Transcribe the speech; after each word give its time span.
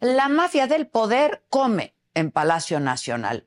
La 0.00 0.28
mafia 0.28 0.66
del 0.66 0.88
poder 0.88 1.44
come 1.50 1.94
en 2.14 2.30
Palacio 2.32 2.80
Nacional. 2.80 3.46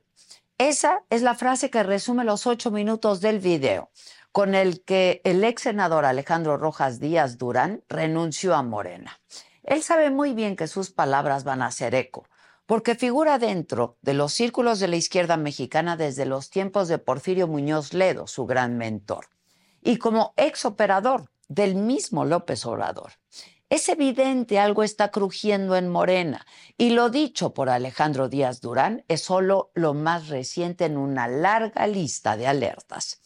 Esa 0.56 1.02
es 1.10 1.22
la 1.22 1.34
frase 1.34 1.68
que 1.68 1.82
resume 1.82 2.24
los 2.24 2.46
ocho 2.46 2.70
minutos 2.70 3.20
del 3.20 3.38
video 3.38 3.90
con 4.34 4.56
el 4.56 4.82
que 4.82 5.20
el 5.22 5.44
ex 5.44 5.62
senador 5.62 6.04
Alejandro 6.04 6.56
Rojas 6.56 6.98
Díaz 6.98 7.38
Durán 7.38 7.84
renunció 7.88 8.56
a 8.56 8.64
Morena. 8.64 9.20
Él 9.62 9.82
sabe 9.84 10.10
muy 10.10 10.32
bien 10.32 10.56
que 10.56 10.66
sus 10.66 10.90
palabras 10.90 11.44
van 11.44 11.62
a 11.62 11.66
hacer 11.66 11.94
eco, 11.94 12.26
porque 12.66 12.96
figura 12.96 13.38
dentro 13.38 13.96
de 14.02 14.14
los 14.14 14.32
círculos 14.32 14.80
de 14.80 14.88
la 14.88 14.96
izquierda 14.96 15.36
mexicana 15.36 15.96
desde 15.96 16.26
los 16.26 16.50
tiempos 16.50 16.88
de 16.88 16.98
Porfirio 16.98 17.46
Muñoz 17.46 17.92
Ledo, 17.92 18.26
su 18.26 18.44
gran 18.44 18.76
mentor, 18.76 19.26
y 19.82 19.98
como 19.98 20.34
ex 20.36 20.64
operador 20.64 21.30
del 21.46 21.76
mismo 21.76 22.24
López 22.24 22.66
Obrador. 22.66 23.12
Es 23.74 23.88
evidente 23.88 24.60
algo 24.60 24.84
está 24.84 25.10
crujiendo 25.10 25.74
en 25.74 25.88
Morena 25.88 26.46
y 26.78 26.90
lo 26.90 27.10
dicho 27.10 27.54
por 27.54 27.68
Alejandro 27.68 28.28
Díaz 28.28 28.60
Durán 28.60 29.04
es 29.08 29.22
solo 29.22 29.72
lo 29.74 29.94
más 29.94 30.28
reciente 30.28 30.84
en 30.84 30.96
una 30.96 31.26
larga 31.26 31.88
lista 31.88 32.36
de 32.36 32.46
alertas. 32.46 33.20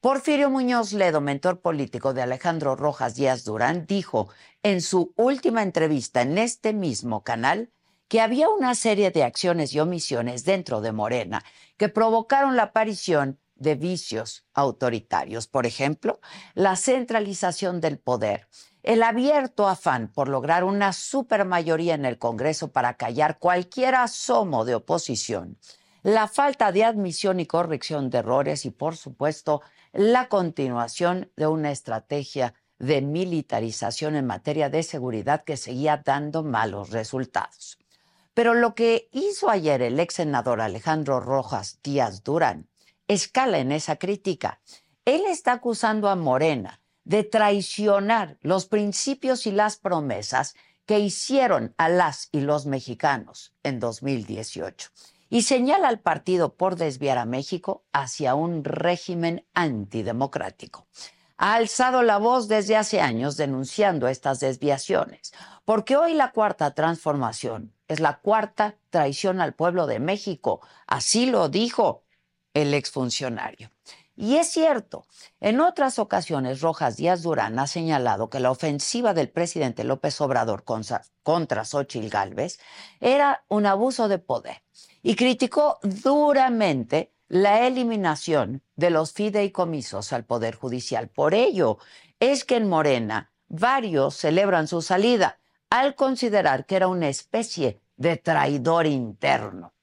Porfirio 0.00 0.50
Muñoz 0.50 0.92
Ledo, 0.92 1.20
mentor 1.20 1.60
político 1.60 2.14
de 2.14 2.22
Alejandro 2.22 2.74
Rojas 2.74 3.14
Díaz 3.14 3.44
Durán, 3.44 3.86
dijo 3.86 4.28
en 4.64 4.80
su 4.80 5.14
última 5.14 5.62
entrevista 5.62 6.22
en 6.22 6.36
este 6.36 6.72
mismo 6.72 7.22
canal 7.22 7.70
que 8.08 8.20
había 8.20 8.48
una 8.48 8.74
serie 8.74 9.12
de 9.12 9.22
acciones 9.22 9.72
y 9.72 9.78
omisiones 9.78 10.44
dentro 10.44 10.80
de 10.80 10.90
Morena 10.90 11.44
que 11.76 11.88
provocaron 11.88 12.56
la 12.56 12.64
aparición 12.64 13.38
de 13.54 13.76
vicios 13.76 14.44
autoritarios. 14.52 15.46
Por 15.46 15.64
ejemplo, 15.64 16.20
la 16.54 16.74
centralización 16.74 17.80
del 17.80 18.00
poder, 18.00 18.48
el 18.82 19.02
abierto 19.02 19.68
afán 19.68 20.08
por 20.08 20.28
lograr 20.28 20.64
una 20.64 20.92
supermayoría 20.92 21.94
en 21.94 22.04
el 22.04 22.18
Congreso 22.18 22.72
para 22.72 22.94
callar 22.94 23.38
cualquier 23.38 23.94
asomo 23.94 24.64
de 24.64 24.74
oposición, 24.74 25.56
la 26.02 26.26
falta 26.26 26.72
de 26.72 26.84
admisión 26.84 27.38
y 27.38 27.46
corrección 27.46 28.10
de 28.10 28.18
errores 28.18 28.64
y, 28.64 28.70
por 28.70 28.96
supuesto, 28.96 29.62
la 29.92 30.28
continuación 30.28 31.30
de 31.36 31.46
una 31.46 31.70
estrategia 31.70 32.54
de 32.80 33.02
militarización 33.02 34.16
en 34.16 34.26
materia 34.26 34.68
de 34.68 34.82
seguridad 34.82 35.44
que 35.44 35.56
seguía 35.56 36.02
dando 36.04 36.42
malos 36.42 36.90
resultados. 36.90 37.78
Pero 38.34 38.54
lo 38.54 38.74
que 38.74 39.08
hizo 39.12 39.48
ayer 39.48 39.82
el 39.82 40.00
ex 40.00 40.14
senador 40.14 40.60
Alejandro 40.60 41.20
Rojas 41.20 41.78
Díaz 41.84 42.24
Durán 42.24 42.68
escala 43.06 43.58
en 43.58 43.70
esa 43.70 43.96
crítica. 43.96 44.60
Él 45.04 45.22
está 45.28 45.52
acusando 45.52 46.08
a 46.08 46.16
Morena 46.16 46.81
de 47.04 47.24
traicionar 47.24 48.38
los 48.40 48.66
principios 48.66 49.46
y 49.46 49.52
las 49.52 49.76
promesas 49.76 50.54
que 50.86 50.98
hicieron 50.98 51.74
a 51.78 51.88
las 51.88 52.28
y 52.32 52.40
los 52.40 52.66
mexicanos 52.66 53.54
en 53.62 53.80
2018 53.80 54.90
y 55.32 55.42
señala 55.42 55.88
al 55.88 55.98
partido 55.98 56.56
por 56.56 56.76
desviar 56.76 57.16
a 57.16 57.24
México 57.24 57.84
hacia 57.94 58.34
un 58.34 58.64
régimen 58.64 59.46
antidemocrático. 59.54 60.86
Ha 61.38 61.54
alzado 61.54 62.02
la 62.02 62.18
voz 62.18 62.48
desde 62.48 62.76
hace 62.76 63.00
años 63.00 63.38
denunciando 63.38 64.08
estas 64.08 64.40
desviaciones, 64.40 65.32
porque 65.64 65.96
hoy 65.96 66.12
la 66.12 66.32
cuarta 66.32 66.74
transformación 66.74 67.72
es 67.88 67.98
la 67.98 68.18
cuarta 68.18 68.76
traición 68.90 69.40
al 69.40 69.54
pueblo 69.54 69.86
de 69.86 70.00
México. 70.00 70.60
Así 70.86 71.24
lo 71.24 71.48
dijo 71.48 72.04
el 72.52 72.74
exfuncionario. 72.74 73.70
Y 74.22 74.36
es 74.36 74.52
cierto, 74.52 75.04
en 75.40 75.60
otras 75.60 75.98
ocasiones 75.98 76.60
Rojas 76.60 76.96
Díaz 76.96 77.22
Durán 77.22 77.58
ha 77.58 77.66
señalado 77.66 78.30
que 78.30 78.38
la 78.38 78.52
ofensiva 78.52 79.14
del 79.14 79.28
presidente 79.28 79.82
López 79.82 80.20
Obrador 80.20 80.62
contra 80.62 81.64
Xochitl 81.64 82.08
Gálvez 82.08 82.60
era 83.00 83.44
un 83.48 83.66
abuso 83.66 84.06
de 84.06 84.20
poder 84.20 84.62
y 85.02 85.16
criticó 85.16 85.80
duramente 85.82 87.12
la 87.26 87.66
eliminación 87.66 88.62
de 88.76 88.90
los 88.90 89.12
fideicomisos 89.12 90.12
al 90.12 90.24
Poder 90.24 90.54
Judicial. 90.54 91.08
Por 91.08 91.34
ello 91.34 91.78
es 92.20 92.44
que 92.44 92.54
en 92.54 92.68
Morena 92.68 93.32
varios 93.48 94.14
celebran 94.14 94.68
su 94.68 94.82
salida 94.82 95.40
al 95.68 95.96
considerar 95.96 96.64
que 96.64 96.76
era 96.76 96.86
una 96.86 97.08
especie 97.08 97.80
de 97.96 98.18
traidor 98.18 98.86
interno. 98.86 99.74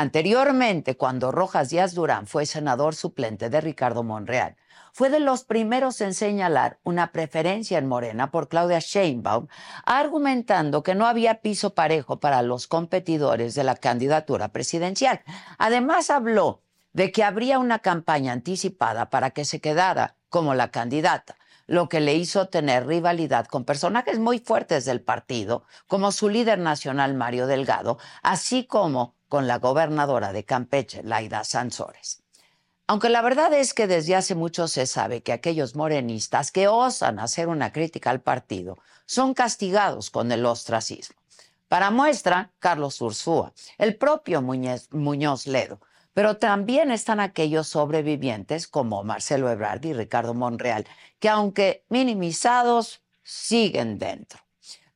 Anteriormente, 0.00 0.96
cuando 0.96 1.32
Rojas 1.32 1.70
Díaz 1.70 1.92
Durán 1.92 2.28
fue 2.28 2.46
senador 2.46 2.94
suplente 2.94 3.50
de 3.50 3.60
Ricardo 3.60 4.04
Monreal, 4.04 4.54
fue 4.92 5.10
de 5.10 5.18
los 5.18 5.42
primeros 5.42 6.00
en 6.00 6.14
señalar 6.14 6.78
una 6.84 7.10
preferencia 7.10 7.78
en 7.78 7.88
Morena 7.88 8.30
por 8.30 8.48
Claudia 8.48 8.78
Sheinbaum, 8.78 9.48
argumentando 9.84 10.84
que 10.84 10.94
no 10.94 11.04
había 11.04 11.40
piso 11.40 11.74
parejo 11.74 12.20
para 12.20 12.42
los 12.42 12.68
competidores 12.68 13.56
de 13.56 13.64
la 13.64 13.74
candidatura 13.74 14.50
presidencial. 14.50 15.20
Además, 15.58 16.10
habló 16.10 16.62
de 16.92 17.10
que 17.10 17.24
habría 17.24 17.58
una 17.58 17.80
campaña 17.80 18.32
anticipada 18.32 19.10
para 19.10 19.30
que 19.30 19.44
se 19.44 19.60
quedara 19.60 20.14
como 20.28 20.54
la 20.54 20.70
candidata, 20.70 21.36
lo 21.66 21.88
que 21.88 21.98
le 21.98 22.14
hizo 22.14 22.48
tener 22.48 22.86
rivalidad 22.86 23.46
con 23.46 23.64
personajes 23.64 24.20
muy 24.20 24.38
fuertes 24.38 24.84
del 24.84 25.00
partido, 25.00 25.64
como 25.88 26.12
su 26.12 26.28
líder 26.28 26.60
nacional 26.60 27.14
Mario 27.14 27.48
Delgado, 27.48 27.98
así 28.22 28.64
como 28.64 29.17
con 29.28 29.46
la 29.46 29.58
gobernadora 29.58 30.32
de 30.32 30.44
Campeche, 30.44 31.02
Laida 31.02 31.44
Sansores. 31.44 32.22
Aunque 32.86 33.10
la 33.10 33.20
verdad 33.20 33.52
es 33.52 33.74
que 33.74 33.86
desde 33.86 34.16
hace 34.16 34.34
mucho 34.34 34.66
se 34.66 34.86
sabe 34.86 35.22
que 35.22 35.32
aquellos 35.32 35.76
morenistas 35.76 36.50
que 36.50 36.68
osan 36.68 37.18
hacer 37.18 37.48
una 37.48 37.70
crítica 37.70 38.08
al 38.08 38.22
partido 38.22 38.78
son 39.04 39.34
castigados 39.34 40.10
con 40.10 40.32
el 40.32 40.46
ostracismo. 40.46 41.16
Para 41.68 41.90
muestra, 41.90 42.50
Carlos 42.58 42.98
Ursúa, 43.02 43.52
el 43.76 43.96
propio 43.96 44.40
Muñoz, 44.40 44.88
Muñoz 44.90 45.46
Ledo, 45.46 45.80
pero 46.14 46.38
también 46.38 46.90
están 46.90 47.20
aquellos 47.20 47.68
sobrevivientes 47.68 48.66
como 48.66 49.04
Marcelo 49.04 49.50
Ebrard 49.50 49.84
y 49.84 49.92
Ricardo 49.92 50.32
Monreal, 50.32 50.86
que 51.18 51.28
aunque 51.28 51.84
minimizados, 51.90 53.02
siguen 53.22 53.98
dentro. 53.98 54.40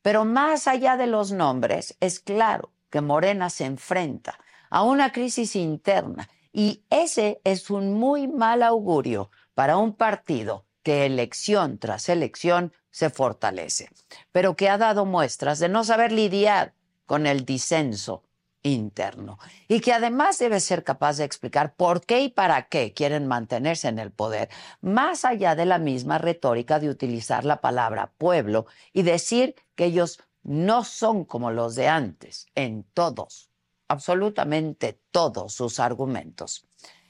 Pero 0.00 0.24
más 0.24 0.66
allá 0.66 0.96
de 0.96 1.06
los 1.06 1.30
nombres, 1.30 1.94
es 2.00 2.20
claro 2.20 2.71
que 2.92 3.00
Morena 3.00 3.50
se 3.50 3.64
enfrenta 3.64 4.38
a 4.70 4.82
una 4.82 5.10
crisis 5.10 5.56
interna. 5.56 6.28
Y 6.52 6.84
ese 6.90 7.40
es 7.42 7.70
un 7.70 7.94
muy 7.94 8.28
mal 8.28 8.62
augurio 8.62 9.30
para 9.54 9.78
un 9.78 9.94
partido 9.94 10.66
que 10.82 11.06
elección 11.06 11.78
tras 11.78 12.10
elección 12.10 12.72
se 12.90 13.08
fortalece, 13.08 13.88
pero 14.30 14.54
que 14.54 14.68
ha 14.68 14.76
dado 14.76 15.06
muestras 15.06 15.58
de 15.58 15.70
no 15.70 15.82
saber 15.82 16.12
lidiar 16.12 16.74
con 17.06 17.26
el 17.26 17.46
disenso 17.46 18.24
interno 18.62 19.38
y 19.68 19.80
que 19.80 19.92
además 19.92 20.38
debe 20.38 20.60
ser 20.60 20.84
capaz 20.84 21.16
de 21.16 21.24
explicar 21.24 21.74
por 21.74 22.04
qué 22.04 22.20
y 22.20 22.28
para 22.28 22.68
qué 22.68 22.92
quieren 22.92 23.26
mantenerse 23.26 23.88
en 23.88 23.98
el 23.98 24.12
poder, 24.12 24.50
más 24.82 25.24
allá 25.24 25.54
de 25.54 25.64
la 25.64 25.78
misma 25.78 26.18
retórica 26.18 26.78
de 26.78 26.90
utilizar 26.90 27.44
la 27.44 27.60
palabra 27.60 28.12
pueblo 28.18 28.66
y 28.92 29.02
decir 29.02 29.54
que 29.74 29.86
ellos 29.86 30.20
no 30.42 30.84
son 30.84 31.24
como 31.24 31.50
los 31.50 31.74
de 31.74 31.88
antes 31.88 32.46
en 32.54 32.84
todos, 32.94 33.50
absolutamente 33.88 35.00
todos 35.10 35.54
sus 35.54 35.80
argumentos. 35.80 36.66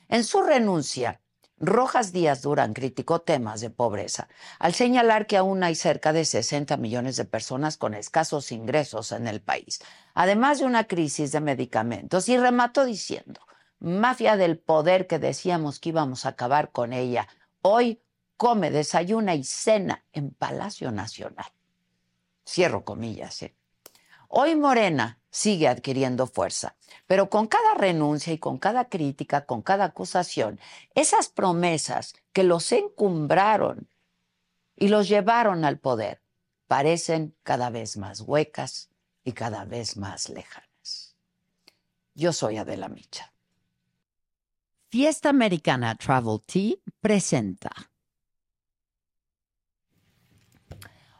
En 0.08 0.25
su 0.25 0.43
renuncia, 0.43 1.20
Rojas 1.64 2.12
Díaz 2.12 2.43
Durán 2.43 2.75
criticó 2.75 3.20
temas 3.20 3.61
de 3.61 3.70
pobreza 3.70 4.26
al 4.58 4.75
señalar 4.75 5.29
que 5.29 5.37
aún 5.37 5.62
hay 5.62 5.76
cerca 5.76 6.12
de 6.12 6.25
60 6.25 6.76
millones 6.76 7.17
de 7.17 7.25
personas 7.25 7.76
con 7.76 7.94
escasos 7.94 8.50
ingresos 8.50 9.12
en 9.12 9.29
el 9.29 9.40
país, 9.40 9.81
además 10.12 10.58
de 10.58 10.64
una 10.64 10.88
crisis 10.88 11.31
de 11.31 11.40
medicamentos, 11.40 12.29
y 12.29 12.37
remató 12.37 12.84
diciendo, 12.84 13.40
mafia 13.79 14.37
del 14.37 14.58
poder 14.58 15.06
que 15.06 15.20
decíamos 15.20 15.79
que 15.79 15.90
íbamos 15.90 16.26
a 16.26 16.31
acabar 16.31 16.73
con 16.73 16.93
ella, 16.93 17.29
hoy 17.62 18.02
come, 18.37 18.73
desayuna 18.73 19.37
y 19.37 19.44
cena 19.44 20.05
en 20.12 20.31
Palacio 20.31 20.90
Nacional. 20.90 21.46
Cierro 22.52 22.84
comillas. 22.84 23.43
¿eh? 23.43 23.56
Hoy 24.28 24.56
Morena 24.56 25.19
sigue 25.31 25.69
adquiriendo 25.69 26.26
fuerza, 26.26 26.76
pero 27.06 27.31
con 27.31 27.46
cada 27.46 27.72
renuncia 27.72 28.31
y 28.31 28.38
con 28.38 28.58
cada 28.58 28.90
crítica, 28.90 29.46
con 29.46 29.62
cada 29.62 29.87
acusación, 29.87 30.60
esas 30.94 31.31
promesas 31.31 32.12
que 32.34 32.44
los 32.44 32.70
encumbraron 32.72 33.88
y 34.76 34.88
los 34.88 35.08
llevaron 35.08 35.64
al 35.64 35.78
poder 35.78 36.20
parecen 36.66 37.34
cada 37.43 37.70
vez 37.70 37.96
más 37.96 38.20
huecas 38.20 38.90
y 39.25 39.32
cada 39.32 39.64
vez 39.64 39.96
más 39.96 40.28
lejanas. 40.28 41.16
Yo 42.14 42.34
soy 42.34 42.58
Adela 42.58 42.90
Micha. 42.90 43.32
Fiesta 44.90 45.31
Americana 45.31 45.94
Travel 45.94 46.43
Tea 46.44 46.75
presenta 47.00 47.91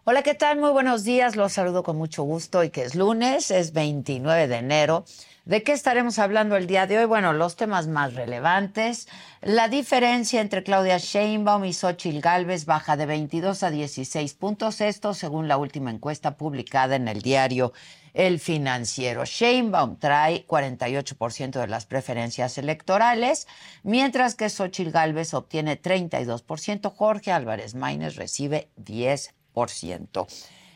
Hola, 0.04 0.25
¿qué 0.25 0.34
tal? 0.34 0.58
Muy 0.58 0.70
buenos 0.70 1.04
días. 1.04 1.37
Los 1.37 1.52
saludo 1.52 1.84
con 1.84 1.96
mucho 1.96 2.25
gusto 2.25 2.64
y 2.64 2.70
que 2.70 2.82
es 2.82 2.96
lunes, 2.96 3.52
es 3.52 3.72
29 3.72 4.49
de 4.49 4.56
enero. 4.56 5.04
¿De 5.44 5.62
qué 5.62 5.70
estaremos 5.70 6.19
hablando 6.19 6.56
el 6.56 6.66
día 6.66 6.88
de 6.88 6.99
hoy? 6.99 7.04
Bueno, 7.04 7.32
los 7.32 7.54
temas 7.54 7.87
más 7.87 8.14
relevantes. 8.14 9.06
La 9.43 9.69
diferencia 9.69 10.40
entre 10.40 10.64
Claudia 10.64 10.99
Sheinbaum 10.99 11.64
y 11.66 11.72
Xochitl 11.72 12.19
Galvez 12.19 12.64
baja 12.64 12.96
de 12.96 13.06
22 13.06 13.62
a 13.62 13.70
16 13.70 14.34
puntos. 14.34 14.81
Esto 14.81 15.14
según 15.14 15.46
la 15.46 15.56
última 15.56 15.93
encuesta 15.93 16.37
publicada 16.37 16.96
en 16.96 17.06
el 17.06 17.22
diario 17.22 17.72
El 18.12 18.40
Financiero. 18.40 19.25
Sheinbaum 19.25 20.00
trae 20.00 20.44
48% 20.49 21.60
de 21.60 21.69
las 21.69 21.87
preferencias 21.87 22.58
electorales, 22.58 23.46
mientras 23.84 24.34
que 24.34 24.50
Xochitl 24.50 24.90
Galvez 24.90 25.32
obtiene 25.32 25.81
32%. 25.81 26.93
Jorge 26.93 27.31
Álvarez 27.31 27.76
Maínez 27.76 28.16
recibe 28.16 28.69
10%. 28.84 29.41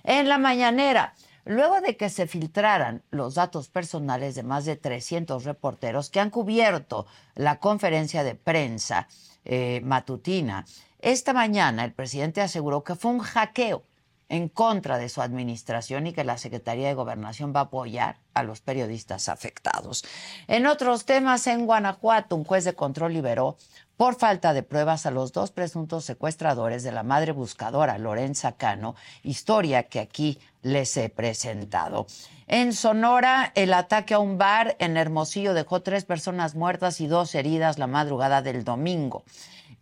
En 0.05 0.28
la 0.28 0.38
mañanera, 0.38 1.14
luego 1.44 1.81
de 1.81 1.96
que 1.96 2.11
se 2.11 2.26
filtraran 2.26 3.02
los 3.11 3.34
datos 3.34 3.69
personales 3.69 4.34
de 4.34 4.43
más 4.43 4.64
de 4.64 4.76
300 4.76 5.44
reporteros 5.44 6.11
que 6.11 6.20
han 6.20 6.31
cubierto 6.31 7.06
la 7.34 7.58
conferencia 7.58 8.23
de 8.25 8.34
prensa 8.34 9.08
eh, 9.44 9.81
matutina, 9.84 10.67
esta 10.99 11.32
mañana 11.32 11.84
el 11.84 11.93
presidente 11.93 12.40
aseguró 12.40 12.82
que 12.82 12.94
fue 12.94 13.12
un 13.12 13.20
hackeo 13.20 13.82
en 14.28 14.49
contra 14.49 14.99
de 14.99 15.08
su 15.08 15.23
administración 15.23 16.06
y 16.06 16.12
que 16.12 16.25
la 16.25 16.38
Secretaría 16.38 16.88
de 16.88 16.94
Gobernación 16.94 17.52
va 17.55 17.61
a 17.61 17.64
apoyar 17.64 18.19
a 18.34 18.43
los 18.43 18.61
periodistas 18.61 19.28
afectados. 19.28 20.05
En 20.49 20.67
otros 20.67 21.05
temas, 21.05 21.46
en 21.46 21.67
Guanajuato, 21.67 22.34
un 22.34 22.44
juez 22.44 22.64
de 22.64 22.75
control 22.75 23.12
liberó 23.12 23.56
por 23.96 24.16
falta 24.16 24.52
de 24.52 24.62
pruebas 24.62 25.06
a 25.06 25.10
los 25.10 25.32
dos 25.32 25.50
presuntos 25.50 26.04
secuestradores 26.04 26.82
de 26.82 26.93
la 26.93 27.02
madre 27.02 27.32
buscadora, 27.32 27.98
Lorenza 27.98 28.52
Cano, 28.52 28.94
historia 29.22 29.84
que 29.84 30.00
aquí 30.00 30.38
les 30.62 30.96
he 30.96 31.08
presentado. 31.08 32.06
En 32.46 32.72
Sonora, 32.72 33.52
el 33.54 33.72
ataque 33.72 34.14
a 34.14 34.19
un 34.19 34.38
bar 34.38 34.76
en 34.78 34.96
Hermosillo 34.96 35.54
dejó 35.54 35.82
tres 35.82 36.04
personas 36.04 36.54
muertas 36.54 37.00
y 37.00 37.06
dos 37.06 37.34
heridas 37.34 37.78
la 37.78 37.87
madrugada 37.87 38.43
del 38.43 38.64
domingo. 38.64 39.25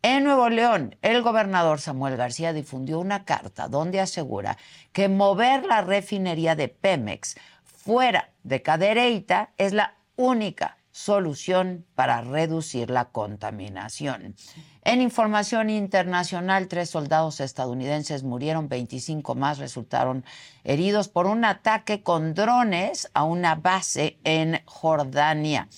En 0.03 0.25
Nuevo 0.25 0.49
León, 0.51 0.97
el 1.03 1.23
gobernador 1.23 1.81
Samuel 1.81 2.17
García 2.17 2.53
difundió 2.53 3.01
una 3.01 3.25
carta 3.25 3.69
donde 3.69 4.01
asegura 4.01 4.59
que 4.93 5.09
mover 5.09 5.65
la 5.65 5.81
refinería 5.81 6.55
de 6.55 6.69
Pemex 6.69 7.37
fuera 7.65 8.31
de 8.43 8.63
Cadereyta 8.63 9.51
es 9.57 9.73
la 9.73 9.95
única 10.17 10.77
solución 10.95 11.85
para 11.97 12.21
reducir 12.21 12.89
la 12.89 13.07
contaminación. 13.07 14.37
En 14.85 15.01
información 15.01 15.69
internacional, 15.69 16.69
tres 16.69 16.89
soldados 16.89 17.41
estadounidenses 17.41 18.23
murieron, 18.23 18.69
25 18.69 19.35
más 19.35 19.59
resultaron 19.59 20.25
heridos 20.63 21.09
por 21.09 21.27
un 21.27 21.45
ataque 21.45 22.05
con 22.05 22.33
drones 22.33 23.11
a 23.13 23.25
una 23.25 23.57
base 23.57 24.21
en 24.23 24.61
Jordania. 24.67 25.69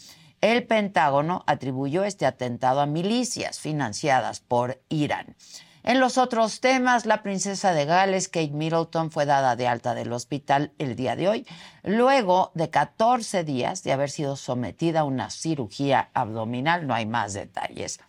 El 0.42 0.66
Pentágono 0.66 1.44
atribuyó 1.46 2.04
este 2.04 2.26
atentado 2.26 2.82
a 2.82 2.86
milicias 2.86 3.58
financiadas 3.58 4.40
por 4.40 4.82
Irán. 4.90 5.34
En 5.86 6.00
los 6.00 6.18
otros 6.18 6.58
temas, 6.58 7.06
la 7.06 7.22
princesa 7.22 7.72
de 7.72 7.84
Gales, 7.84 8.26
Kate 8.26 8.50
Middleton, 8.50 9.12
fue 9.12 9.24
dada 9.24 9.54
de 9.54 9.68
alta 9.68 9.94
del 9.94 10.12
hospital 10.12 10.72
el 10.78 10.96
día 10.96 11.14
de 11.14 11.28
hoy, 11.28 11.46
luego 11.84 12.50
de 12.54 12.70
14 12.70 13.44
días 13.44 13.84
de 13.84 13.92
haber 13.92 14.10
sido 14.10 14.34
sometida 14.34 15.00
a 15.00 15.04
una 15.04 15.30
cirugía 15.30 16.10
abdominal. 16.12 16.88
No 16.88 16.94
hay 16.94 17.06
más 17.06 17.34
detalles. 17.34 18.00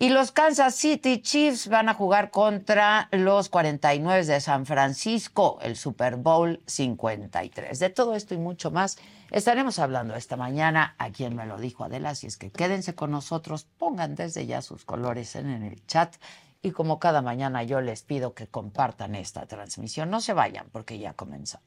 Y 0.00 0.08
los 0.08 0.32
Kansas 0.32 0.74
City 0.74 1.22
Chiefs 1.22 1.68
van 1.68 1.88
a 1.88 1.94
jugar 1.94 2.32
contra 2.32 3.08
los 3.12 3.48
49 3.48 4.26
de 4.26 4.40
San 4.40 4.66
Francisco, 4.66 5.58
el 5.62 5.76
Super 5.76 6.16
Bowl 6.16 6.60
53. 6.66 7.78
De 7.78 7.90
todo 7.90 8.16
esto 8.16 8.34
y 8.34 8.38
mucho 8.38 8.72
más 8.72 8.98
estaremos 9.30 9.78
hablando 9.78 10.16
esta 10.16 10.36
mañana 10.36 10.96
a 10.98 11.10
quien 11.10 11.36
me 11.36 11.46
lo 11.46 11.58
dijo 11.58 11.84
Adela, 11.84 12.10
es 12.10 12.36
que 12.36 12.50
quédense 12.50 12.96
con 12.96 13.12
nosotros, 13.12 13.68
pongan 13.78 14.16
desde 14.16 14.46
ya 14.46 14.62
sus 14.62 14.84
colores 14.84 15.36
en 15.36 15.62
el 15.62 15.86
chat 15.86 16.16
y 16.62 16.72
como 16.72 16.98
cada 16.98 17.22
mañana 17.22 17.62
yo 17.62 17.80
les 17.80 18.02
pido 18.02 18.34
que 18.34 18.46
compartan 18.46 19.14
esta 19.14 19.46
transmisión. 19.46 20.10
No 20.10 20.20
se 20.20 20.32
vayan 20.32 20.68
porque 20.72 20.98
ya 20.98 21.14
comenzó. 21.14 21.60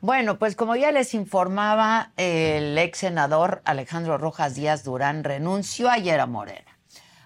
Bueno, 0.00 0.38
pues 0.38 0.54
como 0.54 0.76
ya 0.76 0.92
les 0.92 1.12
informaba, 1.12 2.12
el 2.16 2.78
ex 2.78 2.98
senador 2.98 3.62
Alejandro 3.64 4.16
Rojas 4.16 4.54
Díaz 4.54 4.84
Durán 4.84 5.24
renunció 5.24 5.90
ayer 5.90 6.20
a 6.20 6.26
Morena 6.26 6.67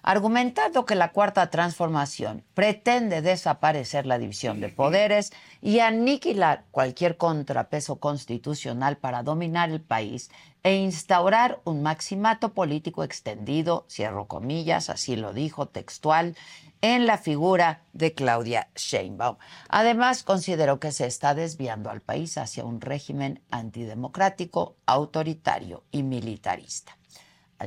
argumentando 0.03 0.85
que 0.85 0.95
la 0.95 1.11
cuarta 1.11 1.49
transformación 1.49 2.43
pretende 2.53 3.21
desaparecer 3.21 4.05
la 4.05 4.19
división 4.19 4.59
de 4.59 4.69
poderes 4.69 5.31
y 5.61 5.79
aniquilar 5.79 6.65
cualquier 6.71 7.17
contrapeso 7.17 7.95
constitucional 7.95 8.97
para 8.97 9.23
dominar 9.23 9.71
el 9.71 9.81
país 9.81 10.29
e 10.61 10.75
instaurar 10.75 11.59
un 11.63 11.81
maximato 11.81 12.53
político 12.53 13.03
extendido, 13.03 13.85
cierro 13.89 14.27
comillas, 14.27 14.89
así 14.89 15.15
lo 15.15 15.33
dijo 15.33 15.67
textual, 15.67 16.35
en 16.81 17.05
la 17.05 17.17
figura 17.17 17.81
de 17.93 18.13
Claudia 18.13 18.67
Sheinbaum. 18.75 19.37
Además, 19.69 20.23
consideró 20.23 20.81
que 20.81 20.91
se 20.91 21.05
está 21.05 21.33
desviando 21.33 21.89
al 21.89 22.01
país 22.01 22.37
hacia 22.37 22.65
un 22.65 22.81
régimen 22.81 23.41
antidemocrático, 23.51 24.75
autoritario 24.85 25.83
y 25.91 26.03
militarista. 26.03 26.97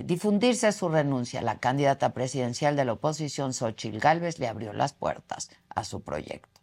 Difundirse 0.04 0.72
su 0.72 0.88
renuncia, 0.88 1.42
la 1.42 1.58
candidata 1.58 2.12
presidencial 2.12 2.76
de 2.76 2.84
la 2.84 2.92
oposición, 2.92 3.52
Xochitl 3.52 3.98
Gálvez, 3.98 4.38
le 4.38 4.48
abrió 4.48 4.72
las 4.72 4.92
puertas 4.92 5.50
a 5.74 5.84
su 5.84 6.00
proyecto. 6.02 6.60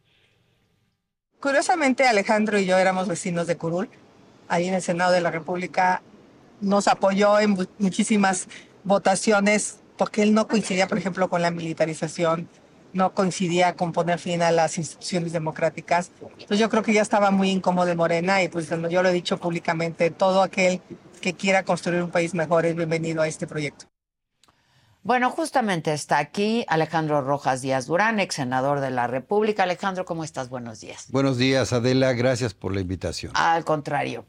Curiosamente, 1.39 2.07
Alejandro 2.07 2.57
y 2.59 2.65
yo 2.65 2.77
éramos 2.77 3.07
vecinos 3.07 3.47
de 3.47 3.57
Curul. 3.57 3.89
Ahí 4.47 4.67
en 4.67 4.73
el 4.73 4.81
Senado 4.81 5.11
de 5.11 5.21
la 5.21 5.31
República 5.31 6.01
nos 6.61 6.87
apoyó 6.87 7.39
en 7.39 7.57
muchísimas 7.79 8.47
votaciones 8.83 9.79
porque 9.97 10.23
él 10.23 10.33
no 10.33 10.47
coincidía, 10.47 10.87
por 10.87 10.97
ejemplo, 10.97 11.29
con 11.29 11.41
la 11.41 11.51
militarización, 11.51 12.47
no 12.93 13.13
coincidía 13.13 13.75
con 13.75 13.91
poner 13.91 14.19
fin 14.19 14.41
a 14.41 14.51
las 14.51 14.77
instituciones 14.77 15.33
democráticas. 15.33 16.11
Entonces 16.21 16.59
yo 16.59 16.69
creo 16.69 16.83
que 16.83 16.93
ya 16.93 17.01
estaba 17.01 17.31
muy 17.31 17.49
incómodo 17.49 17.93
Morena 17.95 18.41
y 18.43 18.47
pues 18.47 18.69
yo 18.69 19.03
lo 19.03 19.09
he 19.09 19.13
dicho 19.13 19.37
públicamente, 19.37 20.11
todo 20.11 20.41
aquel 20.41 20.81
que 21.23 21.33
quiera 21.33 21.63
construir 21.63 22.03
un 22.03 22.11
país 22.11 22.33
mejor 22.33 22.65
es 22.65 22.75
bienvenido 22.75 23.21
a 23.21 23.29
este 23.29 23.47
proyecto. 23.47 23.85
Bueno, 25.03 25.31
justamente 25.31 25.93
está 25.93 26.17
aquí 26.17 26.65
Alejandro 26.67 27.21
Rojas 27.21 27.61
Díaz 27.61 27.87
Durán, 27.87 28.19
ex 28.19 28.35
senador 28.35 28.81
de 28.81 28.91
la 28.91 29.07
República. 29.07 29.63
Alejandro, 29.63 30.03
¿cómo 30.03 30.25
estás? 30.25 30.49
Buenos 30.49 30.81
días. 30.81 31.07
Buenos 31.09 31.37
días, 31.37 31.71
Adela. 31.71 32.11
Gracias 32.11 32.53
por 32.53 32.73
la 32.73 32.81
invitación. 32.81 33.31
Al 33.35 33.63
contrario. 33.63 34.25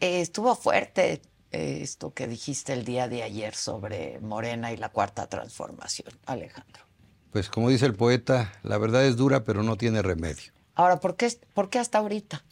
Eh, 0.00 0.22
estuvo 0.22 0.54
fuerte 0.54 1.20
eh, 1.50 1.80
esto 1.82 2.14
que 2.14 2.26
dijiste 2.26 2.72
el 2.72 2.86
día 2.86 3.06
de 3.06 3.22
ayer 3.22 3.54
sobre 3.54 4.20
Morena 4.20 4.72
y 4.72 4.78
la 4.78 4.88
cuarta 4.88 5.26
transformación, 5.26 6.08
Alejandro. 6.24 6.82
Pues 7.30 7.50
como 7.50 7.68
dice 7.68 7.84
el 7.84 7.94
poeta, 7.94 8.52
la 8.62 8.78
verdad 8.78 9.04
es 9.04 9.16
dura, 9.16 9.44
pero 9.44 9.62
no 9.62 9.76
tiene 9.76 10.00
remedio. 10.00 10.52
Ahora, 10.74 10.98
¿por 10.98 11.16
qué, 11.16 11.30
por 11.52 11.68
qué 11.68 11.78
hasta 11.78 11.98
ahorita? 11.98 12.42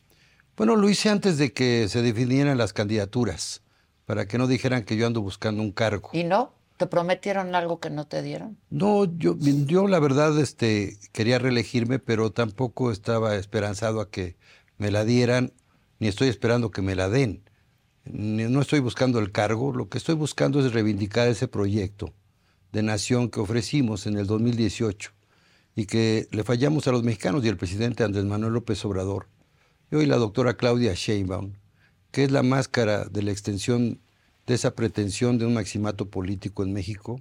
Bueno, 0.57 0.75
lo 0.77 0.89
hice 0.89 1.11
antes 1.11 1.37
de 1.37 1.53
que 1.53 1.87
se 1.89 2.01
definieran 2.01 2.57
las 2.57 2.73
candidaturas, 2.73 3.63
para 4.07 4.27
que 4.27 4.39
no 4.39 4.47
dijeran 4.47 4.85
que 4.85 4.97
yo 4.97 5.07
ando 5.07 5.21
buscando 5.21 5.63
un 5.63 5.71
cargo. 5.71 6.09
¿Y 6.15 6.25
no? 6.25 6.55
¿Te 6.79 6.87
prometieron 6.87 7.55
algo 7.55 7.79
que 7.79 7.91
no 7.91 8.07
te 8.07 8.23
dieron? 8.23 8.57
No, 8.71 9.05
yo, 9.05 9.37
yo 9.39 9.87
la 9.87 9.99
verdad 9.99 10.39
este, 10.39 10.97
quería 11.13 11.39
reelegirme, 11.39 11.99
pero 11.99 12.33
tampoco 12.33 12.91
estaba 12.91 13.37
esperanzado 13.37 14.01
a 14.01 14.11
que 14.11 14.37
me 14.79 14.91
la 14.91 15.05
dieran, 15.05 15.53
ni 15.99 16.09
estoy 16.09 16.29
esperando 16.29 16.71
que 16.71 16.81
me 16.81 16.95
la 16.95 17.11
den. 17.11 17.43
No 18.05 18.63
estoy 18.63 18.81
buscando 18.81 19.19
el 19.19 19.33
cargo, 19.33 19.75
lo 19.75 19.91
que 19.91 19.99
estoy 19.99 20.15
buscando 20.15 20.61
es 20.61 20.73
reivindicar 20.73 21.29
ese 21.29 21.49
proyecto 21.49 22.15
de 22.73 22.83
nación 22.83 23.29
que 23.29 23.41
ofrecimos 23.41 24.07
en 24.07 24.17
el 24.17 24.27
2018 24.27 25.13
y 25.75 25.85
que 25.85 26.29
le 26.31 26.45
fallamos 26.45 26.89
a 26.89 26.93
los 26.93 27.03
mexicanos 27.03 27.45
y 27.45 27.49
al 27.49 27.59
presidente 27.59 28.05
Andrés 28.05 28.25
Manuel 28.25 28.55
López 28.55 28.83
Obrador. 28.87 29.27
Y 29.91 29.95
hoy 29.95 30.07
la 30.07 30.17
doctora 30.17 30.57
Claudia 30.57 30.95
Sheinbaum, 30.95 31.53
que 32.11 32.25
es 32.25 32.33
la 32.33 32.43
máscara 32.43 33.05
de 33.05 33.23
la 33.23 33.31
extensión 33.31 34.01
de 34.47 34.55
esa 34.55 34.75
pretensión 34.75 35.39
de 35.39 35.47
un 35.47 35.55
maximato 35.55 36.11
político 36.11 36.65
en 36.65 36.73
México, 36.73 37.21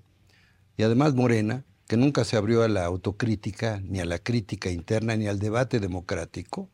y 0.78 0.84
además 0.84 1.14
Morena, 1.14 1.64
que 1.88 1.96
nunca 1.96 2.24
se 2.24 2.38
abrió 2.38 2.64
a 2.64 2.68
la 2.68 2.86
autocrítica, 2.86 3.82
ni 3.84 4.00
a 4.00 4.06
la 4.06 4.18
crítica 4.18 4.72
interna, 4.72 5.16
ni 5.16 5.28
al 5.28 5.38
debate 5.38 5.80
democrático, 5.80 6.68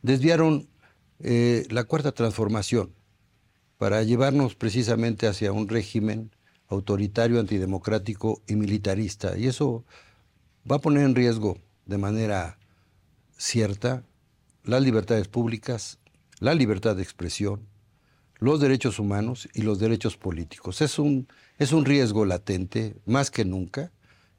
desviaron 0.00 0.68
eh, 1.20 1.66
la 1.68 1.84
cuarta 1.84 2.12
transformación 2.12 2.94
para 3.76 4.02
llevarnos 4.02 4.54
precisamente 4.54 5.26
hacia 5.26 5.52
un 5.52 5.68
régimen 5.68 6.30
autoritario, 6.68 7.38
antidemocrático 7.38 8.42
y 8.46 8.56
militarista. 8.56 9.36
Y 9.36 9.46
eso 9.46 9.84
va 10.70 10.76
a 10.76 10.80
poner 10.80 11.04
en 11.04 11.14
riesgo 11.14 11.58
de 11.84 11.98
manera 11.98 12.58
cierta 13.36 14.04
las 14.68 14.82
libertades 14.82 15.28
públicas, 15.28 15.98
la 16.40 16.52
libertad 16.52 16.94
de 16.94 17.02
expresión, 17.02 17.66
los 18.38 18.60
derechos 18.60 18.98
humanos 18.98 19.48
y 19.54 19.62
los 19.62 19.78
derechos 19.78 20.18
políticos. 20.18 20.82
Es 20.82 20.98
un, 20.98 21.26
es 21.56 21.72
un 21.72 21.86
riesgo 21.86 22.26
latente, 22.26 22.94
más 23.06 23.30
que 23.30 23.46
nunca, 23.46 23.90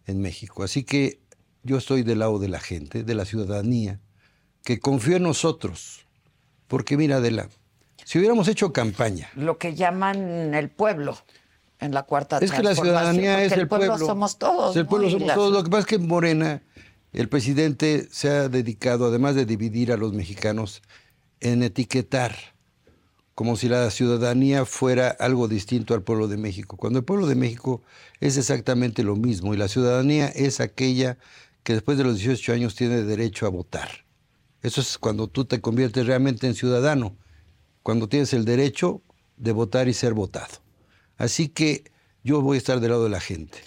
en 0.05 0.21
México. 0.21 0.63
Así 0.63 0.83
que 0.83 1.19
yo 1.63 1.77
estoy 1.79 2.03
del 2.03 2.19
lado 2.19 2.37
de 2.37 2.47
la 2.47 2.59
gente, 2.59 3.03
de 3.03 3.15
la 3.15 3.25
ciudadanía, 3.25 3.99
que 4.63 4.79
confío 4.79 5.17
en 5.17 5.23
nosotros. 5.23 6.05
Porque 6.67 6.95
mira, 6.95 7.17
Adela, 7.17 7.49
si 8.05 8.19
hubiéramos 8.19 8.47
hecho 8.47 8.71
campaña. 8.71 9.29
Lo 9.35 9.57
que 9.57 9.73
llaman 9.73 10.53
el 10.53 10.69
pueblo 10.69 11.17
en 11.79 11.91
la 11.91 12.03
cuarta 12.03 12.37
Es 12.37 12.51
que 12.51 12.61
la 12.61 12.75
ciudadanía 12.75 13.43
es 13.43 13.51
el, 13.53 13.67
pueblo. 13.67 13.97
somos 13.97 14.37
todos. 14.37 14.77
El 14.77 14.85
pueblo 14.85 15.09
somos 15.09 15.33
todos. 15.33 15.51
Lo 15.51 15.63
que 15.63 15.71
pasa 15.71 15.79
es 15.81 15.85
que 15.87 15.95
en 15.95 16.07
Morena 16.07 16.61
el 17.13 17.29
presidente 17.29 18.07
se 18.11 18.29
ha 18.29 18.49
dedicado, 18.49 19.07
además 19.07 19.35
de 19.35 19.45
dividir 19.45 19.91
a 19.91 19.97
los 19.97 20.13
mexicanos, 20.13 20.81
en 21.39 21.63
etiquetar 21.63 22.35
como 23.33 23.55
si 23.55 23.69
la 23.69 23.89
ciudadanía 23.89 24.65
fuera 24.65 25.07
algo 25.07 25.47
distinto 25.47 25.93
al 25.93 26.03
pueblo 26.03 26.27
de 26.27 26.35
México, 26.35 26.75
cuando 26.75 26.99
el 26.99 27.05
pueblo 27.05 27.25
de 27.25 27.35
México 27.35 27.81
es 28.19 28.35
exactamente 28.35 29.01
lo 29.01 29.15
mismo 29.15 29.53
y 29.53 29.57
la 29.57 29.69
ciudadanía 29.69 30.27
es 30.27 30.59
aquella 30.59 31.17
que 31.63 31.71
después 31.71 31.97
de 31.97 32.03
los 32.03 32.17
18 32.17 32.51
años 32.51 32.75
tiene 32.75 33.03
derecho 33.03 33.45
a 33.45 33.49
votar. 33.49 34.05
Eso 34.61 34.81
es 34.81 34.97
cuando 34.97 35.29
tú 35.29 35.45
te 35.45 35.61
conviertes 35.61 36.05
realmente 36.05 36.47
en 36.47 36.53
ciudadano 36.53 37.15
cuando 37.81 38.09
tienes 38.09 38.33
el 38.33 38.43
derecho 38.43 39.01
de 39.37 39.53
votar 39.53 39.87
y 39.87 39.93
ser 39.93 40.13
votado. 40.13 40.61
Así 41.17 41.47
que 41.47 41.91
yo 42.23 42.41
voy 42.41 42.55
a 42.55 42.57
estar 42.57 42.81
del 42.81 42.91
lado 42.91 43.05
de 43.05 43.09
la 43.09 43.21
gente. 43.21 43.59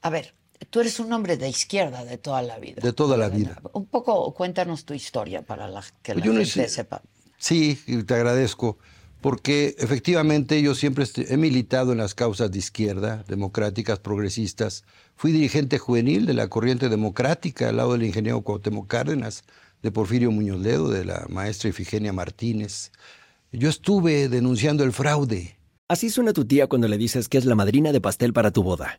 A 0.00 0.10
ver, 0.10 0.34
tú 0.70 0.80
eres 0.80 1.00
un 1.00 1.12
hombre 1.12 1.36
de 1.36 1.48
izquierda 1.48 2.04
de 2.04 2.18
toda 2.18 2.42
la 2.42 2.58
vida. 2.58 2.80
De 2.82 2.92
toda 2.92 3.16
la 3.16 3.28
vida. 3.28 3.60
Un 3.72 3.86
poco 3.86 4.32
cuéntanos 4.34 4.84
tu 4.84 4.94
historia 4.94 5.42
para 5.42 5.68
la, 5.68 5.82
que 6.02 6.14
pues 6.14 6.26
la 6.26 6.32
gente 6.32 6.68
sepa. 6.68 7.02
Sí, 7.38 7.78
te 8.06 8.14
agradezco, 8.14 8.78
porque 9.20 9.74
efectivamente 9.78 10.62
yo 10.62 10.74
siempre 10.74 11.04
he 11.16 11.36
militado 11.36 11.92
en 11.92 11.98
las 11.98 12.14
causas 12.14 12.50
de 12.50 12.58
izquierda, 12.58 13.24
democráticas, 13.28 13.98
progresistas. 13.98 14.84
Fui 15.16 15.32
dirigente 15.32 15.78
juvenil 15.78 16.26
de 16.26 16.34
la 16.34 16.48
corriente 16.48 16.88
democrática 16.88 17.68
al 17.68 17.78
lado 17.78 17.92
del 17.92 18.04
ingeniero 18.04 18.42
Cuauhtémoc 18.42 18.86
Cárdenas, 18.86 19.44
de 19.82 19.90
Porfirio 19.90 20.30
Muñoz 20.30 20.60
Ledo, 20.60 20.88
de 20.88 21.04
la 21.04 21.26
maestra 21.28 21.70
Ifigenia 21.70 22.12
Martínez, 22.12 22.92
yo 23.52 23.68
estuve 23.68 24.30
denunciando 24.30 24.82
el 24.82 24.92
fraude. 24.92 25.58
Así 25.86 26.08
suena 26.08 26.32
tu 26.32 26.46
tía 26.46 26.68
cuando 26.68 26.88
le 26.88 26.96
dices 26.96 27.28
que 27.28 27.36
es 27.36 27.44
la 27.44 27.54
madrina 27.54 27.92
de 27.92 28.00
pastel 28.00 28.32
para 28.32 28.50
tu 28.50 28.62
boda. 28.62 28.98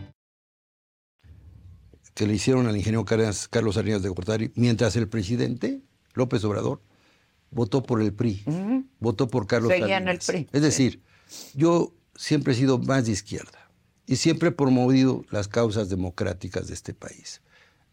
Que 2.13 2.27
le 2.27 2.33
hicieron 2.33 2.67
al 2.67 2.75
ingeniero 2.75 3.05
Carlos 3.05 3.75
Salinas 3.75 4.01
de 4.01 4.09
Gortari, 4.09 4.51
mientras 4.55 4.95
el 4.95 5.07
presidente 5.07 5.81
López 6.13 6.43
Obrador 6.43 6.81
votó 7.51 7.83
por 7.83 8.01
el 8.01 8.13
PRI, 8.13 8.43
votó 8.99 9.27
por 9.27 9.47
Carlos 9.47 9.71
Seguían 9.71 10.07
el 10.07 10.19
PRI. 10.19 10.47
Es 10.51 10.61
decir, 10.61 11.01
yo 11.53 11.93
siempre 12.15 12.53
he 12.53 12.55
sido 12.55 12.77
más 12.77 13.05
de 13.05 13.13
izquierda 13.13 13.71
y 14.05 14.17
siempre 14.17 14.49
he 14.49 14.51
promovido 14.51 15.23
las 15.29 15.47
causas 15.47 15.89
democráticas 15.89 16.67
de 16.67 16.73
este 16.73 16.93
país. 16.93 17.41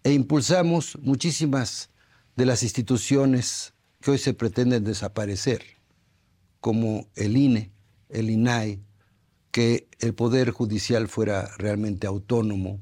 E 0.02 0.12
impulsamos 0.12 0.98
muchísimas 1.02 1.90
de 2.36 2.46
las 2.46 2.62
instituciones 2.62 3.74
que 4.00 4.12
hoy 4.12 4.18
se 4.18 4.34
pretenden 4.34 4.84
desaparecer, 4.84 5.62
como 6.60 7.08
el 7.14 7.36
INE, 7.36 7.72
el 8.08 8.30
INAI, 8.30 8.80
que 9.50 9.88
el 9.98 10.14
Poder 10.14 10.50
Judicial 10.50 11.08
fuera 11.08 11.50
realmente 11.58 12.06
autónomo, 12.06 12.80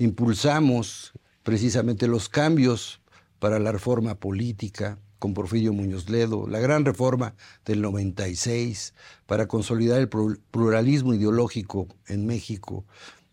impulsamos 0.00 1.12
precisamente 1.42 2.08
los 2.08 2.30
cambios 2.30 3.02
para 3.38 3.58
la 3.58 3.70
reforma 3.70 4.14
política 4.14 4.98
con 5.18 5.34
Porfirio 5.34 5.74
Muñoz 5.74 6.08
Ledo, 6.08 6.46
la 6.48 6.58
gran 6.58 6.86
reforma 6.86 7.34
del 7.66 7.82
96 7.82 8.94
para 9.26 9.46
consolidar 9.46 10.00
el 10.00 10.08
pluralismo 10.08 11.12
ideológico 11.12 11.86
en 12.08 12.26
México, 12.26 12.86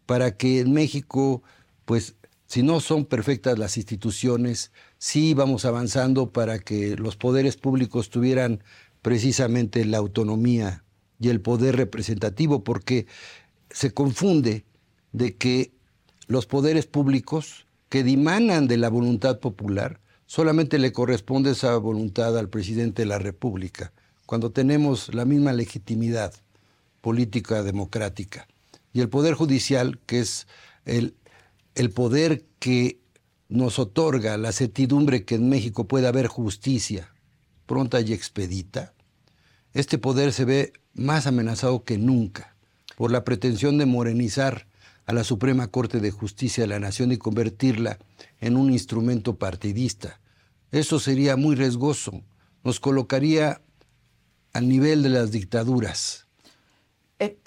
para 0.05 0.35
que 0.35 0.59
en 0.59 0.73
México, 0.73 1.41
pues, 1.85 2.15
si 2.47 2.63
no 2.63 2.81
son 2.81 3.05
perfectas 3.05 3.57
las 3.57 3.77
instituciones, 3.77 4.73
sí 4.97 5.33
vamos 5.33 5.63
avanzando 5.63 6.33
para 6.33 6.59
que 6.59 6.97
los 6.97 7.15
poderes 7.15 7.55
públicos 7.55 8.09
tuvieran 8.09 8.61
precisamente 9.01 9.85
la 9.85 9.99
autonomía 9.99 10.83
y 11.17 11.29
el 11.29 11.39
poder 11.39 11.77
representativo, 11.77 12.65
porque 12.65 13.07
se 13.69 13.93
confunde 13.93 14.65
de 15.13 15.37
que 15.37 15.76
los 16.27 16.45
poderes 16.45 16.85
públicos 16.85 17.65
que 17.89 18.03
dimanan 18.03 18.67
de 18.67 18.77
la 18.77 18.89
voluntad 18.89 19.39
popular, 19.39 19.99
solamente 20.25 20.77
le 20.77 20.91
corresponde 20.91 21.51
esa 21.51 21.75
voluntad 21.77 22.37
al 22.37 22.49
presidente 22.49 23.03
de 23.03 23.07
la 23.07 23.17
República, 23.17 23.93
cuando 24.25 24.51
tenemos 24.51 25.13
la 25.13 25.25
misma 25.25 25.53
legitimidad 25.53 26.33
política 27.01 27.63
democrática. 27.63 28.47
Y 28.91 28.99
el 28.99 29.09
Poder 29.09 29.33
Judicial, 29.33 29.99
que 30.05 30.19
es 30.19 30.47
el, 30.85 31.13
poder 31.93 32.43
que 32.59 32.99
nos 33.47 33.79
otorga 33.79 34.37
la 34.37 34.51
certidumbre 34.51 35.23
que 35.23 35.35
en 35.35 35.47
México 35.47 35.87
puede 35.87 36.07
haber 36.07 36.27
justicia 36.27 37.13
pronta 37.65 38.01
y 38.01 38.13
expedita, 38.13 38.93
este 39.73 39.97
poder 39.97 40.33
se 40.33 40.45
ve 40.45 40.73
más 40.93 41.27
amenazado 41.27 41.83
que 41.83 41.97
nunca 41.97 42.55
por 42.97 43.11
la 43.11 43.23
pretensión 43.23 43.77
de 43.77 43.85
morenizar 43.85 44.66
a 45.07 45.13
la 45.13 45.23
Suprema 45.23 45.67
Corte 45.69 45.99
de 45.99 46.11
Justicia 46.11 46.63
de 46.63 46.67
la 46.67 46.79
Nación 46.79 47.11
y 47.11 47.17
convertirla 47.17 47.97
en 48.39 48.57
un 48.57 48.71
instrumento 48.71 49.37
partidista. 49.37 50.19
Eso 50.71 50.99
sería 50.99 51.37
muy 51.37 51.55
riesgoso, 51.55 52.21
nos 52.63 52.79
colocaría 52.79 53.61
al 54.53 54.67
nivel 54.67 55.01
de 55.03 55.09
las 55.09 55.31
dictaduras. 55.31 56.27
Eh, 57.19 57.37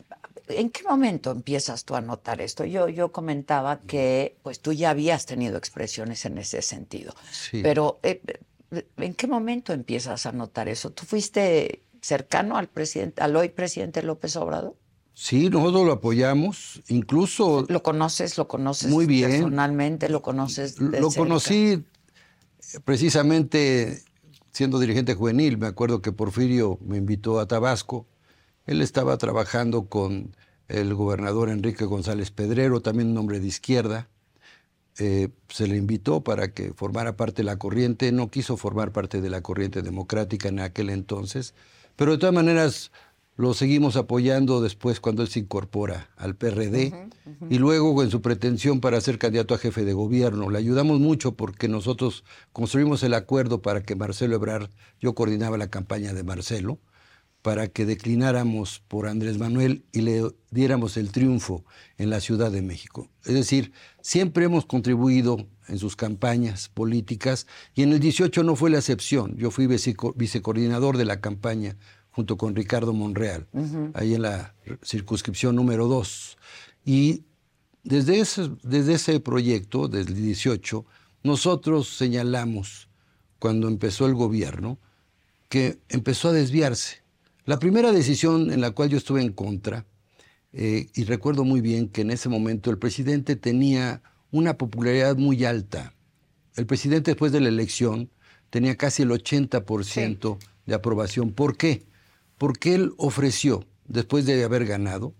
¿En 0.48 0.70
qué 0.70 0.82
momento 0.84 1.30
empiezas 1.30 1.84
tú 1.84 1.94
a 1.94 2.00
notar 2.00 2.40
esto? 2.40 2.64
Yo, 2.64 2.88
yo 2.88 3.12
comentaba 3.12 3.80
que 3.80 4.36
pues 4.42 4.60
tú 4.60 4.72
ya 4.72 4.90
habías 4.90 5.26
tenido 5.26 5.58
expresiones 5.58 6.24
en 6.24 6.38
ese 6.38 6.62
sentido, 6.62 7.14
Sí. 7.30 7.60
pero 7.62 8.00
eh, 8.02 8.22
¿en 8.96 9.14
qué 9.14 9.26
momento 9.26 9.72
empiezas 9.74 10.24
a 10.24 10.32
notar 10.32 10.68
eso? 10.68 10.90
¿Tú 10.90 11.04
fuiste 11.04 11.82
cercano 12.00 12.56
al 12.56 12.68
presidente, 12.68 13.22
al 13.22 13.36
hoy 13.36 13.50
presidente 13.50 14.02
López 14.02 14.34
Obrador? 14.36 14.74
Sí, 15.12 15.50
nosotros 15.50 15.84
lo 15.84 15.92
apoyamos, 15.92 16.82
incluso 16.88 17.66
¿Lo 17.68 17.82
conoces? 17.82 18.38
¿Lo 18.38 18.48
conoces 18.48 18.90
Muy 18.90 19.06
bien. 19.06 19.30
personalmente? 19.30 20.08
¿Lo 20.08 20.22
conoces? 20.22 20.76
de 20.76 21.00
lo 21.00 21.10
cerca? 21.10 21.28
conocí 21.28 21.72
eh, 21.72 21.82
precisamente 22.84 24.02
siendo 24.52 24.78
dirigente 24.78 25.14
juvenil. 25.14 25.58
Me 25.58 25.66
acuerdo 25.66 26.02
que 26.02 26.12
Porfirio 26.12 26.78
me 26.82 26.96
invitó 26.96 27.40
a 27.40 27.46
Tabasco. 27.46 28.06
Él 28.66 28.82
estaba 28.82 29.16
trabajando 29.18 29.86
con 29.88 30.36
el 30.68 30.94
gobernador 30.94 31.50
Enrique 31.50 31.84
González 31.84 32.30
Pedrero, 32.30 32.80
también 32.80 33.10
un 33.10 33.18
hombre 33.18 33.40
de 33.40 33.46
izquierda. 33.46 34.08
Eh, 34.98 35.30
se 35.48 35.66
le 35.66 35.76
invitó 35.76 36.22
para 36.22 36.52
que 36.52 36.72
formara 36.74 37.16
parte 37.16 37.42
de 37.42 37.44
la 37.44 37.56
corriente. 37.56 38.12
No 38.12 38.30
quiso 38.30 38.56
formar 38.56 38.92
parte 38.92 39.20
de 39.20 39.30
la 39.30 39.40
corriente 39.42 39.82
democrática 39.82 40.48
en 40.48 40.60
aquel 40.60 40.90
entonces, 40.90 41.54
pero 41.96 42.12
de 42.12 42.18
todas 42.18 42.34
maneras 42.34 42.92
lo 43.40 43.54
seguimos 43.54 43.96
apoyando 43.96 44.60
después 44.60 45.00
cuando 45.00 45.22
él 45.22 45.28
se 45.28 45.40
incorpora 45.40 46.10
al 46.16 46.36
PRD 46.36 46.92
y 47.48 47.58
luego 47.58 48.02
en 48.02 48.10
su 48.10 48.20
pretensión 48.20 48.80
para 48.80 49.00
ser 49.00 49.18
candidato 49.18 49.54
a 49.54 49.58
jefe 49.58 49.84
de 49.84 49.92
gobierno. 49.94 50.50
Le 50.50 50.58
ayudamos 50.58 51.00
mucho 51.00 51.32
porque 51.36 51.66
nosotros 51.68 52.24
construimos 52.52 53.02
el 53.02 53.14
acuerdo 53.14 53.62
para 53.62 53.82
que 53.82 53.96
Marcelo 53.96 54.36
Ebrard, 54.36 54.70
yo 55.00 55.14
coordinaba 55.14 55.56
la 55.56 55.68
campaña 55.70 56.12
de 56.12 56.22
Marcelo, 56.22 56.78
para 57.42 57.68
que 57.68 57.86
declináramos 57.86 58.82
por 58.86 59.08
Andrés 59.08 59.38
Manuel 59.38 59.84
y 59.92 60.02
le 60.02 60.22
diéramos 60.50 60.98
el 60.98 61.10
triunfo 61.10 61.64
en 61.96 62.10
la 62.10 62.20
Ciudad 62.20 62.52
de 62.52 62.60
México. 62.60 63.08
Es 63.24 63.32
decir, 63.32 63.72
siempre 64.02 64.44
hemos 64.44 64.66
contribuido 64.66 65.46
en 65.66 65.78
sus 65.78 65.96
campañas 65.96 66.68
políticas 66.68 67.46
y 67.74 67.82
en 67.82 67.92
el 67.92 68.00
18 68.00 68.42
no 68.42 68.56
fue 68.56 68.68
la 68.68 68.76
excepción. 68.78 69.36
Yo 69.38 69.50
fui 69.50 69.66
viceco- 69.66 70.12
vicecoordinador 70.14 70.98
de 70.98 71.06
la 71.06 71.22
campaña 71.22 71.78
junto 72.10 72.36
con 72.36 72.54
Ricardo 72.54 72.92
Monreal, 72.92 73.46
ahí 73.94 74.14
en 74.14 74.22
la 74.22 74.54
circunscripción 74.82 75.56
número 75.56 75.86
2. 75.86 76.36
Y 76.84 77.24
desde 77.82 78.20
ese, 78.20 78.50
desde 78.62 78.94
ese 78.94 79.20
proyecto, 79.20 79.88
desde 79.88 80.12
el 80.12 80.22
18, 80.22 80.84
nosotros 81.22 81.96
señalamos, 81.96 82.88
cuando 83.38 83.68
empezó 83.68 84.06
el 84.06 84.14
gobierno, 84.14 84.78
que 85.48 85.78
empezó 85.88 86.28
a 86.28 86.32
desviarse. 86.32 87.02
La 87.44 87.58
primera 87.58 87.92
decisión 87.92 88.52
en 88.52 88.60
la 88.60 88.72
cual 88.72 88.90
yo 88.90 88.98
estuve 88.98 89.22
en 89.22 89.32
contra, 89.32 89.86
eh, 90.52 90.88
y 90.94 91.04
recuerdo 91.04 91.44
muy 91.44 91.60
bien 91.60 91.88
que 91.88 92.02
en 92.02 92.10
ese 92.10 92.28
momento 92.28 92.70
el 92.70 92.78
presidente 92.78 93.36
tenía 93.36 94.02
una 94.30 94.58
popularidad 94.58 95.16
muy 95.16 95.44
alta. 95.44 95.94
El 96.56 96.66
presidente 96.66 97.12
después 97.12 97.32
de 97.32 97.40
la 97.40 97.48
elección 97.48 98.10
tenía 98.50 98.76
casi 98.76 99.02
el 99.02 99.10
80% 99.10 100.38
de 100.66 100.74
aprobación. 100.74 101.32
¿Por 101.32 101.56
qué? 101.56 101.84
Porque 102.40 102.74
él 102.74 102.94
ofreció, 102.96 103.66
después 103.86 104.24
de 104.24 104.42
haber 104.42 104.64
ganado, 104.64 105.14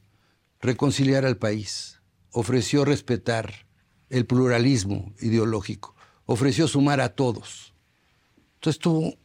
reconciliar 0.59 1.27
al 1.27 1.37
país, 1.37 2.01
ofreció 2.31 2.87
respetar 2.87 3.67
el 4.09 4.25
pluralismo 4.25 5.13
ideológico, 5.21 5.95
ofreció 6.25 6.67
sumar 6.67 7.03
a 7.03 7.11
todos. 7.11 7.75
Entonces 8.55 8.81
tuvo 8.81 9.19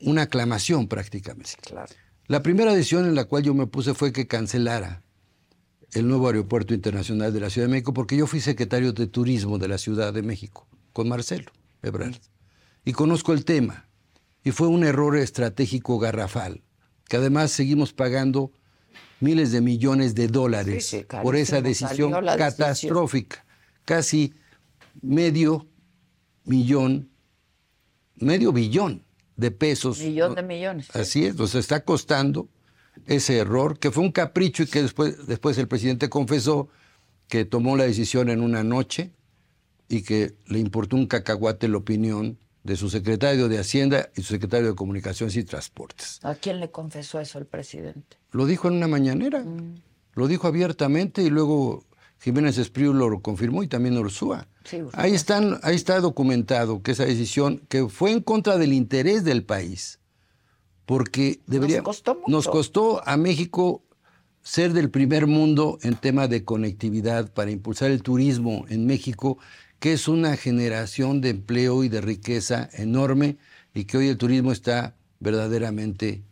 una 0.00 0.22
aclamación 0.22 0.88
prácticamente. 0.88 1.56
Claro. 1.60 1.92
La 2.26 2.42
primera 2.42 2.72
decisión 2.72 3.04
en 3.04 3.14
la 3.14 3.26
cual 3.26 3.42
yo 3.42 3.52
me 3.52 3.66
puse 3.66 3.92
fue 3.92 4.14
que 4.14 4.26
cancelara 4.26 5.02
el 5.92 6.08
nuevo 6.08 6.26
aeropuerto 6.28 6.72
internacional 6.72 7.34
de 7.34 7.40
la 7.40 7.50
Ciudad 7.50 7.66
de 7.66 7.72
México, 7.72 7.92
porque 7.92 8.16
yo 8.16 8.26
fui 8.26 8.40
secretario 8.40 8.94
de 8.94 9.06
Turismo 9.08 9.58
de 9.58 9.68
la 9.68 9.76
Ciudad 9.76 10.14
de 10.14 10.22
México, 10.22 10.66
con 10.94 11.10
Marcelo 11.10 11.52
Ebrard, 11.82 12.16
y 12.82 12.92
conozco 12.94 13.34
el 13.34 13.44
tema. 13.44 13.90
Y 14.42 14.52
fue 14.52 14.68
un 14.68 14.84
error 14.84 15.18
estratégico 15.18 15.98
garrafal, 15.98 16.62
que 17.10 17.16
además 17.16 17.50
seguimos 17.50 17.92
pagando 17.92 18.52
miles 19.18 19.50
de 19.50 19.60
millones 19.60 20.14
de 20.14 20.28
dólares 20.28 20.86
Sí, 20.86 21.00
sí, 21.00 21.06
por 21.24 21.34
esa 21.34 21.60
decisión 21.60 22.12
catastrófica. 22.12 23.44
Casi 23.84 24.32
medio 25.02 25.66
millón, 26.44 27.10
medio 28.14 28.52
billón 28.52 29.02
de 29.36 29.50
pesos. 29.50 29.98
Millón 29.98 30.36
de 30.36 30.44
millones. 30.44 30.86
sí. 30.86 30.98
Así 31.00 31.26
es, 31.26 31.34
nos 31.34 31.56
está 31.56 31.84
costando 31.84 32.48
ese 33.06 33.38
error, 33.38 33.80
que 33.80 33.90
fue 33.90 34.04
un 34.04 34.12
capricho 34.12 34.62
y 34.62 34.66
que 34.66 34.82
después, 34.82 35.26
después 35.26 35.58
el 35.58 35.66
presidente 35.66 36.08
confesó 36.08 36.68
que 37.26 37.44
tomó 37.44 37.76
la 37.76 37.84
decisión 37.84 38.28
en 38.28 38.40
una 38.40 38.62
noche 38.62 39.10
y 39.88 40.02
que 40.02 40.36
le 40.46 40.60
importó 40.60 40.94
un 40.94 41.08
cacahuate 41.08 41.66
la 41.66 41.78
opinión 41.78 42.38
de 42.62 42.76
su 42.76 42.90
secretario 42.90 43.48
de 43.48 43.58
Hacienda 43.58 44.10
y 44.16 44.22
su 44.22 44.34
secretario 44.34 44.68
de 44.68 44.74
Comunicaciones 44.74 45.36
y 45.36 45.44
Transportes. 45.44 46.20
¿A 46.22 46.34
quién 46.34 46.60
le 46.60 46.70
confesó 46.70 47.20
eso 47.20 47.38
el 47.38 47.46
presidente? 47.46 48.18
Lo 48.32 48.46
dijo 48.46 48.68
en 48.68 48.74
una 48.74 48.88
mañanera, 48.88 49.44
lo 50.14 50.26
dijo 50.28 50.46
abiertamente 50.46 51.22
y 51.22 51.30
luego 51.30 51.84
Jiménez 52.20 52.58
Espriu 52.58 52.92
lo 52.92 53.20
confirmó 53.22 53.62
y 53.62 53.68
también 53.68 53.96
Ursúa. 53.96 54.46
Sí, 54.64 54.82
ahí, 54.92 55.14
están, 55.14 55.58
ahí 55.62 55.74
está 55.74 56.00
documentado 56.00 56.82
que 56.82 56.92
esa 56.92 57.06
decisión, 57.06 57.62
que 57.68 57.88
fue 57.88 58.12
en 58.12 58.20
contra 58.20 58.58
del 58.58 58.74
interés 58.74 59.24
del 59.24 59.42
país, 59.42 60.00
porque 60.84 61.40
debería, 61.46 61.82
costó 61.82 62.14
mucho. 62.14 62.28
nos 62.28 62.46
costó 62.46 63.08
a 63.08 63.16
México 63.16 63.82
ser 64.42 64.72
del 64.72 64.90
primer 64.90 65.26
mundo 65.26 65.78
en 65.82 65.94
tema 65.94 66.28
de 66.28 66.44
conectividad 66.44 67.32
para 67.32 67.50
impulsar 67.50 67.90
el 67.90 68.02
turismo 68.02 68.66
en 68.68 68.86
México, 68.86 69.38
que 69.80 69.94
es 69.94 70.08
una 70.08 70.36
generación 70.36 71.20
de 71.20 71.30
empleo 71.30 71.82
y 71.82 71.88
de 71.88 72.02
riqueza 72.02 72.68
enorme 72.74 73.38
y 73.74 73.84
que 73.84 73.96
hoy 73.96 74.08
el 74.08 74.18
turismo 74.18 74.52
está 74.52 74.94
verdaderamente 75.20 76.22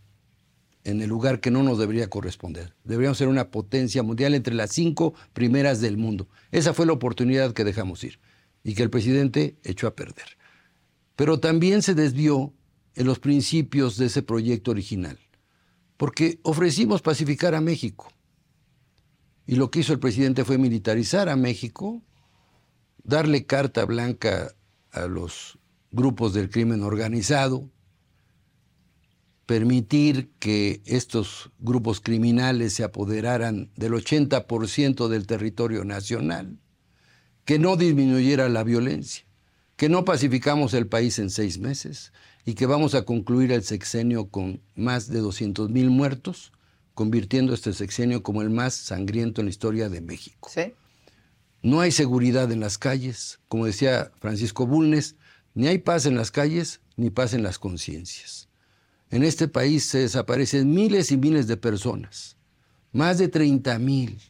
en 0.84 1.00
el 1.02 1.08
lugar 1.08 1.40
que 1.40 1.50
no 1.50 1.62
nos 1.62 1.78
debería 1.78 2.08
corresponder. 2.08 2.74
Deberíamos 2.84 3.18
ser 3.18 3.28
una 3.28 3.50
potencia 3.50 4.02
mundial 4.02 4.34
entre 4.34 4.54
las 4.54 4.70
cinco 4.72 5.14
primeras 5.32 5.80
del 5.80 5.96
mundo. 5.96 6.28
Esa 6.50 6.74
fue 6.74 6.86
la 6.86 6.92
oportunidad 6.92 7.52
que 7.52 7.64
dejamos 7.64 8.04
ir 8.04 8.20
y 8.62 8.74
que 8.74 8.82
el 8.82 8.90
presidente 8.90 9.56
echó 9.64 9.86
a 9.86 9.96
perder. 9.96 10.36
Pero 11.16 11.40
también 11.40 11.82
se 11.82 11.94
desvió 11.94 12.52
en 12.94 13.06
los 13.06 13.18
principios 13.18 13.96
de 13.96 14.06
ese 14.06 14.22
proyecto 14.22 14.70
original, 14.70 15.18
porque 15.96 16.38
ofrecimos 16.42 17.00
pacificar 17.00 17.54
a 17.54 17.60
México. 17.60 18.12
Y 19.46 19.56
lo 19.56 19.70
que 19.70 19.80
hizo 19.80 19.92
el 19.94 20.00
presidente 20.00 20.44
fue 20.44 20.58
militarizar 20.58 21.28
a 21.28 21.36
México, 21.36 22.02
darle 23.04 23.46
carta 23.46 23.84
blanca 23.84 24.54
a 24.90 25.06
los 25.06 25.58
grupos 25.90 26.34
del 26.34 26.50
crimen 26.50 26.82
organizado, 26.82 27.70
permitir 29.46 30.30
que 30.38 30.82
estos 30.84 31.50
grupos 31.58 32.00
criminales 32.00 32.74
se 32.74 32.84
apoderaran 32.84 33.70
del 33.76 33.92
80% 33.94 35.08
del 35.08 35.26
territorio 35.26 35.84
nacional, 35.84 36.58
que 37.46 37.58
no 37.58 37.76
disminuyera 37.76 38.50
la 38.50 38.62
violencia, 38.62 39.24
que 39.76 39.88
no 39.88 40.04
pacificamos 40.04 40.74
el 40.74 40.86
país 40.86 41.18
en 41.18 41.30
seis 41.30 41.58
meses 41.58 42.12
y 42.44 42.54
que 42.54 42.66
vamos 42.66 42.94
a 42.94 43.06
concluir 43.06 43.52
el 43.52 43.62
sexenio 43.62 44.28
con 44.28 44.60
más 44.74 45.08
de 45.08 45.20
200 45.20 45.70
mil 45.70 45.88
muertos, 45.88 46.52
convirtiendo 46.92 47.54
este 47.54 47.72
sexenio 47.72 48.22
como 48.22 48.42
el 48.42 48.50
más 48.50 48.74
sangriento 48.74 49.40
en 49.40 49.46
la 49.46 49.50
historia 49.50 49.88
de 49.88 50.02
México. 50.02 50.50
Sí. 50.52 50.74
No 51.62 51.80
hay 51.80 51.90
seguridad 51.90 52.50
en 52.52 52.60
las 52.60 52.78
calles, 52.78 53.40
como 53.48 53.66
decía 53.66 54.12
Francisco 54.20 54.66
Bulnes, 54.66 55.16
ni 55.54 55.66
hay 55.66 55.78
paz 55.78 56.06
en 56.06 56.16
las 56.16 56.30
calles, 56.30 56.80
ni 56.96 57.10
paz 57.10 57.34
en 57.34 57.42
las 57.42 57.58
conciencias. 57.58 58.48
En 59.10 59.24
este 59.24 59.48
país 59.48 59.84
se 59.84 59.98
desaparecen 59.98 60.72
miles 60.72 61.10
y 61.10 61.16
miles 61.16 61.46
de 61.46 61.56
personas, 61.56 62.36
más 62.92 63.18
de 63.18 63.28
30 63.28 63.78
mil, 63.78 64.20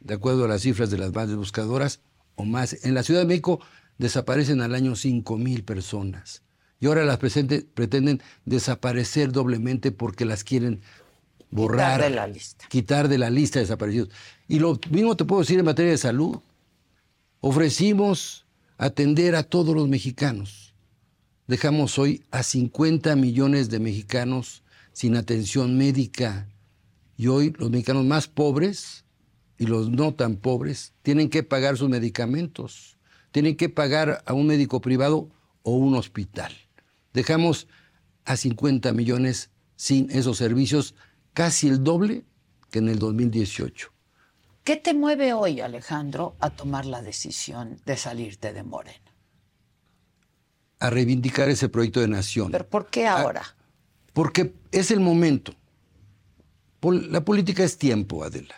de 0.00 0.14
acuerdo 0.14 0.44
a 0.44 0.48
las 0.48 0.62
cifras 0.62 0.90
de 0.90 0.98
las 0.98 1.12
bases 1.12 1.36
buscadoras, 1.36 2.00
o 2.34 2.44
más. 2.44 2.84
En 2.84 2.94
la 2.94 3.02
Ciudad 3.02 3.20
de 3.20 3.26
México 3.26 3.60
desaparecen 3.98 4.60
al 4.60 4.74
año 4.74 4.96
5 4.96 5.38
mil 5.38 5.64
personas. 5.64 6.42
Y 6.80 6.86
ahora 6.86 7.04
las 7.04 7.18
pretenden 7.18 8.20
desaparecer 8.44 9.32
doblemente 9.32 9.92
porque 9.92 10.24
las 10.24 10.44
quieren 10.44 10.82
borrar. 11.50 12.00
de 12.00 12.10
la 12.10 12.26
lista. 12.26 12.66
Quitar 12.68 13.08
de 13.08 13.18
la 13.18 13.30
lista 13.30 13.58
de 13.58 13.64
desaparecidos. 13.64 14.10
Y 14.48 14.58
lo 14.58 14.78
mismo 14.90 15.16
te 15.16 15.24
puedo 15.24 15.42
decir 15.42 15.58
en 15.58 15.64
materia 15.64 15.92
de 15.92 15.98
salud. 15.98 16.38
Ofrecimos 17.40 18.46
atender 18.78 19.34
a 19.34 19.42
todos 19.42 19.74
los 19.74 19.88
mexicanos. 19.88 20.74
Dejamos 21.46 21.98
hoy 21.98 22.24
a 22.30 22.42
50 22.42 23.14
millones 23.16 23.70
de 23.70 23.78
mexicanos 23.78 24.62
sin 24.92 25.16
atención 25.16 25.78
médica. 25.78 26.48
Y 27.16 27.28
hoy 27.28 27.54
los 27.58 27.70
mexicanos 27.70 28.04
más 28.04 28.26
pobres 28.26 29.04
y 29.58 29.66
los 29.66 29.90
no 29.90 30.14
tan 30.14 30.36
pobres 30.36 30.92
tienen 31.02 31.30
que 31.30 31.42
pagar 31.42 31.76
sus 31.76 31.88
medicamentos. 31.88 32.98
Tienen 33.30 33.56
que 33.56 33.68
pagar 33.68 34.22
a 34.26 34.32
un 34.32 34.46
médico 34.46 34.80
privado 34.80 35.28
o 35.62 35.72
un 35.72 35.94
hospital. 35.94 36.52
Dejamos 37.12 37.68
a 38.24 38.36
50 38.36 38.92
millones 38.92 39.50
sin 39.76 40.10
esos 40.10 40.38
servicios, 40.38 40.94
casi 41.36 41.68
el 41.68 41.84
doble 41.84 42.24
que 42.70 42.78
en 42.78 42.88
el 42.88 42.98
2018. 42.98 43.92
¿Qué 44.64 44.76
te 44.76 44.94
mueve 44.94 45.34
hoy, 45.34 45.60
Alejandro, 45.60 46.34
a 46.40 46.48
tomar 46.48 46.86
la 46.86 47.02
decisión 47.02 47.76
de 47.84 47.98
salirte 47.98 48.54
de 48.54 48.62
Morena? 48.62 49.12
A 50.80 50.88
reivindicar 50.88 51.50
ese 51.50 51.68
proyecto 51.68 52.00
de 52.00 52.08
nación. 52.08 52.50
¿Pero 52.52 52.66
por 52.66 52.86
qué 52.86 53.06
ahora? 53.06 53.42
Porque 54.14 54.54
es 54.72 54.90
el 54.90 55.00
momento. 55.00 55.52
Pol- 56.80 57.12
La 57.12 57.22
política 57.22 57.64
es 57.64 57.76
tiempo, 57.76 58.24
Adela. 58.24 58.54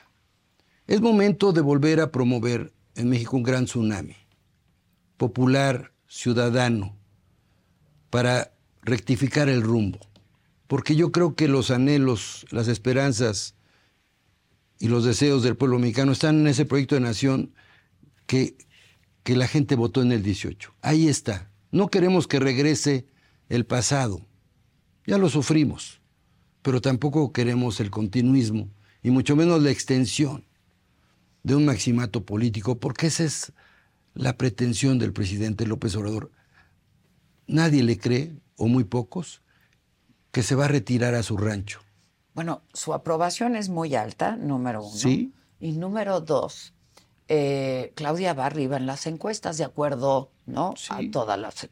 Es 0.86 1.00
momento 1.00 1.52
de 1.52 1.60
volver 1.60 2.00
a 2.00 2.12
promover 2.12 2.72
en 2.94 3.08
México 3.08 3.36
un 3.36 3.42
gran 3.42 3.64
tsunami 3.64 4.14
popular, 5.16 5.92
ciudadano, 6.06 6.96
para 8.08 8.52
rectificar 8.82 9.48
el 9.48 9.62
rumbo. 9.62 9.98
Porque 10.68 10.94
yo 10.94 11.10
creo 11.10 11.34
que 11.34 11.48
los 11.48 11.70
anhelos, 11.72 12.46
las 12.50 12.68
esperanzas 12.68 13.56
y 14.78 14.88
los 14.88 15.04
deseos 15.04 15.42
del 15.42 15.56
pueblo 15.56 15.78
mexicano 15.78 16.12
están 16.12 16.38
en 16.40 16.46
ese 16.46 16.66
proyecto 16.66 16.94
de 16.94 17.00
nación 17.00 17.54
que, 18.26 18.56
que 19.24 19.34
la 19.34 19.48
gente 19.48 19.74
votó 19.74 20.02
en 20.02 20.12
el 20.12 20.22
18. 20.22 20.74
Ahí 20.82 21.08
está. 21.08 21.50
No 21.72 21.88
queremos 21.88 22.28
que 22.28 22.38
regrese 22.38 23.06
el 23.48 23.66
pasado. 23.66 24.26
Ya 25.06 25.18
lo 25.18 25.30
sufrimos. 25.30 26.00
Pero 26.62 26.82
tampoco 26.82 27.32
queremos 27.32 27.80
el 27.80 27.90
continuismo 27.90 28.70
y 29.02 29.10
mucho 29.10 29.36
menos 29.36 29.62
la 29.62 29.70
extensión 29.70 30.44
de 31.42 31.54
un 31.54 31.64
maximato 31.64 32.26
político, 32.26 32.78
porque 32.78 33.06
esa 33.06 33.24
es 33.24 33.52
la 34.12 34.36
pretensión 34.36 34.98
del 34.98 35.14
presidente 35.14 35.66
López 35.66 35.96
Obrador. 35.96 36.30
Nadie 37.46 37.82
le 37.82 37.98
cree, 37.98 38.36
o 38.56 38.66
muy 38.66 38.84
pocos, 38.84 39.40
que 40.38 40.44
se 40.44 40.54
va 40.54 40.66
a 40.66 40.68
retirar 40.68 41.16
a 41.16 41.24
su 41.24 41.36
rancho. 41.36 41.80
Bueno, 42.32 42.62
su 42.72 42.94
aprobación 42.94 43.56
es 43.56 43.70
muy 43.70 43.96
alta, 43.96 44.36
número 44.36 44.84
uno. 44.84 44.96
Sí. 44.96 45.32
Y 45.58 45.72
número 45.72 46.20
dos, 46.20 46.74
eh, 47.26 47.92
Claudia 47.96 48.34
va 48.34 48.46
arriba 48.46 48.76
en 48.76 48.86
las 48.86 49.08
encuestas, 49.08 49.58
de 49.58 49.64
acuerdo 49.64 50.30
¿no? 50.46 50.74
a 50.90 51.00
todas 51.10 51.40
las, 51.40 51.68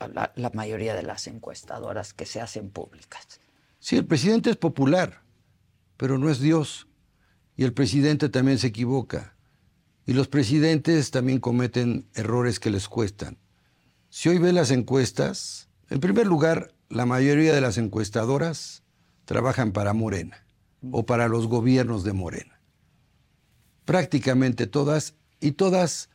a 0.00 0.08
la, 0.08 0.32
la 0.34 0.50
mayoría 0.50 0.96
de 0.96 1.04
las 1.04 1.28
encuestadoras 1.28 2.12
que 2.12 2.26
se 2.26 2.40
hacen 2.40 2.70
públicas. 2.70 3.38
Sí, 3.78 3.94
el 3.94 4.04
presidente 4.04 4.50
es 4.50 4.56
popular, 4.56 5.22
pero 5.96 6.18
no 6.18 6.28
es 6.28 6.40
Dios. 6.40 6.88
Y 7.54 7.62
el 7.62 7.72
presidente 7.72 8.28
también 8.28 8.58
se 8.58 8.66
equivoca. 8.66 9.36
Y 10.06 10.12
los 10.14 10.26
presidentes 10.26 11.12
también 11.12 11.38
cometen 11.38 12.08
errores 12.14 12.58
que 12.58 12.70
les 12.70 12.88
cuestan. 12.88 13.38
Si 14.08 14.28
hoy 14.28 14.38
ve 14.38 14.52
las 14.52 14.72
encuestas, 14.72 15.68
en 15.88 16.00
primer 16.00 16.26
lugar, 16.26 16.74
la 16.88 17.06
mayoría 17.06 17.54
de 17.54 17.60
las 17.60 17.78
encuestadoras 17.78 18.82
trabajan 19.24 19.72
para 19.72 19.92
Morena 19.92 20.44
o 20.90 21.04
para 21.04 21.28
los 21.28 21.46
gobiernos 21.46 22.04
de 22.04 22.12
Morena. 22.12 22.60
Prácticamente 23.84 24.66
todas, 24.66 25.14
y 25.40 25.52
todas 25.52 26.10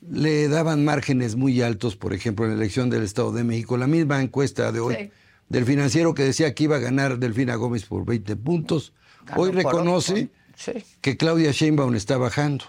le 0.00 0.48
daban 0.48 0.84
márgenes 0.84 1.36
muy 1.36 1.62
altos, 1.62 1.96
por 1.96 2.12
ejemplo, 2.12 2.44
en 2.44 2.52
la 2.52 2.56
elección 2.58 2.90
del 2.90 3.02
Estado 3.02 3.32
de 3.32 3.44
México. 3.44 3.76
La 3.76 3.86
misma 3.86 4.20
encuesta 4.22 4.70
de 4.72 4.80
hoy 4.80 4.94
Sí. 4.98 5.10
del 5.48 5.64
financiero 5.64 6.14
que 6.14 6.22
decía 6.24 6.54
que 6.54 6.64
iba 6.64 6.76
a 6.76 6.80
ganar 6.80 7.18
Delfina 7.18 7.54
Gómez 7.56 7.84
por 7.86 8.04
20 8.04 8.36
puntos, 8.36 8.92
Ganó 9.26 9.42
hoy 9.42 9.50
reconoce. 9.52 10.30
Sí. 10.56 10.72
que 11.00 11.16
Claudia 11.16 11.50
Sheinbaum 11.50 11.94
está 11.96 12.16
bajando, 12.16 12.64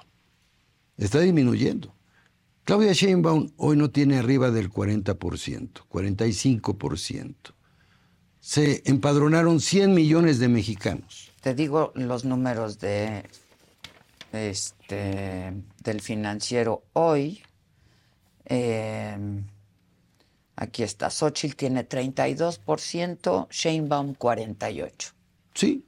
está 0.98 1.20
disminuyendo. 1.20 1.94
Claudia 2.66 2.94
Sheinbaum 2.94 3.52
hoy 3.58 3.78
no 3.78 3.92
tiene 3.92 4.18
arriba 4.18 4.50
del 4.50 4.72
40%, 4.72 5.84
45%. 5.88 7.36
Se 8.40 8.82
empadronaron 8.86 9.60
100 9.60 9.94
millones 9.94 10.40
de 10.40 10.48
mexicanos. 10.48 11.32
Te 11.42 11.54
digo 11.54 11.92
los 11.94 12.26
números 12.26 12.80
de 12.80 13.24
este 14.32 15.54
del 15.84 16.02
financiero 16.02 16.84
hoy. 16.94 17.44
Eh, 18.46 19.16
aquí 20.56 20.82
está. 20.82 21.12
Xochitl 21.12 21.56
tiene 21.56 21.88
32%, 21.88 23.48
Sheinbaum 23.52 24.16
48%. 24.16 25.14
Sí. 25.54 25.86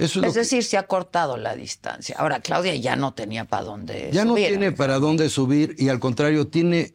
Eso 0.00 0.04
es, 0.04 0.16
Es 0.16 0.16
lo 0.16 0.32
que- 0.32 0.38
decir, 0.40 0.64
se 0.64 0.76
ha 0.78 0.86
cortado 0.86 1.36
la 1.36 1.54
distancia. 1.54 2.16
Ahora, 2.18 2.40
Claudia 2.40 2.74
ya 2.76 2.96
no 2.96 3.14
tenía 3.14 3.44
para 3.44 3.64
dónde 3.64 4.10
ya 4.12 4.24
no 4.24 4.32
subir. 4.32 4.48
tiene 4.48 4.72
para 4.72 4.98
dónde 4.98 5.28
subir 5.28 5.74
y 5.78 5.88
al 5.88 6.00
contrario 6.00 6.46
tiene 6.48 6.94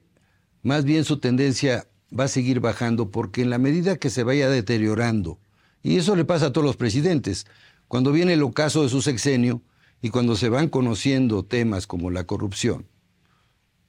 más 0.63 0.84
bien 0.86 1.04
su 1.06 1.20
tendencia 1.20 1.88
va 2.18 2.26
a 2.26 2.28
seguir 2.28 2.60
bajando 2.60 3.12
porque 3.12 3.41
en 3.41 3.50
la 3.50 3.58
medida 3.58 3.98
que 3.98 4.10
se 4.10 4.24
vaya 4.24 4.50
deteriorando 4.50 5.39
y 5.84 5.98
eso 5.98 6.15
le 6.15 6.26
pasa 6.26 6.48
a 6.48 6.54
todos 6.54 6.65
los 6.65 6.78
presidentes 6.78 7.46
cuando 7.88 8.12
viene 8.12 8.34
el 8.34 8.41
ocaso 8.44 8.82
de 8.84 8.89
su 8.89 9.02
sexenio 9.02 9.62
y 10.02 10.10
cuando 10.10 10.36
se 10.36 10.50
van 10.50 10.70
conociendo 10.70 11.44
temas 11.44 11.86
como 11.88 12.10
la 12.12 12.24
corrupción 12.26 12.88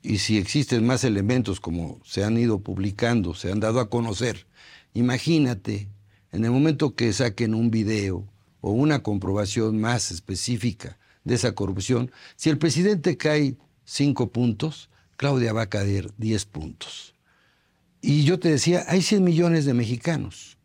y 0.03 0.19
si 0.19 0.37
existen 0.39 0.87
más 0.87 1.05
elementos 1.05 1.59
como 1.61 2.01
se 2.05 2.23
han 2.25 2.37
ido 2.39 2.61
publicando, 2.61 3.35
se 3.35 3.51
han 3.51 3.61
dado 3.61 3.81
a 3.81 3.89
conocer, 3.91 4.47
imagínate 4.95 5.89
en 6.33 6.45
el 6.45 6.51
momento 6.51 6.95
que 6.95 7.13
saquen 7.13 7.55
un 7.55 7.71
video 7.71 8.27
o 8.67 8.73
una 8.73 9.01
comprobación 9.01 9.81
más 9.81 10.11
específica 10.11 10.99
de 11.23 11.37
esa 11.37 11.53
corrupción, 11.53 12.11
si 12.35 12.51
el 12.51 12.59
presidente 12.59 13.17
cae 13.17 13.57
cinco 13.85 14.31
puntos, 14.33 14.91
Claudia 15.17 15.53
va 15.53 15.63
a 15.63 15.69
caer 15.69 16.11
10 16.19 16.47
puntos. 16.47 17.15
Y 18.01 18.25
yo 18.25 18.41
te 18.41 18.49
decía, 18.51 18.85
hay 18.89 19.03
100 19.03 19.23
millones 19.23 19.67
de 19.67 19.73
mexicanos 19.75 20.59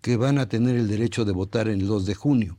que 0.00 0.16
van 0.16 0.38
a 0.38 0.48
tener 0.48 0.74
el 0.74 0.88
derecho 0.88 1.24
de 1.24 1.30
votar 1.30 1.68
en 1.68 1.80
el 1.80 1.86
2 1.86 2.06
de 2.06 2.14
junio. 2.16 2.58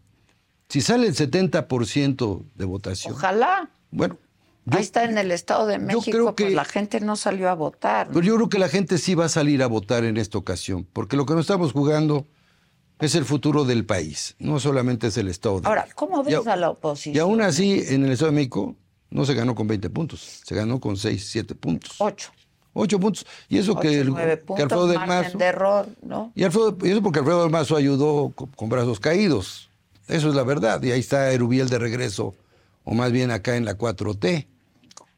Si 0.69 0.79
sale 0.79 1.07
el 1.07 1.13
70% 1.13 2.45
de 2.55 2.65
votación, 2.65 3.13
Ojalá. 3.15 3.69
bueno, 3.91 4.17
yo- 4.65 4.77
Ahí 4.77 4.81
está 4.83 5.03
en 5.03 5.17
el 5.17 5.31
Estado 5.31 5.67
de 5.67 5.77
México, 5.77 6.03
creo 6.09 6.33
pues 6.35 6.47
que- 6.49 6.55
la 6.55 6.63
gente 6.63 7.01
no 7.01 7.17
salió 7.17 7.49
a 7.49 7.53
votar. 7.53 8.07
Pero 8.13 8.21
yo 8.21 8.35
creo 8.35 8.47
que 8.47 8.59
la 8.59 8.69
gente 8.69 8.97
sí 8.97 9.13
va 9.13 9.25
a 9.25 9.29
salir 9.29 9.61
a 9.61 9.67
votar 9.67 10.05
en 10.05 10.15
esta 10.15 10.37
ocasión, 10.37 10.87
porque 10.93 11.17
lo 11.17 11.25
que 11.25 11.33
nos 11.33 11.41
estamos 11.41 11.73
jugando 11.73 12.25
es 12.99 13.15
el 13.15 13.25
futuro 13.25 13.65
del 13.65 13.85
país, 13.85 14.35
no 14.39 14.59
solamente 14.59 15.07
es 15.07 15.17
el 15.17 15.27
Estado 15.27 15.59
de 15.61 15.67
Ahora. 15.67 15.87
¿cómo 15.95 16.23
ves 16.23 16.45
a- 16.47 16.53
a 16.53 16.55
la 16.55 16.69
oposición? 16.69 17.15
Y 17.15 17.19
aún 17.19 17.41
así, 17.41 17.83
en 17.89 18.05
el 18.05 18.11
Estado 18.11 18.31
de 18.31 18.35
México 18.35 18.75
no 19.09 19.25
se 19.25 19.33
ganó 19.33 19.55
con 19.55 19.67
20 19.67 19.89
puntos, 19.89 20.41
se 20.45 20.55
ganó 20.55 20.79
con 20.79 20.95
6, 20.97 21.27
7 21.29 21.55
puntos. 21.55 21.95
Ocho. 21.99 22.31
8 22.73 22.99
puntos. 22.99 23.25
Y 23.49 23.57
eso 23.59 23.75
que, 23.79 23.89
Ocho, 23.89 24.01
el- 24.01 24.09
nueve 24.09 24.31
que 24.31 24.37
puntos, 24.45 24.63
Alfredo 24.63 24.87
del 24.87 24.99
Mazo... 25.07 25.37
de 25.37 25.45
error, 25.45 25.87
¿no? 26.01 26.31
Y, 26.33 26.43
Alfredo- 26.43 26.77
y 26.83 26.89
eso 26.89 27.01
porque 27.03 27.19
Alfredo 27.19 27.43
del 27.43 27.51
Mazo 27.51 27.75
ayudó 27.75 28.31
con, 28.33 28.47
con 28.49 28.69
brazos 28.69 28.99
caídos. 28.99 29.69
Eso 30.07 30.29
es 30.29 30.35
la 30.35 30.43
verdad. 30.43 30.81
Y 30.83 30.91
ahí 30.91 30.99
está 30.99 31.31
Erubiel 31.31 31.69
de 31.69 31.77
regreso, 31.79 32.33
o 32.83 32.93
más 32.93 33.11
bien 33.11 33.29
acá 33.31 33.55
en 33.57 33.65
la 33.65 33.77
4T. 33.77 34.47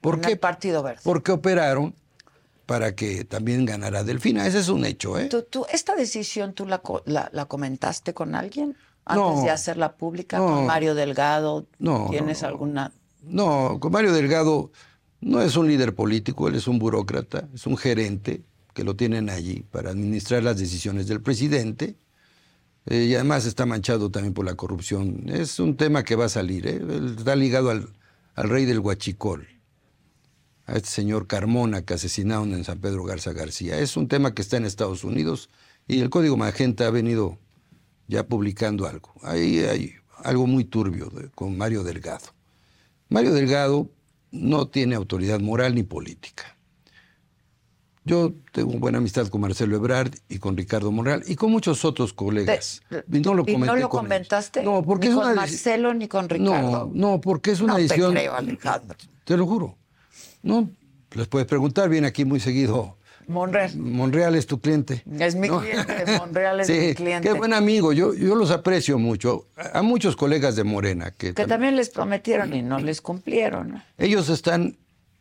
¿Por 0.02 0.16
En 0.16 0.22
qué? 0.22 0.32
el 0.34 0.40
Partido 0.40 0.84
Verde. 0.84 1.00
Porque 1.04 1.32
operaron 1.32 1.96
para 2.66 2.96
que 2.96 3.24
también 3.26 3.66
ganara 3.66 4.04
Delfina. 4.04 4.46
Ese 4.48 4.60
es 4.60 4.70
un 4.70 4.86
hecho, 4.86 5.18
¿eh? 5.20 5.28
¿Tú, 5.28 5.44
tú- 5.44 5.66
esta 5.72 5.96
decisión 5.96 6.54
tú 6.54 6.66
la, 6.66 6.80
co- 6.80 7.04
la, 7.06 7.30
la 7.34 7.46
comentaste 7.46 8.14
con 8.14 8.36
alguien 8.36 8.76
antes 9.06 9.24
No. 9.38 9.42
de 9.44 9.52
hacerla 9.52 9.94
pública? 9.98 10.38
No. 10.40 10.48
¿Con 10.48 10.66
Mario 10.68 10.96
Delgado? 10.96 11.68
No, 11.80 12.08
¿Tienes 12.10 12.44
alguna...? 12.44 12.92
No, 13.22 13.80
con 13.80 13.92
Mario 13.92 14.14
Delgado 14.14 14.72
no 15.22 15.42
es 15.42 15.56
un 15.58 15.68
líder 15.68 15.96
político, 15.96 16.48
él 16.48 16.56
es 16.56 16.68
un 16.68 16.78
burócrata, 16.80 17.48
es 17.54 17.66
un 17.66 17.76
gerente 17.78 18.44
que 18.74 18.84
lo 18.84 18.96
tienen 18.96 19.30
allí 19.30 19.64
para 19.72 19.90
administrar 19.92 20.44
las 20.44 20.58
decisiones 20.60 21.08
del 21.08 21.22
presidente. 21.22 21.96
Eh, 22.88 23.06
y 23.06 23.16
además 23.16 23.46
está 23.46 23.66
manchado 23.66 24.12
también 24.12 24.34
por 24.36 24.46
la 24.46 24.54
corrupción. 24.56 25.24
Es 25.28 25.60
un 25.60 25.76
tema 25.76 26.04
que 26.04 26.16
va 26.16 26.26
a 26.26 26.30
salir, 26.30 26.68
¿eh? 26.68 26.80
Está 27.18 27.36
ligado 27.36 27.72
al, 27.72 27.90
al 28.36 28.50
rey 28.50 28.66
del 28.66 28.78
Huachicol, 28.80 29.48
a 30.68 30.74
este 30.76 30.90
señor 30.90 31.28
Carmona 31.28 31.84
que 31.84 31.94
asesinaron 31.94 32.54
en 32.54 32.64
San 32.64 32.80
Pedro 32.80 33.04
Garza 33.04 33.34
García. 33.34 33.78
Es 33.80 33.98
un 33.98 34.08
tema 34.08 34.34
que 34.34 34.42
está 34.42 34.58
en 34.58 34.66
Estados 34.66 35.04
Unidos 35.04 35.50
y 35.88 36.00
el 36.02 36.10
Código 36.10 36.38
Magenta 36.38 36.88
ha 36.88 36.92
venido 36.92 37.38
ya 38.08 38.26
publicando 38.28 38.88
algo. 38.88 39.14
Ahí 39.22 39.60
hay 39.60 39.94
algo 40.24 40.48
muy 40.48 40.64
turbio 40.66 41.08
de- 41.10 41.30
con 41.30 41.58
Mario 41.58 41.84
Delgado. 41.84 42.26
Mario 43.10 43.34
Delgado 43.34 43.90
no 44.32 44.68
tiene 44.68 44.96
autoridad 44.96 45.40
moral 45.40 45.76
ni 45.76 45.84
política. 45.84 46.44
Yo 48.08 48.34
tengo 48.52 48.74
buena 48.78 49.00
amistad 49.00 49.28
con 49.30 49.42
Marcelo 49.42 49.76
Ebrard 49.76 50.14
y 50.30 50.38
con 50.38 50.56
Ricardo 50.56 50.92
Monreal 50.92 51.24
y 51.28 51.36
con 51.36 51.52
muchos 51.52 51.84
otros 51.86 52.14
colegas. 52.14 52.82
De- 52.90 53.04
y 53.18 53.22
no 53.22 53.34
lo 53.34 53.44
¿Y 53.48 53.54
comenté 53.54 53.66
no 53.68 53.76
lo 53.78 53.90
con 53.90 54.06
ellos. 54.06 54.10
comentaste? 54.10 54.64
No, 54.64 54.84
porque 54.84 55.08
ni 55.08 55.14
es 55.14 55.18
con 55.20 55.26
una 55.26 55.36
Marcelo 55.36 55.94
ni 55.96 56.08
con 56.08 56.30
Ricardo. 56.30 56.92
No, 56.94 57.12
no, 57.14 57.22
porque 57.22 57.52
es 57.52 57.62
una 57.62 57.74
No 57.74 57.78
te 57.78 57.84
decisión. 57.84 58.14
creo, 58.14 58.36
Alejandro. 58.36 58.96
Te 59.24 59.36
lo 59.38 59.48
juro. 59.48 59.78
No, 60.46 60.70
les 61.14 61.28
puedes 61.28 61.48
preguntar, 61.48 61.90
viene 61.90 62.08
aquí 62.08 62.24
muy 62.24 62.40
seguido. 62.40 62.98
Monreal. 63.28 63.76
Monreal 63.78 64.36
es 64.36 64.46
tu 64.46 64.60
cliente. 64.62 65.04
Es 65.20 65.36
mi 65.36 65.48
No. 65.48 65.60
cliente, 65.60 66.06
Monreal 66.20 66.60
es 66.60 66.68
sí, 66.72 66.74
mi 66.74 66.94
cliente. 66.94 67.28
Qué 67.28 67.34
buen 67.34 67.54
amigo, 67.54 67.92
yo, 67.92 68.14
yo 68.14 68.36
los 68.36 68.52
aprecio 68.52 69.00
mucho. 69.00 69.48
A, 69.58 69.80
a 69.80 69.82
muchos 69.82 70.16
colegas 70.16 70.56
de 70.56 70.64
Morena 70.64 71.10
que, 71.10 71.34
Que 71.34 71.44
tam- 71.44 71.48
también 71.48 71.76
les 71.76 71.90
prometieron 71.90 72.54
y 72.54 72.62
no 72.62 72.78
les 72.80 73.02
cumplieron. 73.02 73.82
ellos 73.98 74.30
están 74.30 74.78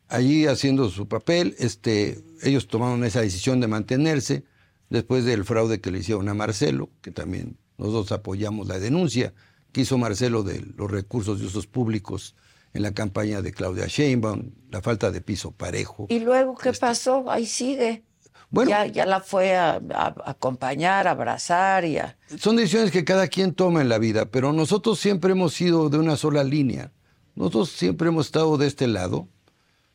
allí 0.08 0.46
haciendo 0.46 0.90
su 0.90 1.08
papel, 1.08 1.56
este, 1.58 2.20
ellos 2.42 2.68
tomaron 2.68 3.02
esa 3.04 3.22
decisión 3.22 3.60
de 3.60 3.68
mantenerse 3.68 4.44
después 4.90 5.24
del 5.24 5.46
fraude 5.46 5.80
que 5.80 5.90
le 5.90 6.00
hicieron 6.00 6.28
a 6.28 6.34
Marcelo, 6.34 6.90
que 7.00 7.10
también 7.10 7.56
nosotros 7.78 8.12
apoyamos 8.12 8.68
la 8.68 8.78
denuncia, 8.78 9.32
que 9.72 9.80
hizo 9.80 9.96
Marcelo 9.96 10.42
de 10.42 10.62
los 10.76 10.90
recursos 10.90 11.40
de 11.40 11.46
usos 11.46 11.66
públicos 11.66 12.34
en 12.74 12.82
la 12.82 12.92
campaña 12.92 13.40
de 13.40 13.52
Claudia 13.52 13.86
Sheinbaum, 13.86 14.50
la 14.70 14.82
falta 14.82 15.10
de 15.10 15.20
piso 15.20 15.52
parejo. 15.52 16.06
¿Y 16.10 16.20
luego 16.20 16.54
qué 16.56 16.72
pasó? 16.72 17.30
Ahí 17.30 17.46
sigue. 17.46 18.04
Bueno, 18.50 18.68
ya, 18.70 18.86
ya 18.86 19.06
la 19.06 19.20
fue 19.20 19.56
a, 19.56 19.80
a- 19.94 20.14
a 20.24 20.30
acompañar, 20.30 21.08
a 21.08 21.12
abrazar 21.12 21.84
y 21.84 21.98
a... 21.98 22.16
Son 22.38 22.54
decisiones 22.56 22.90
que 22.92 23.04
cada 23.04 23.26
quien 23.28 23.52
toma 23.54 23.80
en 23.80 23.88
la 23.88 23.98
vida, 23.98 24.26
pero 24.26 24.52
nosotros 24.52 25.00
siempre 25.00 25.32
hemos 25.32 25.54
sido 25.54 25.88
de 25.88 25.98
una 25.98 26.16
sola 26.16 26.44
línea. 26.44 26.92
Nosotros 27.34 27.70
siempre 27.70 28.08
hemos 28.08 28.26
estado 28.26 28.56
de 28.58 28.66
este 28.68 28.86
lado, 28.86 29.28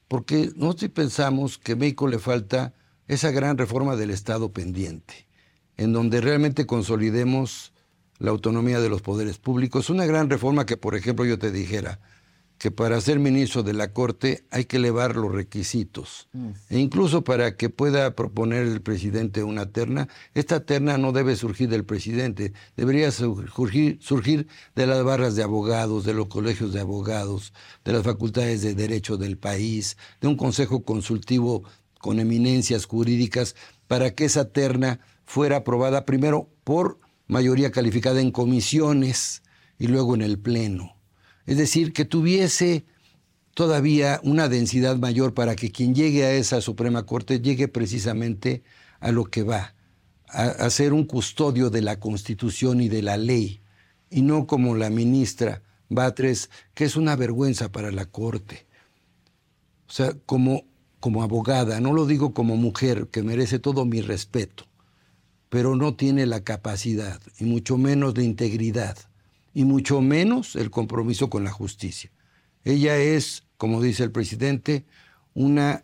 porque 0.09 0.51
nosotros 0.55 0.91
pensamos 0.91 1.57
que 1.57 1.73
a 1.73 1.75
México 1.75 2.07
le 2.07 2.19
falta 2.19 2.73
esa 3.07 3.31
gran 3.31 3.57
reforma 3.57 3.95
del 3.95 4.09
Estado 4.09 4.51
pendiente, 4.51 5.27
en 5.77 5.93
donde 5.93 6.19
realmente 6.19 6.65
consolidemos 6.65 7.71
la 8.17 8.31
autonomía 8.31 8.81
de 8.81 8.89
los 8.89 9.01
poderes 9.01 9.37
públicos. 9.37 9.89
Una 9.89 10.05
gran 10.05 10.29
reforma 10.29 10.65
que, 10.65 10.75
por 10.75 10.95
ejemplo, 10.95 11.23
yo 11.25 11.39
te 11.39 11.51
dijera 11.51 11.99
que 12.59 12.71
para 12.71 12.99
ser 12.99 13.19
ministro 13.19 13.63
de 13.63 13.73
la 13.73 13.93
Corte 13.93 14.43
hay 14.51 14.65
que 14.65 14.77
elevar 14.77 15.15
los 15.15 15.31
requisitos. 15.31 16.27
E 16.69 16.77
incluso 16.77 17.23
para 17.23 17.55
que 17.55 17.69
pueda 17.69 18.15
proponer 18.15 18.67
el 18.67 18.81
presidente 18.81 19.43
una 19.43 19.71
terna, 19.71 20.09
esta 20.33 20.65
terna 20.65 20.97
no 20.97 21.13
debe 21.13 21.37
surgir 21.37 21.69
del 21.69 21.85
presidente, 21.85 22.51
debería 22.75 23.11
surgir, 23.11 23.97
surgir 24.01 24.47
de 24.75 24.85
las 24.87 25.03
barras 25.05 25.37
de 25.37 25.43
abogados, 25.43 26.03
de 26.03 26.13
los 26.13 26.27
colegios 26.27 26.73
de 26.73 26.81
abogados, 26.81 27.53
de 27.85 27.93
las 27.93 28.03
facultades 28.03 28.61
de 28.61 28.75
derecho 28.75 29.15
del 29.15 29.37
país, 29.37 29.95
de 30.19 30.27
un 30.27 30.35
consejo 30.35 30.83
consultivo 30.83 31.63
con 31.99 32.19
eminencias 32.19 32.85
jurídicas, 32.85 33.55
para 33.87 34.13
que 34.13 34.25
esa 34.25 34.51
terna 34.51 34.99
fuera 35.23 35.57
aprobada 35.57 36.05
primero 36.05 36.49
por 36.65 36.99
mayoría 37.27 37.71
calificada 37.71 38.19
en 38.19 38.31
comisiones 38.31 39.43
y 39.77 39.87
luego 39.87 40.13
en 40.13 40.23
el 40.23 40.39
Pleno. 40.39 40.98
Es 41.49 41.57
decir, 41.57 41.93
que 41.93 42.05
tuviese 42.05 42.85
todavía 43.55 44.21
una 44.23 44.49
densidad 44.49 44.97
mayor 44.97 45.33
para 45.33 45.55
que 45.55 45.71
quien 45.71 45.95
llegue 45.95 46.23
a 46.23 46.33
esa 46.33 46.61
Suprema 46.61 47.07
Corte 47.07 47.41
llegue 47.41 47.67
precisamente 47.67 48.61
a 48.99 49.11
lo 49.11 49.25
que 49.25 49.41
va, 49.41 49.73
a, 50.27 50.69
ser 50.69 50.93
un 50.93 51.05
custodio 51.05 51.71
de 51.71 51.81
la 51.81 51.99
Constitución 51.99 52.81
y 52.81 52.87
de 52.87 53.01
la 53.01 53.17
ley, 53.17 53.61
y 54.11 54.21
no 54.21 54.45
como 54.45 54.75
la 54.75 54.91
ministra 54.91 55.63
Batres, 55.89 56.51
que 56.75 56.85
es 56.85 56.95
una 56.95 57.15
vergüenza 57.15 57.71
para 57.71 57.91
la 57.91 58.05
Corte. 58.05 58.67
O 59.87 59.91
sea, 59.91 60.13
como, 60.27 60.65
como 60.99 61.23
abogada, 61.23 61.79
no 61.79 61.93
lo 61.93 62.05
digo 62.05 62.31
como 62.31 62.57
mujer, 62.57 63.07
que 63.07 63.23
merece 63.23 63.57
todo 63.57 63.85
mi 63.85 64.01
respeto, 64.01 64.65
pero 65.49 65.75
no 65.75 65.95
tiene 65.95 66.27
la 66.27 66.43
capacidad, 66.43 67.19
y 67.39 67.45
mucho 67.45 67.79
menos 67.79 68.15
la 68.15 68.23
integridad, 68.23 69.08
y 69.53 69.65
mucho 69.65 70.01
menos 70.01 70.55
el 70.55 70.69
compromiso 70.69 71.29
con 71.29 71.43
la 71.43 71.51
justicia. 71.51 72.11
Ella 72.63 72.97
es, 72.97 73.45
como 73.57 73.81
dice 73.81 74.03
el 74.03 74.11
presidente, 74.11 74.85
una 75.33 75.83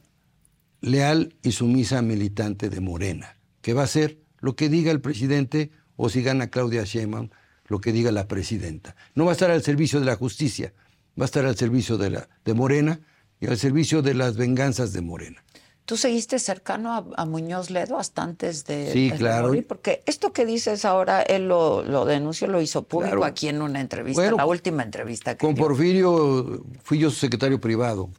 leal 0.81 1.35
y 1.41 1.51
sumisa 1.51 2.01
militante 2.01 2.69
de 2.69 2.79
Morena, 2.79 3.37
que 3.61 3.73
va 3.73 3.81
a 3.81 3.85
hacer 3.85 4.19
lo 4.39 4.55
que 4.55 4.69
diga 4.69 4.91
el 4.91 5.01
presidente 5.01 5.71
o 5.95 6.09
si 6.09 6.21
gana 6.21 6.49
Claudia 6.49 6.83
Sheinbaum, 6.83 7.29
lo 7.67 7.79
que 7.79 7.91
diga 7.91 8.11
la 8.11 8.27
presidenta. 8.27 8.95
No 9.15 9.25
va 9.25 9.31
a 9.31 9.33
estar 9.33 9.49
al 9.49 9.63
servicio 9.63 9.99
de 9.99 10.05
la 10.05 10.15
justicia, 10.15 10.73
va 11.19 11.23
a 11.23 11.25
estar 11.25 11.45
al 11.45 11.55
servicio 11.55 11.97
de, 11.97 12.11
la, 12.11 12.29
de 12.43 12.53
Morena 12.53 12.99
y 13.39 13.47
al 13.47 13.57
servicio 13.57 14.01
de 14.01 14.13
las 14.13 14.37
venganzas 14.37 14.93
de 14.93 15.01
Morena. 15.01 15.43
¿Tú 15.85 15.97
seguiste 15.97 16.39
cercano 16.39 16.93
a, 16.93 17.05
a 17.21 17.25
Muñoz 17.25 17.69
Ledo 17.69 17.99
hasta 17.99 18.23
antes 18.23 18.65
de, 18.65 18.91
Sí, 18.91 19.11
de 19.11 19.17
claro. 19.17 19.47
morir? 19.49 19.67
Porque 19.67 20.01
esto 20.07 20.33
que 20.33 20.45
dices 20.45 20.83
ahora, 20.83 21.21
él 21.21 21.47
lo, 21.47 21.83
lo 21.83 22.05
denunció, 22.05 22.47
lo 22.47 22.59
hizo 22.59 22.81
público 22.83 23.17
Claro. 23.17 23.25
aquí 23.25 23.47
en 23.49 23.61
una 23.61 23.81
entrevista, 23.81 24.19
Bueno, 24.21 24.37
la 24.37 24.45
última 24.47 24.81
entrevista 24.83 25.35
que 25.37 25.45
Con 25.45 25.53
dio. 25.53 25.63
Porfirio 25.63 26.63
fui 26.83 26.97
yo 26.97 27.09
su 27.11 27.17
secretario 27.17 27.61
privado 27.61 28.09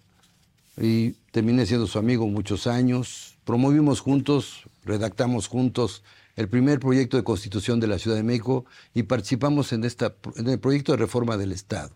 y 0.81 1.13
terminé 1.33 1.67
siendo 1.67 1.87
su 1.89 1.99
amigo 1.99 2.27
muchos 2.29 2.67
años. 2.69 3.37
Promovimos 3.45 4.01
juntos, 4.01 4.63
redactamos 4.85 5.49
juntos 5.49 6.03
el 6.37 6.49
primer 6.49 6.79
proyecto 6.79 7.17
de 7.17 7.25
constitución 7.25 7.81
de 7.81 7.87
la 7.89 7.99
Ciudad 7.99 8.17
de 8.17 8.23
México 8.23 8.65
y 8.95 9.05
participamos 9.05 9.73
en, 9.73 9.85
esta, 9.85 10.15
en 10.37 10.49
el 10.49 10.61
proyecto 10.61 10.93
de 10.93 10.99
reforma 10.99 11.37
del 11.37 11.51
Estado. 11.53 11.91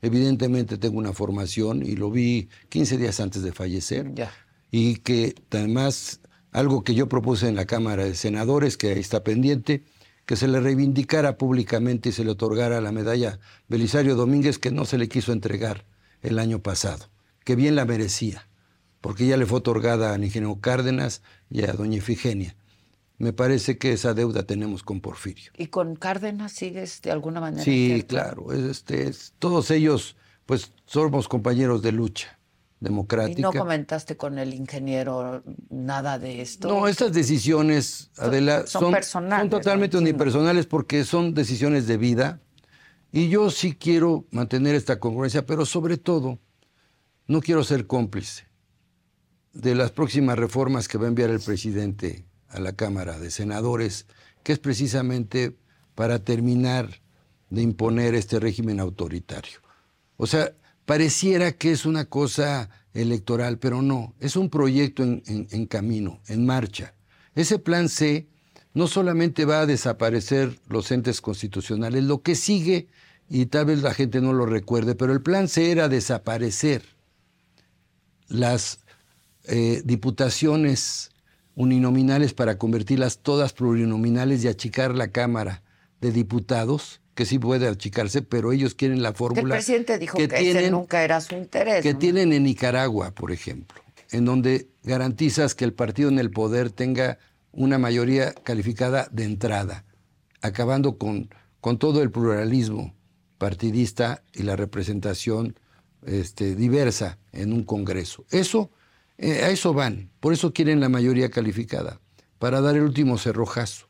Evidentemente 0.00 0.78
tengo 0.78 0.96
una 0.98 1.12
formación 1.12 1.84
y 1.84 1.96
lo 1.96 2.10
vi 2.10 2.48
15 2.70 2.96
días 2.96 3.20
antes 3.20 3.42
de 3.42 3.52
fallecer. 3.52 4.14
Ya. 4.14 4.32
Y 4.70 4.96
que 4.96 5.34
además 5.50 6.20
algo 6.52 6.82
que 6.84 6.94
yo 6.94 7.08
propuse 7.08 7.48
en 7.48 7.56
la 7.56 7.66
Cámara 7.66 8.04
de 8.04 8.14
Senadores, 8.14 8.76
que 8.76 8.90
ahí 8.92 9.00
está 9.00 9.22
pendiente, 9.24 9.84
que 10.26 10.36
se 10.36 10.48
le 10.48 10.60
reivindicara 10.60 11.36
públicamente 11.38 12.10
y 12.10 12.12
se 12.12 12.24
le 12.24 12.30
otorgara 12.30 12.80
la 12.80 12.92
medalla 12.92 13.38
Belisario 13.68 14.14
Domínguez 14.14 14.58
que 14.58 14.70
no 14.70 14.84
se 14.84 14.98
le 14.98 15.08
quiso 15.08 15.32
entregar 15.32 15.84
el 16.22 16.38
año 16.38 16.60
pasado, 16.60 17.06
que 17.44 17.56
bien 17.56 17.74
la 17.74 17.84
merecía, 17.84 18.46
porque 19.00 19.26
ya 19.26 19.36
le 19.36 19.46
fue 19.46 19.58
otorgada 19.58 20.12
a 20.12 20.18
Ingeniero 20.18 20.60
Cárdenas 20.60 21.22
y 21.50 21.62
a 21.64 21.72
doña 21.72 21.98
Ifigenia. 21.98 22.54
Me 23.18 23.32
parece 23.32 23.76
que 23.76 23.92
esa 23.92 24.14
deuda 24.14 24.44
tenemos 24.44 24.82
con 24.82 25.00
Porfirio. 25.00 25.50
¿Y 25.58 25.66
con 25.66 25.94
Cárdenas 25.96 26.52
sigues 26.52 27.02
de 27.02 27.10
alguna 27.10 27.40
manera? 27.40 27.62
Sí, 27.62 28.04
claro, 28.08 28.52
es- 28.52 28.60
este, 28.64 29.08
es- 29.08 29.34
todos 29.38 29.70
ellos 29.70 30.16
pues 30.46 30.72
somos 30.86 31.28
compañeros 31.28 31.80
de 31.82 31.92
lucha 31.92 32.38
¿Y 32.80 32.84
democrática. 32.84 33.42
no 33.42 33.52
comentaste 33.52 34.16
con 34.16 34.38
el 34.38 34.54
ingeniero 34.54 35.42
nada 35.68 36.18
de 36.18 36.40
esto? 36.40 36.68
No, 36.68 36.88
estas 36.88 37.12
decisiones, 37.12 38.10
Adela, 38.16 38.66
son 38.66 38.82
son, 38.82 38.92
personales, 38.92 39.40
son 39.40 39.50
totalmente 39.50 39.98
unipersonales 39.98 40.66
porque 40.66 41.04
son 41.04 41.34
decisiones 41.34 41.86
de 41.86 41.96
vida. 41.96 42.40
Y 43.12 43.28
yo 43.28 43.50
sí 43.50 43.74
quiero 43.74 44.26
mantener 44.30 44.74
esta 44.74 44.98
congruencia, 44.98 45.44
pero 45.44 45.66
sobre 45.66 45.98
todo, 45.98 46.38
no 47.26 47.40
quiero 47.40 47.64
ser 47.64 47.86
cómplice 47.86 48.48
de 49.52 49.74
las 49.74 49.90
próximas 49.90 50.38
reformas 50.38 50.88
que 50.88 50.96
va 50.96 51.06
a 51.06 51.08
enviar 51.08 51.30
el 51.30 51.40
presidente 51.40 52.24
a 52.48 52.60
la 52.60 52.72
Cámara 52.72 53.18
de 53.18 53.30
Senadores, 53.30 54.06
que 54.42 54.52
es 54.52 54.58
precisamente 54.58 55.56
para 55.94 56.20
terminar 56.20 56.88
de 57.50 57.62
imponer 57.62 58.14
este 58.14 58.38
régimen 58.38 58.80
autoritario. 58.80 59.58
O 60.16 60.26
sea, 60.26 60.52
pareciera 60.90 61.52
que 61.52 61.70
es 61.70 61.86
una 61.86 62.06
cosa 62.06 62.68
electoral, 62.94 63.58
pero 63.58 63.80
no, 63.80 64.12
es 64.18 64.34
un 64.34 64.50
proyecto 64.50 65.04
en, 65.04 65.66
camino, 65.66 66.20
en 66.26 66.44
marcha. 66.44 66.94
Ese 67.36 67.60
plan 67.60 67.88
C 67.88 68.26
no 68.74 68.88
solamente 68.88 69.44
va 69.44 69.60
a 69.60 69.66
desaparecer 69.66 70.58
los 70.68 70.90
entes 70.90 71.20
constitucionales, 71.20 72.02
lo 72.02 72.22
que 72.22 72.34
sigue, 72.34 72.88
y 73.28 73.46
tal 73.46 73.66
vez 73.66 73.82
la 73.82 73.94
gente 73.94 74.20
no 74.20 74.32
lo 74.32 74.46
recuerde, 74.46 74.96
pero 74.96 75.12
el 75.12 75.22
plan 75.22 75.46
C 75.46 75.70
era 75.70 75.88
desaparecer 75.88 76.82
las 78.26 78.80
eh, 79.44 79.82
diputaciones 79.84 81.12
uninominales 81.54 82.34
para 82.34 82.58
convertirlas 82.58 83.18
todas 83.18 83.52
plurinominales 83.52 84.42
y 84.42 84.48
achicar 84.48 84.96
la 84.96 85.12
Cámara 85.12 85.62
de 86.00 86.10
Diputados, 86.10 86.99
que 87.14 87.26
sí 87.26 87.38
puede 87.38 87.68
achicarse, 87.68 88.22
pero 88.22 88.52
ellos 88.52 88.74
quieren 88.74 89.02
la 89.02 89.10
El 89.10 89.14
fórmula 89.14 89.56
presidente 89.56 89.98
dijo 89.98 90.16
que, 90.16 90.24
ese 90.24 90.36
tienen, 90.38 90.72
nunca 90.72 91.02
era 91.02 91.20
su 91.20 91.34
interés. 91.34 91.82
que 91.82 91.92
¿no? 91.92 91.98
tienen 91.98 92.32
en 92.32 92.44
Nicaragua, 92.44 93.12
por 93.12 93.32
ejemplo, 93.32 93.82
en 94.10 94.24
donde 94.24 94.68
garantizas 94.82 95.54
que 95.54 95.64
el 95.64 95.72
partido 95.72 96.08
en 96.08 96.18
el 96.18 96.30
poder 96.30 96.70
tenga 96.70 97.18
una 97.52 97.78
mayoría 97.78 98.32
calificada 98.32 99.08
de 99.10 99.24
entrada, 99.24 99.84
acabando 100.40 100.98
con, 100.98 101.28
con 101.60 101.78
todo 101.78 102.02
el 102.02 102.10
pluralismo 102.10 102.94
partidista 103.38 104.22
y 104.32 104.42
la 104.42 104.56
representación 104.56 105.58
este, 106.06 106.54
diversa 106.54 107.18
en 107.32 107.52
un 107.52 107.64
Congreso. 107.64 108.24
Eso, 108.30 108.70
eh, 109.18 109.42
a 109.44 109.50
eso 109.50 109.72
van, 109.74 110.10
por 110.20 110.32
eso 110.32 110.52
quieren 110.52 110.80
la 110.80 110.88
mayoría 110.88 111.30
calificada, 111.30 112.00
para 112.38 112.60
dar 112.60 112.76
el 112.76 112.82
último 112.82 113.18
cerrojazo. 113.18 113.89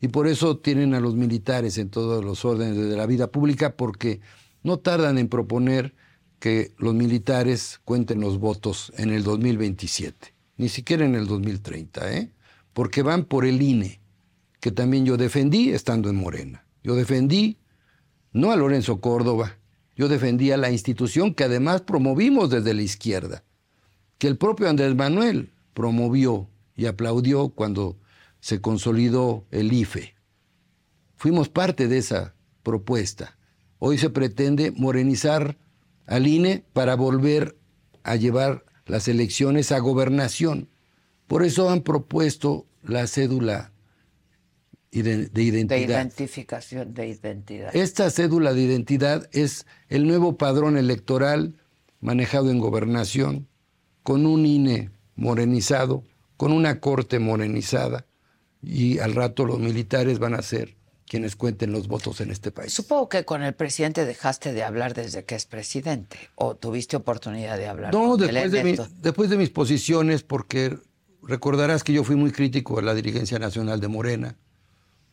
Y 0.00 0.08
por 0.08 0.28
eso 0.28 0.58
tienen 0.58 0.94
a 0.94 1.00
los 1.00 1.14
militares 1.16 1.78
en 1.78 1.90
todos 1.90 2.24
los 2.24 2.44
órdenes 2.44 2.76
de 2.76 2.96
la 2.96 3.06
vida 3.06 3.30
pública, 3.30 3.76
porque 3.76 4.20
no 4.62 4.78
tardan 4.78 5.18
en 5.18 5.28
proponer 5.28 5.94
que 6.38 6.72
los 6.78 6.94
militares 6.94 7.80
cuenten 7.84 8.20
los 8.20 8.38
votos 8.38 8.92
en 8.96 9.10
el 9.10 9.24
2027, 9.24 10.34
ni 10.56 10.68
siquiera 10.68 11.04
en 11.04 11.14
el 11.14 11.26
2030, 11.26 12.12
¿eh? 12.16 12.32
porque 12.72 13.02
van 13.02 13.24
por 13.24 13.44
el 13.44 13.60
INE, 13.60 14.00
que 14.60 14.70
también 14.70 15.04
yo 15.04 15.16
defendí 15.16 15.70
estando 15.70 16.08
en 16.08 16.16
Morena. 16.16 16.64
Yo 16.84 16.94
defendí 16.94 17.58
no 18.32 18.52
a 18.52 18.56
Lorenzo 18.56 19.00
Córdoba, 19.00 19.58
yo 19.96 20.08
defendí 20.08 20.52
a 20.52 20.56
la 20.56 20.70
institución 20.70 21.34
que 21.34 21.44
además 21.44 21.80
promovimos 21.80 22.50
desde 22.50 22.72
la 22.72 22.82
izquierda, 22.82 23.42
que 24.18 24.28
el 24.28 24.36
propio 24.36 24.68
Andrés 24.68 24.94
Manuel 24.94 25.52
promovió 25.74 26.48
y 26.76 26.86
aplaudió 26.86 27.48
cuando 27.48 27.98
se 28.40 28.60
consolidó 28.60 29.46
el 29.50 29.72
IFE. 29.72 30.14
Fuimos 31.16 31.48
parte 31.48 31.88
de 31.88 31.98
esa 31.98 32.34
propuesta. 32.62 33.38
Hoy 33.78 33.98
se 33.98 34.10
pretende 34.10 34.72
morenizar 34.72 35.56
al 36.06 36.26
INE 36.26 36.64
para 36.72 36.94
volver 36.96 37.56
a 38.02 38.16
llevar 38.16 38.64
las 38.86 39.08
elecciones 39.08 39.72
a 39.72 39.78
gobernación. 39.78 40.68
Por 41.26 41.44
eso 41.44 41.70
han 41.70 41.82
propuesto 41.82 42.66
la 42.82 43.06
cédula 43.06 43.72
de 44.90 45.26
De 45.26 45.42
identidad. 45.42 46.00
identificación, 46.00 46.94
de 46.94 47.08
identidad. 47.08 47.76
Esta 47.76 48.10
cédula 48.10 48.54
de 48.54 48.62
identidad 48.62 49.28
es 49.32 49.66
el 49.88 50.06
nuevo 50.06 50.38
padrón 50.38 50.78
electoral 50.78 51.56
manejado 52.00 52.50
en 52.50 52.58
gobernación, 52.58 53.48
con 54.02 54.24
un 54.24 54.46
INE 54.46 54.90
morenizado, 55.14 56.04
con 56.36 56.52
una 56.52 56.80
corte 56.80 57.18
morenizada, 57.18 58.06
y 58.62 58.98
al 58.98 59.14
rato 59.14 59.44
los 59.44 59.58
militares 59.58 60.18
van 60.18 60.34
a 60.34 60.42
ser 60.42 60.76
quienes 61.06 61.36
cuenten 61.36 61.72
los 61.72 61.88
votos 61.88 62.20
en 62.20 62.30
este 62.30 62.50
país. 62.50 62.72
Supongo 62.74 63.08
que 63.08 63.24
con 63.24 63.42
el 63.42 63.54
presidente 63.54 64.04
dejaste 64.04 64.52
de 64.52 64.62
hablar 64.62 64.92
desde 64.94 65.24
que 65.24 65.34
es 65.36 65.46
presidente, 65.46 66.18
o 66.34 66.54
tuviste 66.54 66.96
oportunidad 66.96 67.56
de 67.56 67.66
hablar 67.66 67.94
No, 67.94 68.10
con 68.10 68.20
después 68.20 68.52
de, 68.52 68.64
mi- 68.64 68.76
después 69.00 69.30
de 69.30 69.38
mis 69.38 69.48
posiciones, 69.50 70.22
porque 70.22 70.76
recordarás 71.22 71.82
que 71.82 71.92
yo 71.94 72.04
fui 72.04 72.16
muy 72.16 72.30
crítico 72.30 72.76
de 72.76 72.82
la 72.82 72.94
dirigencia 72.94 73.38
nacional 73.38 73.80
de 73.80 73.88
Morena, 73.88 74.36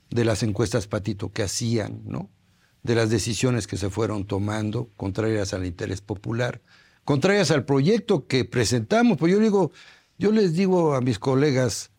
de 0.10 0.26
las 0.26 0.44
encuestas 0.44 0.88
patito 0.88 1.32
que 1.32 1.44
hacían, 1.44 2.02
¿no? 2.06 2.30
De 2.84 2.94
las 2.94 3.10
decisiones 3.10 3.66
que 3.66 3.78
se 3.78 3.90
fueron 3.90 4.26
tomando, 4.28 4.90
contrarias 4.98 5.54
al 5.54 5.66
interés 5.66 6.02
popular, 6.02 6.62
contrarias 7.04 7.52
al 7.52 7.64
proyecto 7.66 8.28
que 8.28 8.46
presentamos. 8.46 9.18
Pues 9.18 9.32
yo 9.32 9.40
digo, 9.40 9.72
yo 10.20 10.32
les 10.32 10.54
digo 10.54 10.94
a 10.94 11.02
mis 11.02 11.18
colegas, 11.20 11.90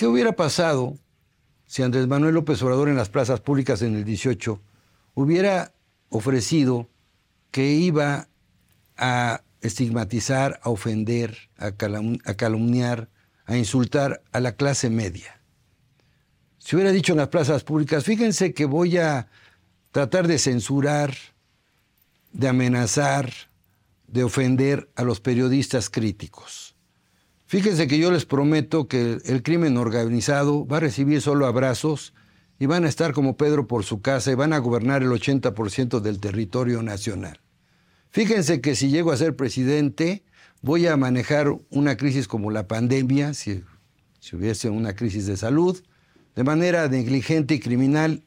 ¿qué 0.00 0.06
hubiera 0.06 0.32
pasado 0.32 0.96
si 1.66 1.82
Andrés 1.82 2.06
Manuel 2.08 2.32
López 2.32 2.62
Obrador 2.62 2.88
en 2.88 2.96
las 2.96 3.10
plazas 3.10 3.40
públicas 3.40 3.82
en 3.82 3.96
el 3.96 4.06
18 4.06 4.58
hubiera 5.12 5.74
ofrecido 6.08 6.88
que 7.50 7.72
iba 7.72 8.28
a 8.96 9.42
estigmatizar, 9.60 10.58
a 10.62 10.70
ofender, 10.70 11.36
a, 11.58 11.66
a 11.66 12.34
calumniar, 12.34 13.10
a 13.44 13.58
insultar 13.58 14.22
a 14.32 14.40
la 14.40 14.52
clase 14.52 14.88
media. 14.88 15.38
Si 16.56 16.76
hubiera 16.76 16.92
dicho 16.92 17.12
en 17.12 17.18
las 17.18 17.28
plazas 17.28 17.62
públicas, 17.62 18.02
fíjense 18.02 18.54
que 18.54 18.64
voy 18.64 18.96
a 18.96 19.28
tratar 19.90 20.28
de 20.28 20.38
censurar, 20.38 21.14
de 22.32 22.48
amenazar, 22.48 23.30
de 24.06 24.24
ofender 24.24 24.88
a 24.96 25.02
los 25.02 25.20
periodistas 25.20 25.90
críticos. 25.90 26.69
Fíjense 27.50 27.88
que 27.88 27.98
yo 27.98 28.12
les 28.12 28.26
prometo 28.26 28.86
que 28.86 29.18
el, 29.24 29.42
crimen 29.42 29.76
organizado 29.76 30.64
va 30.68 30.76
a 30.76 30.80
recibir 30.86 31.20
solo 31.20 31.46
abrazos 31.46 32.14
y 32.60 32.66
van 32.66 32.84
a 32.84 32.88
estar 32.88 33.12
como 33.12 33.36
Pedro 33.36 33.66
por 33.66 33.82
su 33.82 34.00
casa 34.00 34.30
y 34.30 34.36
van 34.36 34.52
a 34.52 34.58
gobernar 34.58 35.02
el 35.02 35.08
80% 35.08 35.98
del 35.98 36.20
territorio 36.20 36.80
nacional. 36.84 37.40
Fíjense 38.10 38.60
que 38.60 38.76
si 38.76 38.88
llego 38.88 39.10
a 39.10 39.16
ser 39.16 39.34
presidente, 39.34 40.22
voy 40.62 40.86
a 40.86 40.96
manejar 40.96 41.52
una 41.70 41.96
crisis 41.96 42.28
como 42.28 42.52
la 42.52 42.68
pandemia, 42.68 43.34
si, 43.34 43.64
si 44.20 44.36
hubiese 44.36 44.70
una 44.70 44.94
crisis 44.94 45.26
de 45.26 45.36
salud, 45.36 45.82
de 46.36 46.44
manera 46.44 46.86
negligente 46.86 47.54
y 47.54 47.58
criminal, 47.58 48.22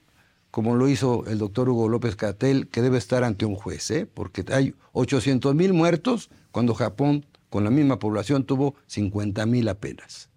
como 0.51 0.75
lo 0.75 0.89
hizo 0.89 1.25
el 1.27 1.37
doctor 1.37 1.69
Hugo 1.69 1.87
López 1.87 2.17
Catel, 2.17 2.67
que 2.67 2.81
debe 2.81 2.97
estar 2.97 3.23
ante 3.23 3.45
un 3.45 3.55
juez, 3.55 3.89
¿eh? 3.89 4.05
porque 4.05 4.43
hay 4.51 4.75
800 4.91 5.55
mil 5.55 5.71
muertos 5.71 6.29
cuando 6.51 6.73
Japón, 6.73 7.25
con 7.53 7.63
la 7.63 7.69
misma 7.69 7.99
población, 7.99 8.45
tuvo 8.45 8.73
50 8.87 9.45
mil 9.45 9.69
apenas. 9.69 10.31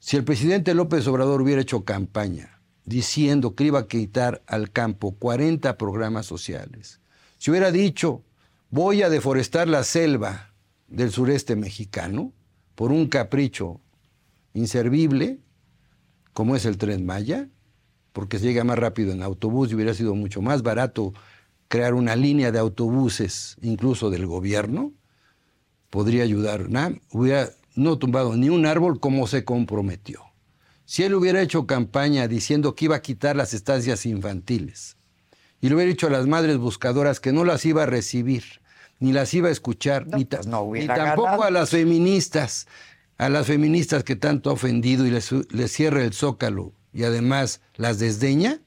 Si 0.00 0.16
el 0.16 0.24
presidente 0.24 0.74
López 0.74 1.06
Obrador 1.06 1.40
hubiera 1.40 1.62
hecho 1.62 1.84
campaña 1.84 2.60
diciendo 2.84 3.54
que 3.54 3.62
iba 3.62 3.78
a 3.78 3.86
quitar 3.86 4.42
al 4.48 4.72
campo 4.72 5.12
40 5.12 5.78
programas 5.78 6.26
sociales, 6.26 6.98
si 7.38 7.52
hubiera 7.52 7.70
dicho, 7.70 8.24
voy 8.70 9.02
a 9.02 9.08
deforestar 9.08 9.68
la 9.68 9.84
selva 9.84 10.52
del 10.88 11.12
sureste 11.12 11.54
mexicano 11.54 12.32
por 12.74 12.90
un 12.90 13.06
capricho 13.06 13.80
inservible, 14.52 15.38
como 16.32 16.56
es 16.56 16.64
el 16.64 16.76
tren 16.76 17.06
Maya, 17.06 17.48
porque 18.12 18.40
se 18.40 18.46
llega 18.46 18.64
más 18.64 18.80
rápido 18.80 19.12
en 19.12 19.22
autobús 19.22 19.70
y 19.70 19.76
hubiera 19.76 19.94
sido 19.94 20.16
mucho 20.16 20.42
más 20.42 20.64
barato 20.64 21.12
crear 21.68 21.94
una 21.94 22.16
línea 22.16 22.50
de 22.50 22.58
autobuses, 22.58 23.56
incluso 23.62 24.10
del 24.10 24.26
gobierno, 24.26 24.92
podría 25.94 26.24
ayudar. 26.24 26.68
Nam 26.70 26.98
hubiera 27.12 27.50
no 27.76 27.98
tumbado 27.98 28.36
ni 28.36 28.48
un 28.48 28.66
árbol 28.66 28.98
como 28.98 29.28
se 29.28 29.44
comprometió. 29.44 30.22
Si 30.86 31.04
él 31.04 31.14
hubiera 31.14 31.40
hecho 31.40 31.66
campaña 31.68 32.26
diciendo 32.26 32.74
que 32.74 32.86
iba 32.86 32.96
a 32.96 33.00
quitar 33.02 33.36
las 33.36 33.54
estancias 33.54 34.04
infantiles 34.04 34.96
y 35.60 35.68
le 35.68 35.76
hubiera 35.76 35.88
dicho 35.90 36.08
a 36.08 36.10
las 36.10 36.26
madres 36.26 36.58
buscadoras 36.58 37.20
que 37.20 37.32
no 37.32 37.44
las 37.44 37.64
iba 37.64 37.84
a 37.84 37.86
recibir, 37.86 38.42
ni 38.98 39.12
las 39.12 39.32
iba 39.34 39.48
a 39.50 39.52
escuchar, 39.52 40.08
ni, 40.08 40.24
ta- 40.24 40.38
pues 40.38 40.48
no 40.48 40.68
ni 40.72 40.84
tampoco 40.84 41.22
ganado. 41.28 41.42
a 41.44 41.50
las 41.52 41.70
feministas, 41.70 42.66
a 43.18 43.28
las 43.28 43.46
feministas 43.46 44.02
que 44.02 44.16
tanto 44.16 44.50
ha 44.50 44.54
ofendido 44.54 45.06
y 45.06 45.10
les, 45.12 45.30
les 45.52 45.70
cierra 45.70 46.02
el 46.02 46.12
zócalo 46.12 46.72
y 46.92 47.04
además 47.04 47.60
las 47.76 48.00
desdeña, 48.00 48.60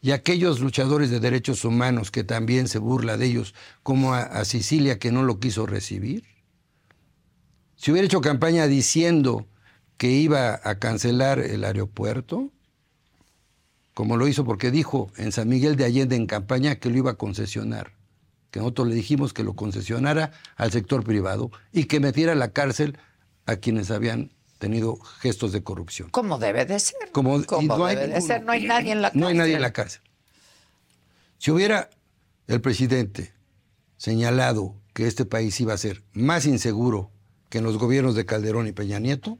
y 0.00 0.10
aquellos 0.12 0.60
luchadores 0.60 1.08
de 1.10 1.18
derechos 1.20 1.64
humanos 1.64 2.10
que 2.10 2.24
también 2.24 2.68
se 2.68 2.78
burla 2.78 3.16
de 3.16 3.24
ellos, 3.26 3.54
como 3.82 4.12
a, 4.14 4.20
a 4.22 4.44
Sicilia 4.44 4.98
que 4.98 5.10
no 5.12 5.22
lo 5.22 5.38
quiso 5.40 5.66
recibir. 5.66 6.24
Si 7.84 7.92
hubiera 7.92 8.06
hecho 8.06 8.22
campaña 8.22 8.66
diciendo 8.66 9.46
que 9.98 10.08
iba 10.08 10.58
a 10.64 10.78
cancelar 10.78 11.38
el 11.38 11.64
aeropuerto, 11.64 12.50
como 13.92 14.16
lo 14.16 14.26
hizo 14.26 14.46
porque 14.46 14.70
dijo 14.70 15.12
en 15.18 15.32
San 15.32 15.50
Miguel 15.50 15.76
de 15.76 15.84
Allende 15.84 16.16
en 16.16 16.26
campaña 16.26 16.76
que 16.76 16.88
lo 16.88 16.96
iba 16.96 17.10
a 17.10 17.16
concesionar, 17.16 17.92
que 18.50 18.60
nosotros 18.60 18.88
le 18.88 18.94
dijimos 18.94 19.34
que 19.34 19.44
lo 19.44 19.52
concesionara 19.52 20.32
al 20.56 20.72
sector 20.72 21.04
privado 21.04 21.50
y 21.72 21.84
que 21.84 22.00
metiera 22.00 22.32
a 22.32 22.36
la 22.36 22.52
cárcel 22.52 22.96
a 23.44 23.56
quienes 23.56 23.90
habían 23.90 24.32
tenido 24.56 24.96
gestos 25.20 25.52
de 25.52 25.62
corrupción. 25.62 26.08
Como 26.08 26.38
debe 26.38 26.64
de 26.64 26.80
ser. 26.80 27.12
Como, 27.12 27.34
hay 27.84 27.96
debe 27.96 28.14
de 28.14 28.20
ser. 28.22 28.44
No 28.44 28.52
hay 28.52 28.64
nadie 28.64 28.92
en 28.92 29.02
la 29.02 29.10
No 29.12 29.26
hay 29.26 29.36
nadie 29.36 29.56
en 29.56 29.60
la 29.60 29.74
cárcel. 29.74 30.00
cárcel. 30.00 30.16
Si 31.36 31.50
hubiera 31.50 31.90
el 32.46 32.62
presidente 32.62 33.34
señalado 33.98 34.74
que 34.94 35.06
este 35.06 35.26
país 35.26 35.60
iba 35.60 35.74
a 35.74 35.76
ser 35.76 36.02
más 36.14 36.46
inseguro 36.46 37.10
que 37.48 37.58
en 37.58 37.64
los 37.64 37.78
gobiernos 37.78 38.14
de 38.14 38.26
Calderón 38.26 38.66
y 38.66 38.72
Peña 38.72 38.98
Nieto, 38.98 39.38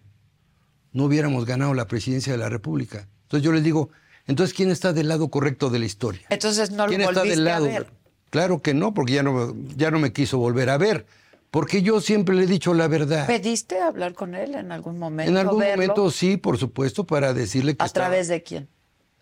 no 0.92 1.04
hubiéramos 1.04 1.44
ganado 1.44 1.74
la 1.74 1.86
presidencia 1.88 2.32
de 2.32 2.38
la 2.38 2.48
República. 2.48 3.08
Entonces 3.22 3.44
yo 3.44 3.52
les 3.52 3.64
digo, 3.64 3.90
entonces 4.26 4.54
¿quién 4.54 4.70
está 4.70 4.92
del 4.92 5.08
lado 5.08 5.28
correcto 5.28 5.70
de 5.70 5.78
la 5.80 5.86
historia? 5.86 6.22
Entonces 6.30 6.70
no 6.70 6.84
lo 6.86 6.88
¿Quién 6.90 7.00
está 7.00 7.22
del 7.24 7.40
a 7.48 7.50
lado? 7.52 7.64
ver. 7.66 7.90
Claro 8.30 8.62
que 8.62 8.74
no, 8.74 8.94
porque 8.94 9.12
ya 9.14 9.22
no, 9.22 9.54
ya 9.76 9.90
no 9.90 9.98
me 9.98 10.12
quiso 10.12 10.38
volver 10.38 10.70
a 10.70 10.78
ver. 10.78 11.06
Porque 11.50 11.82
yo 11.82 12.00
siempre 12.00 12.34
le 12.34 12.44
he 12.44 12.46
dicho 12.48 12.74
la 12.74 12.88
verdad. 12.88 13.28
¿Pediste 13.28 13.78
hablar 13.80 14.14
con 14.14 14.34
él 14.34 14.56
en 14.56 14.72
algún 14.72 14.98
momento? 14.98 15.30
En 15.30 15.36
algún 15.38 15.60
verlo? 15.60 15.76
momento 15.76 16.10
sí, 16.10 16.36
por 16.36 16.58
supuesto, 16.58 17.04
para 17.04 17.32
decirle 17.32 17.76
que 17.76 17.82
¿A 17.84 17.86
estaba- 17.86 18.06
través 18.06 18.26
de 18.28 18.42
quién? 18.42 18.68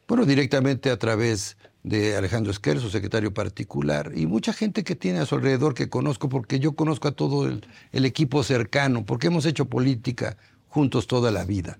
bueno, 0.08 0.24
directamente 0.24 0.90
a 0.90 0.98
través 0.98 1.56
de 1.82 2.16
Alejandro 2.16 2.52
Esquer, 2.52 2.78
su 2.80 2.90
secretario 2.90 3.34
particular, 3.34 4.12
y 4.14 4.26
mucha 4.26 4.52
gente 4.52 4.84
que 4.84 4.94
tiene 4.94 5.18
a 5.18 5.26
su 5.26 5.34
alrededor 5.34 5.74
que 5.74 5.88
conozco, 5.88 6.28
porque 6.28 6.60
yo 6.60 6.72
conozco 6.72 7.08
a 7.08 7.12
todo 7.12 7.46
el, 7.48 7.66
el 7.90 8.04
equipo 8.04 8.42
cercano, 8.44 9.04
porque 9.04 9.26
hemos 9.26 9.46
hecho 9.46 9.64
política 9.64 10.36
juntos 10.68 11.06
toda 11.06 11.30
la 11.30 11.44
vida. 11.44 11.78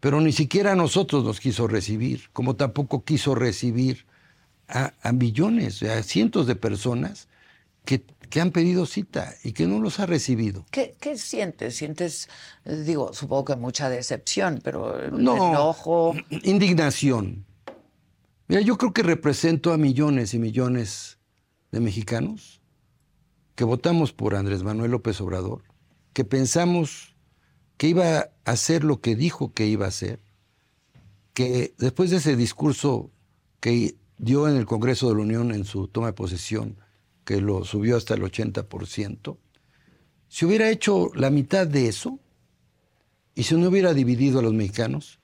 Pero 0.00 0.20
ni 0.20 0.32
siquiera 0.32 0.72
a 0.72 0.76
nosotros 0.76 1.24
nos 1.24 1.40
quiso 1.40 1.66
recibir, 1.66 2.28
como 2.32 2.56
tampoco 2.56 3.04
quiso 3.04 3.34
recibir 3.34 4.06
a, 4.68 4.92
a 5.02 5.12
millones, 5.12 5.82
a 5.82 6.02
cientos 6.02 6.46
de 6.46 6.56
personas 6.56 7.28
que, 7.84 8.02
que 8.28 8.40
han 8.40 8.50
pedido 8.50 8.86
cita 8.86 9.34
y 9.42 9.52
que 9.52 9.66
no 9.66 9.80
los 9.80 9.98
ha 9.98 10.06
recibido. 10.06 10.64
¿Qué, 10.70 10.94
qué 11.00 11.16
sientes? 11.18 11.76
¿Sientes, 11.76 12.28
digo, 12.64 13.12
supongo 13.12 13.46
que 13.46 13.56
mucha 13.56 13.88
decepción, 13.88 14.60
pero 14.62 15.10
No. 15.10 15.50
enojo? 15.50 16.14
Indignación. 16.30 17.44
Mira, 18.50 18.62
yo 18.62 18.76
creo 18.76 18.92
que 18.92 19.04
represento 19.04 19.72
a 19.72 19.78
millones 19.78 20.34
y 20.34 20.40
millones 20.40 21.20
de 21.70 21.78
mexicanos 21.78 22.60
que 23.54 23.62
votamos 23.62 24.12
por 24.12 24.34
Andrés 24.34 24.64
Manuel 24.64 24.90
López 24.90 25.20
Obrador, 25.20 25.62
que 26.12 26.24
pensamos 26.24 27.14
que 27.76 27.86
iba 27.86 28.18
a 28.18 28.30
hacer 28.44 28.82
lo 28.82 29.00
que 29.00 29.14
dijo 29.14 29.52
que 29.52 29.68
iba 29.68 29.84
a 29.84 29.90
hacer, 29.90 30.18
que 31.32 31.74
después 31.78 32.10
de 32.10 32.16
ese 32.16 32.34
discurso 32.34 33.12
que 33.60 33.94
dio 34.18 34.48
en 34.48 34.56
el 34.56 34.66
Congreso 34.66 35.08
de 35.08 35.14
la 35.14 35.22
Unión 35.22 35.54
en 35.54 35.64
su 35.64 35.86
toma 35.86 36.08
de 36.08 36.14
posesión, 36.14 36.76
que 37.24 37.40
lo 37.40 37.64
subió 37.64 37.96
hasta 37.96 38.14
el 38.14 38.22
80%, 38.22 39.36
si 40.26 40.44
hubiera 40.44 40.70
hecho 40.70 41.12
la 41.14 41.30
mitad 41.30 41.68
de 41.68 41.86
eso 41.86 42.18
y 43.36 43.44
si 43.44 43.54
no 43.54 43.68
hubiera 43.68 43.94
dividido 43.94 44.40
a 44.40 44.42
los 44.42 44.54
mexicanos, 44.54 45.20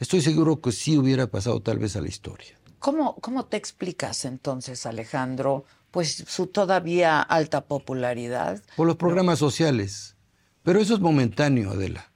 estoy 0.00 0.20
seguro 0.20 0.60
que 0.60 0.72
sí 0.72 0.98
hubiera 0.98 1.28
pasado 1.28 1.60
tal 1.60 1.78
vez 1.78 1.94
a 1.94 2.00
la 2.00 2.08
historia. 2.08 2.55
¿Cómo, 2.78 3.16
¿Cómo 3.16 3.46
te 3.46 3.56
explicas 3.56 4.24
entonces, 4.24 4.86
Alejandro, 4.86 5.64
pues 5.90 6.24
su 6.26 6.46
todavía 6.46 7.20
alta 7.20 7.62
popularidad? 7.62 8.62
Por 8.76 8.86
los 8.86 8.96
programas 8.96 9.38
sociales. 9.38 10.16
Pero 10.62 10.80
eso 10.80 10.94
es 10.94 11.00
momentáneo, 11.00 11.70
Adela. 11.70 12.12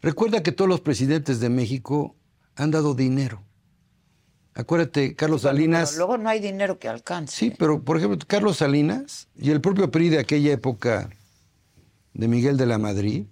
Recuerda 0.00 0.42
que 0.42 0.52
todos 0.52 0.68
los 0.68 0.80
presidentes 0.80 1.40
de 1.40 1.48
México 1.48 2.14
han 2.56 2.70
dado 2.70 2.94
dinero. 2.94 3.42
Acuérdate, 4.54 5.16
Carlos 5.16 5.42
Salinas. 5.42 5.92
Pero 5.92 6.06
luego 6.06 6.22
no 6.22 6.28
hay 6.28 6.38
dinero 6.40 6.78
que 6.78 6.88
alcance. 6.88 7.36
Sí, 7.36 7.52
pero 7.58 7.82
por 7.82 7.96
ejemplo, 7.96 8.18
Carlos 8.26 8.58
Salinas 8.58 9.28
y 9.34 9.50
el 9.50 9.60
propio 9.60 9.90
PRI 9.90 10.10
de 10.10 10.18
aquella 10.20 10.52
época 10.52 11.10
de 12.12 12.28
Miguel 12.28 12.56
de 12.56 12.66
la 12.66 12.78
Madrid 12.78 13.26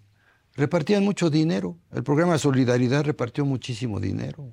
repartían 0.54 1.04
mucho 1.04 1.30
dinero. 1.30 1.78
El 1.92 2.02
programa 2.02 2.38
Solidaridad 2.38 3.04
repartió 3.04 3.44
muchísimo 3.44 4.00
dinero. 4.00 4.52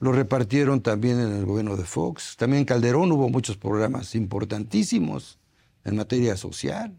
Lo 0.00 0.12
repartieron 0.12 0.80
también 0.80 1.18
en 1.18 1.32
el 1.32 1.44
gobierno 1.44 1.76
de 1.76 1.84
Fox. 1.84 2.36
También 2.36 2.60
en 2.60 2.66
Calderón 2.66 3.10
hubo 3.12 3.28
muchos 3.28 3.56
programas 3.56 4.14
importantísimos 4.14 5.38
en 5.84 5.96
materia 5.96 6.36
social. 6.36 6.96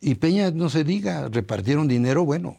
Y 0.00 0.16
Peña, 0.16 0.50
no 0.50 0.68
se 0.68 0.84
diga, 0.84 1.28
repartieron 1.28 1.88
dinero, 1.88 2.24
bueno, 2.24 2.56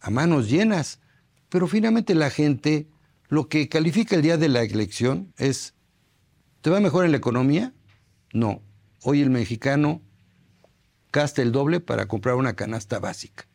a 0.00 0.10
manos 0.10 0.48
llenas. 0.48 1.00
Pero 1.48 1.66
finalmente 1.66 2.14
la 2.14 2.30
gente, 2.30 2.88
lo 3.28 3.48
que 3.48 3.68
califica 3.68 4.16
el 4.16 4.22
día 4.22 4.36
de 4.36 4.48
la 4.48 4.62
elección 4.62 5.32
es, 5.38 5.74
¿te 6.60 6.70
va 6.70 6.80
mejor 6.80 7.04
en 7.04 7.12
la 7.12 7.16
economía? 7.16 7.72
No. 8.32 8.62
Hoy 9.02 9.22
el 9.22 9.30
mexicano 9.30 10.02
gasta 11.12 11.40
el 11.40 11.52
doble 11.52 11.80
para 11.80 12.06
comprar 12.06 12.34
una 12.34 12.54
canasta 12.54 12.98
básica. 12.98 13.46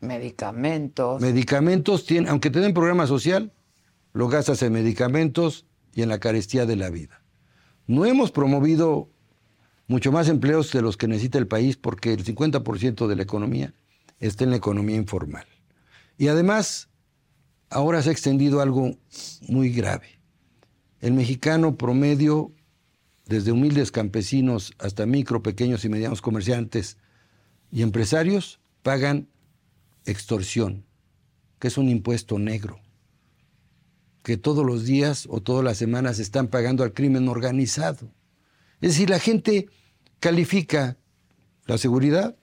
Medicamentos. 0.00 1.20
Medicamentos, 1.20 2.06
tienen, 2.06 2.30
aunque 2.30 2.50
te 2.50 2.60
den 2.60 2.74
programa 2.74 3.06
social, 3.06 3.52
lo 4.12 4.28
gastas 4.28 4.62
en 4.62 4.72
medicamentos 4.72 5.66
y 5.94 6.02
en 6.02 6.08
la 6.08 6.18
carestía 6.18 6.66
de 6.66 6.76
la 6.76 6.90
vida. 6.90 7.22
No 7.86 8.06
hemos 8.06 8.30
promovido 8.30 9.10
mucho 9.86 10.12
más 10.12 10.28
empleos 10.28 10.72
de 10.72 10.82
los 10.82 10.96
que 10.96 11.08
necesita 11.08 11.38
el 11.38 11.48
país 11.48 11.76
porque 11.76 12.12
el 12.12 12.24
50% 12.24 13.08
de 13.08 13.16
la 13.16 13.22
economía 13.22 13.74
está 14.20 14.44
en 14.44 14.50
la 14.50 14.56
economía 14.56 14.96
informal. 14.96 15.46
Y 16.16 16.28
además, 16.28 16.88
ahora 17.70 18.02
se 18.02 18.10
ha 18.10 18.12
extendido 18.12 18.60
algo 18.60 18.96
muy 19.48 19.70
grave. 19.70 20.20
El 21.00 21.14
mexicano 21.14 21.76
promedio, 21.76 22.52
desde 23.26 23.52
humildes 23.52 23.90
campesinos 23.90 24.74
hasta 24.78 25.06
micro, 25.06 25.42
pequeños 25.42 25.84
y 25.84 25.88
medianos 25.88 26.20
comerciantes 26.20 26.98
y 27.72 27.82
empresarios, 27.82 28.60
pagan 28.82 29.29
extorsión, 30.10 30.84
que 31.58 31.68
es 31.68 31.78
un 31.78 31.88
impuesto 31.88 32.38
negro, 32.38 32.80
que 34.22 34.36
todos 34.36 34.64
los 34.64 34.84
días 34.84 35.26
o 35.30 35.40
todas 35.40 35.64
las 35.64 35.78
semanas 35.78 36.18
están 36.18 36.48
pagando 36.48 36.84
al 36.84 36.92
crimen 36.92 37.28
organizado. 37.28 38.12
Es 38.80 38.92
decir, 38.92 39.10
la 39.10 39.18
gente 39.18 39.68
califica 40.20 40.96
la 41.66 41.78
seguridad, 41.78 42.36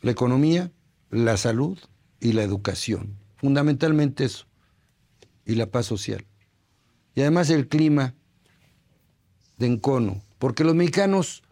la 0.00 0.10
economía, 0.10 0.72
la 1.10 1.36
salud 1.36 1.78
y 2.20 2.32
la 2.32 2.42
educación. 2.42 3.16
Fundamentalmente 3.36 4.24
eso. 4.24 4.46
Y 5.44 5.54
la 5.54 5.70
paz 5.70 5.86
social. 5.86 6.26
Y 7.14 7.22
además 7.22 7.50
el 7.50 7.68
clima 7.68 8.14
de 9.56 9.66
encono. 9.66 10.22
Porque 10.38 10.64
los 10.64 10.74
mexicanos 10.74 11.42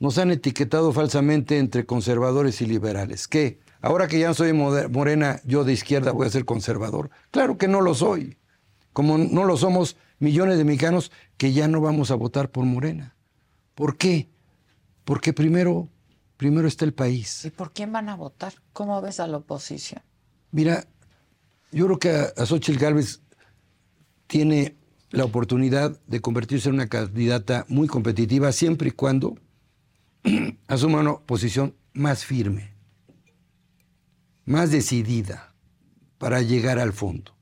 nos 0.00 0.18
han 0.18 0.30
etiquetado 0.30 0.92
falsamente 0.92 1.58
entre 1.58 1.84
conservadores 1.86 2.60
y 2.62 2.66
liberales. 2.66 3.28
¿Qué? 3.28 3.60
Ahora 3.80 4.08
que 4.08 4.18
ya 4.18 4.34
soy 4.34 4.52
morena, 4.52 5.40
yo 5.44 5.64
de 5.64 5.72
izquierda 5.72 6.12
voy 6.12 6.26
a 6.26 6.30
ser 6.30 6.44
conservador. 6.44 7.10
Claro 7.30 7.58
que 7.58 7.68
no 7.68 7.80
lo 7.80 7.94
soy. 7.94 8.36
Como 8.92 9.18
no 9.18 9.44
lo 9.44 9.56
somos 9.56 9.96
millones 10.18 10.58
de 10.58 10.64
mexicanos 10.64 11.12
que 11.36 11.52
ya 11.52 11.68
no 11.68 11.80
vamos 11.80 12.10
a 12.10 12.16
votar 12.16 12.50
por 12.50 12.64
Morena. 12.64 13.14
¿Por 13.76 13.96
qué? 13.96 14.28
Porque 15.04 15.32
primero, 15.32 15.88
primero 16.36 16.66
está 16.66 16.84
el 16.84 16.92
país. 16.92 17.44
¿Y 17.44 17.50
por 17.50 17.72
quién 17.72 17.92
van 17.92 18.08
a 18.08 18.16
votar? 18.16 18.54
¿Cómo 18.72 19.00
ves 19.00 19.20
a 19.20 19.28
la 19.28 19.36
oposición? 19.36 20.02
Mira, 20.50 20.84
yo 21.70 21.86
creo 21.86 21.98
que 22.00 22.10
a, 22.10 22.46
Xochitl 22.46 22.80
Gálvez 22.80 23.20
tiene 24.26 24.76
la 25.10 25.24
oportunidad 25.24 25.98
de 26.08 26.20
convertirse 26.20 26.68
en 26.68 26.74
una 26.74 26.88
candidata 26.88 27.64
muy 27.68 27.86
competitiva 27.86 28.50
siempre 28.50 28.88
y 28.88 28.92
cuando 28.92 29.36
asuma 30.66 31.00
una 31.00 31.18
posición 31.18 31.76
más 31.92 32.24
firme 32.24 32.77
más 34.48 34.70
decidida 34.70 35.54
para 36.16 36.40
llegar 36.40 36.78
al 36.78 36.94
fondo. 36.94 37.36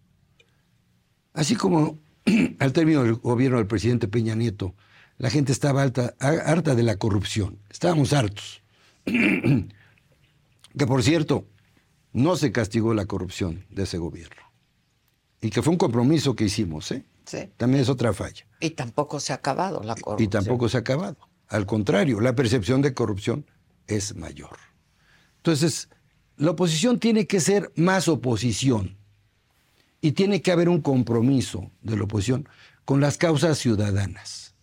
Así 1.32 1.54
como 1.54 2.00
al 2.58 2.72
término 2.72 3.04
del 3.04 3.14
gobierno 3.14 3.58
del 3.58 3.68
presidente 3.68 4.08
Peña 4.08 4.34
Nieto, 4.34 4.74
la 5.16 5.30
gente 5.30 5.52
estaba 5.52 5.82
harta 5.82 6.74
de 6.74 6.82
la 6.82 6.96
corrupción. 6.96 7.58
Estábamos 7.70 8.12
hartos. 8.12 8.62
que 9.04 10.86
por 10.86 11.02
cierto, 11.02 11.46
no 12.12 12.34
se 12.36 12.50
castigó 12.50 12.92
la 12.92 13.06
corrupción 13.06 13.64
de 13.70 13.84
ese 13.84 13.98
gobierno. 13.98 14.42
Y 15.40 15.50
que 15.50 15.62
fue 15.62 15.72
un 15.72 15.78
compromiso 15.78 16.34
que 16.34 16.44
hicimos, 16.44 16.90
¿eh? 16.90 17.04
Sí. 17.24 17.50
También 17.56 17.82
es 17.82 17.88
otra 17.88 18.12
falla. 18.12 18.46
Y 18.60 18.70
tampoco 18.70 19.20
se 19.20 19.32
ha 19.32 19.36
acabado 19.36 19.82
la 19.82 19.94
corrupción. 19.94 20.26
Y 20.26 20.28
tampoco 20.28 20.68
se 20.68 20.76
ha 20.76 20.80
acabado. 20.80 21.16
Al 21.48 21.66
contrario, 21.66 22.20
la 22.20 22.34
percepción 22.34 22.82
de 22.82 22.94
corrupción 22.94 23.46
es 23.86 24.16
mayor. 24.16 24.56
Entonces, 25.36 25.88
la 26.36 26.50
oposición 26.50 26.98
tiene 26.98 27.26
que 27.26 27.40
ser 27.40 27.72
más 27.76 28.08
oposición 28.08 28.96
y 30.00 30.12
tiene 30.12 30.42
que 30.42 30.52
haber 30.52 30.68
un 30.68 30.80
compromiso 30.80 31.70
de 31.82 31.96
la 31.96 32.04
oposición 32.04 32.48
con 32.84 33.00
las 33.00 33.18
causas 33.18 33.58
ciudadanas. 33.58 34.54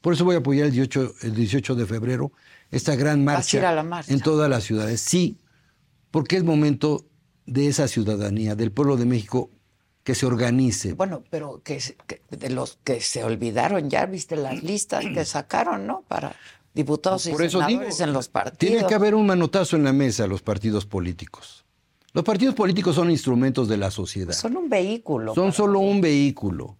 Por 0.00 0.14
eso 0.14 0.24
voy 0.24 0.36
a 0.36 0.38
apoyar 0.38 0.66
el 0.66 0.72
18, 0.72 1.14
el 1.22 1.34
18 1.34 1.74
de 1.74 1.86
febrero 1.86 2.32
esta 2.70 2.94
gran 2.96 3.24
marcha, 3.24 3.82
marcha 3.82 4.12
en 4.12 4.20
todas 4.20 4.50
las 4.50 4.64
ciudades. 4.64 5.00
Sí, 5.00 5.38
porque 6.10 6.36
es 6.36 6.44
momento 6.44 7.06
de 7.46 7.68
esa 7.68 7.88
ciudadanía, 7.88 8.54
del 8.54 8.72
pueblo 8.72 8.96
de 8.96 9.06
México, 9.06 9.50
que 10.02 10.14
se 10.14 10.26
organice. 10.26 10.92
Bueno, 10.94 11.24
pero 11.30 11.62
que, 11.64 11.82
que, 12.06 12.22
de 12.30 12.50
los 12.50 12.78
que 12.84 13.00
se 13.00 13.24
olvidaron, 13.24 13.90
ya 13.90 14.06
viste 14.06 14.36
las 14.36 14.62
listas 14.62 15.04
que 15.04 15.24
sacaron, 15.24 15.86
¿no? 15.86 16.04
Para 16.06 16.36
diputados 16.76 17.26
y 17.26 17.34
senadores 17.34 18.00
en 18.00 18.12
los 18.12 18.28
partidos. 18.28 18.58
Tiene 18.58 18.86
que 18.86 18.94
haber 18.94 19.14
un 19.14 19.26
manotazo 19.26 19.76
en 19.76 19.84
la 19.84 19.94
mesa 19.94 20.26
los 20.26 20.42
partidos 20.42 20.84
políticos. 20.84 21.64
Los 22.12 22.22
partidos 22.22 22.54
políticos 22.54 22.94
son 22.94 23.10
instrumentos 23.10 23.66
de 23.66 23.78
la 23.78 23.90
sociedad. 23.90 24.34
Son 24.34 24.56
un 24.56 24.68
vehículo. 24.68 25.34
Son 25.34 25.52
solo 25.52 25.80
un 25.80 26.02
vehículo. 26.02 26.76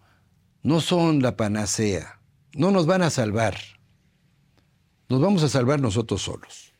No 0.61 0.81
son 0.81 1.21
la 1.23 1.35
panacea. 1.35 2.19
No 2.53 2.69
nos 2.69 2.85
van 2.85 3.01
a 3.01 3.09
salvar. 3.09 3.57
Nos 5.09 5.19
vamos 5.19 5.41
a 5.41 5.49
salvar 5.49 5.81
nosotros 5.81 6.21
solos. 6.21 6.73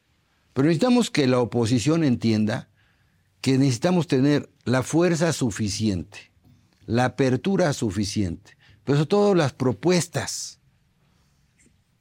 Pero 0.54 0.68
necesitamos 0.68 1.10
que 1.10 1.26
la 1.26 1.40
oposición 1.40 2.04
entienda 2.04 2.70
que 3.42 3.58
necesitamos 3.58 4.08
tener 4.08 4.50
la 4.64 4.84
fuerza 4.84 5.34
suficiente, 5.34 6.32
la 6.86 7.06
apertura 7.06 7.74
suficiente, 7.74 8.58
pero 8.84 8.98
sobre 8.98 9.08
todo 9.08 9.36
las 9.36 9.54
propuestas 9.54 10.57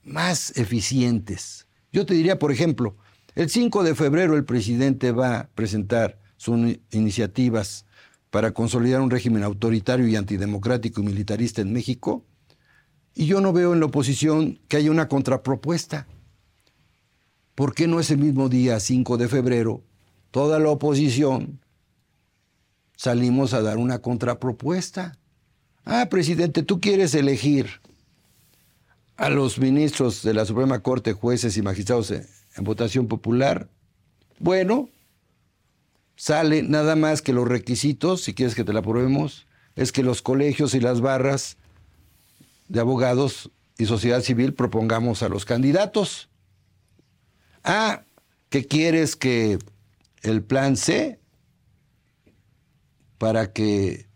más 0.06 0.56
eficientes. 0.56 1.66
Yo 1.92 2.06
te 2.06 2.14
diría, 2.14 2.38
por 2.38 2.52
ejemplo, 2.52 2.96
el 3.34 3.50
5 3.50 3.82
de 3.82 3.94
febrero 3.94 4.36
el 4.36 4.44
presidente 4.44 5.12
va 5.12 5.38
a 5.38 5.48
presentar 5.48 6.18
sus 6.36 6.78
iniciativas 6.92 7.84
para 8.30 8.52
consolidar 8.52 9.00
un 9.00 9.10
régimen 9.10 9.42
autoritario 9.42 10.06
y 10.06 10.16
antidemocrático 10.16 11.00
y 11.00 11.04
militarista 11.04 11.60
en 11.60 11.72
México, 11.72 12.24
y 13.14 13.26
yo 13.26 13.40
no 13.40 13.52
veo 13.52 13.72
en 13.72 13.80
la 13.80 13.86
oposición 13.86 14.60
que 14.68 14.76
haya 14.76 14.90
una 14.90 15.08
contrapropuesta. 15.08 16.06
¿Por 17.54 17.74
qué 17.74 17.86
no 17.86 17.98
es 17.98 18.10
el 18.10 18.18
mismo 18.18 18.50
día, 18.50 18.78
5 18.78 19.16
de 19.16 19.28
febrero, 19.28 19.82
toda 20.30 20.58
la 20.58 20.68
oposición 20.68 21.60
salimos 22.94 23.54
a 23.54 23.62
dar 23.62 23.78
una 23.78 24.00
contrapropuesta? 24.00 25.18
Ah, 25.84 26.08
presidente, 26.10 26.62
tú 26.62 26.80
quieres 26.80 27.14
elegir 27.14 27.80
a 29.16 29.30
los 29.30 29.58
ministros 29.58 30.22
de 30.22 30.34
la 30.34 30.44
Suprema 30.44 30.80
Corte, 30.80 31.12
jueces 31.12 31.56
y 31.56 31.62
magistrados 31.62 32.10
en, 32.10 32.26
votación 32.58 33.06
popular, 33.06 33.68
bueno, 34.38 34.88
sale 36.16 36.62
nada 36.62 36.96
más 36.96 37.20
que 37.20 37.32
los 37.34 37.46
requisitos, 37.46 38.22
si 38.22 38.34
quieres 38.34 38.54
que 38.54 38.64
te 38.64 38.72
la 38.72 38.82
probemos, 38.82 39.46
es 39.74 39.92
que 39.92 40.02
los 40.02 40.22
colegios 40.22 40.74
y 40.74 40.80
las 40.80 41.00
barras 41.00 41.58
de 42.68 42.80
abogados 42.80 43.50
y 43.78 43.86
sociedad 43.86 44.22
civil 44.22 44.54
propongamos 44.54 45.22
a 45.22 45.28
los 45.28 45.44
candidatos. 45.44 46.30
Ah, 47.62 48.04
¿qué 48.48 48.66
quieres 48.66 49.16
que 49.16 49.58
el 50.22 50.42
plan 50.42 50.76
C 50.76 51.20
para 53.18 53.52
que 53.52 54.06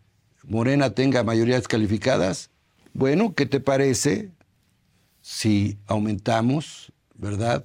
Morena 0.44 0.94
tenga 0.94 1.24
mayorías 1.24 1.68
calificadas? 1.68 2.50
Bueno, 2.94 3.34
¿qué 3.34 3.44
te 3.44 3.60
parece 3.60 4.30
si 5.20 5.78
aumentamos, 5.86 6.92
¿verdad?, 7.14 7.64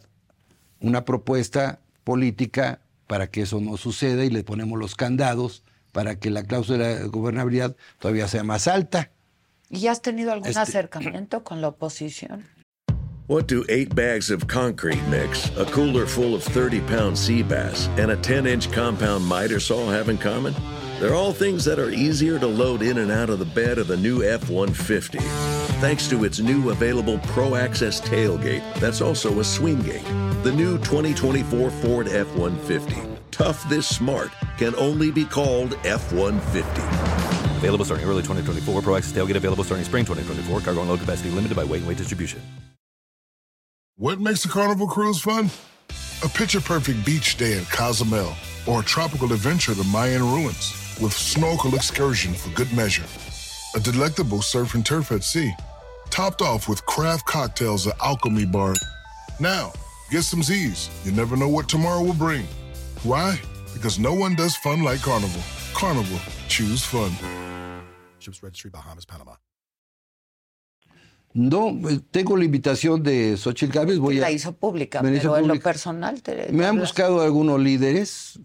una 0.79 1.05
propuesta 1.05 1.79
política 2.03 2.81
para 3.07 3.27
que 3.27 3.41
eso 3.41 3.59
no 3.59 3.77
suceda 3.77 4.25
y 4.25 4.29
le 4.29 4.43
ponemos 4.43 4.79
los 4.79 4.95
candados 4.95 5.63
para 5.91 6.19
que 6.19 6.29
la 6.29 6.43
cláusula 6.43 6.87
de 6.87 7.07
gobernabilidad 7.07 7.75
todavía 7.99 8.27
sea 8.27 8.43
más 8.43 8.67
alta. 8.67 9.11
¿Y 9.69 9.87
has 9.87 10.01
tenido 10.01 10.31
algún 10.31 10.49
este... 10.49 10.59
acercamiento 10.59 11.43
con 11.43 11.61
la 11.61 11.69
oposición? 11.69 12.45
What 13.27 13.47
do 13.47 13.65
eight 13.69 13.95
bags 13.95 14.29
of 14.29 14.45
concrete 14.45 15.01
mix, 15.09 15.49
a 15.57 15.65
cooler 15.65 16.05
full 16.05 16.35
of 16.35 16.43
30 16.43 16.79
pound 16.81 17.17
sea 17.17 17.41
bass, 17.41 17.89
and 17.97 18.11
a 18.11 18.15
10 18.17 18.45
inch 18.45 18.71
compound 18.71 19.27
miter 19.27 19.59
saw 19.59 19.89
have 19.89 20.09
in 20.11 20.17
common? 20.19 20.53
They're 20.99 21.13
all 21.13 21.33
things 21.33 21.65
that 21.65 21.77
are 21.77 21.89
easier 21.89 22.39
to 22.39 22.47
load 22.47 22.81
in 22.81 22.99
and 22.99 23.11
out 23.11 23.29
of 23.29 23.39
the 23.39 23.45
bed 23.45 23.79
of 23.79 23.87
the 23.87 23.97
new 23.97 24.23
F 24.23 24.49
150. 24.49 25.17
Thanks 25.81 26.07
to 26.07 26.23
its 26.23 26.39
new 26.39 26.69
available 26.69 27.19
Pro 27.19 27.55
Access 27.55 27.99
tailgate, 27.99 28.63
that's 28.75 29.01
also 29.01 29.41
a 29.41 29.43
swing 29.43 29.81
gate. 29.81 30.05
The 30.43 30.53
new 30.53 30.77
2024 30.77 31.69
Ford 31.69 32.07
F 32.07 32.33
150. 32.35 32.95
Tough 33.31 33.67
this 33.67 33.85
smart 33.85 34.31
can 34.57 34.73
only 34.75 35.11
be 35.11 35.25
called 35.25 35.77
F 35.83 36.13
150. 36.13 36.81
Available 37.57 37.83
starting 37.83 38.07
early 38.07 38.21
2024. 38.21 38.81
Pro 38.81 38.95
Access 38.95 39.11
tailgate 39.11 39.35
available 39.35 39.65
starting 39.65 39.85
spring 39.85 40.05
2024. 40.05 40.61
Cargo 40.61 40.79
and 40.79 40.89
load 40.89 41.01
capacity 41.01 41.29
limited 41.29 41.57
by 41.57 41.65
weight 41.65 41.79
and 41.79 41.89
weight 41.89 41.97
distribution. 41.97 42.41
What 43.97 44.21
makes 44.21 44.45
a 44.45 44.49
carnival 44.49 44.87
cruise 44.87 45.19
fun? 45.19 45.49
A 46.23 46.29
picture 46.29 46.61
perfect 46.61 47.05
beach 47.05 47.35
day 47.35 47.57
in 47.57 47.65
Cozumel 47.65 48.33
or 48.65 48.79
a 48.79 48.83
tropical 48.83 49.33
adventure 49.33 49.73
to 49.73 49.77
the 49.77 49.83
Mayan 49.83 50.23
ruins 50.23 50.84
with 51.01 51.13
snorkel 51.13 51.75
excursion 51.75 52.33
for 52.33 52.49
good 52.51 52.71
measure. 52.73 53.05
A 53.75 53.79
delectable 53.79 54.41
surf 54.41 54.73
and 54.75 54.85
turf 54.85 55.11
at 55.11 55.23
sea, 55.23 55.53
topped 56.09 56.41
off 56.41 56.67
with 56.69 56.85
craft 56.85 57.25
cocktails 57.25 57.87
at 57.87 57.95
Alchemy 58.01 58.45
Bar. 58.45 58.75
Now, 59.39 59.73
get 60.09 60.23
some 60.23 60.41
Z's. 60.41 60.89
You 61.03 61.11
never 61.11 61.35
know 61.35 61.49
what 61.49 61.67
tomorrow 61.67 62.01
will 62.01 62.13
bring. 62.13 62.47
Why? 63.03 63.39
Because 63.73 63.99
no 63.99 64.13
one 64.13 64.35
does 64.35 64.55
fun 64.55 64.83
like 64.83 65.01
Carnival. 65.01 65.41
Carnival, 65.73 66.19
choose 66.47 66.83
fun. 66.83 67.11
Ships 68.19 68.41
Registry, 68.41 68.71
Bahamas, 68.71 69.05
Panama. 69.05 69.35
No, 71.33 71.77
tengo 72.11 72.37
la 72.37 72.45
invitación 72.45 73.03
de 73.03 73.35
Xochitl 73.35 73.73
Gálvez. 73.73 73.99
Voy 73.99 74.15
La 74.15 74.27
a, 74.27 74.31
hizo 74.31 74.53
pública, 74.53 75.01
Me 75.03 75.11
la 75.11 75.17
hizo 75.17 75.33
pero 75.33 75.43
en 75.43 75.47
lo 75.49 75.59
personal 75.59 76.21
te 76.21 76.47
me 76.53 76.65
han 76.65 76.79
buscado 76.79 77.21
algunos 77.21 77.59
líderes. 77.59 78.39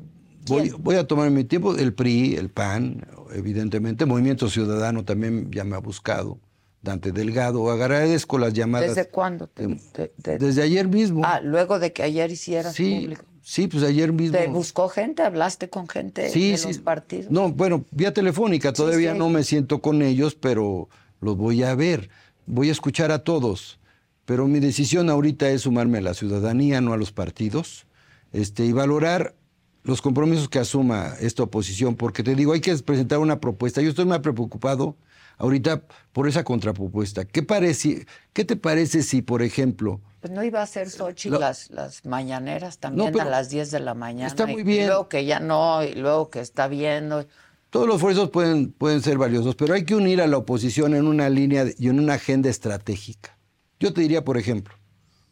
Voy, 0.51 0.73
voy 0.79 0.97
a 0.97 1.07
tomar 1.07 1.31
mi 1.31 1.45
tiempo. 1.45 1.77
El 1.77 1.93
PRI, 1.95 2.37
el 2.37 2.51
PAN, 2.51 3.07
evidentemente. 3.35 4.07
Movimiento 4.07 4.49
Ciudadano 4.49 5.05
también 5.05 5.51
ya 5.51 5.65
me 5.65 5.77
ha 5.77 5.81
buscado. 5.81 6.39
Dante 6.83 7.13
Delgado. 7.13 7.71
Agradezco 7.71 8.39
las 8.39 8.53
llamadas. 8.55 8.95
¿Desde 8.95 9.09
cuándo? 9.11 9.47
te- 9.49 9.67
de- 9.67 9.77
te- 9.93 10.09
te- 10.23 10.39
Desde 10.39 10.63
ayer 10.63 10.89
mismo. 10.89 11.23
Ah, 11.25 11.41
luego 11.43 11.79
de 11.79 11.93
que 11.93 12.03
ayer 12.03 12.31
hicieras 12.31 12.75
sí, 12.75 13.01
público. 13.03 13.23
sí, 13.43 13.67
pues 13.67 13.83
ayer 13.85 14.13
mismo. 14.13 14.39
¿Te 14.39 14.47
buscó 14.49 14.89
gente? 14.89 15.23
¿Hablaste 15.23 15.69
con 15.69 15.87
gente 15.89 16.31
Sí, 16.31 16.53
de 16.53 16.57
sí. 16.59 16.69
los 16.69 16.79
partidos? 16.79 17.31
No, 17.31 17.51
bueno, 17.53 17.85
vía 17.91 18.13
telefónica, 18.15 18.73
todavía 18.73 19.13
sí. 19.13 19.19
no 19.19 19.29
me 19.29 19.45
siento 19.45 19.81
con 19.83 20.01
ellos, 20.03 20.35
pero 20.35 20.89
los 21.21 21.37
voy 21.37 21.63
a 21.63 21.75
ver. 21.75 22.09
Voy 22.47 22.71
a 22.71 22.73
escuchar 22.73 23.13
a 23.13 23.25
todos. 23.25 23.79
Pero 24.25 24.47
mi 24.47 24.59
decisión 24.61 25.11
ahorita 25.11 25.51
es 25.51 25.63
sumarme 25.63 25.99
a 25.99 26.03
la 26.03 26.15
ciudadanía, 26.15 26.81
no 26.81 26.93
a 26.93 26.97
los 26.97 27.13
partidos, 27.13 27.87
este, 28.33 28.65
y 28.65 28.73
valorar 28.73 29.35
los 29.83 30.03
compromisos 30.03 30.49
que 30.49 30.59
asuma 30.59 31.15
esta 31.21 31.43
oposición, 31.43 31.97
porque 31.97 32.23
te 32.23 32.35
digo, 32.35 32.53
hay 32.53 32.61
que 32.61 32.77
presentar 32.79 33.19
una 33.19 33.41
propuesta. 33.41 33.81
Yo 33.81 33.91
estoy 33.91 34.05
más 34.05 34.21
preocupado 34.21 34.97
ahorita 35.39 35.83
por 36.13 36.29
esa 36.29 36.45
contrapropuesta. 36.45 37.25
¿Qué, 37.25 37.43
parece, 37.43 38.07
¿Qué 38.35 38.45
te 38.45 38.57
parece 38.57 39.03
si, 39.03 39.23
por 39.23 39.43
ejemplo, 39.43 40.01
Pues 40.21 40.33
no 40.33 40.45
iba 40.45 40.61
a 40.61 40.67
ser 40.67 40.89
Lo- 40.99 41.39
las, 41.39 41.71
las 41.71 42.05
mañaneras 42.05 42.77
también 42.79 43.19
a 43.19 43.25
las 43.25 43.49
10 43.49 43.71
de 43.71 43.81
la 43.81 43.95
mañana. 43.95 44.27
está 44.27 44.45
y- 44.51 44.53
muy 44.53 44.61
Y 44.61 44.65
bien. 44.65 44.87
luego 44.89 45.09
que 45.09 45.25
ya 45.25 45.41
no, 45.41 45.83
y 45.83 45.95
luego 45.95 46.29
que 46.29 46.41
está 46.41 46.69
viendo. 46.69 47.27
Todos 47.71 47.87
los 47.87 47.97
esfuerzos 47.97 48.29
pueden, 48.31 48.73
pueden 48.73 49.01
ser 49.01 49.17
valiosos, 49.17 49.55
pero 49.57 49.73
hay 49.75 49.85
que 49.85 49.95
unir 49.95 50.21
a 50.21 50.27
la 50.27 50.37
oposición 50.37 50.93
en 50.95 51.07
una 51.07 51.31
línea 51.31 51.65
y 51.79 51.89
en 51.89 52.01
una 52.01 52.15
agenda 52.15 52.51
estratégica. 52.51 53.39
Yo 53.79 53.95
te 53.95 54.03
diría, 54.03 54.25
por 54.25 54.37
ejemplo, 54.37 54.75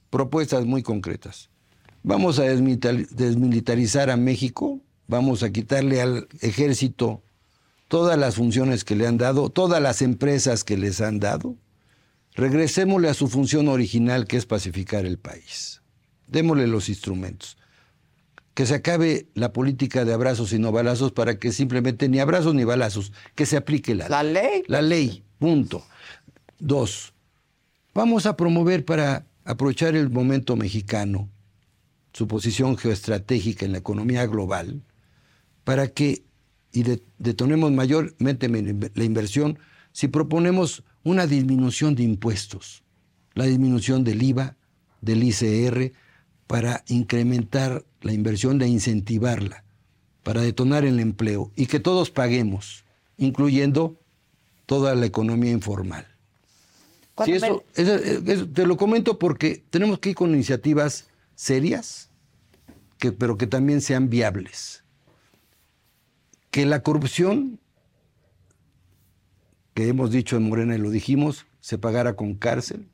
propuestas 0.08 0.64
muy 0.64 0.82
concretas. 0.82 1.50
Vamos 2.08 2.38
a 2.38 2.44
desmilitar- 2.44 3.06
desmilitarizar 3.10 4.08
a 4.08 4.16
México, 4.16 4.80
vamos 5.08 5.42
a 5.42 5.50
quitarle 5.50 6.00
al 6.00 6.26
ejército 6.40 7.22
todas 7.86 8.16
las 8.18 8.36
funciones 8.36 8.82
que 8.82 8.96
le 8.96 9.06
han 9.06 9.18
dado, 9.18 9.50
todas 9.50 9.82
las 9.82 10.00
empresas 10.00 10.64
que 10.64 10.78
les 10.78 11.02
han 11.02 11.20
dado. 11.20 11.54
Regresémosle 12.34 13.10
a 13.10 13.14
su 13.14 13.28
función 13.28 13.68
original, 13.68 14.26
que 14.26 14.38
es 14.38 14.46
pacificar 14.46 15.04
el 15.04 15.18
país. 15.18 15.82
Démosle 16.26 16.66
los 16.66 16.88
instrumentos 16.88 17.58
que 18.54 18.64
se 18.64 18.74
acabe 18.74 19.28
la 19.34 19.52
política 19.52 20.06
de 20.06 20.14
abrazos 20.14 20.54
y 20.54 20.58
no 20.58 20.72
balazos 20.72 21.12
para 21.12 21.38
que 21.38 21.52
simplemente 21.52 22.08
ni 22.08 22.20
abrazos 22.20 22.54
ni 22.54 22.64
balazos, 22.64 23.12
que 23.34 23.44
se 23.44 23.56
aplique 23.58 23.94
la, 23.94 24.08
La 24.08 24.22
ley. 24.22 24.62
La 24.66 24.80
ley, 24.80 25.22
punto. 25.38 25.84
Dos, 26.58 27.12
vamos 27.94 28.24
a 28.24 28.34
promover 28.34 28.84
para 28.86 29.26
aprovechar 29.44 29.94
el 29.94 30.08
momento 30.10 30.56
mexicano, 30.56 31.28
su 32.12 32.26
posición 32.26 32.76
geoestratégica 32.76 33.64
en 33.66 33.72
la 33.72 33.78
economía 33.78 34.26
global, 34.26 34.82
para 35.64 35.88
que 35.88 36.22
y 36.72 36.82
de- 36.82 37.02
detonemos 37.18 37.72
mayormente 37.72 38.48
la 38.48 39.04
inversión 39.04 39.58
si 39.92 40.08
proponemos 40.08 40.82
una 41.02 41.26
disminución 41.26 41.94
de 41.94 42.02
impuestos, 42.02 42.82
la 43.34 43.44
disminución 43.46 44.04
del 44.04 44.22
IVA, 44.22 44.56
del 45.00 45.22
ICR, 45.22 45.92
para 46.46 46.84
incrementar 46.88 47.84
la 48.02 48.12
inversión, 48.12 48.58
de 48.58 48.68
incentivarla, 48.68 49.64
para 50.22 50.40
detonar 50.42 50.84
el 50.84 51.00
empleo 51.00 51.50
y 51.56 51.66
que 51.66 51.80
todos 51.80 52.10
paguemos, 52.10 52.84
incluyendo 53.16 53.96
toda 54.66 54.94
la 54.94 55.06
economía 55.06 55.50
informal. 55.52 56.06
Eso, 57.34 57.64
eso- 57.74 57.94
eso- 58.26 58.48
te 58.48 58.66
lo 58.66 58.76
comento 58.76 59.18
porque 59.18 59.62
tenemos 59.70 59.98
que 59.98 60.10
ir 60.10 60.14
con 60.14 60.30
iniciativas 60.34 61.06
serias, 61.38 62.10
pero 63.16 63.38
que 63.38 63.46
también 63.46 63.80
sean 63.80 64.10
viables. 64.10 64.82
Que 66.50 66.66
la 66.66 66.82
corrupción, 66.82 67.60
que 69.72 69.86
hemos 69.86 70.10
dicho 70.10 70.36
en 70.36 70.48
Morena 70.48 70.74
y 70.74 70.78
lo 70.78 70.90
dijimos, 70.90 71.46
se 71.60 71.78
pagara 71.78 72.16
con 72.16 72.34
cárcel, 72.34 72.88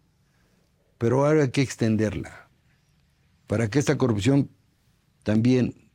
pero 0.98 1.24
ahora 1.24 1.44
hay 1.44 1.50
que 1.52 1.62
extenderla 1.62 2.50
para 3.46 3.70
que 3.70 3.78
esta 3.78 3.96
corrupción 3.96 4.50
también 5.22 5.88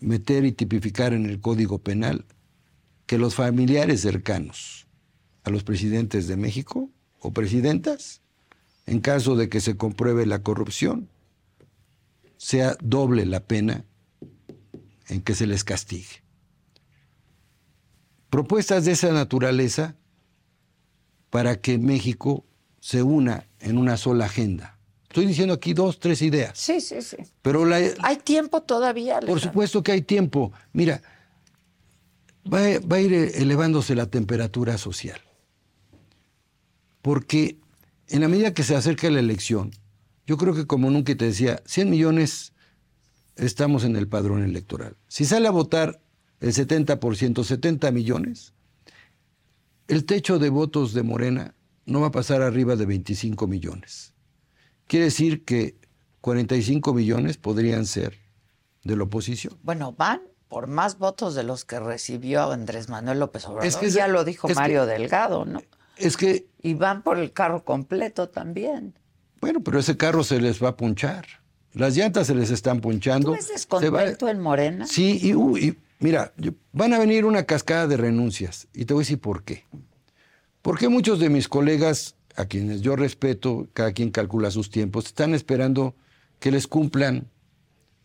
meter 0.00 0.46
y 0.46 0.52
tipificar 0.52 1.12
en 1.12 1.26
el 1.26 1.42
Código 1.42 1.78
Penal 1.78 2.24
que 3.04 3.18
los 3.18 3.34
familiares 3.34 4.00
cercanos 4.00 4.86
a 5.44 5.50
los 5.50 5.62
presidentes 5.62 6.26
de 6.26 6.38
México 6.38 6.88
o 7.18 7.32
presidentas, 7.32 8.22
en 8.86 9.00
caso 9.00 9.36
de 9.36 9.50
que 9.50 9.60
se 9.60 9.76
compruebe 9.76 10.24
la 10.24 10.42
corrupción, 10.42 11.10
sea 12.38 12.76
doble 12.80 13.26
la 13.26 13.40
pena 13.40 13.84
en 15.08 15.20
que 15.20 15.34
se 15.34 15.46
les 15.46 15.62
castigue. 15.64 16.22
Propuestas 18.30 18.84
de 18.84 18.92
esa 18.92 19.12
naturaleza 19.12 19.96
para 21.30 21.60
que 21.60 21.78
México 21.78 22.44
se 22.80 23.02
una 23.02 23.46
en 23.60 23.76
una 23.78 23.96
sola 23.96 24.26
agenda. 24.26 24.78
Estoy 25.04 25.26
diciendo 25.26 25.54
aquí 25.54 25.72
dos, 25.72 25.98
tres 25.98 26.20
ideas. 26.22 26.56
Sí, 26.58 26.80
sí, 26.80 27.00
sí. 27.02 27.16
Pero 27.42 27.64
la, 27.64 27.78
Hay 28.02 28.16
tiempo 28.18 28.62
todavía. 28.62 29.20
por 29.20 29.40
supuesto 29.40 29.82
que 29.82 29.92
hay 29.92 30.02
tiempo. 30.02 30.52
Mira, 30.72 31.00
va, 32.50 32.58
a- 32.58 32.78
va 32.80 32.96
a 32.96 33.00
ir 33.00 33.12
elevándose 33.14 33.94
la 33.94 34.06
temperatura 34.06 34.76
social. 34.78 35.20
Porque 37.00 37.56
en 38.08 38.20
la 38.20 38.28
medida 38.28 38.52
que 38.52 38.62
se 38.62 38.76
acerca 38.76 39.08
la 39.10 39.20
elección, 39.20 39.70
yo 40.28 40.36
creo 40.36 40.54
que 40.54 40.66
como 40.66 40.90
nunca 40.90 41.16
te 41.16 41.24
decía, 41.24 41.62
100 41.64 41.88
millones 41.88 42.52
estamos 43.36 43.82
en 43.84 43.96
el 43.96 44.08
padrón 44.08 44.44
electoral. 44.44 44.94
Si 45.08 45.24
sale 45.24 45.48
a 45.48 45.50
votar 45.52 46.02
el 46.40 46.52
70%, 46.52 47.42
70 47.42 47.90
millones, 47.92 48.52
el 49.88 50.04
techo 50.04 50.38
de 50.38 50.50
votos 50.50 50.92
de 50.92 51.02
Morena 51.02 51.54
no 51.86 52.02
va 52.02 52.08
a 52.08 52.12
pasar 52.12 52.42
arriba 52.42 52.76
de 52.76 52.84
25 52.84 53.46
millones. 53.46 54.12
Quiere 54.86 55.06
decir 55.06 55.46
que 55.46 55.78
45 56.20 56.92
millones 56.92 57.38
podrían 57.38 57.86
ser 57.86 58.18
de 58.84 58.96
la 58.96 59.04
oposición. 59.04 59.58
Bueno, 59.62 59.92
van 59.92 60.20
por 60.48 60.66
más 60.66 60.98
votos 60.98 61.34
de 61.34 61.42
los 61.42 61.64
que 61.64 61.80
recibió 61.80 62.52
Andrés 62.52 62.90
Manuel 62.90 63.18
López 63.20 63.46
Obrador. 63.46 63.64
Es 63.66 63.76
que 63.76 63.88
ya 63.88 64.08
lo 64.08 64.24
dijo 64.24 64.46
que- 64.46 64.54
Mario 64.54 64.84
Delgado, 64.84 65.46
¿no? 65.46 65.62
Es 65.96 66.18
que, 66.18 66.48
Y 66.60 66.74
van 66.74 67.02
por 67.02 67.18
el 67.18 67.32
carro 67.32 67.64
completo 67.64 68.28
también. 68.28 68.94
Bueno, 69.40 69.60
pero 69.62 69.78
ese 69.78 69.96
carro 69.96 70.24
se 70.24 70.40
les 70.40 70.62
va 70.62 70.70
a 70.70 70.76
punchar. 70.76 71.26
Las 71.74 71.96
llantas 71.96 72.26
se 72.26 72.34
les 72.34 72.50
están 72.50 72.80
punchando. 72.80 73.28
¿Tú 73.30 73.32
ves 73.36 73.46
Se 73.46 73.90
va- 73.90 74.00
descontento 74.02 74.28
en 74.28 74.40
Morena? 74.40 74.86
Sí, 74.86 75.18
y, 75.22 75.34
uh, 75.34 75.56
y 75.56 75.76
mira, 76.00 76.32
van 76.72 76.92
a 76.94 76.98
venir 76.98 77.24
una 77.24 77.44
cascada 77.44 77.86
de 77.86 77.96
renuncias. 77.96 78.68
Y 78.74 78.84
te 78.84 78.94
voy 78.94 79.02
a 79.02 79.04
decir 79.04 79.20
por 79.20 79.44
qué. 79.44 79.64
Porque 80.62 80.88
muchos 80.88 81.20
de 81.20 81.28
mis 81.28 81.46
colegas, 81.48 82.16
a 82.36 82.46
quienes 82.46 82.80
yo 82.80 82.96
respeto, 82.96 83.68
cada 83.74 83.92
quien 83.92 84.10
calcula 84.10 84.50
sus 84.50 84.70
tiempos, 84.70 85.06
están 85.06 85.34
esperando 85.34 85.94
que 86.40 86.50
les 86.50 86.66
cumplan 86.66 87.28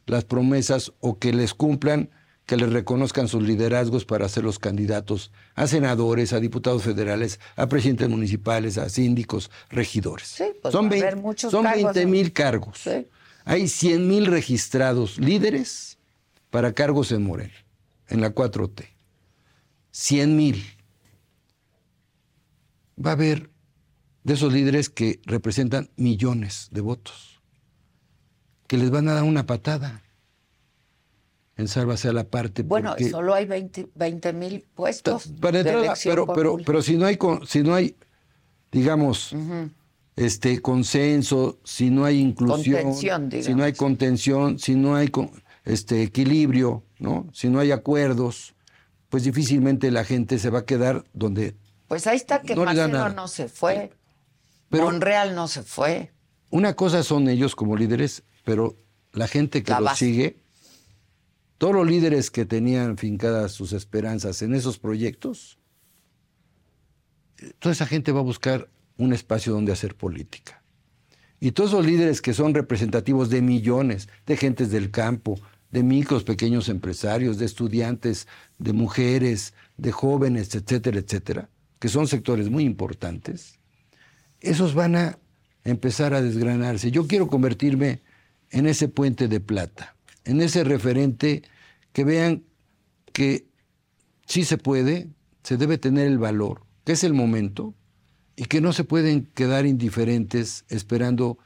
las 0.06 0.26
promesas 0.26 0.92
o 1.00 1.18
que 1.18 1.34
les 1.34 1.54
cumplan, 1.54 2.10
que 2.46 2.58
les 2.58 2.72
reconozcan 2.74 3.28
sus 3.30 3.42
liderazgos 3.44 4.04
para 4.06 4.28
ser 4.28 4.44
los 4.44 4.60
candidatos 4.60 5.32
a 5.56 5.66
senadores, 5.68 6.34
a 6.34 6.40
diputados 6.42 6.84
federales, 6.84 7.40
a 7.56 7.68
presidentes 7.68 8.10
municipales, 8.10 8.78
a 8.78 8.90
síndicos, 8.90 9.50
regidores. 9.70 10.28
Sí, 10.28 10.46
pues 10.62 10.72
son 10.74 10.86
va 10.86 10.90
a 10.96 10.98
haber 11.00 11.16
vein- 11.16 11.22
muchos 11.22 11.52
son 11.52 11.64
cargos, 11.64 11.84
20 11.94 12.06
¿no? 12.06 12.12
mil 12.12 12.34
cargos. 12.34 12.80
Sí. 12.80 13.08
Hay 13.46 13.68
100 13.68 14.08
mil 14.08 14.26
registrados 14.26 15.18
líderes 15.20 15.98
para 16.50 16.74
cargos 16.74 17.12
en 17.14 17.24
Morena, 17.24 17.54
en 18.10 18.20
la 18.22 18.34
4T. 18.36 18.90
100 19.92 20.36
mil. 20.36 20.64
Va 23.04 23.12
a 23.12 23.14
haber 23.14 23.50
de 24.24 24.34
esos 24.36 24.54
líderes 24.54 24.90
que 24.90 25.20
representan 25.26 25.90
millones 25.96 26.68
de 26.72 26.82
votos, 26.82 27.42
que 28.68 28.78
les 28.78 28.90
van 28.92 29.08
a 29.10 29.14
dar 29.14 29.24
una 29.24 29.46
patada. 29.46 30.03
En 31.58 31.68
Sálvase 31.68 32.08
a 32.10 32.14
la 32.14 32.24
parte. 32.24 32.64
Bueno, 32.64 32.96
solo 33.12 33.34
hay 33.34 33.46
20 33.46 34.34
mil 34.34 34.66
puestos. 34.74 35.28
para 35.40 35.60
entrar, 35.60 35.96
pero, 36.04 36.26
pero, 36.28 36.52
popular. 36.52 36.66
pero 36.66 36.82
si 36.82 36.98
no 36.98 37.06
hay, 37.06 37.18
con- 37.18 37.46
si 37.46 37.62
no 37.62 37.76
hay, 37.76 37.96
digamos, 38.72 39.36
este 40.16 40.62
consenso, 40.62 41.60
si 41.64 41.90
no 41.90 42.06
hay 42.06 42.20
inclusión, 42.20 42.94
si 42.96 43.54
no 43.54 43.64
hay 43.64 43.74
contención, 43.74 44.60
si 44.60 44.76
no 44.76 44.96
hay 44.96 45.12
este 45.66 46.04
equilibrio, 46.04 46.84
¿no? 47.00 47.28
Si 47.34 47.50
no 47.50 47.60
hay 47.60 47.72
acuerdos, 47.72 48.56
pues 49.10 49.24
difícilmente 49.24 49.92
la 49.92 50.04
gente 50.04 50.40
se 50.40 50.50
va 50.50 50.60
a 50.60 50.66
quedar 50.66 51.04
donde. 51.14 51.56
Pues 51.88 52.08
ahí 52.08 52.18
está 52.18 52.42
que 52.42 52.56
no 52.56 52.66
Marcelo 52.66 53.10
no 53.10 53.28
se 53.28 53.48
fue. 53.48 53.92
Pero- 54.70 54.86
Monreal 54.86 55.36
no 55.36 55.48
se 55.48 55.62
fue. 55.62 56.12
Una 56.50 56.74
cosa 56.76 57.04
son 57.04 57.28
ellos 57.30 57.56
como 57.56 57.76
líderes, 57.78 58.24
pero 58.44 58.76
la 59.12 59.28
gente 59.28 59.62
que 59.64 59.72
La 59.72 59.80
los 59.80 59.86
base. 59.92 60.06
sigue, 60.06 60.38
todos 61.64 61.76
los 61.76 61.88
líderes 61.88 62.30
que 62.30 62.46
tenían 62.46 62.98
fincadas 62.98 63.54
sus 63.54 63.72
esperanzas 63.72 64.42
en 64.42 64.54
esos 64.54 64.80
proyectos, 64.80 65.58
eh, 67.38 67.54
toda 67.58 67.72
esa 67.72 67.86
gente 67.86 68.12
va 68.12 68.20
a 68.20 68.24
buscar 68.24 68.68
un 68.98 69.14
espacio 69.14 69.54
donde 69.54 69.72
hacer 69.72 69.96
política. 69.96 70.62
Y 71.40 71.54
todos 71.54 71.72
los 71.72 71.86
líderes 71.86 72.22
que 72.22 72.34
son 72.34 72.54
representativos 72.54 73.30
de 73.30 73.42
millones, 73.42 74.10
de 74.26 74.36
gentes 74.36 74.72
del 74.72 74.92
campo, 74.92 75.40
de 75.72 75.84
micros, 75.84 76.26
pequeños 76.26 76.68
empresarios, 76.68 77.38
de 77.38 77.46
estudiantes, 77.46 78.28
de 78.60 78.74
mujeres, 78.74 79.54
de 79.78 79.94
jóvenes, 79.94 80.54
etcétera, 80.56 81.00
etcétera, 81.00 81.50
que 81.80 81.88
son 81.88 82.10
sectores 82.10 82.50
muy 82.50 82.66
importantes, 82.66 83.58
esos 84.42 84.74
van 84.74 84.98
a 84.98 85.18
empezar 85.64 86.14
a 86.14 86.22
desgranarse. 86.22 86.92
Yo 86.92 87.08
quiero 87.08 87.28
convertirme 87.28 88.02
en 88.50 88.68
ese 88.68 88.90
puente 88.90 89.30
de 89.30 89.40
plata, 89.40 89.96
en 90.26 90.42
ese 90.42 90.64
referente 90.64 91.44
que 91.92 92.04
vean 92.04 92.44
que 93.12 93.46
sí 94.26 94.44
se 94.44 94.58
puede, 94.58 95.10
se 95.44 95.58
debe 95.58 95.78
tener 95.78 96.08
el 96.08 96.18
valor, 96.18 96.64
que 96.84 96.94
es 96.94 97.04
el 97.04 97.14
momento, 97.14 97.74
y 98.36 98.46
que 98.46 98.62
no 98.62 98.74
se 98.74 98.84
pueden 98.84 99.26
quedar 99.36 99.66
indiferentes 99.66 100.66
esperando 100.70 101.38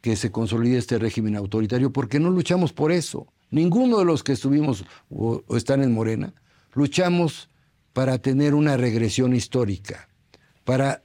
que 0.00 0.14
se 0.16 0.30
consolide 0.30 0.78
este 0.78 0.98
régimen 0.98 1.34
autoritario, 1.34 1.92
porque 1.92 2.20
no 2.20 2.30
luchamos 2.30 2.72
por 2.72 2.92
eso. 2.92 3.26
Ninguno 3.50 3.98
de 3.98 4.04
los 4.04 4.22
que 4.22 4.32
estuvimos 4.32 4.84
o, 5.10 5.42
o 5.46 5.56
están 5.56 5.82
en 5.82 5.92
Morena 5.92 6.34
luchamos 6.74 7.50
para 7.92 8.18
tener 8.18 8.54
una 8.54 8.76
regresión 8.76 9.34
histórica, 9.34 10.08
para 10.64 11.02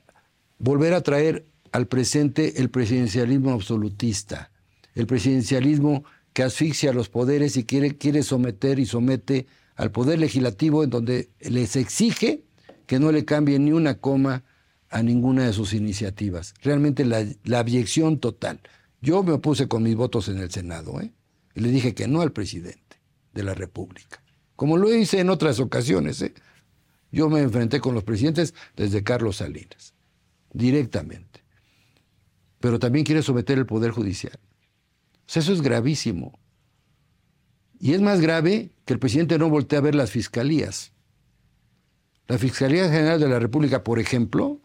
volver 0.59 0.93
a 0.93 1.01
traer 1.01 1.47
al 1.71 1.87
presente 1.87 2.61
el 2.61 2.69
presidencialismo 2.69 3.51
absolutista, 3.51 4.51
el 4.93 5.07
presidencialismo 5.07 6.03
que 6.33 6.43
asfixia 6.43 6.93
los 6.93 7.09
poderes 7.09 7.57
y 7.57 7.63
quiere, 7.63 7.97
quiere 7.97 8.23
someter 8.23 8.79
y 8.79 8.85
somete 8.85 9.47
al 9.75 9.91
poder 9.91 10.19
legislativo 10.19 10.83
en 10.83 10.89
donde 10.89 11.29
les 11.39 11.75
exige 11.75 12.43
que 12.87 12.99
no 12.99 13.11
le 13.11 13.25
cambien 13.25 13.65
ni 13.65 13.71
una 13.71 13.95
coma 13.99 14.43
a 14.89 15.01
ninguna 15.01 15.45
de 15.45 15.53
sus 15.53 15.73
iniciativas. 15.73 16.53
Realmente 16.61 17.05
la, 17.05 17.25
la 17.43 17.59
abyección 17.59 18.19
total. 18.19 18.61
Yo 19.01 19.23
me 19.23 19.33
opuse 19.33 19.67
con 19.67 19.83
mis 19.83 19.95
votos 19.95 20.27
en 20.27 20.37
el 20.37 20.51
Senado 20.51 21.01
¿eh? 21.01 21.11
y 21.55 21.61
le 21.61 21.69
dije 21.69 21.93
que 21.93 22.07
no 22.07 22.21
al 22.21 22.31
presidente 22.31 23.01
de 23.33 23.43
la 23.43 23.53
República, 23.53 24.21
como 24.55 24.77
lo 24.77 24.93
hice 24.93 25.19
en 25.19 25.29
otras 25.29 25.59
ocasiones. 25.59 26.21
¿eh? 26.21 26.33
Yo 27.11 27.29
me 27.29 27.41
enfrenté 27.41 27.79
con 27.79 27.93
los 27.93 28.03
presidentes 28.03 28.53
desde 28.75 29.03
Carlos 29.03 29.37
Salinas, 29.37 29.93
directamente. 30.51 31.43
Pero 32.59 32.79
también 32.79 33.03
quiere 33.05 33.21
someter 33.21 33.57
el 33.57 33.65
Poder 33.65 33.91
Judicial. 33.91 34.39
O 35.33 35.35
sea, 35.35 35.41
eso 35.41 35.51
es 35.53 35.63
gravísimo. 35.63 36.37
Y 37.79 37.93
es 37.93 38.01
más 38.01 38.21
grave 38.21 38.69
que 38.85 38.93
el 38.93 38.99
presidente 38.99 39.39
no 39.39 39.49
voltee 39.49 39.79
a 39.79 39.81
ver 39.81 39.95
las 39.95 40.11
fiscalías. 40.11 40.91
La 42.27 42.37
Fiscalía 42.37 42.87
General 42.87 43.19
de 43.19 43.27
la 43.27 43.39
República, 43.39 43.83
por 43.83 43.97
ejemplo, 43.97 44.61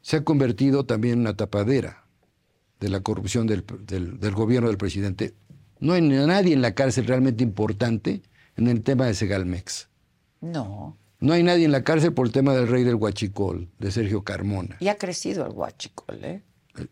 se 0.00 0.18
ha 0.18 0.22
convertido 0.24 0.86
también 0.86 1.14
en 1.14 1.20
una 1.22 1.36
tapadera 1.36 2.06
de 2.78 2.88
la 2.88 3.00
corrupción 3.00 3.48
del, 3.48 3.64
del- 3.84 4.20
del 4.20 4.32
gobierno 4.34 4.68
del 4.68 4.78
presidente. 4.78 5.34
No 5.80 5.94
hay 5.94 6.02
nadie 6.02 6.54
en 6.54 6.62
la 6.62 6.76
cárcel 6.76 7.06
realmente 7.06 7.42
importante 7.42 8.22
en 8.54 8.68
el 8.68 8.82
tema 8.84 9.06
de 9.06 9.14
Segalmex. 9.14 9.88
No. 10.40 10.96
No 11.18 11.32
hay 11.32 11.42
nadie 11.42 11.64
en 11.64 11.72
la 11.72 11.82
cárcel 11.82 12.12
por 12.12 12.26
el 12.26 12.32
tema 12.32 12.54
del 12.54 12.68
rey 12.68 12.84
del 12.84 12.94
Huachicol, 12.94 13.68
de 13.80 13.90
Sergio 13.90 14.22
Carmona. 14.22 14.76
Y 14.78 14.86
ha 14.86 14.96
crecido 14.96 15.44
el 15.44 15.52
guachicol, 15.52 16.24
¿eh? 16.24 16.42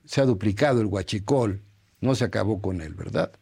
Se 0.05 0.21
ha 0.21 0.25
duplicado 0.25 0.81
el 0.81 0.87
Huachicol, 0.87 1.63
no 2.05 2.15
se 2.15 2.25
acabó 2.25 2.61
con 2.61 2.81
él, 2.81 2.95
¿verdad? 2.95 3.33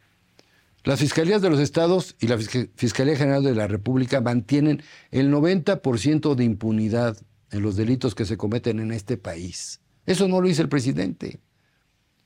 Las 0.85 0.99
fiscalías 1.01 1.43
de 1.43 1.51
los 1.51 1.61
estados 1.61 2.17
y 2.21 2.27
la 2.27 2.37
Fisca- 2.39 2.67
Fiscalía 2.75 3.17
General 3.17 3.43
de 3.45 3.55
la 3.55 3.69
República 3.69 4.21
mantienen 4.21 4.83
el 5.11 5.31
90% 5.31 6.35
de 6.35 6.45
impunidad 6.45 7.17
en 7.51 7.63
los 7.63 7.77
delitos 7.77 8.15
que 8.15 8.25
se 8.25 8.37
cometen 8.37 8.81
en 8.81 8.91
este 8.93 9.17
país. 9.17 9.81
Eso 10.07 10.27
no 10.27 10.41
lo 10.41 10.49
dice 10.49 10.63
el 10.63 10.69
presidente. 10.69 11.41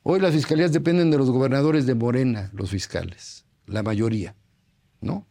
Hoy 0.02 0.20
las 0.20 0.32
fiscalías 0.32 0.72
dependen 0.72 1.10
de 1.10 1.18
los 1.18 1.30
gobernadores 1.30 1.84
de 1.84 1.94
Morena, 1.94 2.50
los 2.54 2.70
fiscales, 2.70 3.44
la 3.66 3.82
mayoría, 3.82 4.36
¿no? 5.00 5.26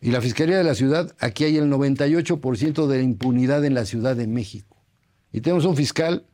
Y 0.00 0.10
la 0.10 0.20
Fiscalía 0.20 0.58
de 0.58 0.64
la 0.64 0.74
Ciudad, 0.74 1.16
aquí 1.18 1.44
hay 1.44 1.56
el 1.56 1.68
98% 1.70 2.86
de 2.86 3.02
impunidad 3.02 3.64
en 3.64 3.74
la 3.74 3.84
Ciudad 3.86 4.14
de 4.14 4.26
México. 4.26 4.76
Y 5.32 5.40
tenemos 5.40 5.64
un 5.64 5.74
fiscal 5.74 6.26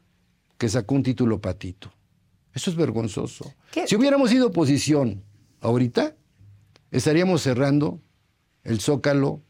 que 0.58 0.68
sacó 0.68 0.94
un 0.96 1.02
título 1.04 1.40
patito. 1.40 1.92
Eso 2.54 2.70
es 2.70 2.76
vergonzoso. 2.76 3.52
¿Qué- 3.70 3.86
Si 3.86 3.96
hubiéramos 3.96 4.30
sido 4.30 4.48
oposición 4.48 5.22
ahorita, 5.60 6.14
estaríamos 6.90 7.42
cerrando 7.42 8.00
el 8.64 8.80
Zócalo, 8.80 9.42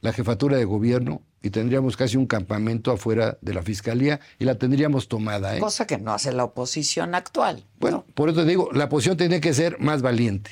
la 0.00 0.12
jefatura 0.12 0.56
de 0.56 0.64
gobierno, 0.64 1.22
y 1.42 1.50
tendríamos 1.50 1.96
casi 1.96 2.16
un 2.16 2.26
campamento 2.26 2.90
afuera 2.90 3.38
de 3.40 3.54
la 3.54 3.62
fiscalía 3.62 4.18
y 4.38 4.44
la 4.44 4.56
tendríamos 4.56 5.06
tomada. 5.06 5.56
¿eh? 5.56 5.60
Cosa 5.60 5.86
que 5.86 5.96
no 5.98 6.12
hace 6.12 6.32
la 6.32 6.42
oposición 6.44 7.14
actual. 7.14 7.64
Bueno, 7.78 8.04
por 8.14 8.28
eso 8.30 8.40
te 8.42 8.48
digo, 8.48 8.70
la 8.72 8.88
posición 8.88 9.16
tiene 9.16 9.40
que 9.40 9.54
ser 9.54 9.78
más 9.78 10.02
valiente. 10.02 10.50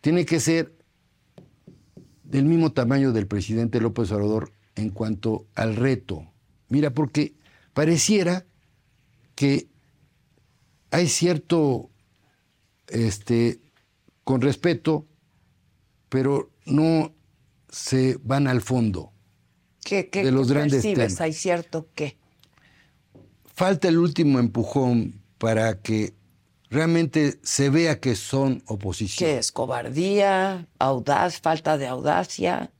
Tiene 0.00 0.24
que 0.24 0.40
ser 0.40 0.74
del 2.24 2.46
mismo 2.46 2.72
tamaño 2.72 3.12
del 3.12 3.26
presidente 3.28 3.80
López 3.80 4.10
Obrador 4.10 4.50
en 4.74 4.90
cuanto 4.90 5.46
al 5.54 5.76
reto. 5.76 6.26
Mira, 6.68 6.90
porque 6.90 7.34
pareciera 7.74 8.44
que 9.38 9.68
hay 10.90 11.06
cierto, 11.06 11.90
este, 12.88 13.60
con 14.24 14.40
respeto, 14.40 15.06
pero 16.08 16.50
no 16.66 17.14
se 17.68 18.18
van 18.24 18.48
al 18.48 18.62
fondo. 18.62 19.12
¿Qué, 19.84 20.10
qué- 20.10 20.24
de 20.24 20.32
los 20.32 20.48
qué 20.48 20.54
grandes 20.54 20.82
temas. 20.82 21.20
¿Hay 21.20 21.32
cierto 21.32 21.88
qué? 21.94 22.18
falta 23.54 23.86
el 23.88 23.98
último 23.98 24.40
empujón 24.40 25.22
para 25.38 25.80
que 25.82 26.14
realmente 26.68 27.38
se 27.44 27.70
vea 27.70 28.00
que 28.00 28.16
son 28.16 28.62
oposición. 28.66 29.28
¿Qué 29.30 29.38
es? 29.38 29.52
¿Cobardía? 29.52 30.66
¿Audaz? 30.80 31.40
¿Falta 31.40 31.78
de 31.78 31.86
audacia? 31.86 32.72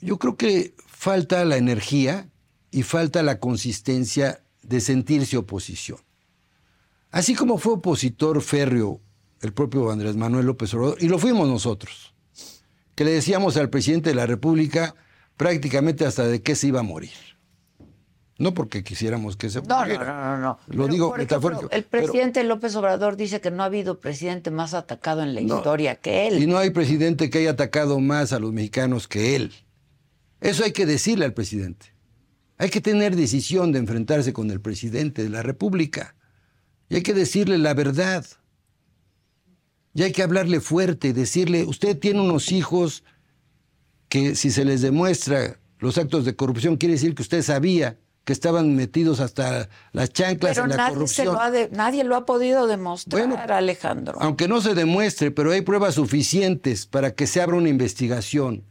Yo 0.00 0.18
creo 0.18 0.36
que 0.38 0.74
falta 0.86 1.44
la 1.44 1.58
energía 1.58 2.30
y 2.70 2.82
falta 2.82 3.22
la 3.22 3.40
consistencia 3.40 4.42
de 4.68 4.80
sentirse 4.80 5.36
oposición. 5.36 5.98
Así 7.10 7.34
como 7.34 7.58
fue 7.58 7.74
opositor 7.74 8.42
férreo 8.42 9.00
el 9.42 9.52
propio 9.52 9.90
Andrés 9.90 10.16
Manuel 10.16 10.46
López 10.46 10.72
Obrador, 10.74 10.98
y 11.00 11.08
lo 11.08 11.18
fuimos 11.18 11.48
nosotros, 11.48 12.14
que 12.94 13.04
le 13.04 13.12
decíamos 13.12 13.56
al 13.56 13.70
presidente 13.70 14.10
de 14.10 14.16
la 14.16 14.26
República 14.26 14.94
prácticamente 15.36 16.04
hasta 16.06 16.26
de 16.26 16.42
qué 16.42 16.56
se 16.56 16.68
iba 16.68 16.80
a 16.80 16.82
morir. 16.82 17.12
No 18.38 18.52
porque 18.52 18.82
quisiéramos 18.84 19.36
que 19.36 19.48
se 19.48 19.62
No, 19.62 19.86
no, 19.86 19.98
no, 19.98 20.04
no. 20.04 20.38
no. 20.38 20.58
Lo 20.66 20.84
Pero, 20.84 20.88
digo 20.88 21.14
metafórico. 21.16 21.68
el 21.70 21.84
pero- 21.84 22.04
presidente 22.06 22.44
López 22.44 22.74
Obrador 22.76 23.16
dice 23.16 23.40
que 23.40 23.50
no 23.50 23.62
ha 23.62 23.66
habido 23.66 23.98
presidente 24.00 24.50
más 24.50 24.74
atacado 24.74 25.22
en 25.22 25.34
la 25.34 25.40
No. 25.40 25.56
historia 25.58 25.96
que 25.96 26.26
él. 26.28 26.42
Y 26.42 26.46
no 26.46 26.58
hay 26.58 26.68
presidente 26.70 27.30
que 27.30 27.38
haya 27.38 27.52
atacado 27.52 27.98
más 28.00 28.32
a 28.34 28.38
los 28.38 28.52
mexicanos 28.52 29.08
que 29.08 29.36
él. 29.36 29.52
Eso 30.42 30.64
hay 30.64 30.72
que 30.72 30.84
decirle 30.84 31.24
al 31.24 31.32
presidente. 31.32 31.94
Hay 32.58 32.70
que 32.70 32.80
tener 32.80 33.16
decisión 33.16 33.72
de 33.72 33.78
enfrentarse 33.78 34.32
con 34.32 34.50
el 34.50 34.60
presidente 34.60 35.22
de 35.22 35.28
la 35.30 35.42
República. 35.42 36.14
Y 36.88 36.96
hay 36.96 37.02
que 37.02 37.14
decirle 37.14 37.58
la 37.58 37.74
verdad. 37.74 38.24
Y 39.94 40.02
hay 40.02 40.12
que 40.12 40.22
hablarle 40.22 40.60
fuerte, 40.60 41.12
decirle, 41.12 41.64
usted 41.64 41.98
tiene 41.98 42.20
unos 42.20 42.52
hijos 42.52 43.02
que 44.08 44.34
si 44.34 44.50
se 44.50 44.64
les 44.64 44.82
demuestra 44.82 45.58
los 45.78 45.98
actos 45.98 46.24
de 46.24 46.36
corrupción, 46.36 46.76
quiere 46.76 46.94
decir 46.94 47.14
que 47.14 47.22
usted 47.22 47.42
sabía 47.42 47.98
que 48.24 48.32
estaban 48.32 48.74
metidos 48.74 49.20
hasta 49.20 49.68
las 49.92 50.12
chanclas 50.12 50.54
Pero 50.56 50.64
en 50.64 50.70
la 50.70 50.76
nadie, 50.76 50.94
corrupción. 50.94 51.26
lo 51.28 51.40
ha 51.40 51.50
de- 51.50 51.68
nadie 51.70 52.02
lo 52.04 52.16
ha 52.16 52.26
podido 52.26 52.66
demostrar, 52.66 53.26
Bueno, 53.28 53.40
Alejandro. 53.54 54.16
Aunque 54.20 54.48
no 54.48 54.60
se 54.60 54.74
demuestre, 54.74 55.30
pero 55.30 55.52
hay 55.52 55.60
pruebas 55.60 55.94
suficientes 55.94 56.86
para 56.86 57.14
que 57.14 57.26
se 57.26 57.40
abra 57.40 57.56
una 57.56 57.68
investigación. 57.68 58.64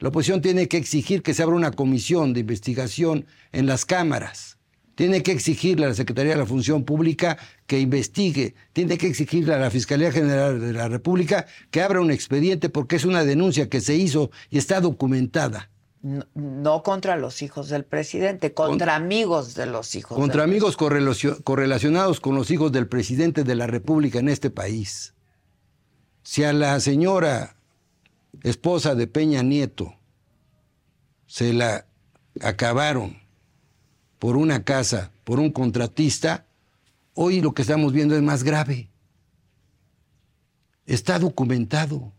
La 0.00 0.08
oposición 0.08 0.42
tiene 0.42 0.66
que 0.66 0.76
exigir 0.76 1.22
que 1.22 1.34
se 1.34 1.42
abra 1.42 1.54
una 1.56 1.70
comisión 1.70 2.32
de 2.32 2.40
investigación 2.40 3.26
en 3.52 3.66
las 3.66 3.84
cámaras 3.84 4.56
tiene 5.00 5.22
que 5.22 5.32
exigirle 5.32 5.86
a 5.86 5.88
la 5.88 5.94
Secretaría 5.94 6.32
de 6.32 6.38
la 6.38 6.44
Función 6.44 6.84
Pública 6.84 7.38
que 7.66 7.80
investigue, 7.80 8.54
tiene 8.74 8.98
que 8.98 9.06
exigirle 9.06 9.54
a 9.54 9.58
la 9.58 9.70
Fiscalía 9.70 10.12
General 10.12 10.60
de 10.60 10.74
la 10.74 10.88
República 10.88 11.46
que 11.70 11.80
abra 11.80 12.02
un 12.02 12.10
expediente 12.10 12.68
porque 12.68 12.96
es 12.96 13.06
una 13.06 13.24
denuncia 13.24 13.70
que 13.70 13.80
se 13.80 13.94
hizo 13.94 14.30
y 14.50 14.58
está 14.58 14.78
documentada. 14.82 15.70
No, 16.02 16.26
no 16.34 16.82
contra 16.82 17.16
los 17.16 17.40
hijos 17.40 17.70
del 17.70 17.84
presidente, 17.86 18.52
contra 18.52 18.94
amigos 18.94 19.54
de 19.54 19.64
los 19.64 19.94
hijos. 19.94 20.18
Contra 20.18 20.42
del 20.42 20.50
amigos 20.50 20.76
correlacio- 20.76 21.42
correlacionados 21.44 22.20
con 22.20 22.34
los 22.34 22.50
hijos 22.50 22.70
del 22.70 22.86
presidente 22.86 23.42
de 23.42 23.54
la 23.54 23.66
República 23.66 24.18
en 24.18 24.28
este 24.28 24.50
país. 24.50 25.14
Si 26.22 26.44
a 26.44 26.52
la 26.52 26.78
señora 26.80 27.56
esposa 28.42 28.94
de 28.94 29.06
Peña 29.06 29.42
Nieto 29.42 29.94
se 31.26 31.52
la 31.52 31.86
acabaron 32.40 33.18
por 34.18 34.36
una 34.36 34.64
casa, 34.64 35.12
por 35.24 35.40
un 35.40 35.50
contratista, 35.50 36.46
hoy 37.14 37.40
lo 37.40 37.54
que 37.54 37.62
estamos 37.62 37.92
viendo 37.92 38.16
es 38.16 38.22
más 38.22 38.42
grave. 38.42 38.90
Está 40.86 41.18
documentado. 41.18 42.12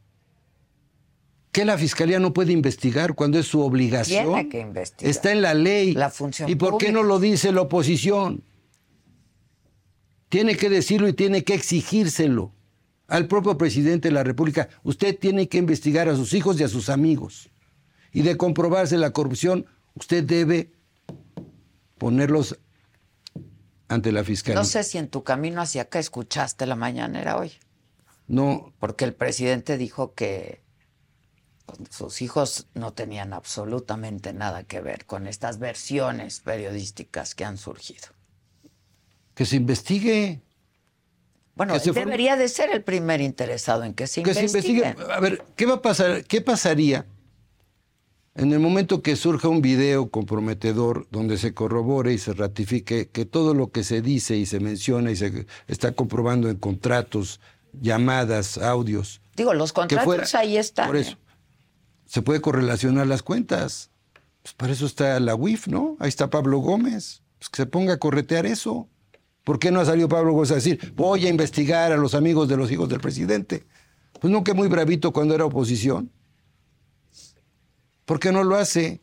¿Que 1.52 1.66
la 1.66 1.78
fiscalía 1.78 2.20
no 2.20 2.34
puede 2.34 2.54
investigar 2.54 3.14
cuando 3.14 3.38
es 3.38 3.46
su 3.46 3.62
obligación? 3.62 4.26
Tiene 4.26 4.50
que 4.50 4.60
investigar. 4.62 5.10
Está 5.10 5.32
en 5.34 5.42
la 5.42 5.54
ley. 5.54 5.94
La 5.94 6.10
función 6.10 6.50
¿Y 6.50 6.56
por 6.56 6.78
qué 6.78 6.92
no 6.94 7.04
lo 7.04 7.20
dice 7.20 7.52
la 7.52 7.62
oposición? 7.62 8.44
Tiene 10.30 10.56
que 10.56 10.70
decirlo 10.70 11.10
y 11.10 11.14
tiene 11.14 11.44
que 11.44 11.54
exigírselo 11.54 12.54
al 13.12 13.28
propio 13.28 13.58
presidente 13.58 14.08
de 14.08 14.14
la 14.14 14.24
República. 14.24 14.70
Usted 14.84 15.20
tiene 15.20 15.50
que 15.50 15.58
investigar 15.58 16.08
a 16.08 16.16
sus 16.16 16.34
hijos 16.34 16.58
y 16.60 16.64
a 16.64 16.70
sus 16.70 16.88
amigos. 16.88 17.50
Y 18.14 18.22
de 18.22 18.38
comprobarse 18.38 18.98
la 18.98 19.12
corrupción, 19.12 19.66
usted 19.96 20.24
debe 20.24 20.72
ponerlos 21.98 22.58
ante 23.90 24.14
la 24.14 24.24
fiscalía. 24.24 24.58
No 24.58 24.66
sé 24.66 24.84
si 24.84 24.98
en 24.98 25.10
tu 25.10 25.24
camino 25.26 25.62
hacia 25.62 25.84
acá 25.84 26.00
escuchaste 26.00 26.66
la 26.66 26.78
mañanera 26.78 27.38
hoy, 27.38 27.52
No, 28.28 28.74
porque 28.80 29.04
el 29.04 29.14
presidente 29.14 29.78
dijo 29.78 30.14
que 30.14 30.64
pues, 31.66 31.80
sus 31.90 32.22
hijos 32.22 32.68
no 32.76 32.94
tenían 32.94 33.34
absolutamente 33.34 34.32
nada 34.32 34.64
que 34.64 34.80
ver 34.80 35.06
con 35.06 35.28
estas 35.28 35.60
versiones 35.60 36.40
periodísticas 36.40 37.36
que 37.36 37.44
han 37.44 37.58
surgido. 37.58 38.08
que 39.36 39.46
se 39.46 39.58
investigue. 39.58 40.42
Bueno, 41.56 41.76
él 41.76 41.82
debería 41.94 42.38
de 42.38 42.48
ser 42.48 42.72
el 42.72 42.82
primer 42.84 43.22
interesado 43.22 43.84
en 43.84 43.94
que 43.94 44.08
se 44.08 44.24
que 44.24 44.34
se 44.34 44.46
investigue. 44.46 44.96
A 45.14 45.20
ver, 45.20 45.44
¿qué 45.56 45.66
va 45.66 45.76
a 45.76 45.82
pasar? 45.82 46.24
¿Qué 46.26 46.42
pasaría 46.42 47.06
en 48.36 48.54
el 48.54 48.60
momento 48.60 49.02
que 49.02 49.16
surja 49.18 49.50
un 49.50 49.62
video 49.62 50.10
comprometedor 50.10 51.08
donde 51.12 51.38
se 51.38 51.54
corrobore 51.54 52.14
y 52.14 52.18
se 52.18 52.34
ratifique 52.34 53.10
que 53.10 53.26
todo 53.26 53.54
lo 53.54 53.72
que 53.72 53.84
se 53.84 54.02
dice 54.02 54.38
y 54.38 54.46
se 54.46 54.60
menciona 54.62 55.12
y 55.12 55.16
se 55.18 55.46
está 55.68 55.92
comprobando 55.92 56.50
en 56.50 56.56
contratos, 56.56 57.42
llamadas, 57.74 58.58
audios, 58.58 59.22
Digo, 59.36 59.54
los 59.54 59.74
contratos 59.74 60.06
fuera- 60.06 60.28
ahí 60.40 60.58
están. 60.58 60.88
Por 60.88 60.98
eso. 60.98 61.18
Se 62.06 62.22
puede 62.22 62.42
correlacionar 62.42 63.08
las 63.08 63.24
cuentas. 63.24 63.90
Pues 64.44 64.54
para 64.54 64.74
eso 64.74 64.86
está 64.86 65.20
la 65.20 65.36
UIF, 65.36 65.68
¿no? 65.68 65.96
Ahí 66.00 66.10
está 66.10 66.30
Pablo 66.30 66.58
Gómez. 66.60 67.22
Pues 67.40 67.50
que 67.50 67.58
se 67.58 67.66
ponga 67.66 67.94
a 67.94 67.98
corretear 67.98 68.46
eso. 68.46 68.88
¿Por 69.44 69.60
qué 69.60 69.72
no 69.72 69.80
ha 69.80 69.86
salido 69.86 70.08
Pablo 70.08 70.34
Gómez 70.34 70.52
a 70.52 70.56
decir, 70.56 70.94
voy 70.96 71.26
a 71.26 71.30
investigar 71.30 71.92
a 71.92 71.98
los 71.98 72.14
amigos 72.14 72.48
de 72.48 72.58
los 72.58 72.72
hijos 72.72 72.88
del 72.90 73.00
presidente? 73.00 73.66
Pues 74.20 74.34
que 74.44 74.54
muy 74.54 74.68
bravito 74.68 75.12
cuando 75.12 75.34
era 75.34 75.46
oposición. 75.46 76.12
¿Por 78.06 78.20
qué 78.20 78.32
no 78.32 78.44
lo 78.44 78.56
hace? 78.56 79.02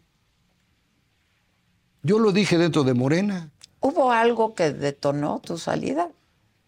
Yo 2.02 2.18
lo 2.18 2.30
dije 2.30 2.56
dentro 2.56 2.84
de 2.84 2.94
Morena. 2.94 3.50
¿Hubo 3.80 4.12
algo 4.12 4.54
que 4.54 4.72
detonó 4.72 5.40
tu 5.40 5.58
salida? 5.58 6.10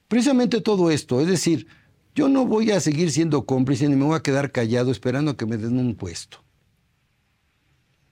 Precisamente 0.08 0.60
todo 0.60 0.90
esto, 0.90 1.20
es 1.20 1.28
decir, 1.28 1.68
yo 2.14 2.28
no 2.28 2.44
voy 2.46 2.72
a 2.72 2.80
seguir 2.80 3.12
siendo 3.12 3.46
cómplice 3.46 3.88
ni 3.88 3.94
me 3.94 4.04
voy 4.04 4.16
a 4.16 4.22
quedar 4.22 4.50
callado 4.50 4.90
esperando 4.90 5.30
a 5.30 5.36
que 5.36 5.46
me 5.46 5.56
den 5.56 5.78
un 5.78 5.94
puesto. 5.94 6.42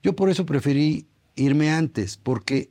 Yo 0.01 0.15
por 0.15 0.29
eso 0.29 0.45
preferí 0.45 1.07
irme 1.35 1.71
antes, 1.71 2.15
porque 2.15 2.69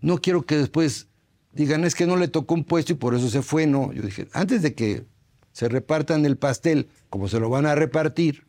no 0.00 0.18
quiero 0.18 0.42
que 0.42 0.56
después 0.56 1.08
digan 1.54 1.84
es 1.84 1.94
que 1.94 2.06
no 2.06 2.16
le 2.16 2.28
tocó 2.28 2.54
un 2.54 2.64
puesto 2.64 2.92
y 2.92 2.96
por 2.96 3.14
eso 3.14 3.28
se 3.28 3.42
fue. 3.42 3.66
No, 3.66 3.92
yo 3.92 4.02
dije, 4.02 4.28
antes 4.32 4.62
de 4.62 4.74
que 4.74 5.04
se 5.52 5.68
repartan 5.68 6.26
el 6.26 6.36
pastel 6.36 6.88
como 7.10 7.28
se 7.28 7.40
lo 7.40 7.48
van 7.48 7.66
a 7.66 7.74
repartir, 7.74 8.44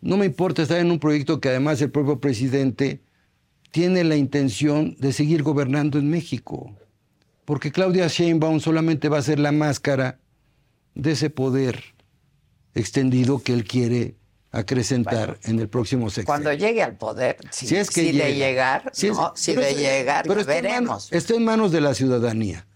no 0.00 0.16
me 0.16 0.26
importa 0.26 0.62
estar 0.62 0.78
en 0.78 0.90
un 0.90 0.98
proyecto 0.98 1.40
que 1.40 1.48
además 1.48 1.80
el 1.80 1.90
propio 1.90 2.20
presidente 2.20 3.00
tiene 3.70 4.04
la 4.04 4.16
intención 4.16 4.96
de 4.98 5.12
seguir 5.12 5.42
gobernando 5.42 5.98
en 5.98 6.08
México 6.08 6.74
porque 7.44 7.72
Claudia 7.72 8.08
Sheinbaum 8.08 8.60
solamente 8.60 9.08
va 9.08 9.18
a 9.18 9.22
ser 9.22 9.38
la 9.38 9.52
máscara 9.52 10.18
de 10.94 11.12
ese 11.12 11.30
poder 11.30 11.82
extendido 12.74 13.42
que 13.42 13.52
él 13.52 13.64
quiere 13.64 14.16
acrecentar 14.56 15.38
en 15.44 15.58
el 15.58 15.68
próximo 15.68 16.08
sexenio. 16.10 16.26
Cuando 16.26 16.52
llegue 16.52 16.82
al 16.82 16.96
poder, 16.96 17.36
si, 17.50 17.66
Si 17.66 17.76
es 17.76 17.90
que 17.90 18.00
si 18.02 18.06
de 18.06 18.12
llega. 18.12 18.28
llegar, 18.34 18.90
Si 18.92 19.08
es- 19.08 19.16
no, 19.16 19.32
si 19.34 19.54
de 19.54 19.70
es- 19.70 19.76
llegar, 19.78 20.24
pero 20.26 20.40
está 20.40 20.56
en 20.56 20.62
veremos. 20.64 21.12
está 21.12 21.34
en 21.34 21.44
manos 21.44 21.72
de 21.72 21.80
la 21.80 21.94
ciudadanía 21.94 22.66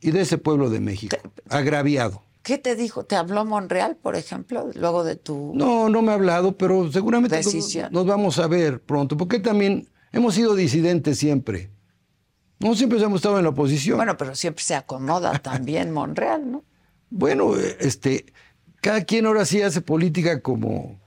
y 0.00 0.10
de 0.10 0.20
ese 0.20 0.38
pueblo 0.38 0.70
de 0.70 0.80
México, 0.80 1.16
agraviado. 1.48 2.22
¿Qué 2.42 2.58
te 2.58 2.76
dijo? 2.76 3.04
¿Te 3.04 3.16
habló 3.16 3.44
Monreal, 3.44 3.96
por 3.96 4.14
ejemplo, 4.14 4.70
luego 4.74 5.02
de 5.02 5.16
tu... 5.16 5.52
No, 5.56 5.88
no 5.88 6.00
me 6.02 6.12
ha 6.12 6.14
hablado, 6.14 6.56
pero 6.56 6.92
seguramente 6.92 7.40
nos, 7.90 8.06
vamos 8.06 8.38
a 8.38 8.46
ver 8.46 8.80
pronto, 8.80 9.16
porque 9.16 9.40
también 9.40 9.88
hemos 10.12 10.34
sido 10.34 10.54
disidentes 10.54 11.18
siempre. 11.18 11.70
No 12.60 12.74
siempre 12.76 13.02
hemos 13.02 13.16
estado 13.16 13.38
en 13.38 13.42
la 13.44 13.50
oposición. 13.50 13.96
Bueno, 13.96 14.16
pero 14.16 14.34
siempre 14.36 14.62
se 14.62 14.74
acomoda 14.76 15.36
también 15.42 15.90
Monreal, 15.90 16.50
¿no? 16.52 16.64
Bueno, 17.10 17.56
este, 17.80 18.26
cada 18.80 19.02
quien 19.04 19.26
ahora 19.26 19.44
sí 19.44 19.60
hace 19.62 19.80
política 19.80 20.40
como, 20.40 21.00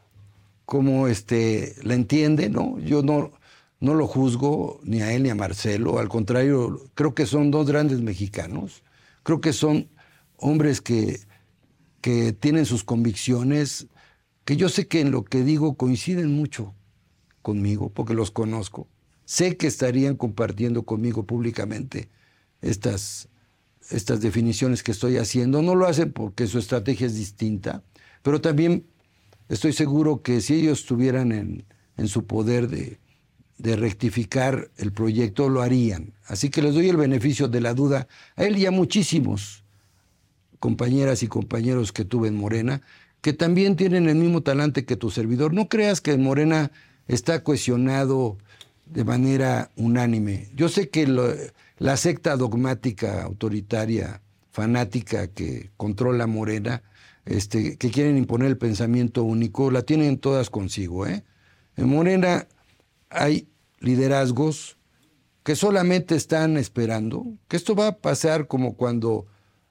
como 0.70 1.08
este, 1.08 1.74
la 1.82 1.96
entiende, 1.96 2.48
¿no? 2.48 2.78
Yo 2.78 3.02
no, 3.02 3.32
no 3.80 3.96
lo 3.96 4.06
juzgo 4.06 4.80
ni 4.84 5.02
a 5.02 5.12
él 5.14 5.24
ni 5.24 5.30
a 5.32 5.36
Marcelo, 5.36 5.98
al 5.98 6.10
contrario, 6.10 6.92
creo 6.94 7.16
que 7.16 7.26
son 7.26 7.50
dos 7.50 7.66
grandes 7.66 8.02
mexicanos, 8.02 8.84
creo 9.24 9.42
que 9.42 9.52
son 9.52 9.90
hombres 10.38 10.80
que, 10.80 11.22
que 12.02 12.34
tienen 12.34 12.68
sus 12.68 12.84
convicciones, 12.84 13.88
que 14.46 14.58
yo 14.58 14.70
sé 14.70 14.88
que 14.88 15.00
en 15.02 15.10
lo 15.10 15.26
que 15.26 15.44
digo 15.44 15.74
coinciden 15.74 16.32
mucho 16.32 16.76
conmigo, 17.42 17.90
porque 17.90 18.14
los 18.14 18.30
conozco. 18.30 18.88
Sé 19.26 19.58
que 19.58 19.66
estarían 19.66 20.18
compartiendo 20.18 20.84
conmigo 20.84 21.26
públicamente 21.26 22.10
estas, 22.62 23.28
estas 23.90 24.22
definiciones 24.22 24.84
que 24.84 24.92
estoy 24.92 25.18
haciendo. 25.18 25.64
No 25.64 25.74
lo 25.74 25.88
hacen 25.88 26.14
porque 26.14 26.46
su 26.46 26.60
estrategia 26.60 27.08
es 27.08 27.16
distinta, 27.16 27.82
pero 28.22 28.40
también 28.40 28.86
estoy 29.50 29.74
seguro 29.74 30.22
que 30.22 30.42
si 30.42 30.56
ellos 30.56 30.80
estuvieran 30.80 31.32
en, 31.32 31.66
en 31.98 32.08
su 32.08 32.26
poder 32.26 32.70
de, 32.70 33.00
de 33.58 33.76
rectificar 33.76 34.72
el 34.78 34.94
proyecto, 34.94 35.50
lo 35.50 35.62
harían. 35.62 36.14
Así 36.26 36.50
que 36.50 36.62
les 36.62 36.74
doy 36.74 36.90
el 36.90 36.98
beneficio 36.98 37.48
de 37.48 37.62
la 37.62 37.74
duda 37.74 38.08
a 38.36 38.46
él 38.46 38.58
y 38.58 38.66
a 38.66 38.72
muchísimos 38.72 39.64
compañeras 40.60 41.24
y 41.24 41.28
compañeros 41.28 41.92
que 41.92 42.06
tuve 42.06 42.30
en 42.30 42.36
Morena, 42.36 42.82
que 43.22 43.34
también 43.34 43.76
tienen 43.76 44.08
el 44.08 44.16
mismo 44.16 44.42
talante 44.42 44.86
que 44.86 44.96
tu 44.96 45.12
servidor. 45.12 45.54
No 45.54 45.68
creas 45.68 46.00
que 46.02 46.12
en 46.12 46.24
Morena 46.24 46.72
está 47.08 47.44
cohesionado 47.44 48.38
de 48.86 49.04
manera 49.04 49.72
unánime. 49.76 50.50
Yo 50.56 50.70
sé 50.70 50.90
que 50.90 51.08
la 51.78 51.98
secta 51.98 52.38
dogmática, 52.38 53.24
autoritaria, 53.24 54.22
fanática 54.52 55.28
que 55.28 55.70
controla 55.78 56.28
Morena, 56.28 56.82
este, 57.30 57.78
que 57.78 57.92
quieren 57.92 58.18
imponer 58.18 58.48
el 58.48 58.58
pensamiento 58.58 59.24
único, 59.24 59.70
la 59.70 59.84
tienen 59.84 60.18
todas 60.18 60.50
consigo. 60.50 61.06
¿eh? 61.06 61.24
En 61.78 61.88
Morena 61.88 62.48
hay 63.12 63.48
liderazgos 63.80 64.78
que 65.44 65.56
solamente 65.56 66.16
están 66.16 66.58
esperando, 66.58 67.28
que 67.48 67.56
esto 67.56 67.76
va 67.76 67.88
a 67.88 67.98
pasar 67.98 68.48
como 68.48 68.76
cuando 68.76 69.28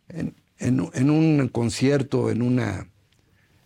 en, 0.09 0.37
en- 0.59 1.11
un 1.11 1.49
concierto, 1.49 2.31
en 2.31 2.43
una 2.43 2.91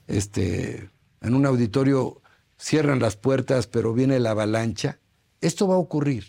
este, 0.07 0.89
en 1.21 1.35
un 1.35 1.45
auditorio 1.45 2.23
cierran 2.59 2.99
las 2.99 3.17
puertas, 3.17 3.67
pero 3.67 3.93
viene 3.93 4.19
la 4.21 4.31
avalancha. 4.31 5.01
Esto 5.43 5.69
va 5.69 5.75
a 5.75 5.79
ocurrir. 5.79 6.25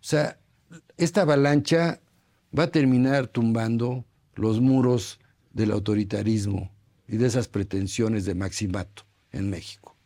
O 0.00 0.04
sea, 0.04 0.38
esta 0.96 1.22
avalancha 1.22 2.00
va 2.56 2.64
a 2.64 2.70
terminar 2.70 3.26
tumbando 3.26 4.04
los 4.34 4.60
muros 4.60 5.18
del 5.52 5.72
autoritarismo 5.72 6.75
y 7.08 7.16
de 7.16 7.26
esas 7.26 7.48
pretensiones 7.48 8.24
de 8.24 8.34
maximato 8.34 9.04
en 9.32 9.50
México. 9.50 9.96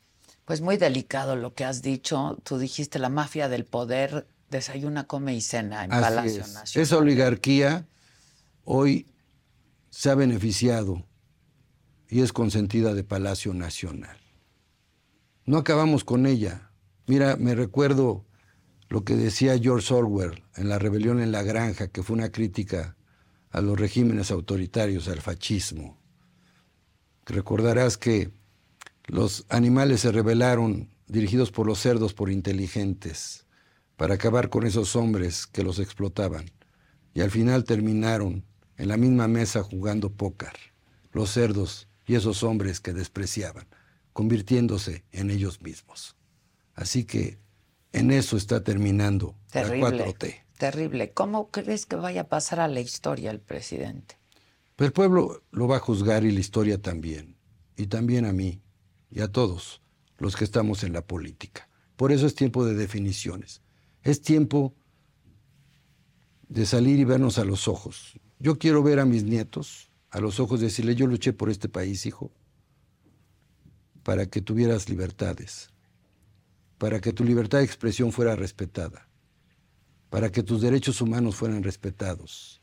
Pues 0.45 0.61
muy 0.61 0.77
delicado 0.77 1.37
lo 1.37 1.55
que 1.55 1.65
has 1.65 1.83
dicho. 1.83 2.37
Tú 2.43 2.59
dijiste 2.59 2.99
la 2.99 3.09
mafia 3.09 3.49
del 3.49 3.65
poder 3.65 4.27
desayuna, 4.51 5.07
come 5.07 5.35
y 5.35 5.41
cena 5.41 5.85
en 5.85 5.93
Así 5.93 6.03
Palacio 6.03 6.43
es. 6.43 6.53
Nacional. 6.53 6.83
Esa 6.85 6.97
oligarquía 6.99 7.87
hoy 8.65 9.07
se 9.91 10.11
ha 10.11 10.15
beneficiado 10.15 11.07
y 12.09 12.23
es 12.23 12.33
consentida 12.33 12.95
de 12.95 13.05
Palacio 13.05 13.55
Nacional. 13.55 14.19
No 15.45 15.59
acabamos 15.59 16.05
con 16.05 16.27
ella. 16.27 16.71
Mira, 17.07 17.37
me 17.37 17.55
recuerdo 17.55 18.25
lo 18.89 19.05
que 19.05 19.15
decía 19.15 19.59
George 19.59 19.95
Orwell 19.95 20.43
en 20.57 20.69
La 20.69 20.79
rebelión 20.79 21.21
en 21.21 21.31
la 21.33 21.43
granja, 21.43 21.89
que 21.89 22.03
fue 22.03 22.17
una 22.17 22.31
crítica 22.31 22.97
a 23.51 23.61
los 23.61 23.79
regímenes 23.79 24.31
autoritarios, 24.33 25.09
al 25.09 25.21
fascismo. 25.21 26.00
Recordarás 27.31 27.97
que 27.97 28.33
los 29.07 29.47
animales 29.49 30.01
se 30.01 30.11
rebelaron 30.11 30.91
dirigidos 31.07 31.53
por 31.53 31.67
los 31.67 31.79
cerdos 31.79 32.13
por 32.13 32.31
inteligentes 32.31 33.47
para 33.97 34.15
acabar 34.15 34.49
con 34.49 34.67
esos 34.67 34.97
hombres 34.97 35.47
que 35.47 35.63
los 35.63 35.79
explotaban 35.79 36.51
y 37.15 37.21
al 37.21 37.31
final 37.31 37.65
terminaron 37.65 38.45
en 38.77 38.89
la 38.89 38.97
misma 38.97 39.29
mesa 39.29 39.63
jugando 39.63 40.13
póker, 40.13 40.53
los 41.13 41.31
cerdos 41.31 41.87
y 42.07 42.17
esos 42.17 42.43
hombres 42.43 42.81
que 42.81 42.93
despreciaban, 42.93 43.69
convirtiéndose 44.13 45.05
en 45.13 45.31
ellos 45.31 45.63
mismos. 45.63 46.17
Así 46.75 47.05
que 47.05 47.39
en 47.93 48.11
eso 48.11 48.37
está 48.37 48.65
terminando 48.65 49.37
Terrible. 49.53 49.99
la 49.99 50.07
4T. 50.07 50.45
Terrible. 50.59 51.13
¿Cómo 51.13 51.51
crees 51.51 51.87
que 51.87 51.97
vaya 51.97 52.23
a 52.23 52.29
pasar 52.29 52.59
a 52.61 52.69
la 52.69 52.81
historia 52.81 53.31
el 53.31 53.41
presidente? 53.41 54.20
El 54.81 54.93
pueblo 54.93 55.43
lo 55.51 55.69
va 55.69 55.77
a 55.77 55.81
juzgar 55.81 56.25
y 56.25 56.33
la 56.33 56.41
historia 56.41 56.81
también, 56.81 57.37
y 57.77 57.89
también 57.89 58.25
a 58.25 58.33
mí 58.33 58.63
y 59.11 59.21
a 59.21 59.29
todos 59.29 59.83
los 60.17 60.37
que 60.37 60.45
estamos 60.45 60.85
en 60.85 60.95
la 60.95 61.07
política. 61.07 61.69
Por 61.97 62.13
eso 62.13 62.27
es 62.27 62.35
tiempo 62.35 62.65
de 62.65 62.75
definiciones. 62.75 63.61
Es 64.03 64.23
tiempo 64.23 64.75
de 66.49 66.65
salir 66.65 66.99
y 66.99 67.05
vernos 67.05 67.37
a 67.37 67.45
los 67.45 67.69
ojos. 67.69 68.19
Yo 68.39 68.59
quiero 68.59 68.83
ver 68.83 69.01
a 69.01 69.05
mis 69.05 69.23
nietos 69.23 69.93
a 70.09 70.19
los 70.19 70.41
ojos 70.41 70.61
y 70.61 70.65
decirle, 70.65 70.95
yo 70.95 71.07
luché 71.07 71.35
por 71.35 71.51
este 71.51 71.69
país, 71.69 72.07
hijo, 72.07 72.33
para 74.03 74.25
que 74.25 74.41
tuvieras 74.41 74.89
libertades, 74.89 75.69
para 76.79 77.03
que 77.03 77.13
tu 77.13 77.23
libertad 77.23 77.59
de 77.59 77.65
expresión 77.65 78.13
fuera 78.13 78.35
respetada, 78.35 79.11
para 80.09 80.33
que 80.33 80.43
tus 80.43 80.63
derechos 80.63 81.03
humanos 81.03 81.37
fueran 81.37 81.63
respetados, 81.63 82.60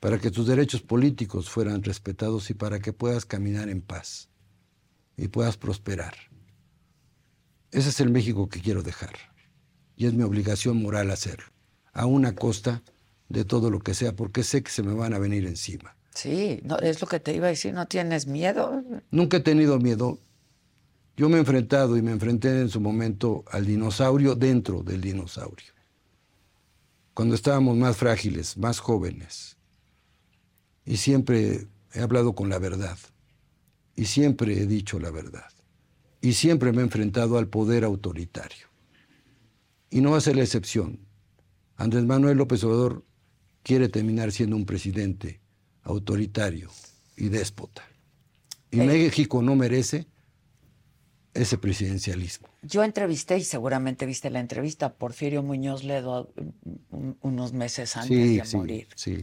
para 0.00 0.18
que 0.18 0.30
tus 0.30 0.46
derechos 0.46 0.82
políticos 0.82 1.48
fueran 1.48 1.82
respetados 1.82 2.50
y 2.50 2.54
para 2.54 2.80
que 2.80 2.92
puedas 2.92 3.24
caminar 3.24 3.68
en 3.68 3.80
paz 3.80 4.28
y 5.16 5.28
puedas 5.28 5.56
prosperar. 5.56 6.14
Ese 7.70 7.88
es 7.88 8.00
el 8.00 8.10
México 8.10 8.48
que 8.48 8.60
quiero 8.60 8.82
dejar 8.82 9.14
y 9.96 10.06
es 10.06 10.12
mi 10.12 10.22
obligación 10.22 10.82
moral 10.82 11.10
hacerlo, 11.10 11.46
a 11.92 12.06
una 12.06 12.34
costa 12.34 12.82
de 13.28 13.44
todo 13.44 13.70
lo 13.70 13.80
que 13.80 13.94
sea, 13.94 14.14
porque 14.14 14.42
sé 14.42 14.62
que 14.62 14.70
se 14.70 14.82
me 14.82 14.92
van 14.92 15.14
a 15.14 15.18
venir 15.18 15.46
encima. 15.46 15.96
Sí, 16.14 16.60
no, 16.64 16.78
es 16.78 17.00
lo 17.00 17.06
que 17.06 17.20
te 17.20 17.34
iba 17.34 17.46
a 17.46 17.50
decir, 17.50 17.74
¿no 17.74 17.86
tienes 17.86 18.26
miedo? 18.26 18.82
Nunca 19.10 19.38
he 19.38 19.40
tenido 19.40 19.78
miedo. 19.78 20.18
Yo 21.16 21.28
me 21.28 21.36
he 21.36 21.40
enfrentado 21.40 21.96
y 21.96 22.02
me 22.02 22.12
enfrenté 22.12 22.60
en 22.60 22.68
su 22.68 22.80
momento 22.80 23.44
al 23.50 23.66
dinosaurio 23.66 24.34
dentro 24.34 24.82
del 24.82 25.00
dinosaurio. 25.00 25.72
Cuando 27.14 27.34
estábamos 27.34 27.76
más 27.76 27.96
frágiles, 27.96 28.56
más 28.58 28.78
jóvenes. 28.78 29.55
Y 30.86 30.96
siempre 30.96 31.66
he 31.92 32.00
hablado 32.00 32.34
con 32.34 32.48
la 32.48 32.58
verdad. 32.58 32.96
Y 33.94 34.06
siempre 34.06 34.58
he 34.60 34.66
dicho 34.66 34.98
la 34.98 35.10
verdad. 35.10 35.48
Y 36.20 36.32
siempre 36.34 36.72
me 36.72 36.78
he 36.80 36.84
enfrentado 36.84 37.36
al 37.38 37.48
poder 37.48 37.84
autoritario. 37.84 38.66
Y 39.90 40.00
no 40.00 40.12
va 40.12 40.18
a 40.18 40.20
ser 40.20 40.36
la 40.36 40.42
excepción. 40.42 41.00
Andrés 41.76 42.04
Manuel 42.04 42.38
López 42.38 42.62
Obrador 42.64 43.04
quiere 43.62 43.88
terminar 43.88 44.32
siendo 44.32 44.56
un 44.56 44.64
presidente 44.64 45.40
autoritario 45.82 46.70
y 47.16 47.28
déspota. 47.28 47.82
Y 48.70 48.78
México 48.78 49.42
no 49.42 49.54
merece 49.56 50.06
ese 51.34 51.58
presidencialismo. 51.58 52.48
Yo 52.62 52.82
entrevisté, 52.82 53.36
y 53.38 53.44
seguramente 53.44 54.06
viste 54.06 54.30
la 54.30 54.40
entrevista, 54.40 54.86
a 54.86 54.94
Porfirio 54.94 55.42
Muñoz 55.42 55.84
Ledo 55.84 56.32
un- 56.90 57.16
unos 57.20 57.52
meses 57.52 57.96
antes 57.96 58.08
Sí, 58.08 58.36
de 58.38 58.44
sí, 58.44 58.56
morir. 58.56 58.88
sí. 58.96 59.18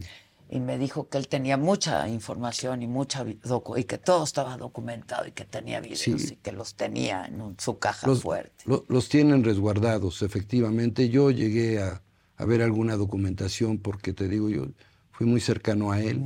Y 0.54 0.60
me 0.60 0.78
dijo 0.78 1.08
que 1.08 1.18
él 1.18 1.26
tenía 1.26 1.56
mucha 1.56 2.08
información 2.08 2.80
y 2.80 2.86
mucha 2.86 3.24
docu- 3.24 3.76
y 3.76 3.82
que 3.82 3.98
todo 3.98 4.22
estaba 4.22 4.56
documentado 4.56 5.26
y 5.26 5.32
que 5.32 5.44
tenía 5.44 5.80
videos 5.80 5.98
Sí. 5.98 6.14
y 6.34 6.36
que 6.36 6.52
los 6.52 6.76
tenía 6.76 7.26
en 7.26 7.56
su 7.58 7.80
caja 7.80 8.06
Los, 8.06 8.22
fuerte. 8.22 8.62
lo- 8.64 8.84
los 8.86 9.08
tienen 9.08 9.42
resguardados, 9.42 10.22
efectivamente. 10.22 11.08
Yo 11.08 11.32
llegué 11.32 11.82
a, 11.82 12.00
a 12.36 12.44
ver 12.44 12.62
alguna 12.62 12.94
documentación 12.94 13.78
porque 13.78 14.12
te 14.12 14.28
digo, 14.28 14.48
yo 14.48 14.68
fui 15.10 15.26
muy 15.26 15.40
cercano 15.40 15.90
a 15.90 16.00
él. 16.00 16.22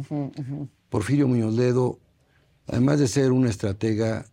Porfirio 0.90 1.26
Muñoz 1.26 1.54
Ledo, 1.54 1.98
además 2.66 2.98
de 2.98 3.08
ser 3.08 3.32
un 3.32 3.46
estratega, 3.46 4.26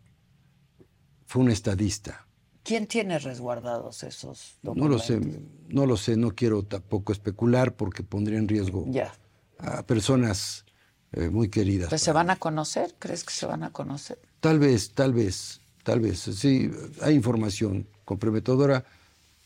fue 1.25 1.41
un 1.41 1.51
estadista. 1.51 2.27
¿Quién 2.63 2.85
tiene 2.87 3.17
resguardados 3.19 4.03
esos 4.03 4.57
No 4.61 4.73
documentos? 4.73 5.09
lo 5.09 5.21
sé, 5.21 5.39
no 5.69 5.85
lo 5.85 5.95
sé, 5.95 6.17
no 6.17 6.31
quiero 6.31 6.63
tampoco 6.63 7.13
especular 7.13 7.75
porque 7.77 8.03
pondría 8.03 8.39
en 8.39 8.49
riesgo 8.49 8.83
Ya. 8.89 9.13
A 9.59 9.83
personas 9.83 10.65
eh, 11.13 11.29
muy 11.29 11.49
queridas. 11.49 11.89
Pues 11.89 12.01
se 12.01 12.11
van 12.11 12.29
a 12.29 12.35
conocer, 12.37 12.95
¿crees 12.99 13.23
que 13.23 13.33
se 13.33 13.45
van 13.45 13.63
a 13.63 13.71
conocer? 13.71 14.19
Tal 14.39 14.59
vez, 14.59 14.91
tal 14.91 15.13
vez, 15.13 15.61
tal 15.83 15.99
vez. 15.99 16.19
Sí, 16.19 16.69
hay 17.01 17.15
información 17.15 17.87
comprometedora, 18.03 18.85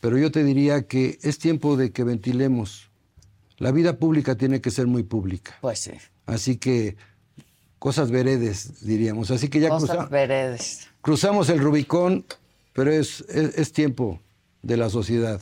pero 0.02 0.18
yo 0.18 0.32
te 0.32 0.44
diría 0.44 0.84
que 0.88 1.20
es 1.22 1.38
tiempo 1.40 1.78
de 1.78 1.92
que 1.92 2.04
ventilemos. 2.04 2.90
La 3.58 3.72
vida 3.72 3.98
pública 3.98 4.36
tiene 4.36 4.62
que 4.62 4.72
ser 4.72 4.88
muy 4.88 5.04
pública. 5.04 5.58
Pues 5.62 5.80
sí. 5.80 5.92
Así 6.26 6.58
que 6.58 6.96
cosas 7.78 8.10
veredes, 8.12 8.86
diríamos. 8.86 9.32
Así 9.32 9.48
que 9.50 9.60
ya 9.60 9.70
Cosas 9.70 9.90
cruza- 9.92 10.10
veredes. 10.10 10.88
cruzamos 11.02 11.50
el 11.50 11.60
Rubicón, 11.60 12.26
pero 12.74 12.92
es, 12.92 13.22
es, 13.30 13.58
es 13.58 13.72
tiempo 13.74 14.22
de 14.62 14.78
la 14.78 14.90
sociedad. 14.90 15.42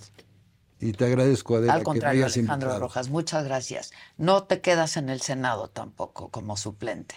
Y 0.79 0.91
te 0.91 1.05
agradezco, 1.05 1.55
Adela, 1.55 1.73
Al 1.73 1.79
que 1.79 1.81
me 1.81 1.85
contrario, 1.85 2.25
Alejandro 2.25 2.53
invitado. 2.55 2.79
Rojas, 2.79 3.09
muchas 3.09 3.43
gracias. 3.45 3.91
No 4.17 4.43
te 4.43 4.61
quedas 4.61 4.95
en 4.97 5.09
el 5.09 5.21
Senado 5.21 5.69
tampoco 5.69 6.29
como 6.29 6.55
suplente. 6.55 7.15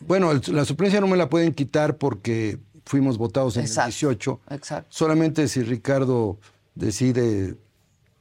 Bueno, 0.00 0.32
el- 0.32 0.42
la 0.48 0.64
suplencia 0.64 1.00
no 1.00 1.06
me 1.06 1.16
la 1.16 1.28
pueden 1.28 1.54
quitar 1.54 1.96
porque 1.98 2.58
fuimos 2.84 3.16
votados 3.18 3.56
en 3.56 3.62
Exacto, 3.62 3.88
el 3.88 3.92
18. 3.92 4.40
exacto. 4.50 4.88
Solamente 4.90 5.48
si 5.48 5.62
Ricardo 5.62 6.38
decide 6.74 7.56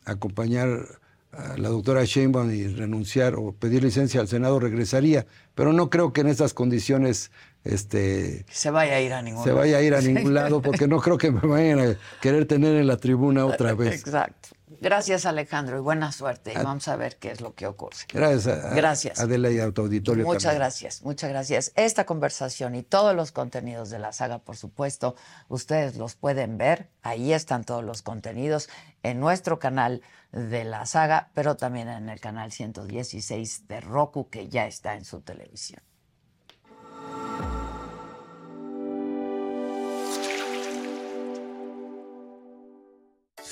acompañar 0.05 0.99
a 1.31 1.57
la 1.57 1.69
doctora 1.69 2.05
Sheinbaum 2.05 2.51
y 2.51 2.67
renunciar 2.67 3.35
o 3.35 3.51
pedir 3.53 3.83
licencia 3.83 4.21
al 4.21 4.27
Senado, 4.27 4.59
regresaría. 4.59 5.25
Pero 5.53 5.73
no 5.73 5.89
creo 5.89 6.13
que 6.13 6.21
en 6.21 6.27
estas 6.27 6.53
condiciones 6.53 7.31
este, 7.65 8.45
Se 8.49 8.69
vaya 8.71 8.95
a 8.95 9.01
ir 9.01 9.11
a 9.13 9.21
ningún 9.21 9.43
se 9.43 9.51
vaya 9.51 9.77
a 9.77 9.81
ir 9.81 9.93
a 9.95 10.01
ningún 10.01 10.33
lado 10.33 10.61
porque 10.61 10.87
no 10.87 10.99
creo 11.01 11.17
que 11.17 11.31
me 11.31 11.41
vayan 11.41 11.79
a 11.79 11.97
querer 12.21 12.45
tener 12.47 12.75
en 12.75 12.87
la 12.87 12.97
tribuna 12.97 13.45
otra 13.45 13.73
vez. 13.75 13.93
Exacto. 13.99 14.49
Gracias, 14.81 15.25
Alejandro, 15.25 15.77
y 15.77 15.79
buena 15.79 16.11
suerte. 16.11 16.51
Y 16.51 16.55
vamos 16.55 16.87
a 16.87 16.95
ver 16.95 17.17
qué 17.17 17.31
es 17.31 17.39
lo 17.39 17.53
que 17.55 17.65
ocurre. 17.65 17.95
Gracias 18.11 18.47
a, 18.47 18.71
a- 18.71 18.73
Gracias. 18.75 19.19
Adela 19.19 19.49
y 19.49 19.59
a 19.59 19.71
tu 19.71 19.81
auditorio 19.81 20.25
Muchas 20.25 20.43
también. 20.43 20.59
gracias, 20.59 21.01
muchas 21.03 21.29
gracias. 21.29 21.71
Esta 21.75 22.05
conversación 22.05 22.75
y 22.75 22.83
todos 22.83 23.15
los 23.15 23.31
contenidos 23.31 23.89
de 23.89 23.99
la 23.99 24.11
saga, 24.11 24.39
por 24.39 24.57
supuesto, 24.57 25.15
ustedes 25.47 25.95
los 25.97 26.15
pueden 26.15 26.57
ver. 26.57 26.89
Ahí 27.03 27.31
están 27.31 27.63
todos 27.63 27.83
los 27.83 28.01
contenidos 28.01 28.67
en 29.03 29.19
nuestro 29.19 29.59
canal 29.59 30.01
de 30.31 30.65
la 30.65 30.85
saga, 30.85 31.29
pero 31.33 31.55
también 31.55 31.87
en 31.87 32.09
el 32.09 32.19
canal 32.19 32.51
116 32.51 33.67
de 33.67 33.79
Roku, 33.81 34.29
que 34.29 34.49
ya 34.49 34.67
está 34.67 34.95
en 34.95 35.05
su 35.05 35.21
televisión. 35.21 35.81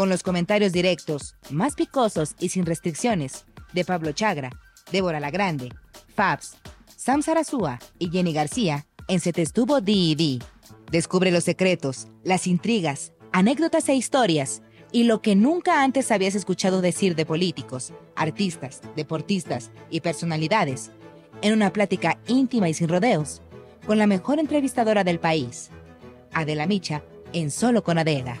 con 0.00 0.08
los 0.08 0.22
comentarios 0.22 0.72
directos, 0.72 1.36
más 1.50 1.74
picosos 1.74 2.34
y 2.40 2.48
sin 2.48 2.64
restricciones, 2.64 3.44
de 3.74 3.84
Pablo 3.84 4.12
Chagra, 4.12 4.48
Débora 4.90 5.20
La 5.20 5.30
Grande, 5.30 5.74
Fabs, 6.14 6.56
Sam 6.96 7.20
Sarasúa 7.20 7.78
y 7.98 8.08
Jenny 8.08 8.32
García 8.32 8.86
en 9.08 9.20
Se 9.20 9.34
te 9.34 9.42
estuvo 9.42 9.82
D&D. 9.82 10.38
Descubre 10.90 11.30
los 11.30 11.44
secretos, 11.44 12.08
las 12.24 12.46
intrigas, 12.46 13.12
anécdotas 13.32 13.90
e 13.90 13.94
historias 13.94 14.62
y 14.90 15.04
lo 15.04 15.20
que 15.20 15.36
nunca 15.36 15.82
antes 15.82 16.10
habías 16.10 16.34
escuchado 16.34 16.80
decir 16.80 17.14
de 17.14 17.26
políticos, 17.26 17.92
artistas, 18.16 18.80
deportistas 18.96 19.70
y 19.90 20.00
personalidades 20.00 20.92
en 21.42 21.52
una 21.52 21.74
plática 21.74 22.18
íntima 22.26 22.70
y 22.70 22.72
sin 22.72 22.88
rodeos 22.88 23.42
con 23.84 23.98
la 23.98 24.06
mejor 24.06 24.38
entrevistadora 24.38 25.04
del 25.04 25.20
país, 25.20 25.68
Adela 26.32 26.66
Micha, 26.66 27.02
en 27.34 27.50
Solo 27.50 27.84
con 27.84 27.98
Adela. 27.98 28.40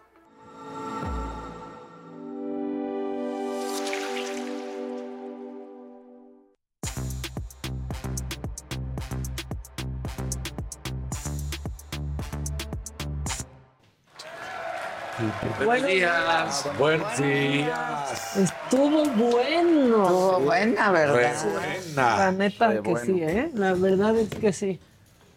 Buenos 15.65 15.87
días. 15.87 16.69
Buenos 16.77 17.17
días. 17.17 18.37
Estuvo 18.37 19.05
bueno. 19.05 20.03
Estuvo 20.03 20.39
buena, 20.39 20.91
¿verdad? 20.91 21.45
buena. 21.51 22.17
La 22.17 22.31
neta 22.31 22.67
Re 22.69 22.81
que 22.81 22.91
bueno. 22.91 23.05
sí, 23.05 23.23
¿eh? 23.23 23.51
La 23.53 23.73
verdad 23.73 24.15
es 24.17 24.29
que 24.29 24.53
sí. 24.53 24.79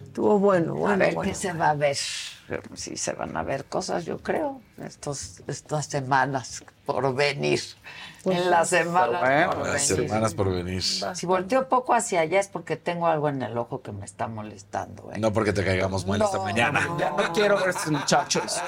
Estuvo 0.02 0.38
bueno, 0.38 0.86
A 0.86 0.96
ver 0.96 1.14
bueno. 1.14 1.30
qué 1.30 1.34
se 1.34 1.52
va 1.52 1.70
a 1.70 1.74
ver. 1.74 1.96
Sí, 1.96 2.96
se 2.96 3.12
van 3.12 3.36
a 3.36 3.42
ver 3.42 3.64
cosas, 3.64 4.04
yo 4.04 4.18
creo, 4.18 4.60
estos, 4.84 5.42
estas 5.46 5.86
semanas 5.86 6.62
por 6.84 7.14
venir. 7.14 7.60
Pues 8.24 8.38
en 8.38 8.50
las 8.50 8.68
semanas 8.70 9.20
Bueno, 9.20 9.50
por 9.50 9.68
las 9.68 9.88
venir. 9.90 10.08
semanas 10.08 10.34
por 10.34 10.50
venir. 10.50 10.82
Si 10.82 11.26
volteo 11.26 11.68
poco 11.68 11.94
hacia 11.94 12.20
allá 12.20 12.40
es 12.40 12.48
porque 12.48 12.76
tengo 12.76 13.06
algo 13.06 13.28
en 13.28 13.42
el 13.42 13.56
ojo 13.58 13.82
que 13.82 13.92
me 13.92 14.04
está 14.04 14.28
molestando. 14.28 15.10
¿eh? 15.12 15.18
No 15.18 15.32
porque 15.32 15.52
te 15.52 15.64
caigamos 15.64 16.06
mal 16.06 16.20
esta 16.22 16.38
No, 16.38 16.44
mañana. 16.44 16.80
no. 16.80 16.98
Ya 17.04 17.10
no 17.10 17.32
quiero 17.32 17.56
ver 17.58 17.66
a 17.68 17.70
estos 17.70 17.90
muchachos. 17.90 18.60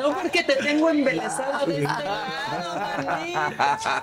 No 0.00 0.14
porque 0.20 0.42
te 0.44 0.56
tengo 0.56 0.88
embelesada 0.90 1.64
de 1.66 1.82
este 1.84 1.88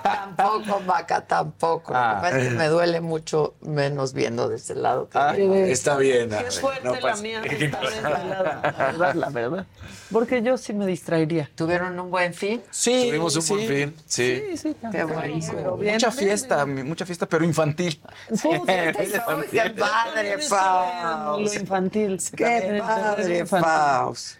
tampoco, 0.02 0.80
Maca, 0.80 1.20
tampoco. 1.26 1.92
Ah. 1.94 2.22
Es 2.32 2.48
que 2.48 2.50
me 2.54 2.66
duele 2.68 3.00
mucho 3.00 3.54
menos 3.60 4.12
viendo 4.12 4.48
de 4.48 4.56
ese 4.56 4.74
lado. 4.74 5.08
que- 5.08 5.70
Está 5.72 5.96
bien. 5.96 6.30
Qué 6.30 6.50
fuerte 6.50 6.84
no 6.84 6.94
la 6.94 7.00
pasa- 7.00 7.22
mía 7.22 7.42
que 7.42 7.64
está 7.66 7.80
de 7.80 7.86
este 7.86 8.02
lado, 8.02 8.44
la 8.44 8.70
verdad, 8.86 9.14
la 9.14 9.28
verdad. 9.30 9.66
Porque 10.12 10.42
yo 10.42 10.56
sí 10.58 10.72
me 10.72 10.86
distraería. 10.86 11.48
¿Tuvieron 11.54 11.98
un 11.98 12.10
buen 12.10 12.34
fin? 12.34 12.62
Sí, 12.70 13.06
Tuvimos 13.08 13.36
un 13.36 13.46
buen 13.46 13.60
sí. 13.60 13.66
fin. 13.68 13.96
Sí. 14.06 14.19
Sí, 14.20 14.56
sí, 14.56 14.76
Qué 14.92 15.04
buenísimo. 15.04 15.76
bien, 15.76 15.94
mucha 15.94 16.10
bien, 16.10 16.18
fiesta, 16.18 16.66
mucha 16.66 17.06
fiesta, 17.06 17.26
pero 17.26 17.44
infantil. 17.44 18.00
¡Qué 18.42 19.70
padre, 19.78 20.36
Lo 20.36 20.42
Faust! 20.42 21.56
infantil. 21.56 22.20
¡Qué 22.36 22.82
padre. 22.86 23.46
Faust! 23.46 24.36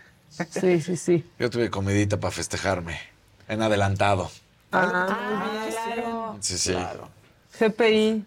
Sí, 0.51 0.81
sí, 0.81 0.97
sí. 0.97 1.31
Yo 1.39 1.51
tuve 1.51 1.71
comidita 1.71 2.19
para 2.19 2.31
festejarme. 2.31 2.99
En 3.49 3.63
adelantado. 3.63 4.31
Ah, 4.73 5.17
muy 5.45 5.97
bien. 5.97 6.43
Sí, 6.43 6.57
sí. 6.57 6.77
GPI. 7.59 8.25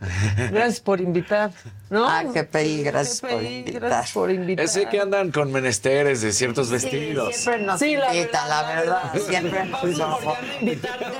Gracias 0.50 0.80
por 0.80 1.00
invitar. 1.00 1.50
¿No? 1.94 2.08
Ah, 2.08 2.22
por 2.24 2.34
GPI, 2.34 2.78
invitar. 2.78 2.92
Gracias 2.92 4.12
por 4.12 4.30
invitar. 4.30 4.64
Ese 4.64 4.86
que 4.88 5.00
andan 5.00 5.30
con 5.30 5.52
menesteres 5.52 6.22
de 6.22 6.32
ciertos 6.32 6.68
vestidos. 6.68 7.36
Siempre 7.36 7.64
nos 7.64 7.78
Sí, 7.78 7.96
la 7.96 8.12
invita, 8.12 8.48
la 8.48 8.62
verdad. 8.64 9.12
Siempre 9.28 9.64
nos 9.66 9.98
Vamos 9.98 10.24
por 10.24 10.34
ya 10.34 10.42
me 10.42 10.58
invitaron. 10.60 11.12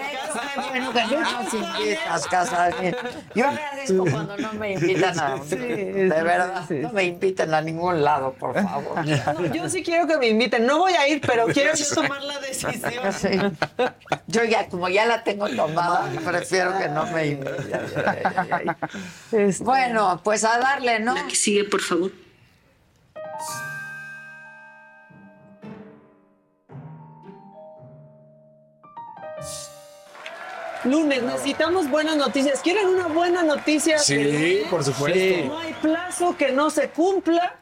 Qué 0.55 0.61
bueno 0.70 0.93
que 0.93 1.05
no 1.05 1.20
nos 1.20 1.55
invitas, 1.55 2.27
Casarín. 2.27 2.97
Yo 3.37 3.49
agradezco 3.49 4.05
cuando 4.11 4.37
no 4.37 4.53
me 4.55 4.72
invitan 4.72 5.20
a... 5.20 5.39
Sí, 5.45 5.57
De 5.57 6.09
verdad, 6.09 6.64
sí, 6.66 6.75
no 6.75 6.93
me 6.93 7.05
inviten 7.05 7.55
a 7.55 7.61
ningún 7.61 8.03
lado, 8.03 8.33
por 8.33 8.61
favor. 8.61 9.05
No, 9.07 9.55
yo 9.55 9.68
sí 9.68 9.83
quiero 9.85 10.09
que 10.09 10.16
me 10.18 10.27
inviten. 10.29 10.66
No 10.66 10.79
voy 10.79 10.95
a 10.95 11.07
ir, 11.07 11.20
pero 11.20 11.47
quiero 11.55 11.75
yo 11.75 11.85
tomar 11.95 12.20
la 12.22 12.41
decisión. 12.41 13.12
Sí. 13.12 13.39
Yo 14.27 14.43
ya, 14.43 14.66
como 14.68 14.89
ya 14.89 15.07
la 15.07 15.22
tengo 15.22 15.49
tomada, 15.49 16.11
prefiero 16.25 16.77
que 16.79 16.89
no 16.89 17.07
me 17.07 17.27
inviten. 17.29 17.81
Este, 19.31 19.62
Bueno, 19.64 20.20
pues 20.25 20.45
a 20.45 20.59
darle, 20.65 21.01
¿no? 21.01 21.15
La 21.15 21.27
que 21.27 21.37
sigue, 21.37 21.65
por 21.65 21.81
favor. 21.81 22.11
Lunes, 30.85 31.23
necesitamos 31.23 31.89
buenas 31.89 32.17
noticias. 32.17 32.61
¿Quieren 32.61 32.89
una 32.89 33.07
buena 33.07 33.43
noticia? 33.43 33.99
Sí, 33.99 34.62
por 34.71 34.85
supuesto. 34.85 35.47
No 35.47 35.59
hay 35.59 35.73
plazo 35.75 36.37
que 36.37 36.53
no 36.53 36.69
se 36.71 36.91
cumpla, 36.91 37.57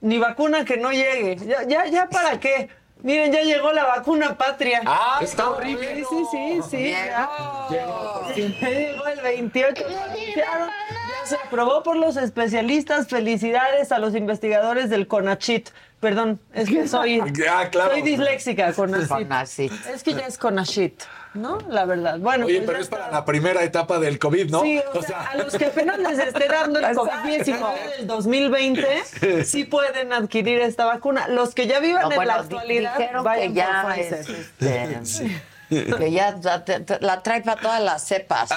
ni 0.00 0.18
vacuna 0.18 0.64
que 0.64 0.76
no 0.76 0.92
llegue. 0.92 1.36
Ya, 1.36 1.64
ya, 1.64 1.86
ya 1.86 2.08
para 2.08 2.38
qué. 2.38 2.68
Miren, 3.02 3.32
ya 3.32 3.42
llegó 3.42 3.72
la 3.72 3.84
vacuna 3.84 4.36
patria. 4.36 4.82
Ah, 4.84 5.18
está 5.20 5.50
horrible. 5.50 5.96
Sí, 5.96 6.04
sí, 6.08 6.26
sí, 6.30 6.60
sí. 6.70 6.90
Ya, 6.90 7.28
ya 7.70 8.68
llegó 8.68 9.06
el 9.06 9.20
28. 9.20 9.84
lo 9.88 9.98
anunciaron, 10.00 10.68
Ya 10.68 10.97
se 11.28 11.36
aprobó 11.36 11.82
por 11.82 11.96
los 11.96 12.16
especialistas. 12.16 13.08
Felicidades 13.08 13.92
a 13.92 13.98
los 13.98 14.14
investigadores 14.14 14.90
del 14.90 15.06
CONACHIT. 15.06 15.68
Perdón, 16.00 16.40
es 16.54 16.68
que 16.68 16.86
soy, 16.86 17.20
Ah, 17.50 17.68
claro. 17.70 17.90
soy 17.92 18.02
disléxica, 18.02 18.72
CONACHIT. 18.72 19.08
Conacit. 19.08 19.72
Es 19.92 20.02
que 20.04 20.14
ya 20.14 20.26
es 20.26 20.38
CONACHIT, 20.38 21.02
¿no? 21.34 21.58
La 21.68 21.84
verdad. 21.86 22.18
Bueno, 22.20 22.46
Oye, 22.46 22.58
pues 22.58 22.66
pero 22.68 22.78
es 22.80 22.88
para 22.88 23.10
la 23.10 23.24
primera 23.24 23.64
etapa 23.64 23.98
del 23.98 24.18
COVID, 24.20 24.48
¿no? 24.50 24.62
Sí, 24.62 24.80
o, 24.94 25.02
sea, 25.02 25.22
a 25.30 25.36
los 25.36 25.56
que 25.56 25.66
apenas 25.66 25.98
les 25.98 26.18
esté 26.20 26.46
dando 26.46 26.78
el 26.78 26.86
COVID-19 26.96 27.96
del 27.96 28.06
2020, 28.06 28.86
sí 29.44 29.64
pueden 29.64 30.12
adquirir 30.12 30.60
esta 30.60 30.84
vacuna. 30.86 31.26
Los 31.28 31.52
que 31.54 31.66
ya 31.66 31.80
vivan 31.80 32.02
No, 32.04 32.10
en 32.12 32.16
bueno, 32.16 32.32
la 32.32 32.38
actualidad, 32.40 32.94
vayan 33.24 33.48
que 33.48 33.54
ya 33.54 33.82
por 33.82 33.98
es, 33.98 34.14
Pfizer. 34.26 34.36
este, 34.36 35.42
que 35.68 36.10
ya 36.10 36.34
ya 36.40 36.64
te- 36.64 36.80
te- 36.80 36.98
la 37.00 37.22
trae 37.22 37.42
para 37.42 37.60
todas 37.60 37.80
las 37.82 38.02
cepas. 38.02 38.48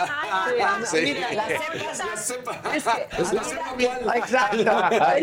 Sí. 0.89 1.01
Mira, 1.01 1.33
las 1.33 2.25
cepas. 2.25 2.57
Es 2.75 2.83
que, 2.83 3.21
Es 3.21 3.33
la 3.33 3.43
cepa 3.43 3.73
vial. 3.73 4.11
Exacto, 4.15 4.55
ahí 4.55 4.63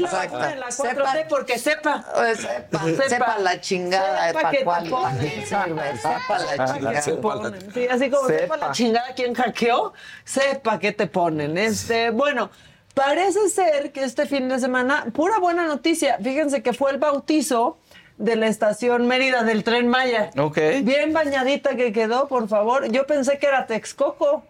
la 0.01 0.17
la 0.57 0.67
exacto. 0.69 1.03
4T 1.05 1.27
porque 1.29 1.59
sepa. 1.59 2.05
Sepa, 2.37 2.83
Sepa. 2.85 3.09
sepa 3.09 3.39
la 3.39 3.61
chingada 3.61 4.29
Sepa 4.29 4.41
para 4.41 4.51
que 4.51 4.59
te 4.59 4.65
cuál 4.65 4.89
ponen. 4.91 5.03
para 5.03 5.19
qué 5.21 5.47
sirve, 5.47 5.97
sepa 5.97 6.39
la 6.39 6.49
Sepa 6.49 6.75
chingada. 6.75 7.21
ponen. 7.23 7.73
Sí, 7.73 7.87
así 7.89 8.11
como 8.11 8.29
sepa. 8.29 8.41
Sepa. 8.55 8.57
la 8.57 8.73
chingada 8.73 9.15
quién 9.17 9.35
hackeó, 9.35 9.93
sepa 10.25 10.79
qué 10.79 10.93
te 10.93 11.07
ponen. 11.07 11.57
Este, 11.59 12.11
bueno, 12.11 12.51
parece 12.95 13.49
ser 13.49 13.93
que 13.93 14.05
este 14.05 14.27
fin 14.27 14.49
de 14.49 14.59
semana, 14.59 15.07
pura 15.15 15.39
buena 15.39 15.65
noticia. 15.67 16.19
Fíjense 16.23 16.63
que 16.63 16.73
fue 16.73 16.91
el 16.91 16.99
bautizo 16.99 17.79
de 18.19 18.37
la 18.37 18.49
estación 18.49 19.07
Mérida 19.07 19.45
del 19.45 19.65
Tren 19.65 19.89
Maya. 19.89 20.31
Ok. 20.39 20.59
Bien 20.83 21.13
bañadita 21.13 21.77
que 21.77 21.93
quedó, 21.93 22.29
por 22.29 22.49
favor. 22.49 22.91
Yo 22.91 23.07
pensé 23.07 23.39
que 23.39 23.47
era 23.47 23.67
Texcoco. 23.67 24.43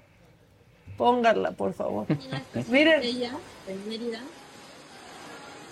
Pónganla, 0.97 1.53
por 1.53 1.75
favor. 1.75 2.07
Miren. 2.69 3.03
Ella, 3.03 3.33
en 3.69 3.89
Mérida, 3.89 4.21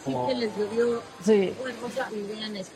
sí 0.04 0.14
que 0.28 0.34
les 0.34 0.50
dio 0.72 1.02
Sí. 1.24 1.52
esto. 2.56 2.72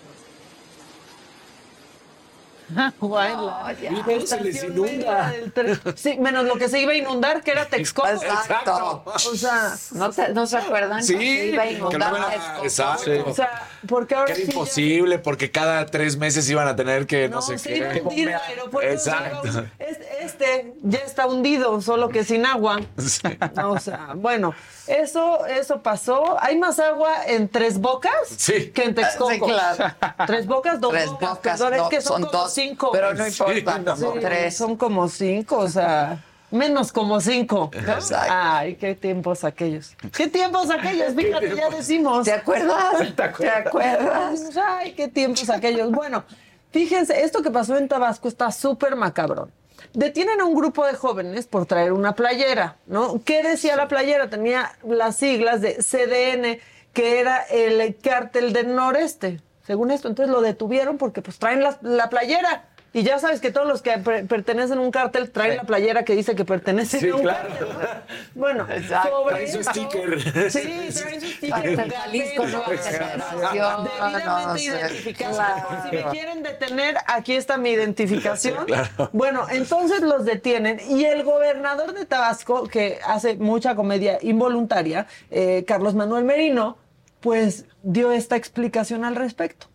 Guayla. 3.00 3.74
ya. 3.80 4.02
¿Cómo 4.04 4.20
se 4.26 4.40
les 4.40 4.64
inunda? 4.64 5.32
Sí, 5.96 6.16
menos 6.18 6.44
lo 6.44 6.54
que 6.56 6.68
se 6.68 6.80
iba 6.80 6.92
a 6.92 6.94
inundar, 6.96 7.42
que 7.42 7.50
era 7.52 7.66
Texcoco. 7.66 8.08
Exacto. 8.08 9.02
O 9.06 9.18
sea, 9.36 9.74
¿No, 9.92 10.12
se- 10.12 10.28
¿No 10.30 10.46
se 10.46 10.56
acuerdan? 10.58 11.02
Sí, 11.02 11.14
que 11.14 11.20
se 11.20 11.46
iba 11.46 11.62
a 11.62 11.66
que 11.66 11.72
inundar 11.72 12.10
no 12.12 12.16
era- 12.18 12.34
exacto. 12.62 13.24
o 13.26 13.34
sea, 13.34 13.68
porque 13.88 14.14
ahora 14.14 14.26
Que 14.26 14.32
era 14.32 14.40
sí 14.40 14.46
ya- 14.46 14.52
imposible 14.52 15.18
porque 15.18 15.50
cada 15.50 15.86
tres 15.86 16.16
meses 16.16 16.48
iban 16.50 16.68
a 16.68 16.76
tener 16.76 17.06
que 17.06 17.28
no, 17.28 17.36
No, 17.36 17.42
sé 17.42 17.58
se 17.58 17.68
qué. 17.70 17.76
iba 17.78 17.90
a 17.92 17.96
hundir 18.02 18.28
el 18.28 18.34
aeropuerto. 18.34 18.90
Exacto. 18.92 19.48
Este, 19.78 20.09
este 20.30 20.74
ya 20.82 20.98
está 21.00 21.26
hundido, 21.26 21.80
solo 21.80 22.08
que 22.08 22.24
sin 22.24 22.46
agua. 22.46 22.80
Sí. 22.98 23.20
O 23.64 23.78
sea, 23.78 24.10
bueno, 24.14 24.54
eso, 24.86 25.44
eso 25.46 25.82
pasó. 25.82 26.36
¿Hay 26.40 26.58
más 26.58 26.78
agua 26.78 27.24
en 27.26 27.48
Tres 27.48 27.78
Bocas 27.80 28.12
Sí. 28.36 28.70
que 28.70 28.84
en 28.84 28.94
Texcoco? 28.94 29.30
Sí, 29.32 29.40
claro. 29.40 29.94
Tres 30.26 30.46
Bocas, 30.46 30.80
dos 30.80 30.92
Tres 30.92 31.06
bocas. 31.10 31.28
bocas, 31.30 31.60
perdón, 31.60 31.76
no, 31.78 31.82
es 31.84 31.88
que 31.90 32.00
son, 32.00 32.22
son 32.22 32.30
como 32.30 32.42
dos, 32.42 32.52
cinco. 32.54 32.90
pero 32.92 33.14
no 33.14 33.26
importa, 33.26 33.78
no. 33.78 33.96
Sí, 33.96 34.06
tres. 34.20 34.56
Son 34.56 34.76
como 34.76 35.08
cinco, 35.08 35.58
o 35.58 35.68
sea, 35.68 36.22
menos 36.50 36.92
como 36.92 37.20
cinco. 37.20 37.70
Exacto. 37.72 38.32
Ay, 38.32 38.74
qué 38.76 38.94
tiempos 38.94 39.44
aquellos. 39.44 39.94
¿Qué 40.16 40.26
tiempos 40.28 40.70
aquellos? 40.70 41.14
Fíjate, 41.14 41.54
ya 41.56 41.68
decimos. 41.70 42.24
¿Te 42.24 42.32
acuerdas? 42.32 43.14
¿Te 43.38 43.48
acuerdas? 43.50 44.40
Ay, 44.56 44.92
qué 44.92 45.08
tiempos 45.08 45.48
aquellos. 45.50 45.90
Bueno, 45.90 46.24
fíjense, 46.72 47.22
esto 47.22 47.42
que 47.42 47.50
pasó 47.50 47.76
en 47.76 47.88
Tabasco 47.88 48.28
está 48.28 48.50
súper 48.50 48.96
macabrón. 48.96 49.50
Detienen 49.92 50.40
a 50.40 50.44
un 50.44 50.54
grupo 50.54 50.86
de 50.86 50.94
jóvenes 50.94 51.46
por 51.46 51.66
traer 51.66 51.92
una 51.92 52.14
playera, 52.14 52.76
¿no? 52.86 53.20
¿Qué 53.24 53.42
decía 53.42 53.76
la 53.76 53.88
playera? 53.88 54.30
Tenía 54.30 54.72
las 54.84 55.16
siglas 55.16 55.60
de 55.60 55.78
CDN, 55.82 56.60
que 56.92 57.18
era 57.18 57.42
el 57.42 57.96
cártel 57.96 58.52
del 58.52 58.74
noreste, 58.74 59.40
según 59.66 59.90
esto. 59.90 60.08
Entonces 60.08 60.32
lo 60.32 60.42
detuvieron 60.42 60.96
porque 60.96 61.22
pues 61.22 61.38
traen 61.38 61.62
la, 61.62 61.78
la 61.82 62.08
playera. 62.08 62.69
Y 62.92 63.04
ya 63.04 63.20
sabes 63.20 63.40
que 63.40 63.52
todos 63.52 63.68
los 63.68 63.82
que 63.82 63.92
per- 63.98 64.26
pertenecen 64.26 64.78
a 64.78 64.80
un 64.80 64.90
cártel 64.90 65.30
traen 65.30 65.56
la 65.58 65.62
playera 65.62 66.04
que 66.04 66.16
dice 66.16 66.34
que 66.34 66.44
pertenece 66.44 66.98
Sí, 66.98 67.08
a 67.08 67.14
un 67.14 67.22
claro. 67.22 67.48
cártel. 67.48 67.68
Bueno, 68.34 68.66
Exacto. 68.68 69.10
sobre 69.10 69.34
Traen 69.36 69.52
su 69.52 69.62
sticker. 69.70 70.50
Sí, 70.50 70.60
traen 71.00 71.20
su 71.20 71.26
sticker. 71.28 71.76
Cártel 71.76 71.92
Jalisco, 71.92 72.42
Debidamente 72.46 74.26
no 74.26 74.56
sé. 74.58 74.64
identificados. 74.64 75.36
Claro. 75.36 75.66
Si 75.90 75.96
me 75.96 76.04
quieren 76.10 76.42
detener, 76.42 76.96
aquí 77.06 77.34
está 77.36 77.56
mi 77.56 77.70
identificación. 77.70 78.64
Claro. 78.66 79.10
Bueno, 79.12 79.46
entonces 79.50 80.00
los 80.00 80.24
detienen 80.24 80.80
y 80.88 81.04
el 81.04 81.22
gobernador 81.22 81.92
de 81.94 82.06
Tabasco, 82.06 82.64
que 82.66 82.98
hace 83.06 83.36
mucha 83.36 83.74
comedia 83.74 84.18
involuntaria, 84.22 85.06
eh, 85.30 85.64
Carlos 85.66 85.94
Manuel 85.94 86.24
Merino, 86.24 86.76
pues 87.20 87.66
dio 87.82 88.12
esta 88.12 88.36
explicación 88.36 89.04
al 89.04 89.14
respecto. 89.16 89.66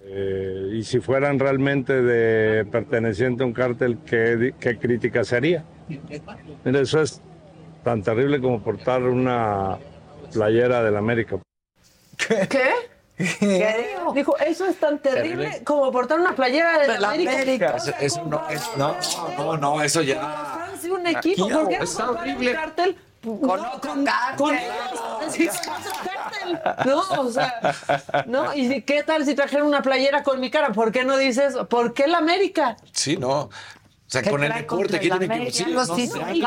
Eh, 0.00 0.70
y 0.74 0.84
si 0.84 1.00
fueran 1.00 1.38
realmente 1.38 2.02
de 2.02 2.64
perteneciente 2.64 3.42
a 3.42 3.46
un 3.46 3.52
cártel, 3.52 3.98
¿qué, 4.06 4.36
di- 4.36 4.52
qué 4.54 4.78
crítica 4.78 5.24
sería? 5.24 5.64
Mira, 6.64 6.80
eso 6.80 7.00
es 7.02 7.20
tan 7.84 8.02
terrible 8.02 8.40
como 8.40 8.62
portar 8.62 9.02
una 9.02 9.76
playera 10.32 10.82
del 10.82 10.96
América. 10.96 11.38
¿Qué? 12.16 12.38
¿Qué 13.16 13.88
dijo? 13.96 14.12
Dijo, 14.14 14.38
eso 14.38 14.66
es 14.66 14.76
tan 14.78 14.98
terrible, 15.00 15.44
Terrible. 15.46 15.64
como 15.64 15.90
portar 15.90 16.20
una 16.20 16.36
playera 16.36 16.78
de, 16.78 16.92
De 16.92 16.98
la 17.00 17.10
América. 17.10 17.78
Sea, 17.80 17.92
Eso, 17.98 18.20
eso 18.20 18.24
no, 18.26 18.48
es, 18.48 18.62
no, 18.76 18.94
no, 19.36 19.56
no, 19.56 19.82
eso 19.82 20.02
ya. 20.02 20.20
fans 20.20 20.82
de 20.84 20.92
un 20.92 21.06
equipo, 21.06 21.44
Aquí, 21.46 21.52
¿por 21.54 21.68
qué 21.68 21.74
está 21.82 22.02
no 22.02 22.08
comprar 22.12 22.28
horrible. 22.28 22.50
un 22.50 22.56
cártel? 22.56 22.96
Con 23.36 23.60
otro 23.64 23.92
cártel. 24.04 24.36
Con 24.36 24.54
ellos, 24.54 24.74
sí, 25.30 25.48
con 25.48 25.74
otro 25.74 25.92
cártel. 26.04 26.60
No, 26.86 27.00
o 27.20 27.30
sea, 27.30 28.24
no, 28.26 28.54
y 28.54 28.68
si- 28.68 28.82
qué 28.82 29.02
tal 29.02 29.24
si 29.24 29.34
trajeron 29.34 29.66
una 29.66 29.82
playera 29.82 30.22
con 30.22 30.40
mi 30.40 30.50
cara, 30.50 30.72
¿por 30.72 30.92
qué 30.92 31.04
no 31.04 31.16
dices, 31.16 31.54
¿por 31.68 31.92
qué 31.94 32.06
la 32.06 32.18
América? 32.18 32.76
Sí, 32.92 33.16
no. 33.16 33.50
O 34.08 34.10
sea, 34.10 34.22
¿Qué 34.22 34.30
con 34.30 34.42
el 34.42 34.50
deporte, 34.50 34.98
contra 34.98 34.98
¿qué 35.00 35.06
el 35.08 35.18
tiene 35.30 35.44
que 35.44 35.52
sí, 35.52 35.64
no. 35.66 35.84
¿no? 35.84 35.94
Claro, 35.94 36.24
el 36.24 36.38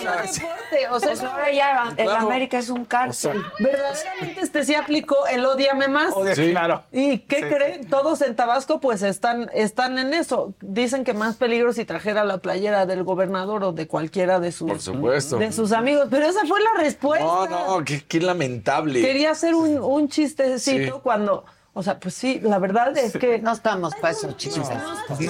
claro. 0.00 0.22
deporte, 0.22 0.88
o 0.90 1.00
sea, 1.00 1.08
Pues 1.10 1.22
ahora 1.22 1.52
ya 1.52 1.88
el 1.98 2.04
Claro. 2.06 2.26
América 2.26 2.58
es 2.58 2.70
un 2.70 2.86
cárcel. 2.86 3.42
verdaderamente 3.58 4.40
este 4.40 4.64
sí 4.64 4.74
aplicó 4.74 5.26
el 5.26 5.44
odiame 5.44 5.88
más. 5.88 6.14
Sí. 6.34 6.50
Claro. 6.52 6.82
¿Y 6.90 7.18
qué 7.18 7.46
creen? 7.46 7.86
Todos 7.90 8.22
en 8.22 8.34
Tabasco 8.36 8.80
pues 8.80 9.02
están, 9.02 9.50
están 9.52 9.98
en 9.98 10.14
eso. 10.14 10.54
Dicen 10.62 11.04
que 11.04 11.12
más 11.12 11.36
peligro 11.36 11.74
si 11.74 11.84
trajera 11.84 12.24
la 12.24 12.38
playera 12.38 12.86
del 12.86 13.04
gobernador 13.04 13.64
o 13.64 13.72
de 13.72 13.86
cualquiera 13.86 14.40
de 14.40 14.50
sus, 14.50 14.70
Por 14.70 14.80
supuesto. 14.80 15.36
de 15.36 15.52
sus 15.52 15.72
amigos. 15.72 16.06
Pero 16.10 16.24
esa 16.24 16.46
fue 16.46 16.58
la 16.62 16.80
respuesta. 16.82 17.22
No, 17.26 17.46
no, 17.46 17.84
qué, 17.84 18.02
qué 18.08 18.20
lamentable. 18.20 18.98
Quería 19.02 19.32
hacer 19.32 19.54
un, 19.54 19.78
un 19.78 20.08
chistecito 20.08 20.94
Sí. 20.94 21.00
cuando, 21.02 21.44
o 21.72 21.82
sea, 21.82 21.98
pues 22.00 22.14
sí, 22.14 22.40
la 22.42 22.58
verdad 22.58 22.96
es 22.96 23.12
que 23.16 23.38
No 23.38 23.52
estamos 23.52 23.94
para 23.96 24.12
esos 24.12 24.36
chistes. 24.36 24.68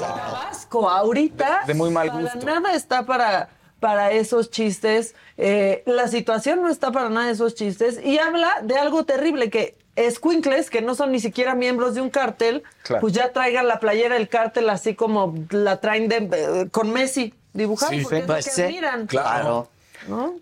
Tabasco 0.01 0.89
ahorita 0.89 1.63
De 1.67 1.75
muy 1.75 1.91
mal 1.91 2.09
para 2.09 2.21
gusto. 2.21 2.47
nada 2.47 2.75
está 2.75 3.05
para 3.07 3.49
para 3.81 4.11
esos 4.11 4.51
chistes. 4.51 5.15
Eh, 5.39 5.83
la 5.87 6.07
situación 6.07 6.61
no 6.61 6.69
está 6.69 6.93
para 6.93 7.09
nada 7.09 7.27
de 7.29 7.33
esos 7.33 7.55
chistes 7.55 7.99
y 8.05 8.19
habla 8.19 8.59
de 8.63 8.77
algo 8.77 9.05
terrible 9.07 9.49
que 9.49 9.79
escuincles 9.97 10.69
que 10.69 10.83
no 10.83 10.95
son 10.95 11.13
ni 11.13 11.19
siquiera 11.21 11.55
miembros 11.55 11.95
de 11.95 12.03
un 12.03 12.11
cártel, 12.11 12.63
Claro. 12.83 13.01
pues 13.01 13.15
ya 13.15 13.33
traigan 13.33 13.67
la 13.69 13.81
playera 13.81 14.17
del 14.17 14.29
cártel 14.29 14.69
así 14.69 14.95
como 14.95 15.35
la 15.51 15.81
traen 15.81 16.09
de, 16.09 16.17
eh, 16.33 16.69
con 16.71 16.93
Messi 16.93 17.33
dibujado 17.55 17.93
Sí. 17.93 18.03
porque 18.03 18.17
es 18.19 18.21
lo 18.23 18.35
Pues 18.35 18.45
que 18.45 18.51
sí, 18.51 18.63
admiran, 18.63 19.07
Claro. 19.07 19.69
¿no? 20.09 20.35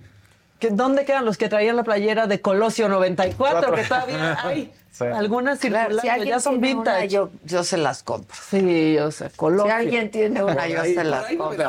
¿Que- 0.59 0.70
¿Dónde 0.70 1.04
quedan 1.04 1.24
los 1.24 1.36
que 1.38 1.48
traían 1.48 1.76
la 1.76 1.84
playera 1.84 2.26
de 2.26 2.40
Colosio 2.40 2.88
94 2.88 3.72
que 3.72 3.82
todavía 3.84 4.38
hay? 4.44 4.72
Sí. 4.90 5.04
Algunas 5.04 5.61
Claro, 5.61 5.76
circulando, 5.90 6.00
si 6.02 6.09
alguien 6.09 6.28
ya 6.30 6.40
son 6.40 6.61
tiene 6.61 6.74
una, 6.80 6.92
vintage. 6.96 7.09
yo, 7.09 7.30
yo 7.44 7.62
se 7.62 7.76
las 7.76 8.02
compro. 8.02 8.34
Sí, 8.50 8.98
o 8.98 9.11
sea, 9.12 9.30
Colosio. 9.36 9.66
Si 9.72 9.78
alguien 9.78 10.11
tiene 10.11 10.42
una, 10.42 10.66
yo 10.66 10.82
se 10.82 11.04
las 11.04 11.24
compro. 11.26 11.50
Debe 11.50 11.64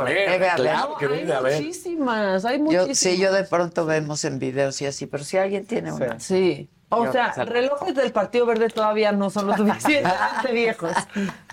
haber. 0.49 0.55
claro. 0.55 0.95
hay 0.99 1.61
muchísimas, 1.61 2.45
hay 2.45 2.57
Yo, 2.57 2.63
muchísimas. 2.63 2.97
sí, 2.97 3.17
yo 3.19 3.31
de 3.31 3.43
pronto 3.43 3.85
vemos 3.85 4.25
en 4.25 4.39
videos 4.39 4.81
y 4.81 4.87
así, 4.87 5.05
pero 5.05 5.23
si 5.23 5.37
alguien 5.37 5.65
tiene 5.67 5.91
una. 5.91 6.19
Sí. 6.19 6.69
O 6.91 7.05
Yo 7.05 7.11
sea, 7.11 7.31
relojes 7.45 7.93
del 7.93 8.11
Partido 8.11 8.47
Verde 8.47 8.69
todavía 8.69 9.11
no 9.11 9.29
son 9.29 9.45
lo 9.45 9.55
suficientemente 9.57 10.51
viejos. 10.51 10.91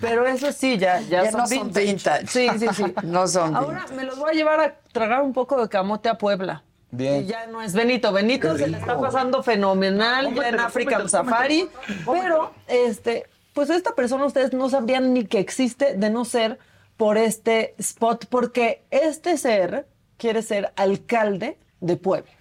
Pero 0.01 0.25
eso 0.25 0.51
sí, 0.51 0.79
ya, 0.79 0.99
ya, 1.01 1.25
Ya 1.25 1.31
son, 1.31 1.41
no 1.41 1.47
son 1.47 1.67
vintage. 1.73 1.85
vintage. 1.85 2.27
Sí, 2.27 2.47
sí, 2.57 2.67
sí. 2.73 2.83
No 3.03 3.27
son 3.27 3.55
Ahora 3.55 3.85
me 3.95 4.03
los 4.03 4.17
voy 4.17 4.31
a 4.31 4.33
llevar 4.33 4.59
a 4.61 4.75
tragar 4.91 5.21
un 5.21 5.33
poco 5.33 5.61
de 5.61 5.69
camote 5.69 6.09
a 6.09 6.17
Puebla. 6.17 6.63
Bien. 6.91 7.23
Y 7.23 7.27
ya 7.27 7.47
no 7.47 7.61
es 7.61 7.73
Benito. 7.73 8.11
Benito 8.11 8.57
se 8.57 8.67
le 8.67 8.77
está 8.77 8.99
pasando 8.99 9.43
fenomenal 9.43 10.33
ya 10.33 10.49
en 10.49 10.59
African 10.59 11.09
Safari. 11.09 11.69
Pero, 12.05 12.53
este, 12.67 13.25
pues 13.53 13.69
esta 13.69 13.93
persona 13.93 14.25
ustedes 14.25 14.53
no 14.53 14.69
sabrían 14.69 15.13
ni 15.13 15.25
que 15.25 15.39
existe 15.39 15.95
de 15.95 16.09
no 16.09 16.25
ser 16.25 16.59
por 16.95 17.17
este 17.17 17.75
spot, 17.77 18.25
porque 18.29 18.83
este 18.89 19.37
ser 19.37 19.87
quiere 20.17 20.41
ser 20.41 20.73
alcalde 20.75 21.57
de 21.79 21.97
Puebla. 21.97 22.31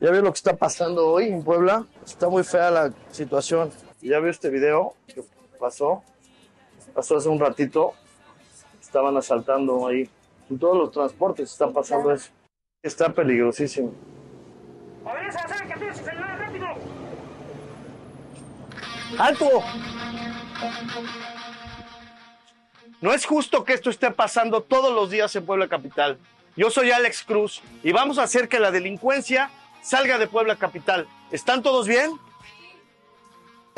Ya 0.00 0.10
vio 0.10 0.22
lo 0.22 0.32
que 0.32 0.36
está 0.36 0.56
pasando 0.56 1.08
hoy 1.08 1.28
en 1.28 1.42
Puebla. 1.42 1.86
Está 2.04 2.28
muy 2.28 2.44
fea 2.44 2.70
la 2.70 2.92
situación. 3.10 3.70
Ya 4.00 4.18
vio 4.20 4.30
este 4.30 4.48
video 4.48 4.94
que 5.06 5.22
pasó. 5.58 6.02
Pasó 6.94 7.16
hace 7.16 7.28
un 7.28 7.38
ratito. 7.38 7.94
Estaban 8.80 9.16
asaltando 9.16 9.86
ahí. 9.86 10.08
En 10.50 10.58
todos 10.58 10.76
los 10.76 10.90
transportes 10.90 11.52
está 11.52 11.70
pasando 11.70 12.12
eso. 12.12 12.30
Está 12.82 13.12
peligrosísimo. 13.12 13.94
¡Alto! 19.18 19.62
No 23.00 23.12
es 23.12 23.24
justo 23.24 23.64
que 23.64 23.74
esto 23.74 23.90
esté 23.90 24.10
pasando 24.10 24.62
todos 24.62 24.92
los 24.92 25.10
días 25.10 25.34
en 25.36 25.46
Puebla 25.46 25.68
Capital. 25.68 26.18
Yo 26.56 26.68
soy 26.70 26.90
Alex 26.90 27.22
Cruz 27.22 27.62
y 27.82 27.92
vamos 27.92 28.18
a 28.18 28.24
hacer 28.24 28.48
que 28.48 28.58
la 28.58 28.70
delincuencia 28.70 29.50
salga 29.82 30.18
de 30.18 30.26
Puebla 30.26 30.56
Capital. 30.56 31.06
¿Están 31.30 31.62
todos 31.62 31.86
bien? 31.86 32.10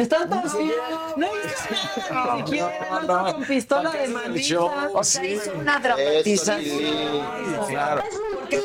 Están 0.02 0.28
todos 0.28 0.58
bien. 0.58 0.72
No 1.16 1.26
hizo 1.26 2.14
nada, 2.14 2.34
ni 2.34 2.42
siquiera 2.42 2.98
el 2.98 3.10
otro 3.10 3.34
con 3.34 3.44
pistola 3.44 3.90
de 3.92 4.08
manita. 4.08 4.90
O 4.92 5.04
sea, 5.04 5.24
hizo 5.24 5.52
una 5.52 5.78
dramatización. 5.78 7.26
Claro. 7.68 8.02
Es 8.50 8.64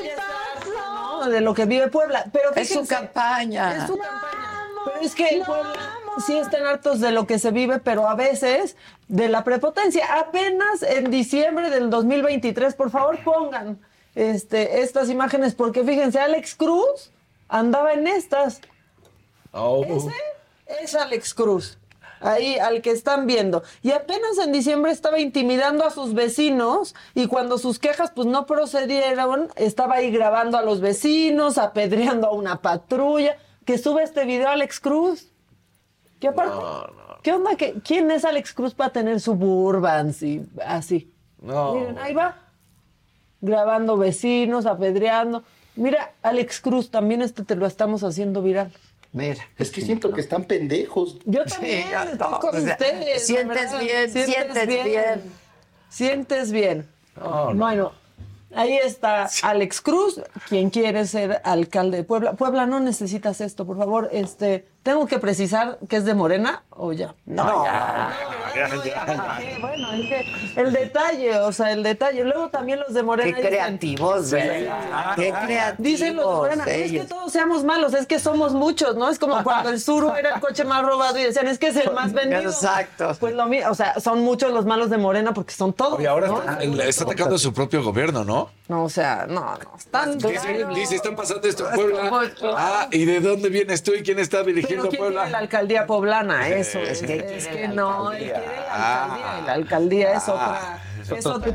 ¿no? 0.65 1.29
de 1.29 1.41
lo 1.41 1.53
que 1.53 1.65
vive 1.65 1.87
Puebla. 1.89 2.25
Pero 2.31 2.55
Es 2.55 2.69
su 2.69 2.85
campaña. 2.87 3.77
Es 3.77 3.87
su 3.87 3.97
campaña. 3.97 4.21
Pero 4.85 5.01
es 5.01 5.15
que 5.15 5.43
sí 6.25 6.37
están 6.37 6.65
hartos 6.65 6.99
de 6.99 7.11
lo 7.11 7.27
que 7.27 7.37
se 7.37 7.51
vive, 7.51 7.79
pero 7.79 8.07
a 8.07 8.15
veces 8.15 8.75
de 9.07 9.29
la 9.29 9.43
prepotencia. 9.43 10.19
Apenas 10.19 10.81
en 10.81 11.11
diciembre 11.11 11.69
del 11.69 11.89
2023, 11.89 12.73
por 12.73 12.89
favor, 12.89 13.23
pongan 13.23 13.79
este, 14.15 14.81
estas 14.81 15.09
imágenes, 15.09 15.53
porque 15.53 15.83
fíjense, 15.83 16.19
Alex 16.19 16.55
Cruz 16.55 17.11
andaba 17.47 17.93
en 17.93 18.07
estas. 18.07 18.61
Oh. 19.51 19.83
Ese 19.85 20.11
es 20.81 20.95
Alex 20.95 21.33
Cruz. 21.33 21.77
Ahí, 22.19 22.57
al 22.57 22.81
que 22.81 22.89
están 22.89 23.27
viendo. 23.27 23.61
Y 23.83 23.91
apenas 23.91 24.39
en 24.43 24.51
diciembre 24.51 24.91
estaba 24.91 25.19
intimidando 25.19 25.85
a 25.85 25.91
sus 25.91 26.15
vecinos 26.15 26.95
y 27.13 27.27
cuando 27.27 27.59
sus 27.59 27.77
quejas 27.77 28.11
pues 28.15 28.27
no 28.27 28.47
procedieron, 28.47 29.49
estaba 29.55 29.95
ahí 29.95 30.09
grabando 30.09 30.57
a 30.57 30.63
los 30.63 30.81
vecinos, 30.81 31.59
apedreando 31.59 32.27
a 32.27 32.31
una 32.31 32.61
patrulla. 32.61 33.37
Que 33.65 33.77
sube 33.77 34.01
este 34.01 34.25
video 34.25 34.49
Alex 34.49 34.79
Cruz. 34.79 35.27
¿Qué 36.19 36.29
aparte? 36.29 36.55
¿Qué 37.21 37.33
onda? 37.33 37.55
¿Qué- 37.55 37.75
¿Quién 37.85 38.09
es 38.09 38.25
Alex 38.25 38.51
Cruz 38.53 38.73
para 38.73 38.91
tener 38.91 39.19
suburbans 39.19 40.23
y 40.23 40.41
así? 40.65 41.13
No. 41.39 41.75
Miren, 41.75 41.99
ahí 41.99 42.13
va. 42.15 42.35
Grabando 43.41 43.97
vecinos, 43.97 44.65
apedreando. 44.65 45.43
Mira, 45.75 46.13
Alex 46.23 46.59
Cruz, 46.61 46.89
también 46.89 47.21
este 47.21 47.43
te 47.43 47.55
lo 47.55 47.67
estamos 47.67 48.03
haciendo 48.03 48.41
viral. 48.41 48.71
Mira. 49.17 49.43
Es 49.57 49.71
que 49.71 49.81
siento 49.81 50.13
que 50.13 50.21
están 50.21 50.45
pendejos. 50.45 51.17
Yo 51.25 51.43
también 51.45 51.85
no, 52.19 52.39
con 52.39 52.55
o 52.55 52.61
sea, 52.61 52.73
ustedes. 52.73 53.25
sientes 53.25 53.79
bien, 53.79 54.11
sientes 54.11 54.67
bien. 54.67 55.21
Sientes 55.89 56.51
bien. 56.51 56.87
Bueno, 57.55 57.93
ahí 58.53 58.77
está 58.77 59.27
Alex 59.41 59.81
Cruz, 59.81 60.21
quien 60.49 60.69
quiere 60.69 61.07
ser 61.07 61.41
alcalde 61.43 61.97
de 61.97 62.03
Puebla. 62.03 62.33
Puebla, 62.33 62.67
no 62.67 62.79
necesitas 62.79 63.41
esto, 63.41 63.65
por 63.65 63.77
favor. 63.77 64.09
Este, 64.11 64.67
tengo 64.87 65.05
que 65.05 65.19
precisar 65.19 65.79
que 65.89 65.97
es 65.97 66.05
de 66.05 66.13
Morena 66.13 66.63
o 66.69 66.93
ya. 66.93 67.13
No, 67.25 67.65
ya. 67.65 68.09
Sí, 68.81 68.89
bueno, 69.61 69.91
es 69.91 70.07
que 70.07 70.61
el 70.61 70.71
detalle, 70.71 71.39
o 71.39 71.51
sea, 71.51 71.73
el 71.73 71.83
detalle. 71.83 72.23
Luego 72.23 72.47
también 72.47 72.79
los 72.79 72.93
de 72.93 73.03
Morena. 73.03 73.35
Qué 73.35 73.41
dicen- 73.41 73.47
creativos, 73.49 74.31
¿verdad? 74.31 75.15
Qué 75.17 75.33
creativos. 75.33 75.83
Dicen 75.91 76.15
los 76.15 76.25
de 76.25 76.31
Morena, 76.31 76.63
no 76.63 76.71
es 76.71 76.77
que 76.77 76.85
ellos. 76.85 77.07
todos 77.07 77.33
seamos 77.33 77.65
malos, 77.65 77.93
es 77.95 78.07
que 78.07 78.17
somos 78.17 78.53
muchos, 78.53 78.95
¿no? 78.95 79.09
Es 79.09 79.19
como 79.19 79.43
cuando 79.43 79.71
el 79.71 79.81
Suru 79.81 80.13
era 80.15 80.35
el 80.35 80.39
coche 80.39 80.63
más 80.63 80.83
robado 80.83 81.19
y 81.19 81.23
decían, 81.23 81.47
es 81.47 81.59
que 81.59 81.67
es 81.67 81.75
el 81.75 81.91
más 81.91 82.13
vendido. 82.13 82.43
Exacto. 82.43 83.13
Pues 83.19 83.35
lo 83.35 83.45
mismo, 83.47 83.69
o 83.69 83.75
sea, 83.75 83.99
son 83.99 84.21
muchos 84.21 84.53
los 84.53 84.65
malos 84.65 84.89
de 84.89 84.97
Morena 84.97 85.33
porque 85.33 85.53
son 85.53 85.73
todos. 85.73 85.99
Y 85.99 86.05
ahora 86.05 86.27
¿no? 86.27 86.39
está, 86.39 86.63
está 86.85 87.03
atacando 87.03 87.35
a 87.35 87.39
su 87.39 87.53
propio 87.53 87.83
gobierno, 87.83 88.23
¿no? 88.23 88.51
No, 88.69 88.83
o 88.83 88.89
sea, 88.89 89.25
no, 89.27 89.41
no, 89.41 89.77
están 89.77 90.17
Dice, 90.17 90.65
dice, 90.75 90.95
están 90.95 91.15
pasando 91.15 91.47
esto 91.47 91.69
en 91.69 91.75
Puebla. 91.75 92.31
Ah, 92.55 92.87
¿y 92.91 93.05
de 93.05 93.21
dónde 93.21 93.49
vienes 93.49 93.81
tú 93.81 93.93
y 93.93 94.03
quién 94.03 94.19
está 94.19 94.43
Pero 94.43 94.76
dirigiendo 94.83 94.89
¿quién 94.89 94.99
Puebla? 95.01 95.21
quiere 95.21 95.31
la 95.31 95.37
alcaldía 95.39 95.85
poblana? 95.87 96.47
Eso, 96.49 96.79
Eh, 96.79 96.91
es 96.91 96.99
que, 97.01 97.05
¿quién 97.17 97.29
es 97.29 97.47
que 97.47 97.67
no, 97.67 98.11
él 98.11 98.17
quiere 98.19 98.39
la 98.39 98.65
Ah. 98.69 99.03
alcaldía. 99.03 99.43
la 99.45 99.53
alcaldía 99.53 100.13
es 100.13 100.29
otra. 100.29 100.79
Es 101.09 101.25
otro 101.25 101.53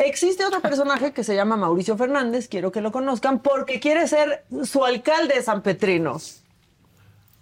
Existe 0.00 0.44
otro 0.44 0.60
personaje 0.60 1.12
que 1.14 1.24
se 1.24 1.34
llama 1.34 1.56
Mauricio 1.56 1.96
Fernández, 1.96 2.46
quiero 2.48 2.70
que 2.72 2.80
lo 2.82 2.92
conozcan, 2.92 3.38
porque 3.38 3.80
quiere 3.80 4.06
ser 4.06 4.44
su 4.64 4.84
alcalde 4.84 5.34
de 5.36 5.42
San 5.42 5.62
Petrino. 5.62 6.18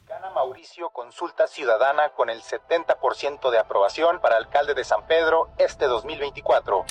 Gana 0.08 0.30
Mauricio 0.30 0.90
Consulta 0.90 1.46
Ciudadana 1.48 2.10
con 2.10 2.30
el 2.30 2.40
70% 2.42 3.50
de 3.50 3.58
aprobación 3.58 4.20
para 4.20 4.36
alcalde 4.36 4.74
de 4.74 4.84
San 4.84 5.04
Pedro 5.06 5.48
este 5.58 5.86
2024. 5.86 6.84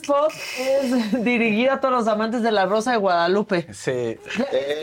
Spot 0.00 0.32
es 0.58 1.24
dirigido 1.24 1.72
a 1.72 1.80
todos 1.80 1.94
los 1.94 2.08
amantes 2.08 2.42
de 2.42 2.50
la 2.52 2.66
Rosa 2.66 2.92
de 2.92 2.96
Guadalupe. 2.98 3.66
Sí. 3.72 4.16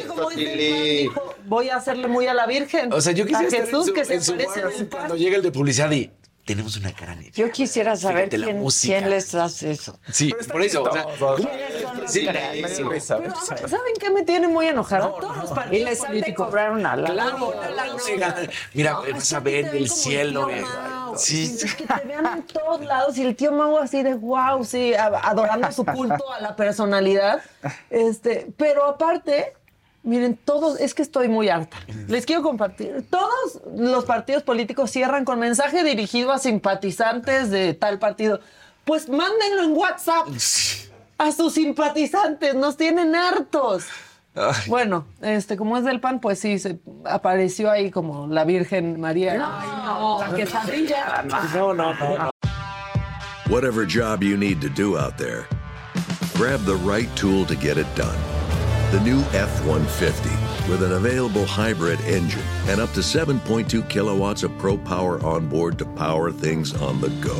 Como 0.07 0.29
dice 0.29 0.53
el 0.53 0.71
man, 0.71 0.83
dijo, 0.83 1.35
Voy 1.45 1.69
a 1.69 1.77
hacerle 1.77 2.07
muy 2.07 2.27
a 2.27 2.33
la 2.33 2.45
Virgen. 2.45 2.91
O 2.93 3.01
sea, 3.01 3.13
yo 3.13 3.25
quisiera 3.25 3.45
a 3.45 3.47
estar 3.47 3.65
Jesús 3.65 3.81
en 3.81 3.85
su, 3.87 3.93
que 3.93 4.05
se 4.05 4.13
en 4.15 4.21
su 4.23 4.35
parece 4.35 4.87
cuando 4.87 5.15
llega 5.15 5.37
el 5.37 5.41
de 5.43 5.51
publicidad 5.51 5.91
y 5.91 6.11
tenemos 6.45 6.77
una 6.77 6.93
cara 6.93 7.13
neta. 7.15 7.31
Yo 7.33 7.51
quisiera 7.51 7.95
saber 7.97 8.31
la 8.37 8.45
quién, 8.47 8.65
quién 8.81 9.09
les 9.09 9.35
hace 9.35 9.71
eso. 9.71 9.99
Sí, 10.11 10.33
por 10.49 10.61
eso. 10.61 10.83
O 10.83 10.91
sea, 10.93 11.05
sí, 12.07 12.25
Pero, 12.25 12.39
¿saben- 13.01 13.33
¿Saben 13.35 13.93
qué 13.99 14.09
me 14.09 14.23
tiene 14.23 14.47
muy 14.47 14.67
enojada? 14.67 15.09
Todos 15.19 15.35
los 15.37 15.51
partidos 15.51 15.81
Y 15.81 15.83
les 15.83 16.03
han 16.05 16.21
de 16.21 16.33
cobrar 16.33 16.71
una 16.71 16.95
lana. 16.95 17.13
Claro, 17.13 17.53
no 17.93 17.99
se 17.99 18.15
gana. 18.17 18.49
Mira, 18.73 18.93
vas 19.11 19.33
a 19.33 19.39
ver 19.41 19.75
el 19.75 19.89
cielo. 19.89 20.49
eh. 20.49 20.63
Sí. 21.17 21.57
Que 21.77 21.85
te 21.85 22.07
vean 22.07 22.25
en 22.25 22.43
todos 22.43 22.81
lados 22.83 23.17
y 23.17 23.23
el 23.23 23.35
tío 23.35 23.51
Mau 23.51 23.77
así 23.77 24.03
de 24.03 24.13
wow, 24.13 24.63
sí, 24.63 24.93
adorando 24.93 25.71
su 25.71 25.85
culto 25.85 26.31
a 26.31 26.41
la 26.41 26.55
personalidad. 26.55 27.41
Este, 27.89 28.51
pero 28.57 28.85
aparte, 28.85 29.53
miren, 30.03 30.37
todos, 30.37 30.79
es 30.79 30.93
que 30.93 31.01
estoy 31.01 31.27
muy 31.27 31.49
harta. 31.49 31.77
Les 32.07 32.25
quiero 32.25 32.41
compartir. 32.41 33.05
Todos 33.09 33.61
los 33.75 34.05
partidos 34.05 34.43
políticos 34.43 34.91
cierran 34.91 35.25
con 35.25 35.39
mensaje 35.39 35.83
dirigido 35.83 36.31
a 36.31 36.39
simpatizantes 36.39 37.49
de 37.49 37.73
tal 37.73 37.99
partido. 37.99 38.39
Pues 38.85 39.09
mándenlo 39.09 39.63
en 39.63 39.73
WhatsApp 39.73 40.27
a 41.17 41.31
sus 41.31 41.53
simpatizantes, 41.53 42.55
nos 42.55 42.77
tienen 42.77 43.15
hartos. 43.15 43.85
Bueno, 44.67 45.05
este, 45.21 45.57
como 45.57 45.77
es 45.77 45.83
del 45.83 45.99
pan, 45.99 46.19
pues 46.19 46.39
sí, 46.39 46.59
se 46.59 46.79
apareció 47.05 47.71
ahí 47.71 47.91
como 47.91 48.27
la 48.27 48.43
Virgen 48.45 48.99
María. 48.99 49.33
Ay, 49.33 49.67
no, 49.85 50.19
la 50.19 50.35
quesadilla. 50.35 51.23
No, 51.53 51.73
no, 51.73 51.93
no. 51.93 52.17
no. 52.17 52.29
Whatever 53.49 53.85
job 53.85 54.23
you 54.23 54.37
need 54.37 54.59
to 54.61 54.69
do 54.69 54.97
out 54.97 55.17
there, 55.17 55.47
grab 56.35 56.59
the 56.65 56.75
right 56.75 57.09
tool 57.15 57.45
to 57.45 57.55
get 57.55 57.77
it 57.77 57.87
done. 57.95 58.17
The 58.91 58.99
new 59.01 59.19
F 59.33 59.65
150 59.65 60.29
with 60.69 60.83
an 60.83 60.93
available 60.93 61.45
hybrid 61.45 61.99
engine 62.01 62.43
and 62.67 62.79
up 62.79 62.91
to 62.93 62.99
7.2 62.99 63.89
kilowatts 63.89 64.43
of 64.43 64.57
pro 64.57 64.77
power 64.77 65.23
on 65.25 65.47
board 65.47 65.77
to 65.79 65.85
power 65.85 66.31
things 66.31 66.73
on 66.81 66.99
the 66.99 67.09
go. 67.21 67.37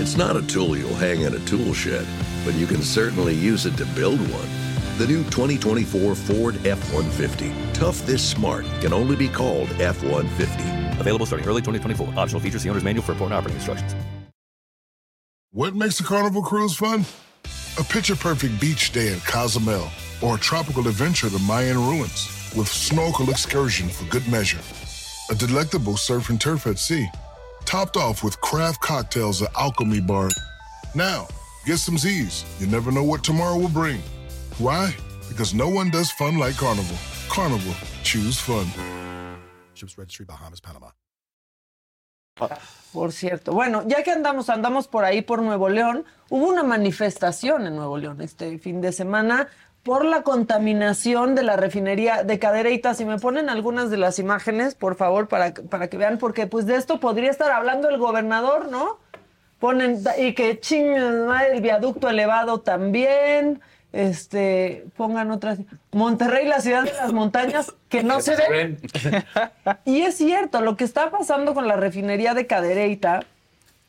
It's 0.00 0.16
not 0.16 0.36
a 0.36 0.42
tool 0.46 0.76
you'll 0.76 0.94
hang 0.94 1.22
in 1.22 1.34
a 1.34 1.38
tool 1.40 1.74
shed, 1.74 2.06
but 2.44 2.54
you 2.54 2.66
can 2.66 2.82
certainly 2.82 3.34
use 3.34 3.66
it 3.66 3.76
to 3.76 3.86
build 3.86 4.20
one. 4.32 4.63
The 4.96 5.08
new 5.08 5.24
2024 5.24 6.14
Ford 6.14 6.54
F 6.64 6.78
150. 6.94 7.52
Tough 7.72 8.06
this 8.06 8.22
smart 8.22 8.64
can 8.80 8.92
only 8.92 9.16
be 9.16 9.28
called 9.28 9.68
F 9.80 10.00
150. 10.04 11.00
Available 11.00 11.26
starting 11.26 11.48
early 11.48 11.62
2024. 11.62 12.16
Optional 12.16 12.40
features, 12.40 12.62
the 12.62 12.70
owner's 12.70 12.84
manual 12.84 13.04
for 13.04 13.10
important 13.10 13.36
operating 13.36 13.56
instructions. 13.56 13.92
What 15.50 15.74
makes 15.74 15.98
a 15.98 16.04
carnival 16.04 16.42
cruise 16.42 16.76
fun? 16.76 17.04
A 17.80 17.82
picture 17.82 18.14
perfect 18.14 18.60
beach 18.60 18.92
day 18.92 19.12
at 19.12 19.24
Cozumel 19.24 19.88
or 20.22 20.36
a 20.36 20.38
tropical 20.38 20.86
adventure 20.86 21.28
to 21.28 21.38
Mayan 21.40 21.76
ruins 21.76 22.52
with 22.56 22.68
snorkel 22.68 23.30
excursion 23.30 23.88
for 23.88 24.04
good 24.04 24.26
measure. 24.28 24.60
A 25.28 25.34
delectable 25.34 25.96
surf 25.96 26.30
and 26.30 26.40
turf 26.40 26.68
at 26.68 26.78
sea, 26.78 27.08
topped 27.64 27.96
off 27.96 28.22
with 28.22 28.40
craft 28.40 28.80
cocktails 28.80 29.42
at 29.42 29.50
Alchemy 29.56 30.02
Bar. 30.02 30.30
Now, 30.94 31.26
get 31.66 31.78
some 31.78 31.98
Z's. 31.98 32.44
You 32.60 32.68
never 32.68 32.92
know 32.92 33.02
what 33.02 33.24
tomorrow 33.24 33.58
will 33.58 33.68
bring. 33.68 34.00
Why? 34.60 34.94
Because 35.28 35.52
no 35.52 35.68
one 35.68 35.90
does 35.90 36.12
fun 36.12 36.38
like 36.38 36.56
Carnival. 36.56 36.96
Carnival, 37.28 37.74
choose 38.04 38.38
fun. 38.38 38.66
Ships 39.74 39.98
Registry, 39.98 40.26
Bahamas, 40.26 40.60
Panama. 40.60 40.94
Por 42.92 43.12
cierto. 43.12 43.52
Bueno, 43.52 43.82
ya 43.86 44.04
que 44.04 44.12
andamos, 44.12 44.48
andamos 44.50 44.86
por 44.86 45.04
ahí 45.04 45.22
por 45.22 45.42
Nuevo 45.42 45.68
León, 45.68 46.04
hubo 46.30 46.46
una 46.48 46.62
manifestación 46.62 47.66
en 47.66 47.74
Nuevo 47.74 47.98
León 47.98 48.20
este 48.20 48.58
fin 48.58 48.80
de 48.80 48.92
semana 48.92 49.48
por 49.82 50.04
la 50.04 50.22
contaminación 50.22 51.34
de 51.34 51.42
la 51.42 51.56
refinería 51.56 52.22
de 52.22 52.38
Cadereyta. 52.38 52.94
Si 52.94 53.04
me 53.04 53.18
ponen 53.18 53.48
algunas 53.48 53.90
de 53.90 53.96
las 53.96 54.20
imágenes, 54.20 54.76
por 54.76 54.94
favor, 54.94 55.26
para, 55.26 55.52
para 55.52 55.88
que 55.88 55.96
vean, 55.96 56.18
porque 56.18 56.46
pues 56.46 56.66
de 56.66 56.76
esto 56.76 57.00
podría 57.00 57.30
estar 57.30 57.50
hablando 57.50 57.88
el 57.88 57.98
gobernador, 57.98 58.68
¿no? 58.70 58.98
Ponen, 59.58 60.02
y 60.18 60.34
que 60.34 60.60
chingan 60.60 61.28
el 61.52 61.60
viaducto 61.60 62.08
elevado 62.08 62.60
también. 62.60 63.60
Este, 63.94 64.86
pongan 64.96 65.30
otras. 65.30 65.60
Monterrey, 65.92 66.48
la 66.48 66.60
ciudad 66.60 66.82
de 66.82 66.92
las 66.92 67.12
montañas, 67.12 67.72
que 67.88 68.02
no 68.02 68.20
se 68.20 68.34
ve. 68.34 68.76
Y 69.84 70.02
es 70.02 70.16
cierto, 70.16 70.60
lo 70.60 70.76
que 70.76 70.82
está 70.82 71.12
pasando 71.12 71.54
con 71.54 71.68
la 71.68 71.76
refinería 71.76 72.34
de 72.34 72.48
Cadereyta, 72.48 73.24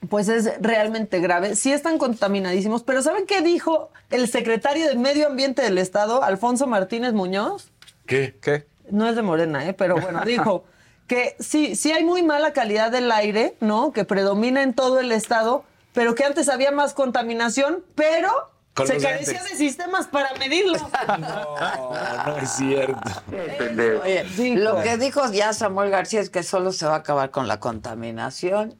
pues 0.07 0.27
es 0.27 0.61
realmente 0.61 1.19
grave. 1.19 1.55
Sí 1.55 1.73
están 1.73 1.97
contaminadísimos, 1.97 2.83
pero 2.83 3.01
¿saben 3.01 3.25
qué 3.25 3.41
dijo 3.41 3.89
el 4.11 4.27
secretario 4.27 4.87
de 4.87 4.95
Medio 4.95 5.25
Ambiente 5.25 5.63
del 5.63 5.79
Estado, 5.79 6.23
Alfonso 6.23 6.67
Martínez 6.67 7.13
Muñoz? 7.13 7.71
¿Qué? 8.05 8.35
¿Qué? 8.39 8.67
No 8.91 9.09
es 9.09 9.15
de 9.15 9.23
Morena, 9.23 9.67
¿eh? 9.67 9.73
pero 9.73 9.95
bueno, 9.95 10.21
dijo 10.23 10.65
que 11.07 11.35
sí, 11.39 11.75
sí 11.75 11.91
hay 11.91 12.03
muy 12.03 12.21
mala 12.21 12.53
calidad 12.53 12.91
del 12.91 13.11
aire, 13.11 13.55
¿no? 13.59 13.91
Que 13.91 14.05
predomina 14.05 14.61
en 14.61 14.75
todo 14.75 14.99
el 14.99 15.11
Estado, 15.11 15.63
pero 15.93 16.13
que 16.13 16.25
antes 16.25 16.47
había 16.47 16.69
más 16.69 16.93
contaminación, 16.93 17.83
pero 17.95 18.51
Con 18.75 18.87
se 18.87 18.97
carecía 18.97 19.41
de 19.41 19.55
sistemas 19.55 20.07
para 20.07 20.33
medirlo. 20.35 20.77
No, 21.07 22.25
no 22.25 22.37
es 22.37 22.49
cierto. 22.51 23.09
Oye, 24.03 24.55
lo 24.57 24.81
que 24.83 24.97
dijo 24.97 25.31
ya 25.31 25.53
Samuel 25.53 25.89
García 25.89 26.19
es 26.19 26.29
que 26.29 26.43
solo 26.43 26.73
se 26.73 26.85
va 26.85 26.95
a 26.95 26.97
acabar 26.97 27.31
con 27.31 27.47
la 27.47 27.59
contaminación 27.59 28.75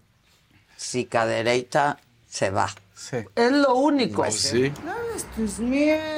si 0.75 1.05
Cadereyta 1.05 1.97
se 2.27 2.49
va. 2.49 2.69
Es 3.35 3.51
lo 3.51 3.75
único. 3.75 4.21
Pues 4.21 4.35
sí. 4.35 4.71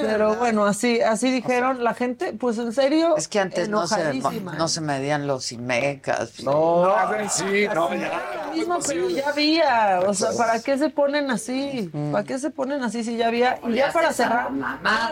Pero 0.01 0.35
bueno, 0.35 0.65
así, 0.65 1.01
así 1.01 1.31
dijeron 1.31 1.83
la 1.83 1.95
gente, 1.95 2.33
pues 2.33 2.59
en 2.59 2.71
serio. 2.71 3.17
Es 3.17 3.27
que 3.27 3.39
antes 3.39 3.67
no 3.67 3.87
se, 3.87 3.95
enojadísima. 3.95 4.53
no 4.53 4.67
se 4.67 4.81
medían 4.81 5.25
los 5.25 5.51
IMECAS. 5.51 6.43
No, 6.43 6.95
sí, 7.29 7.67
no, 7.73 7.89
Lo 7.89 8.53
mismo, 8.53 8.77
pero 8.85 9.09
ya 9.09 9.29
había. 9.29 10.01
O 10.05 10.13
sea, 10.13 10.31
¿para 10.37 10.61
qué 10.61 10.77
se 10.77 10.89
ponen 10.89 11.31
así? 11.31 11.89
¿Para 12.11 12.23
qué 12.23 12.37
se 12.37 12.51
ponen 12.51 12.83
así 12.83 13.03
si 13.03 13.17
ya 13.17 13.27
había? 13.27 13.59
Y 13.67 13.73
ya 13.73 13.91
para 13.91 14.13
cerrar, 14.13 14.51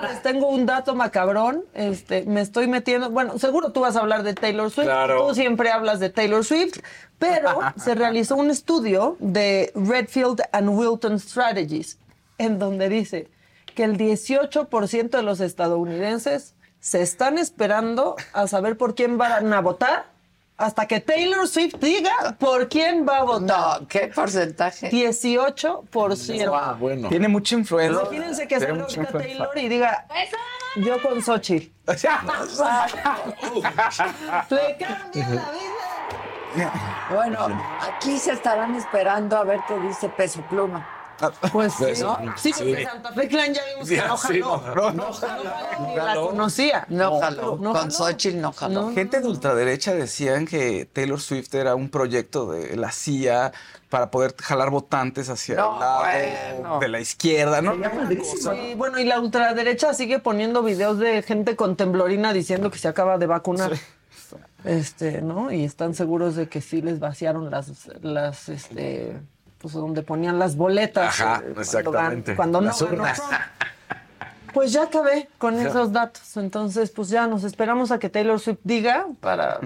les 0.04 0.22
tengo 0.22 0.50
un 0.50 0.68
dato 0.68 0.94
macabrón. 0.94 1.66
Este, 1.74 2.26
me 2.26 2.42
estoy 2.42 2.68
metiendo. 2.68 3.10
Bueno, 3.10 3.40
seguro 3.40 3.72
tú 3.72 3.82
vas 3.82 3.96
a 3.96 4.02
hablar 4.02 4.22
de 4.22 4.36
Taylor 4.36 4.70
Swift. 4.70 4.86
Claro. 4.86 5.28
Tú 5.28 5.36
siempre 5.36 5.72
hablas 5.72 6.00
de 6.00 6.12
Taylor 6.12 6.46
Swift. 6.46 6.80
Pero 7.18 7.60
se 7.78 7.96
realizó 7.96 8.36
un 8.36 8.52
estudio 8.52 9.18
de 9.20 9.72
Redfield 9.76 10.42
and 10.52 10.70
Wilton 10.70 11.20
Strategies, 11.56 11.98
en 12.38 12.60
donde 12.60 12.90
dice 12.90 13.30
que 13.76 13.84
el 13.84 13.98
18% 13.98 15.10
de 15.10 15.24
los 15.24 15.40
estadounidenses 15.40 16.56
se 16.80 17.02
están 17.02 17.38
esperando 17.38 18.16
a 18.34 18.48
saber 18.48 18.78
por 18.78 18.94
quién 18.96 19.18
van 19.18 19.54
a 19.54 19.62
votar 19.62 20.14
hasta 20.58 20.86
que 20.88 21.02
Taylor 21.02 21.48
Swift 21.48 21.76
diga 21.80 22.36
por 22.40 22.70
quién 22.70 23.06
va 23.08 23.18
a 23.18 23.24
votar. 23.24 23.82
No, 23.82 23.88
¿qué 23.88 24.08
porcentaje? 24.14 24.90
18%. 24.90 26.52
Ah, 26.54 26.78
bueno. 26.80 27.10
Tiene 27.10 27.28
mucha 27.28 27.56
influencia. 27.56 28.02
Imagínense 28.02 28.48
que 28.48 28.60
salga 28.60 28.84
ahorita. 28.84 29.12
Taylor 29.12 29.58
y 29.58 29.68
diga, 29.68 30.08
yo 30.78 31.02
con 31.02 31.22
Xochitl. 31.22 31.72
Le 34.50 34.78
cambia 34.78 35.30
la 35.30 35.52
vida. 35.52 35.76
Bueno, 37.14 37.48
aquí 37.82 38.18
se 38.18 38.32
estarán 38.32 38.76
esperando 38.76 39.36
a 39.38 39.44
ver 39.44 39.60
qué 39.68 39.78
dice 39.80 40.08
Peso 40.08 40.42
Pluma. 40.50 40.95
Pues 41.52 41.74
sí, 41.74 42.02
¿no? 42.02 42.18
Sí, 42.38 42.54
porque. 42.58 42.84
Santa 42.84 43.14
Fe 43.14 43.28
Clan 43.28 43.54
ya 43.54 43.62
vimos 43.74 43.90
que 43.90 43.98
no 43.98 44.18
jaló. 44.18 44.62
no, 44.76 44.92
No 44.92 45.14
jaló, 45.14 45.44
ni 45.88 45.96
la 45.96 46.16
conocía. 46.16 46.86
No 46.90 47.20
jaló. 47.20 47.58
no 47.62 47.74
Con. 47.74 47.92
Xochitl 47.92 48.42
no 48.42 48.52
jaló. 48.52 48.92
Gente 48.94 49.20
de 49.22 49.28
ultraderecha 49.28 49.94
decían 49.94 50.46
que 50.46 50.86
Taylor 50.86 51.20
Swift 51.20 51.54
era 51.54 51.76
un 51.76 51.90
proyecto 51.90 52.52
de 52.52 52.76
la 52.76 52.92
CIA 52.92 53.52
para 53.90 54.12
poder 54.12 54.36
jalar 54.42 54.72
votantes 54.72 55.30
hacia 55.30 55.56
No, 55.56 55.76
el 55.76 55.80
lado 56.62 56.80
de 56.80 56.88
la 56.88 57.00
izquierda, 57.00 57.62
¿no? 57.62 57.76
Sí, 57.76 58.74
bueno, 58.76 59.00
y 59.00 59.06
la 59.06 59.20
ultraderecha 59.20 59.94
sigue 59.94 60.20
poniendo 60.20 60.64
videos 60.64 60.98
de 61.00 61.22
gente 61.22 61.56
con 61.56 61.76
temblorina 61.76 62.34
diciendo 62.34 62.72
que 62.72 62.78
se 62.78 62.88
acaba 62.88 63.18
de 63.18 63.28
vacunar. 63.28 63.74
Este, 64.66 65.22
¿no? 65.22 65.52
Y 65.52 65.64
están 65.64 65.94
seguros 65.94 66.36
de 66.36 66.50
que 66.50 66.60
sí 66.60 66.82
les 66.82 67.00
vaciaron 67.00 67.52
las, 67.52 67.88
las, 68.02 68.50
este, 68.50 69.16
pues 69.66 69.74
donde 69.74 70.04
ponían 70.04 70.38
las 70.38 70.56
boletas. 70.56 71.20
Ajá, 71.20 71.38
eh, 71.38 71.40
cuando 71.42 71.62
exactamente. 71.62 72.36
Cuando, 72.36 72.62
no 72.62 72.72
urnas. 72.82 73.20
Pues 74.54 74.72
ya 74.72 74.84
acabé 74.84 75.28
con 75.40 75.56
Ya. 75.58 75.70
esos 75.70 75.92
datos. 75.92 76.38
Entonces, 76.38 76.92
pues 76.92 77.10
ya 77.10 77.26
nos 77.26 77.44
esperamos 77.44 77.92
a 77.92 77.98
que 77.98 78.10
Taylor 78.10 78.40
Swift 78.40 78.60
diga 78.64 79.08
para, 79.22 79.60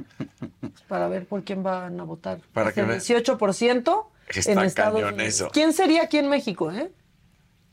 para 0.88 1.10
ver 1.10 1.26
por 1.26 1.44
quién 1.44 1.62
van 1.64 2.00
a 2.00 2.04
votar. 2.04 2.40
Para 2.54 2.70
Es 2.70 2.76
que 2.76 2.82
el 2.82 2.88
vea. 2.88 2.98
18% 2.98 4.06
Está 4.30 4.52
en 4.54 4.60
Estados 4.60 5.02
Unidos. 5.04 5.20
eso. 5.20 5.50
¿Quién 5.52 5.74
sería 5.74 6.04
aquí 6.04 6.18
en 6.18 6.30
México, 6.30 6.72
eh? 6.72 6.90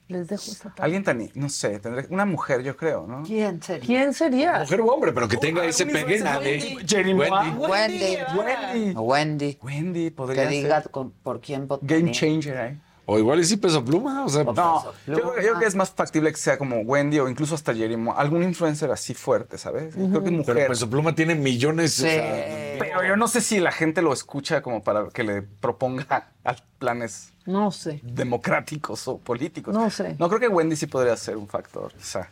Les 0.09 0.29
dejo 0.29 0.45
esa 0.45 0.65
parte. 0.69 0.83
Alguien 0.83 1.03
tan, 1.03 1.31
no 1.35 1.49
sé, 1.49 1.81
tendré 1.81 2.07
una 2.11 2.25
mujer, 2.25 2.63
yo 2.63 2.77
creo, 2.77 3.07
¿no? 3.09 3.23
¿Quién 3.25 3.61
sería? 3.63 3.87
¿Quién 3.87 4.15
sería? 4.15 4.61
Mujer 4.61 4.81
o 4.81 4.87
hombre, 4.87 5.13
pero 5.13 5.27
que 5.27 5.37
tenga 5.37 5.65
ese 5.65 5.85
pegue 5.87 6.19
de 6.23 6.85
Jenny 6.87 7.13
Wendy. 7.13 7.51
Wendy. 7.59 8.17
Wendy. 8.39 8.93
Wendy. 8.97 9.59
Wendy 9.63 10.11
podría 10.11 10.45
Que 10.45 10.49
diga 10.55 10.83
ser. 10.83 10.91
con- 10.93 11.11
por 11.11 11.41
quién 11.41 11.67
votar. 11.67 11.89
Game 11.89 12.13
changer, 12.13 12.57
¿eh? 12.57 12.79
O 13.09 13.19
igual 13.21 13.39
y 13.39 13.45
sí 13.45 13.57
peso 13.57 13.85
pluma, 13.85 14.25
o 14.25 14.29
sea, 14.29 14.43
No, 14.43 14.53
yo, 14.55 14.93
creo- 15.07 15.17
yo 15.37 15.41
creo 15.41 15.59
que 15.61 15.67
es 15.67 15.77
más 15.77 15.91
factible 15.91 16.31
que 16.33 16.39
sea 16.39 16.59
como 16.59 16.81
Wendy 16.81 17.21
o 17.21 17.29
incluso 17.29 17.55
hasta 17.55 17.73
Jeremy, 17.73 18.11
algún 18.17 18.43
influencer 18.43 18.91
así 18.91 19.15
fuerte, 19.15 19.59
¿sabes? 19.59 19.95
Creo 19.95 20.25
que 20.25 20.31
mujer. 20.33 20.55
Pero 20.57 20.69
Peso 20.69 20.91
Pluma 20.91 21.15
tiene 21.15 21.37
millones. 21.37 21.99
o 22.01 22.03
sea, 22.03 22.77
Pero 22.81 23.05
yo 23.07 23.17
no 23.17 23.29
sé 23.29 23.41
si 23.43 23.61
la 23.61 23.71
gente 23.71 24.03
lo 24.03 24.13
escucha 24.13 24.61
como 24.61 24.83
para 24.83 25.09
que 25.11 25.23
le 25.23 25.43
proponga 25.43 26.33
planes 26.81 27.33
No 27.47 27.71
sé. 27.71 28.01
democráticos 28.03 29.07
o 29.09 29.19
políticos. 29.19 29.73
No 29.75 29.89
sé. 29.91 30.17
No 30.19 30.29
creo 30.29 30.41
que 30.41 30.49
Wendy 30.49 30.75
sí 30.77 30.87
podría 30.87 31.17
ser 31.17 31.37
un 31.37 31.47
factor, 31.49 31.93
quizá. 31.95 32.29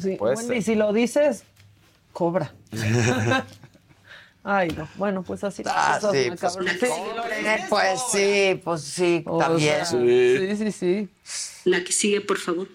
Sí, 0.00 0.16
Puede 0.16 0.36
Wendy, 0.36 0.54
ser. 0.56 0.62
si 0.62 0.74
lo 0.74 0.92
dices, 0.92 1.42
cobra. 2.12 2.52
Ay, 4.44 4.68
no. 4.76 4.88
Bueno, 4.96 5.22
pues 5.22 5.42
así. 5.44 5.62
Ah, 5.66 5.98
cosas 6.00 6.12
sí, 6.16 6.30
macabras. 6.30 6.56
pues, 6.56 6.80
Sí, 6.80 6.86
Eh, 7.46 7.66
Pues 7.68 8.00
sí, 8.10 8.60
pues 8.64 8.82
sí, 8.82 9.22
o 9.26 9.38
también. 9.38 9.74
sea, 9.74 9.84
sí, 9.86 10.56
sí, 10.56 10.72
sí. 10.72 11.08
La 11.64 11.82
que 11.84 11.92
sigue, 11.92 12.20
por 12.22 12.38
favor. 12.38 12.66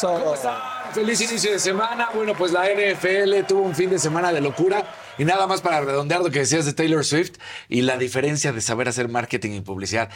¿Cómo 0.00 0.34
están? 0.34 0.58
Feliz 0.92 1.20
inicio 1.20 1.52
de 1.52 1.58
semana. 1.58 2.08
Bueno, 2.14 2.34
pues 2.36 2.52
la 2.52 2.64
NFL 2.66 3.44
tuvo 3.46 3.62
un 3.62 3.74
fin 3.74 3.88
de 3.90 3.98
semana 3.98 4.32
de 4.32 4.40
locura. 4.40 4.84
Y 5.22 5.24
nada 5.24 5.46
más 5.46 5.60
para 5.60 5.80
redondear 5.80 6.20
lo 6.20 6.32
que 6.32 6.40
decías 6.40 6.66
de 6.66 6.72
Taylor 6.72 7.04
Swift 7.04 7.34
y 7.68 7.82
la 7.82 7.96
diferencia 7.96 8.52
de 8.52 8.60
saber 8.60 8.88
hacer 8.88 9.08
marketing 9.08 9.52
y 9.52 9.60
publicidad. 9.60 10.10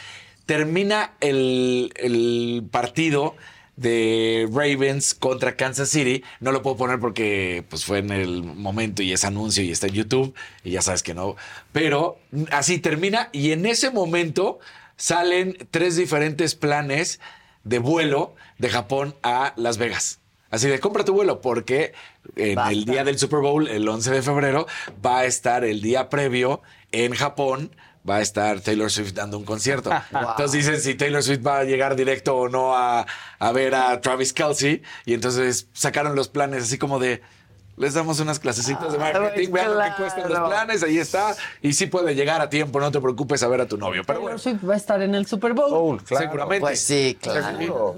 Termina 0.45 1.13
el, 1.21 1.93
el 1.95 2.67
partido 2.69 3.33
de 3.77 4.49
Ravens 4.51 5.13
contra 5.13 5.55
Kansas 5.55 5.87
City. 5.87 6.25
No 6.41 6.51
lo 6.51 6.61
puedo 6.61 6.75
poner 6.75 6.99
porque 6.99 7.63
pues, 7.69 7.85
fue 7.85 7.99
en 7.99 8.11
el 8.11 8.43
momento 8.43 9.01
y 9.01 9.13
es 9.13 9.23
anuncio 9.23 9.63
y 9.63 9.71
está 9.71 9.87
en 9.87 9.93
YouTube. 9.93 10.35
Y 10.65 10.71
ya 10.71 10.81
sabes 10.81 11.03
que 11.03 11.13
no. 11.13 11.37
Pero 11.71 12.19
así 12.51 12.77
termina 12.77 13.29
y 13.31 13.53
en 13.53 13.65
ese 13.65 13.91
momento 13.91 14.59
salen 14.97 15.57
tres 15.71 15.95
diferentes 15.95 16.53
planes 16.55 17.21
de 17.63 17.79
vuelo 17.79 18.35
de 18.57 18.67
Japón 18.67 19.15
a 19.23 19.53
Las 19.55 19.77
Vegas. 19.77 20.19
Así 20.49 20.67
de 20.67 20.79
compra 20.79 21.03
tu 21.03 21.13
vuelo 21.13 21.41
porque 21.41 21.93
en 22.35 22.57
el 22.59 22.85
día 22.85 23.03
del 23.03 23.19
Super 23.19 23.39
Bowl, 23.39 23.67
el 23.67 23.87
11 23.87 24.11
de 24.11 24.21
febrero, 24.21 24.67
va 25.05 25.19
a 25.19 25.25
estar 25.25 25.63
el 25.63 25.81
día 25.81 26.09
previo 26.09 26.61
en 26.91 27.13
Japón. 27.13 27.71
Va 28.09 28.17
a 28.17 28.21
estar 28.21 28.61
Taylor 28.61 28.89
Swift 28.89 29.11
dando 29.13 29.37
un 29.37 29.43
concierto. 29.43 29.91
Entonces 30.13 30.51
dicen 30.53 30.79
si 30.79 30.95
Taylor 30.95 31.21
Swift 31.21 31.45
va 31.45 31.59
a 31.59 31.63
llegar 31.65 31.93
directo 31.97 32.37
o 32.37 32.47
no 32.47 32.73
a, 32.73 33.05
a 33.37 33.51
ver 33.51 33.75
a 33.75 33.99
Travis 33.99 34.31
Kelsey. 34.31 34.81
Y 35.05 35.13
entonces 35.13 35.67
sacaron 35.73 36.15
los 36.15 36.29
planes 36.29 36.63
así 36.63 36.77
como 36.77 36.99
de. 36.99 37.21
Les 37.75 37.93
damos 37.93 38.19
unas 38.21 38.39
clasecitas 38.39 38.91
de 38.91 38.97
marketing, 38.97 39.51
vean 39.51 39.75
lo 39.75 39.83
que 39.83 39.91
cuestan 39.97 40.29
los 40.29 40.49
planes, 40.49 40.81
ahí 40.83 40.97
está. 40.97 41.35
Y 41.61 41.73
sí 41.73 41.85
puede 41.85 42.15
llegar 42.15 42.41
a 42.41 42.49
tiempo, 42.49 42.79
no 42.79 42.91
te 42.91 42.99
preocupes 42.99 43.43
a 43.43 43.47
ver 43.49 43.61
a 43.61 43.67
tu 43.67 43.77
novio. 43.77 44.01
Pero 44.07 44.21
bueno, 44.21 44.37
Taylor 44.39 44.59
Swift 44.59 44.69
va 44.69 44.73
a 44.73 44.77
estar 44.77 45.01
en 45.01 45.13
el 45.13 45.27
Super 45.27 45.53
Bowl. 45.53 46.01
seguramente. 46.07 46.61
Pues 46.61 46.79
sí, 46.79 47.17
claro. 47.21 47.59
Seguro. 47.59 47.95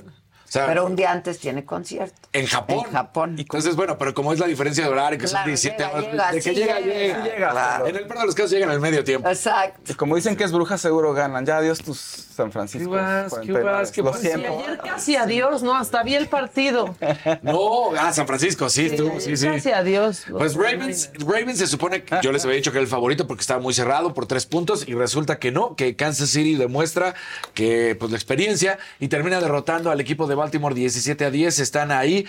O 0.50 0.52
sea, 0.52 0.66
Pero 0.66 0.86
un 0.86 0.96
día 0.96 1.12
antes 1.12 1.38
tiene 1.40 1.64
concierto. 1.64 2.28
en 2.34 2.48
Japón. 2.48 2.84
En 2.88 2.92
Japón. 2.92 3.36
Entonces, 3.38 3.76
bueno, 3.76 3.98
pero 4.00 4.14
como 4.16 4.34
es 4.34 4.40
la 4.40 4.48
diferencia 4.48 4.84
de 4.84 4.90
horario, 4.90 5.20
que 5.20 5.28
son 5.28 5.36
Claro, 5.36 5.48
17 5.48 5.78
llega, 5.78 5.90
horas, 5.92 6.12
llega, 6.12 6.32
de 6.32 6.38
que 6.38 6.42
sí 6.42 6.56
llega, 6.56 6.80
llega, 6.80 6.94
llega. 6.96 7.24
sí 7.24 7.30
llega, 7.30 7.52
claro. 7.52 7.88
En 7.88 7.96
el 7.96 8.08
peor 8.08 8.20
de 8.20 8.26
los 8.26 8.36
casos 8.36 8.52
llega 8.52 8.66
en 8.66 8.72
el 8.72 8.80
medio 8.80 9.04
tiempo. 9.04 9.30
Exacto. 9.30 9.92
Y 9.92 9.94
como 9.96 10.16
dicen 10.16 10.36
que 10.36 10.44
es 10.44 10.52
bruja, 10.52 10.78
seguro 10.80 11.14
ganan. 11.14 11.46
Ya 11.46 11.58
adiós 11.58 11.80
tus 11.80 11.98
San 12.00 12.52
Francisco. 12.52 12.90
¿Qué 12.90 12.96
vas? 12.96 13.34
¿Qué 13.34 13.52
49. 13.52 13.64
vas? 13.72 13.92
¿Qué 13.92 14.02
Lo 14.02 14.12
vas? 14.12 14.20
siento. 14.22 14.42
Y 14.42 14.46
ayer 14.64 14.78
casi 14.80 15.16
adiós, 15.18 15.62
¿no? 15.62 15.76
Hasta 15.76 16.02
vi 16.04 16.16
el 16.16 16.28
partido. 16.28 16.96
No, 17.42 17.92
ah, 18.00 18.12
San 18.14 18.26
Francisco, 18.28 18.70
sí, 18.70 18.90
tú, 18.96 19.12
sí, 19.20 19.36
sí. 19.38 19.46
Casi 19.48 19.72
adiós. 19.72 20.26
Pues 20.32 20.56
Ravens, 20.56 21.12
Ravens 21.20 21.60
se 21.60 21.68
supone 21.68 22.04
que 22.04 22.18
yo 22.22 22.32
les 22.32 22.44
había 22.46 22.56
dicho 22.56 22.72
que 22.72 22.78
era 22.78 22.84
el 22.84 22.88
favorito 22.90 23.28
porque 23.28 23.42
estaba 23.42 23.60
muy 23.60 23.74
cerrado 23.74 24.14
por 24.14 24.26
tres 24.26 24.46
puntos 24.46 24.88
y 24.88 24.94
resulta 24.94 25.38
que 25.38 25.52
no, 25.52 25.76
que 25.76 25.96
Kansas 25.96 26.30
City 26.30 26.56
demuestra 26.56 27.14
que 27.54 27.96
pues 28.00 28.12
la 28.12 28.18
experiencia 28.18 28.80
y 29.00 29.10
termina 29.10 29.40
derrotando 29.40 29.92
al 29.92 30.00
equipo 30.00 30.26
de 30.28 30.36
Baltimore 30.40 30.74
17 30.74 31.26
a 31.26 31.32
10. 31.32 31.60
Están 31.60 31.92
ahí 31.92 32.26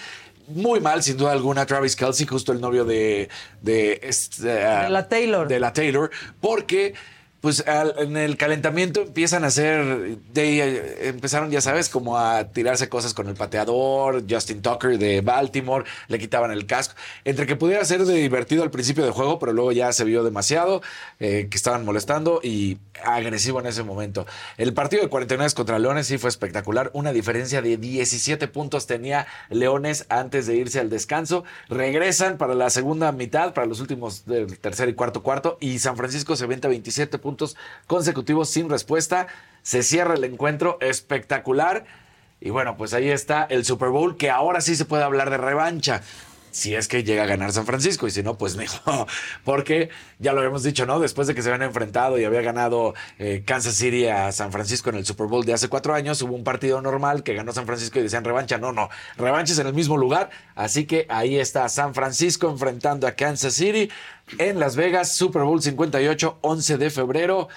muy 0.49 0.81
mal, 0.81 1.03
sin 1.03 1.17
duda 1.17 1.33
alguna, 1.33 1.65
Travis 1.65 1.97
Kelsey, 1.97 2.27
justo 2.27 2.53
el 2.53 2.61
novio 2.61 2.85
de, 2.85 3.29
de, 3.63 4.01
este, 4.03 4.49
De 4.49 4.89
la 4.91 5.09
Taylor. 5.09 5.49
de 5.49 5.61
la 5.61 5.73
Taylor, 5.73 6.11
porque 6.41 6.95
pues 7.41 7.67
al- 7.67 7.95
en 7.99 8.17
el 8.17 8.37
calentamiento 8.37 9.01
empiezan 9.03 9.45
a 9.45 9.47
hacer, 9.49 10.19
de, 10.33 11.09
empezaron 11.09 11.51
ya 11.51 11.61
sabes, 11.61 11.89
como 11.89 12.19
a 12.19 12.45
tirarse 12.53 12.89
cosas 12.89 13.15
con 13.15 13.29
el 13.29 13.35
pateador, 13.35 14.25
Justin 14.29 14.61
Tucker 14.63 14.99
de 14.99 15.21
Baltimore, 15.23 15.85
le 16.09 16.19
quitaban 16.19 16.51
el 16.51 16.67
casco, 16.67 16.95
entre 17.25 17.47
que 17.47 17.57
pudiera 17.57 17.85
ser 17.85 18.05
de 18.05 18.15
divertido 18.15 18.63
al 18.63 18.71
principio 18.71 19.05
del 19.05 19.13
juego, 19.13 19.39
pero 19.39 19.53
luego 19.53 19.73
ya 19.73 19.93
se 19.93 20.05
vio 20.05 20.23
demasiado, 20.23 20.83
eh, 21.19 21.49
que 21.51 21.57
estaban 21.57 21.85
molestando 21.85 22.41
y 22.43 22.79
agresivo 23.05 23.61
en 23.61 23.67
ese 23.67 23.83
momento. 23.83 24.27
El 24.59 24.75
partido 24.75 25.03
de 25.03 25.09
49 25.09 25.53
contra 25.55 25.79
Leones 25.79 26.07
sí 26.07 26.19
fue 26.19 26.29
espectacular, 26.29 26.91
una 26.93 27.13
diferencia 27.13 27.63
de 27.63 27.77
17 27.79 28.49
puntos 28.49 28.87
tenía 28.87 29.27
Leones 29.49 30.05
antes 30.11 30.47
de 30.47 30.57
irse 30.57 30.79
al 30.81 30.91
descanso, 30.91 31.45
regresan 31.69 32.37
para 32.37 32.55
la 32.55 32.69
segunda 32.69 33.11
mitad, 33.13 33.55
para 33.55 33.67
los 33.67 33.81
últimos 33.81 34.27
del 34.27 34.59
tercer 34.59 34.89
y 34.91 34.95
cuarto 34.95 35.23
cuarto, 35.23 35.57
y 35.61 35.79
San 35.79 35.97
Francisco 35.97 36.37
se 36.37 36.45
venta 36.47 36.69
27 36.69 37.17
puntos 37.19 37.30
consecutivos 37.87 38.49
sin 38.49 38.69
respuesta, 38.69 39.27
se 39.63 39.83
cierra 39.83 40.15
el 40.15 40.25
encuentro 40.25 40.79
espectacular, 40.81 41.85
y 42.41 42.51
bueno, 42.51 42.77
pues 42.77 42.95
ahí 42.95 43.11
está 43.11 43.45
el 43.45 43.65
Super 43.65 43.91
Bowl, 43.91 44.17
que 44.17 44.31
ahora 44.31 44.61
sí 44.63 44.75
se 44.75 44.87
puede 44.87 45.03
hablar 45.03 45.29
de 45.29 45.37
revancha. 45.37 46.03
Si 46.51 46.75
es 46.75 46.89
que 46.89 47.05
llega 47.05 47.23
a 47.23 47.27
ganar 47.27 47.53
San 47.53 47.67
Francisco, 47.67 48.07
y 48.07 48.11
si 48.11 48.23
no, 48.23 48.37
pues 48.37 48.57
no. 48.87 49.07
Porque 49.45 49.91
ya 50.19 50.33
lo 50.33 50.41
habíamos 50.41 50.63
dicho, 50.63 50.87
¿no? 50.87 51.01
Después 51.01 51.29
de 51.29 51.35
que 51.35 51.43
se 51.43 51.49
habían 51.51 51.69
enfrentado 51.69 52.19
y 52.19 52.25
había 52.25 52.43
ganado 52.43 52.95
eh, 53.19 53.43
Kansas 53.47 53.75
City 53.75 54.07
a 54.07 54.33
San 54.33 54.53
Francisco 54.53 54.91
en 54.91 54.97
el 54.97 55.07
Super 55.07 55.27
Bowl 55.27 55.45
de 55.45 55.53
hace 55.53 55.69
cuatro 55.69 55.95
años, 55.95 56.21
hubo 56.23 56.35
un 56.35 56.45
partido 56.45 56.81
normal 56.81 57.23
que 57.23 57.35
ganó 57.35 57.53
San 57.53 57.67
Francisco 57.67 57.99
y 57.99 58.03
decían 58.03 58.25
revancha. 58.25 58.59
No, 58.59 58.73
no, 58.73 58.91
revanches 59.17 59.59
en 59.59 59.67
el 59.67 59.75
mismo 59.75 59.97
lugar. 59.97 60.31
Así 60.55 60.87
que 60.87 61.07
ahí 61.09 61.39
está 61.39 61.69
San 61.69 61.95
Francisco 61.95 62.51
enfrentando 62.51 63.07
a 63.07 63.13
Kansas 63.13 63.55
City 63.55 63.91
en 64.39 64.59
Las 64.59 64.77
Vegas, 64.77 65.13
Super 65.13 65.43
Bowl 65.43 65.63
58, 65.63 66.39
11 66.41 66.79
de 66.79 66.91
febrero. 66.91 67.49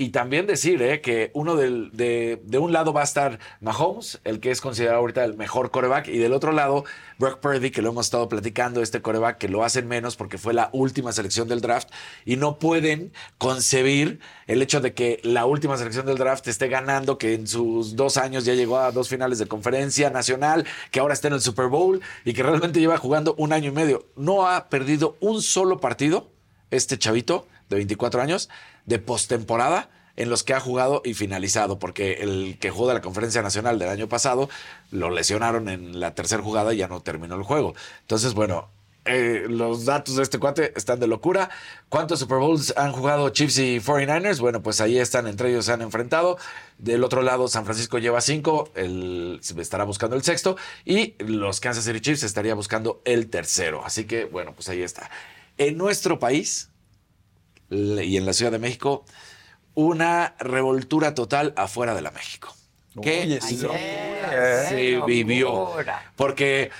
Y 0.00 0.08
también 0.12 0.46
decir 0.46 0.80
eh, 0.80 1.02
que 1.02 1.30
uno 1.34 1.56
del- 1.56 1.90
de, 1.92 2.40
de 2.46 2.56
un 2.56 2.72
lado 2.72 2.94
va 2.94 3.02
a 3.02 3.04
estar 3.04 3.38
Mahomes, 3.60 4.18
el 4.24 4.40
que 4.40 4.50
es 4.50 4.62
considerado 4.62 5.00
ahorita 5.00 5.22
el 5.26 5.36
mejor 5.36 5.70
coreback, 5.70 6.08
y 6.08 6.16
del 6.16 6.32
otro 6.32 6.52
lado 6.52 6.84
Brock 7.18 7.40
Purdy, 7.40 7.70
que 7.70 7.82
lo 7.82 7.90
hemos 7.90 8.06
estado 8.06 8.26
platicando, 8.26 8.80
este 8.80 9.02
coreback 9.02 9.36
que 9.36 9.50
lo 9.50 9.62
hacen 9.62 9.86
menos 9.86 10.16
porque 10.16 10.38
fue 10.38 10.54
la 10.54 10.70
última 10.72 11.12
selección 11.12 11.48
del 11.48 11.60
draft, 11.60 11.90
y 12.24 12.36
no 12.36 12.58
pueden 12.58 13.12
concebir 13.36 14.20
el 14.46 14.62
hecho 14.62 14.80
de 14.80 14.94
que 14.94 15.20
la 15.22 15.44
última 15.44 15.76
selección 15.76 16.06
del 16.06 16.16
draft 16.16 16.48
esté 16.48 16.68
ganando, 16.68 17.18
que 17.18 17.34
en 17.34 17.46
sus 17.46 17.94
dos 17.94 18.16
años 18.16 18.46
ya 18.46 18.54
llegó 18.54 18.78
a 18.78 18.92
dos 18.92 19.10
finales 19.10 19.38
de 19.38 19.48
conferencia 19.48 20.08
nacional, 20.08 20.64
que 20.92 21.00
ahora 21.00 21.12
está 21.12 21.28
en 21.28 21.34
el 21.34 21.42
Super 21.42 21.66
Bowl 21.66 22.00
y 22.24 22.32
que 22.32 22.42
realmente 22.42 22.80
lleva 22.80 22.96
jugando 22.96 23.34
un 23.36 23.52
año 23.52 23.68
y 23.68 23.72
medio. 23.72 24.06
No 24.16 24.48
ha 24.48 24.70
perdido 24.70 25.18
un 25.20 25.42
solo 25.42 25.78
partido 25.78 26.30
este 26.70 26.96
chavito 26.96 27.46
de 27.70 27.76
24 27.76 28.20
años 28.20 28.50
de 28.84 28.98
postemporada 28.98 29.88
en 30.16 30.28
los 30.28 30.42
que 30.42 30.52
ha 30.52 30.60
jugado 30.60 31.00
y 31.04 31.14
finalizado, 31.14 31.78
porque 31.78 32.14
el 32.20 32.58
que 32.60 32.70
jugó 32.70 32.88
de 32.88 32.94
la 32.94 33.00
conferencia 33.00 33.40
nacional 33.40 33.78
del 33.78 33.88
año 33.88 34.08
pasado 34.08 34.50
lo 34.90 35.08
lesionaron 35.08 35.70
en 35.70 35.98
la 35.98 36.14
tercera 36.14 36.42
jugada 36.42 36.74
y 36.74 36.78
ya 36.78 36.88
no 36.88 37.00
terminó 37.00 37.36
el 37.36 37.42
juego. 37.42 37.74
Entonces, 38.02 38.34
bueno, 38.34 38.68
eh, 39.06 39.46
los 39.48 39.86
datos 39.86 40.16
de 40.16 40.22
este 40.22 40.38
cuate 40.38 40.74
están 40.76 41.00
de 41.00 41.06
locura. 41.06 41.48
¿Cuántos 41.88 42.20
Super 42.20 42.38
Bowls 42.38 42.74
han 42.76 42.92
jugado 42.92 43.30
Chiefs 43.30 43.58
y 43.58 43.80
49ers? 43.80 44.40
Bueno, 44.40 44.62
pues 44.62 44.80
ahí 44.80 44.98
están, 44.98 45.26
entre 45.26 45.50
ellos 45.50 45.64
se 45.64 45.72
han 45.72 45.80
enfrentado. 45.80 46.36
Del 46.76 47.02
otro 47.02 47.22
lado, 47.22 47.48
San 47.48 47.64
Francisco 47.64 47.98
lleva 47.98 48.20
cinco, 48.20 48.70
el, 48.74 49.40
estará 49.58 49.84
buscando 49.84 50.16
el 50.16 50.22
sexto, 50.22 50.56
y 50.84 51.14
los 51.18 51.60
Kansas 51.60 51.84
City 51.84 52.00
Chiefs 52.00 52.24
estaría 52.24 52.54
buscando 52.54 53.00
el 53.04 53.30
tercero. 53.30 53.82
Así 53.84 54.04
que, 54.04 54.26
bueno, 54.26 54.52
pues 54.54 54.68
ahí 54.68 54.82
está. 54.82 55.10
En 55.56 55.78
nuestro 55.78 56.18
país 56.18 56.69
y 57.70 58.16
en 58.16 58.26
la 58.26 58.32
Ciudad 58.32 58.50
de 58.52 58.58
México, 58.58 59.04
una 59.74 60.34
revoltura 60.38 61.14
total 61.14 61.52
afuera 61.56 61.94
de 61.94 62.02
la 62.02 62.10
México. 62.10 62.54
¿Qué 63.00 63.22
Oye, 63.22 63.40
sí. 63.40 63.56
lo- 63.58 63.72
Ayer, 63.72 64.66
se 64.68 65.00
vivió? 65.06 65.48
locura. 65.52 66.12
Porque 66.16 66.70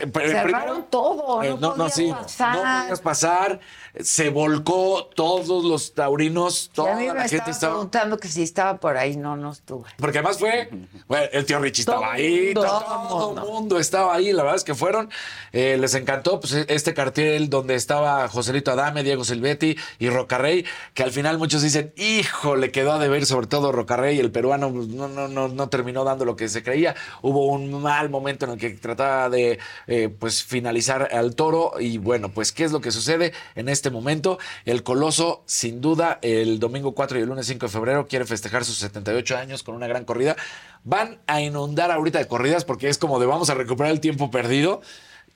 eh, 0.00 0.10
Cerraron 0.12 0.86
todo, 0.88 1.42
eh, 1.42 1.50
no, 1.50 1.56
no, 1.56 1.68
no, 1.70 1.74
podía 1.76 1.90
sí, 1.90 2.12
pasar. 2.12 2.54
no 2.54 2.62
podías 2.82 3.00
pasar. 3.00 3.60
Se 4.00 4.30
volcó 4.30 5.06
todos 5.14 5.64
los 5.64 5.94
taurinos, 5.94 6.70
Y 6.72 6.76
toda 6.76 6.92
a 6.92 6.96
mí 6.96 7.06
me 7.08 7.14
la 7.14 7.28
gente 7.28 7.50
estaba. 7.50 7.74
preguntando 7.74 8.18
que 8.18 8.28
si 8.28 8.42
estaba 8.42 8.78
por 8.78 8.96
ahí, 8.96 9.16
no, 9.16 9.36
no 9.36 9.52
estuve. 9.52 9.88
Porque 9.96 10.18
además 10.18 10.38
fue, 10.38 10.70
bueno, 11.06 11.26
el 11.32 11.44
tío 11.46 11.58
Richie 11.58 11.84
Todo 11.84 11.96
estaba 11.96 12.12
ahí, 12.14 12.52
mundo. 12.54 12.62
todo, 12.62 13.34
el 13.44 13.50
mundo 13.50 13.78
estaba 13.78 14.14
ahí, 14.14 14.32
la 14.32 14.42
verdad 14.42 14.56
es 14.56 14.64
que 14.64 14.74
fueron, 14.74 15.10
eh, 15.52 15.76
les 15.80 15.94
encantó 15.94 16.40
pues, 16.40 16.52
este 16.52 16.94
cartel 16.94 17.50
donde 17.50 17.74
estaba 17.74 18.28
Joselito 18.28 18.70
Adame, 18.70 19.02
Diego 19.02 19.24
Silvetti 19.24 19.76
y 19.98 20.08
Rocarrey, 20.10 20.64
que 20.94 21.02
al 21.02 21.10
final 21.10 21.38
muchos 21.38 21.62
dicen, 21.62 21.92
hijo, 21.96 22.56
le 22.56 22.70
quedó 22.70 22.92
a 22.92 22.98
deber 22.98 23.26
sobre 23.26 23.46
todo 23.46 23.72
Rocarrey, 23.72 24.18
el 24.18 24.30
peruano 24.30 24.72
pues, 24.72 24.88
no, 24.88 25.08
no, 25.08 25.28
no, 25.28 25.48
no 25.48 25.68
terminó 25.68 26.04
dando 26.04 26.24
lo 26.24 26.36
que 26.36 26.48
se 26.48 26.62
creía, 26.62 26.94
hubo 27.22 27.46
un 27.46 27.82
mal 27.82 28.10
momento 28.10 28.44
en 28.46 28.52
el 28.52 28.58
que 28.58 28.70
trataba 28.70 29.28
de 29.28 29.58
eh, 29.86 30.08
pues 30.08 30.44
finalizar 30.44 31.08
al 31.12 31.34
toro 31.34 31.72
y 31.80 31.98
bueno, 31.98 32.28
pues 32.28 32.52
¿qué 32.52 32.64
es 32.64 32.72
lo 32.72 32.80
que 32.80 32.90
sucede 32.90 33.32
en 33.54 33.68
este 33.68 33.87
momento? 33.90 34.38
El 34.64 34.82
Coloso, 34.82 35.42
sin 35.46 35.80
duda, 35.80 36.18
el 36.22 36.58
domingo 36.58 36.92
4 36.94 37.18
y 37.18 37.22
el 37.22 37.28
lunes 37.28 37.46
5 37.46 37.66
de 37.66 37.72
febrero 37.72 38.06
quiere 38.06 38.24
festejar 38.24 38.64
sus 38.64 38.76
78 38.78 39.36
años 39.36 39.62
con 39.62 39.74
una 39.74 39.86
gran 39.86 40.04
corrida. 40.04 40.36
Van 40.84 41.18
a 41.26 41.40
inundar 41.40 41.90
ahorita 41.90 42.18
de 42.18 42.28
corridas 42.28 42.64
porque 42.64 42.88
es 42.88 42.98
como 42.98 43.18
de 43.20 43.26
vamos 43.26 43.50
a 43.50 43.54
recuperar 43.54 43.92
el 43.92 44.00
tiempo 44.00 44.30
perdido. 44.30 44.80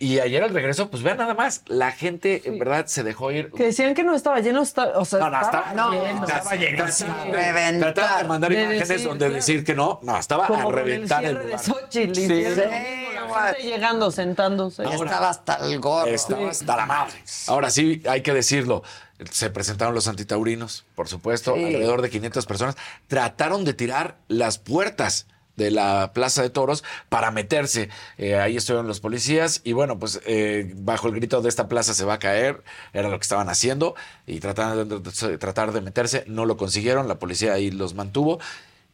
Y 0.02 0.18
ayer 0.18 0.42
al 0.42 0.50
regreso, 0.52 0.90
pues 0.90 1.04
vean 1.04 1.16
nada 1.18 1.34
más, 1.34 1.62
la 1.68 1.92
gente 1.92 2.42
en 2.46 2.58
verdad 2.58 2.86
se 2.86 3.04
dejó 3.04 3.30
ir. 3.30 3.52
Que 3.52 3.66
decían 3.66 3.94
que 3.94 4.02
no 4.02 4.16
estaba 4.16 4.40
lleno, 4.40 4.60
está- 4.62 4.98
o 4.98 5.04
sea, 5.04 5.20
No, 5.20 5.30
no, 5.30 5.40
estaba, 5.40 5.68
estaba, 5.70 5.90
lleno. 5.92 6.26
estaba 6.26 6.54
llenísimo. 6.56 7.14
Reventar. 7.30 7.94
Trataban 7.94 8.22
de 8.22 8.28
mandar 8.28 8.50
De 8.50 8.62
imágenes 8.62 8.88
decir, 8.88 9.06
donde 9.08 9.26
claro. 9.26 9.34
decir 9.36 9.64
que 9.64 9.74
no, 9.76 10.00
no, 10.02 10.18
estaba 10.18 10.48
Como 10.48 10.58
a 10.58 10.64
con 10.64 10.72
el 10.76 10.84
reventar 10.84 11.24
el 11.24 11.30
cierre 11.30 11.44
de 11.44 11.50
lugar. 11.52 11.64
Xochitl, 11.64 12.14
Sí. 12.16 12.26
Sí. 12.26 12.42
la 12.42 13.44
gente 13.46 13.62
llegando, 13.62 14.10
sentándose. 14.10 14.82
Estaba 14.82 15.28
hasta 15.30 15.54
el 15.68 15.78
gorro. 15.78 16.08
Estaba 16.08 16.50
hasta 16.50 16.76
la 16.76 16.86
madre. 16.86 17.14
Ahora 17.46 17.70
sí, 17.70 18.02
hay 18.08 18.22
que 18.22 18.34
decirlo. 18.34 18.82
Se 19.30 19.50
presentaron 19.50 19.94
los 19.94 20.08
antitaurinos, 20.08 20.84
por 20.96 21.06
supuesto, 21.06 21.54
Sí. 21.54 21.64
alrededor 21.64 22.02
de 22.02 22.10
500 22.10 22.44
personas. 22.46 22.76
Trataron 23.06 23.64
de 23.64 23.72
tirar 23.72 24.16
las 24.26 24.58
puertas 24.58 25.28
de 25.56 25.70
la 25.70 26.12
Plaza 26.14 26.42
de 26.42 26.50
Toros 26.50 26.82
para 27.08 27.30
meterse. 27.30 27.88
Eh, 28.18 28.36
ahí 28.36 28.56
estuvieron 28.56 28.86
los 28.86 29.00
policías 29.00 29.60
y 29.64 29.72
bueno, 29.72 29.98
pues 29.98 30.20
eh, 30.26 30.72
bajo 30.76 31.08
el 31.08 31.14
grito 31.14 31.42
de 31.42 31.48
esta 31.48 31.68
plaza 31.68 31.94
se 31.94 32.04
va 32.04 32.14
a 32.14 32.18
caer, 32.18 32.62
era 32.92 33.08
lo 33.08 33.18
que 33.18 33.22
estaban 33.22 33.48
haciendo 33.48 33.94
y 34.26 34.40
trataron 34.40 34.88
de, 34.88 34.98
de- 35.00 35.38
tratar 35.38 35.72
de 35.72 35.80
meterse, 35.80 36.24
no 36.26 36.46
lo 36.46 36.56
consiguieron, 36.56 37.08
la 37.08 37.18
policía 37.18 37.52
ahí 37.54 37.70
los 37.70 37.94
mantuvo. 37.94 38.38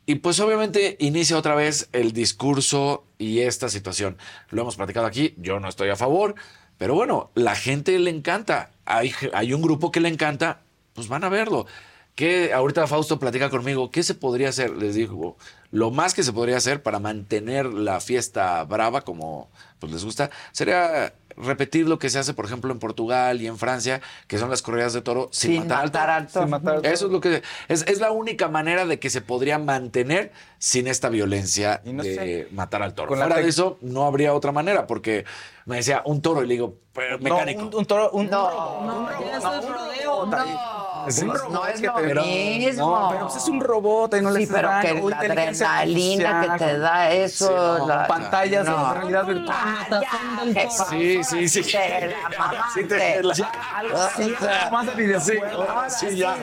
Y 0.06 0.16
pues 0.16 0.40
obviamente 0.40 0.97
inicia 1.01 1.36
otra 1.36 1.55
vez 1.55 1.89
el 1.93 2.12
discurso 2.12 3.05
y 3.18 3.40
esta 3.40 3.68
situación. 3.68 4.16
Lo 4.48 4.62
hemos 4.62 4.76
platicado 4.76 5.06
aquí, 5.06 5.35
yo 5.36 5.60
no 5.60 5.68
estoy 5.68 5.90
a 5.90 5.97
favor, 5.97 6.35
pero 6.78 6.94
bueno, 6.94 7.30
la 7.35 7.55
gente 7.55 7.98
le 7.98 8.09
encanta. 8.10 8.70
Hay, 8.86 9.12
hay 9.35 9.52
un 9.52 9.60
grupo 9.60 9.90
que 9.93 10.01
le 10.01 10.09
encanta, 10.09 10.62
pues 10.94 11.09
van 11.09 11.24
a 11.24 11.28
verlo. 11.28 11.66
Que 12.18 12.52
ahorita 12.52 12.88
Fausto 12.88 13.20
platica 13.20 13.48
conmigo, 13.48 13.92
¿qué 13.92 14.02
se 14.02 14.12
podría 14.12 14.48
hacer? 14.48 14.70
Les 14.72 14.96
digo, 14.96 15.36
lo 15.70 15.92
más 15.92 16.14
que 16.14 16.24
se 16.24 16.32
podría 16.32 16.56
hacer 16.56 16.82
para 16.82 16.98
mantener 16.98 17.66
la 17.66 18.00
fiesta 18.00 18.64
brava, 18.64 19.02
como 19.02 19.48
pues 19.78 19.92
les 19.92 20.04
gusta, 20.04 20.28
sería 20.50 21.14
repetir 21.36 21.88
lo 21.88 22.00
que 22.00 22.10
se 22.10 22.18
hace, 22.18 22.34
por 22.34 22.44
ejemplo, 22.44 22.72
en 22.72 22.80
Portugal 22.80 23.40
y 23.40 23.46
en 23.46 23.56
Francia, 23.56 24.00
que 24.26 24.36
son 24.38 24.50
las 24.50 24.62
corridas 24.62 24.94
de 24.94 25.00
toro 25.02 25.28
sin, 25.30 25.52
Sin 25.52 25.68
matar, 25.68 25.84
matar 25.84 26.10
al 26.10 26.26
toro. 26.26 26.32
toro. 26.32 26.42
Sin 26.42 26.50
matar 26.50 26.74
al 26.74 26.82
toro. 26.82 26.92
Eso 26.92 27.06
es 27.06 27.12
lo 27.12 27.20
que 27.20 27.42
es, 27.68 27.82
es 27.86 28.00
la 28.00 28.10
única 28.10 28.48
manera 28.48 28.84
de 28.84 28.98
que 28.98 29.10
se 29.10 29.20
podría 29.20 29.60
mantener 29.60 30.32
sin 30.58 30.88
esta 30.88 31.10
violencia 31.10 31.82
no 31.84 32.02
de 32.02 32.14
sé, 32.16 32.48
matar 32.50 32.82
al 32.82 32.94
toro. 32.94 33.10
con 33.10 33.20
la 33.20 33.26
Fuera 33.26 33.40
de 33.40 33.48
eso, 33.48 33.78
no 33.80 34.06
habría 34.06 34.34
otra 34.34 34.50
manera, 34.50 34.88
porque 34.88 35.24
me 35.66 35.76
decía 35.76 36.02
un 36.04 36.20
toro 36.20 36.42
y 36.42 36.48
le 36.48 36.54
digo, 36.54 36.74
pero 36.92 37.20
mecánico. 37.20 37.60
No, 37.60 37.68
un, 37.68 37.74
un 37.76 37.84
toro, 37.86 38.10
un 38.10 38.28
No, 38.28 38.84
No, 38.84 39.08
rodeo. 39.08 40.26
no, 40.26 40.88
Es 41.09 41.18
un 41.22 41.35
robot 41.35 41.52
no 41.52 41.66
es 41.66 41.80
que 41.80 41.86
lo 41.86 41.94
te- 41.94 42.14
mismo. 42.24 42.86
No, 43.01 43.09
pero 43.10 43.26
pues 43.28 43.36
es 43.43 43.48
un 43.48 43.60
robot 43.60 44.14
y 44.14 44.20
no 44.20 44.30
le 44.30 44.40
Sí, 44.40 44.52
pero 44.52 44.68
que 44.82 44.94
la 45.09 45.18
adrenalina 45.18 46.56
que 46.59 46.64
te 46.64 46.78
da 46.78 47.10
eso. 47.12 47.47
Sí, 47.48 47.55
no, 47.80 47.89
la- 47.89 48.06
pantallas 48.06 48.66
no. 48.66 48.89
en 48.89 48.94
realidad 48.94 49.26
virtual. 49.26 50.05
¿Qué 50.55 50.68
Sí, 50.90 51.24
sí, 51.48 51.48
sí. 51.48 51.72
Te 51.72 52.06
la. 52.09 52.14
Sí, 52.74 52.85
te 52.85 53.22
la- 53.22 53.35
Sí, 53.35 54.35
te- 54.39 54.70
Más 54.70 54.86
de 54.86 54.94
videojuegos. 54.94 55.93
Sí, 55.94 56.16
ya. 56.16 56.36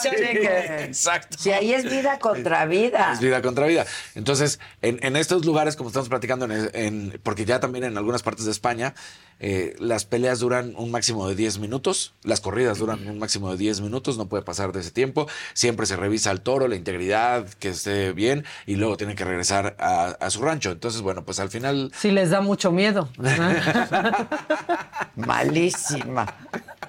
Sí, 0.00 0.10
de 0.10 0.16
que- 0.40 0.84
exacto. 0.84 1.36
Si 1.38 1.52
ahí 1.52 1.72
es 1.72 1.84
vida 1.84 2.18
contra 2.18 2.64
vida. 2.66 3.12
Es 3.12 3.20
vida 3.20 3.42
contra 3.42 3.66
vida. 3.66 3.84
Entonces, 4.14 4.58
en, 4.82 4.98
en 5.02 5.16
estos 5.16 5.44
lugares, 5.44 5.76
como 5.76 5.88
estamos 5.90 6.08
platicando, 6.08 6.46
en, 6.46 6.70
en- 6.74 7.20
porque 7.22 7.44
ya 7.44 7.60
también 7.60 7.84
en 7.84 7.96
algunas 7.96 8.22
partes 8.22 8.44
de 8.44 8.50
España, 8.52 8.94
eh, 9.38 9.74
las 9.78 10.04
peleas 10.06 10.38
duran 10.40 10.74
un 10.76 10.90
máximo 10.90 11.28
de 11.28 11.34
10 11.34 11.58
minutos, 11.58 12.14
las 12.22 12.40
corridas 12.40 12.55
duran 12.64 13.06
un 13.08 13.18
máximo 13.18 13.50
de 13.50 13.56
10 13.56 13.80
minutos, 13.80 14.16
no 14.18 14.28
puede 14.28 14.42
pasar 14.42 14.72
de 14.72 14.80
ese 14.80 14.90
tiempo. 14.90 15.26
Siempre 15.54 15.86
se 15.86 15.96
revisa 15.96 16.30
al 16.30 16.40
toro, 16.40 16.68
la 16.68 16.76
integridad, 16.76 17.46
que 17.58 17.68
esté 17.68 18.12
bien, 18.12 18.44
y 18.66 18.76
luego 18.76 18.96
tiene 18.96 19.14
que 19.14 19.24
regresar 19.24 19.76
a, 19.78 20.06
a 20.20 20.30
su 20.30 20.42
rancho. 20.42 20.70
Entonces, 20.70 21.02
bueno, 21.02 21.24
pues 21.24 21.40
al 21.40 21.50
final. 21.50 21.90
Sí 21.96 22.10
les 22.10 22.30
da 22.30 22.40
mucho 22.40 22.72
miedo. 22.72 23.08
Malísima. 25.16 26.26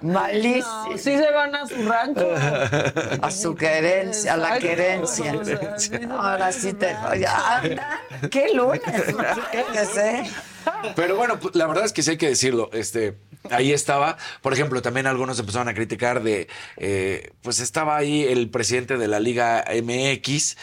Malísima. 0.02 0.88
No, 0.90 0.98
sí 0.98 1.18
se 1.18 1.32
van 1.32 1.56
a 1.56 1.66
su 1.66 1.88
rancho. 1.88 2.30
A 3.22 3.32
su 3.32 3.56
querencia, 3.56 4.34
a 4.34 4.38
la 4.38 4.60
querencia. 4.60 5.34
Ahora 6.10 6.52
sí 6.52 6.74
te. 6.74 6.90
Anda. 6.92 8.00
¿Qué 8.32 8.54
lunes? 8.54 8.82
¿Qué 9.52 9.86
sé? 9.86 10.24
Pero 10.96 11.16
bueno, 11.16 11.40
pues, 11.40 11.56
la 11.56 11.68
verdad 11.68 11.86
es 11.86 11.94
que 11.94 12.04
sí 12.04 12.12
hay 12.12 12.18
que 12.18 12.30
decirlo. 12.30 12.70
Este, 12.74 13.18
ahí 13.52 13.72
estaba, 13.72 14.18
por 14.42 14.54
ejemplo, 14.54 14.82
también 14.82 15.08
algunos 15.08 15.40
empezaron 15.40 15.68
a 15.68 15.74
criticar 15.74 16.24
de, 16.24 16.48
eh, 16.78 17.32
pues 17.42 17.60
estaba 17.60 17.98
ahí 17.98 18.24
el 18.24 18.50
presidente 18.50 18.98
de 18.98 19.08
la 19.08 19.20
Liga 19.20 19.66
MX 19.70 20.58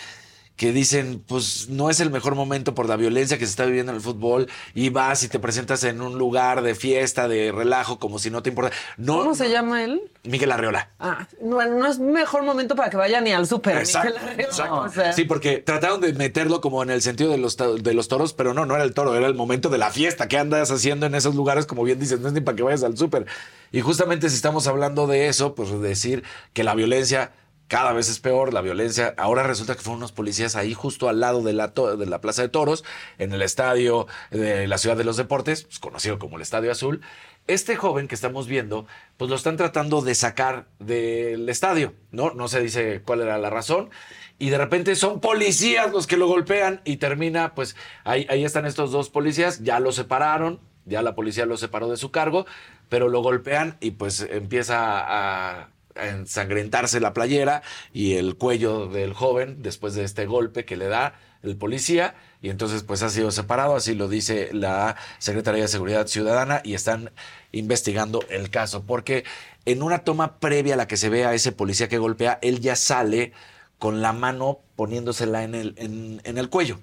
que 0.56 0.72
dicen, 0.72 1.22
pues 1.26 1.68
no 1.68 1.90
es 1.90 1.98
el 1.98 2.10
mejor 2.10 2.36
momento 2.36 2.74
por 2.74 2.88
la 2.88 2.96
violencia 2.96 3.38
que 3.38 3.44
se 3.44 3.50
está 3.50 3.64
viviendo 3.64 3.90
en 3.90 3.96
el 3.96 4.02
fútbol 4.02 4.48
y 4.72 4.88
vas 4.90 5.24
y 5.24 5.28
te 5.28 5.40
presentas 5.40 5.82
en 5.82 6.00
un 6.00 6.16
lugar 6.16 6.62
de 6.62 6.76
fiesta, 6.76 7.26
de 7.26 7.50
relajo, 7.50 7.98
como 7.98 8.20
si 8.20 8.30
no 8.30 8.42
te 8.42 8.50
importa. 8.50 8.74
No, 8.96 9.18
¿Cómo 9.18 9.34
se 9.34 9.50
llama 9.50 9.82
él? 9.82 10.00
Miguel 10.22 10.52
Arreola. 10.52 10.90
Ah, 11.00 11.26
no, 11.42 11.64
no 11.66 11.86
es 11.86 11.98
mejor 11.98 12.44
momento 12.44 12.76
para 12.76 12.88
que 12.88 12.96
vaya 12.96 13.20
ni 13.20 13.32
al 13.32 13.48
súper. 13.48 13.78
Exacto, 13.78 14.10
Miguel 14.10 14.22
Arreola, 14.22 14.42
exacto. 14.44 14.76
o 14.76 14.88
sea. 14.88 15.12
Sí, 15.12 15.24
porque 15.24 15.58
trataron 15.58 16.00
de 16.00 16.12
meterlo 16.12 16.60
como 16.60 16.82
en 16.84 16.90
el 16.90 17.02
sentido 17.02 17.32
de 17.32 17.38
los, 17.38 17.56
de 17.56 17.94
los 17.94 18.06
toros, 18.06 18.32
pero 18.32 18.54
no, 18.54 18.64
no 18.64 18.76
era 18.76 18.84
el 18.84 18.94
toro, 18.94 19.16
era 19.16 19.26
el 19.26 19.34
momento 19.34 19.70
de 19.70 19.78
la 19.78 19.90
fiesta. 19.90 20.28
¿Qué 20.28 20.38
andas 20.38 20.70
haciendo 20.70 21.06
en 21.06 21.16
esos 21.16 21.34
lugares? 21.34 21.66
Como 21.66 21.82
bien 21.82 21.98
dices, 21.98 22.20
no 22.20 22.28
es 22.28 22.34
ni 22.34 22.40
para 22.40 22.54
que 22.54 22.62
vayas 22.62 22.84
al 22.84 22.96
súper. 22.96 23.26
Y 23.72 23.80
justamente 23.80 24.30
si 24.30 24.36
estamos 24.36 24.68
hablando 24.68 25.08
de 25.08 25.26
eso, 25.26 25.56
pues 25.56 25.80
decir 25.82 26.22
que 26.52 26.62
la 26.62 26.76
violencia 26.76 27.32
cada 27.68 27.92
vez 27.92 28.08
es 28.08 28.20
peor, 28.20 28.52
la 28.52 28.60
violencia. 28.60 29.14
Ahora 29.16 29.42
resulta 29.42 29.74
que 29.74 29.80
fueron 29.80 29.98
unos 29.98 30.12
policías 30.12 30.56
ahí 30.56 30.74
justo 30.74 31.08
al 31.08 31.20
lado 31.20 31.42
de 31.42 31.52
la, 31.52 31.68
de 31.68 32.06
la 32.06 32.20
Plaza 32.20 32.42
de 32.42 32.48
Toros, 32.48 32.84
en 33.18 33.32
el 33.32 33.42
estadio 33.42 34.06
de 34.30 34.66
la 34.68 34.78
Ciudad 34.78 34.96
de 34.96 35.04
los 35.04 35.16
Deportes, 35.16 35.64
pues, 35.64 35.78
conocido 35.78 36.18
como 36.18 36.36
el 36.36 36.42
Estadio 36.42 36.70
Azul. 36.70 37.00
este 37.46 37.76
joven 37.76 38.08
que 38.08 38.14
estamos 38.14 38.46
viendo, 38.46 38.86
pues 39.16 39.28
lo 39.30 39.36
están 39.36 39.56
tratando 39.56 40.00
de 40.00 40.14
sacar 40.14 40.66
del 40.78 41.48
estadio, 41.48 41.94
¿no? 42.10 42.32
No 42.32 42.48
se 42.48 42.60
dice 42.60 43.02
cuál 43.04 43.20
era 43.20 43.38
la 43.38 43.50
razón. 43.50 43.90
Y 44.38 44.50
de 44.50 44.58
repente 44.58 44.96
son 44.96 45.20
policías 45.20 45.92
los 45.92 46.06
que 46.06 46.16
lo 46.16 46.26
golpean 46.26 46.80
y 46.84 46.96
termina, 46.96 47.54
pues 47.54 47.76
ahí, 48.04 48.26
ahí 48.30 48.44
están 48.44 48.66
estos 48.66 48.90
dos 48.92 49.10
policías, 49.10 49.62
ya 49.62 49.78
lo 49.78 49.92
separaron, 49.92 50.60
ya 50.86 51.02
la 51.02 51.14
policía 51.14 51.46
lo 51.46 51.56
separó 51.56 51.88
de 51.88 51.96
su 51.96 52.10
cargo, 52.10 52.46
pero 52.88 53.08
lo 53.08 53.22
golpean 53.22 53.76
y 53.80 53.92
pues 53.92 54.20
empieza 54.20 54.76
a, 54.98 55.68
ensangrentarse 55.96 57.00
la 57.00 57.14
playera 57.14 57.62
y 57.92 58.14
el 58.14 58.36
cuello 58.36 58.88
del 58.88 59.12
joven 59.12 59.62
después 59.62 59.94
de 59.94 60.04
este 60.04 60.26
golpe 60.26 60.64
que 60.64 60.76
le 60.76 60.88
da 60.88 61.14
el 61.42 61.56
policía. 61.56 62.14
Y 62.42 62.50
entonces 62.50 62.82
pues 62.82 63.02
ha 63.02 63.10
sido 63.10 63.30
separado, 63.30 63.76
así 63.76 63.94
lo 63.94 64.08
dice 64.08 64.50
la 64.52 64.96
Secretaría 65.18 65.62
de 65.62 65.68
Seguridad 65.68 66.06
Ciudadana 66.06 66.60
y 66.64 66.74
están 66.74 67.10
investigando 67.52 68.20
el 68.28 68.50
caso 68.50 68.84
porque 68.84 69.24
en 69.64 69.82
una 69.82 70.00
toma 70.00 70.38
previa 70.38 70.74
a 70.74 70.76
la 70.76 70.88
que 70.88 70.96
se 70.96 71.08
ve 71.08 71.24
a 71.24 71.34
ese 71.34 71.52
policía 71.52 71.88
que 71.88 71.98
golpea, 71.98 72.38
él 72.42 72.60
ya 72.60 72.76
sale 72.76 73.32
con 73.78 74.02
la 74.02 74.12
mano 74.12 74.60
poniéndosela 74.76 75.42
en 75.44 75.54
el, 75.54 75.74
en 75.76 76.38
el 76.38 76.48
cuello. 76.48 76.80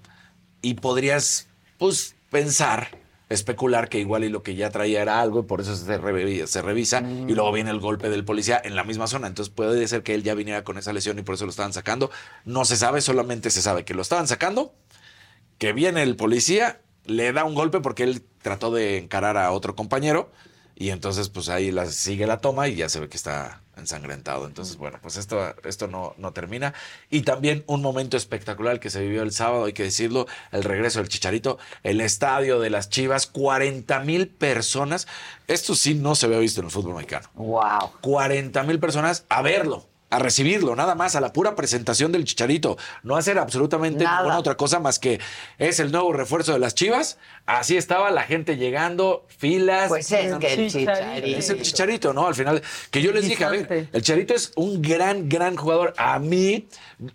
Y 0.62 0.76
podrías 0.76 1.48
pues 1.78 2.16
pensar 2.30 3.01
especular 3.32 3.88
que 3.88 3.99
igual 3.99 4.24
y 4.24 4.30
lo 4.30 4.44
que 4.44 4.56
ya 4.56 4.70
traía 4.70 5.02
era 5.02 5.22
algo 5.22 5.40
y 5.40 5.44
por 5.44 5.62
eso 5.62 5.76
se, 5.76 5.86
se 6.48 6.62
revisa 6.62 7.02
y 7.02 7.34
luego 7.34 7.52
viene 7.52 7.72
el 7.72 7.80
golpe 7.80 8.10
del 8.10 8.26
policía 8.26 8.62
en 8.64 8.76
la 8.76 8.84
misma 8.84 9.08
zona. 9.08 9.28
Entonces 9.28 9.53
puede 9.53 9.88
ser 9.88 10.03
que 10.03 10.14
él 10.14 10.24
ya 10.24 10.34
viniera 10.34 10.64
con 10.64 10.78
esa 10.78 10.91
lesión 10.91 11.18
y 11.18 11.22
por 11.22 11.36
eso 11.36 11.45
lo 11.45 11.52
estaban 11.52 11.74
sacando. 11.74 12.12
No 12.45 12.66
se 12.66 12.76
sabe, 12.76 13.02
solamente 13.02 13.49
se 13.49 13.62
sabe 13.62 13.86
que 13.86 13.94
lo 13.94 14.02
estaban 14.02 14.28
sacando, 14.28 14.74
que 15.58 15.72
viene 15.72 16.03
el 16.03 16.16
policía, 16.16 16.82
le 17.06 17.32
da 17.32 17.45
un 17.45 17.56
golpe 17.56 17.80
porque 17.80 18.03
él 18.03 18.24
trató 18.41 18.72
de 18.72 18.98
encarar 18.98 19.38
a 19.38 19.52
otro 19.52 19.76
compañero 19.76 20.32
y 20.76 20.90
entonces 20.90 21.30
pues 21.30 21.49
ahí 21.49 21.72
la, 21.72 21.86
sigue 21.86 22.28
la 22.28 22.40
toma 22.40 22.68
y 22.68 22.76
ya 22.76 22.90
se 22.90 22.99
ve 22.99 23.08
que 23.08 23.18
está 23.18 23.61
ensangrentado. 23.77 24.45
Entonces, 24.45 24.77
bueno, 24.77 24.99
pues 25.02 25.18
esto, 25.18 25.56
esto 25.64 25.88
no, 25.88 26.14
no 26.18 26.34
termina. 26.34 26.73
Y 27.10 27.22
también 27.22 27.64
un 27.68 27.81
momento 27.81 28.18
espectacular 28.18 28.80
que 28.80 28.89
se 28.89 29.02
vivió 29.02 29.23
el 29.23 29.31
sábado, 29.31 29.65
hay 29.65 29.73
que 29.73 29.84
decirlo, 29.84 30.27
el 30.52 30.64
regreso 30.64 30.99
del 30.99 31.10
Chicharito, 31.10 31.57
el 31.84 32.02
estadio 32.02 32.60
de 32.60 32.69
las 32.69 32.89
Chivas, 32.89 33.27
40 33.27 33.99
mil 34.02 34.27
personas. 34.27 35.07
Esto 35.48 35.76
sí 35.76 35.93
no 35.93 36.15
se 36.15 36.26
había 36.26 36.39
visto 36.39 36.61
en 36.61 36.65
el 36.65 36.72
fútbol 36.72 36.95
mexicano. 36.95 37.30
Wow. 37.35 37.91
40 38.02 38.64
mil 38.64 38.80
personas 38.80 39.26
a 39.30 39.41
verlo. 39.41 39.90
A 40.12 40.20
recibirlo, 40.20 40.76
nada 40.76 40.94
más, 40.94 41.16
a 41.16 41.22
la 41.22 41.32
pura 41.32 41.56
presentación 41.56 42.12
del 42.12 42.26
chicharito. 42.26 42.78
No 43.02 43.16
hacer 43.16 43.40
absolutamente 43.40 44.04
Nada. 44.04 44.18
ninguna 44.18 44.38
otra 44.40 44.56
cosa 44.58 44.80
más 44.82 45.00
que 45.00 45.22
es 45.58 45.80
el 45.80 45.90
nuevo 45.92 46.12
refuerzo 46.12 46.52
de 46.52 46.60
las 46.60 46.76
chivas. 46.76 47.18
Así 47.46 47.78
estaba 47.78 48.12
la 48.12 48.24
gente 48.24 48.58
llegando, 48.58 49.26
filas. 49.38 49.88
Pues 49.88 50.12
es 50.12 50.36
que 50.36 50.54
el 50.54 50.70
Chicharito. 50.70 51.38
Es 51.38 51.50
el 51.50 51.62
chicharito, 51.62 52.14
¿no? 52.14 52.28
Al 52.28 52.36
final, 52.36 52.62
que 52.92 53.02
yo 53.02 53.14
les 53.14 53.24
dije, 53.26 53.46
a 53.46 53.50
ver, 53.50 53.88
el 53.94 54.02
chicharito 54.02 54.34
es 54.36 54.52
un 54.58 54.82
gran, 54.82 55.30
gran 55.30 55.56
jugador. 55.56 55.94
A 55.98 56.20
mí, 56.20 56.68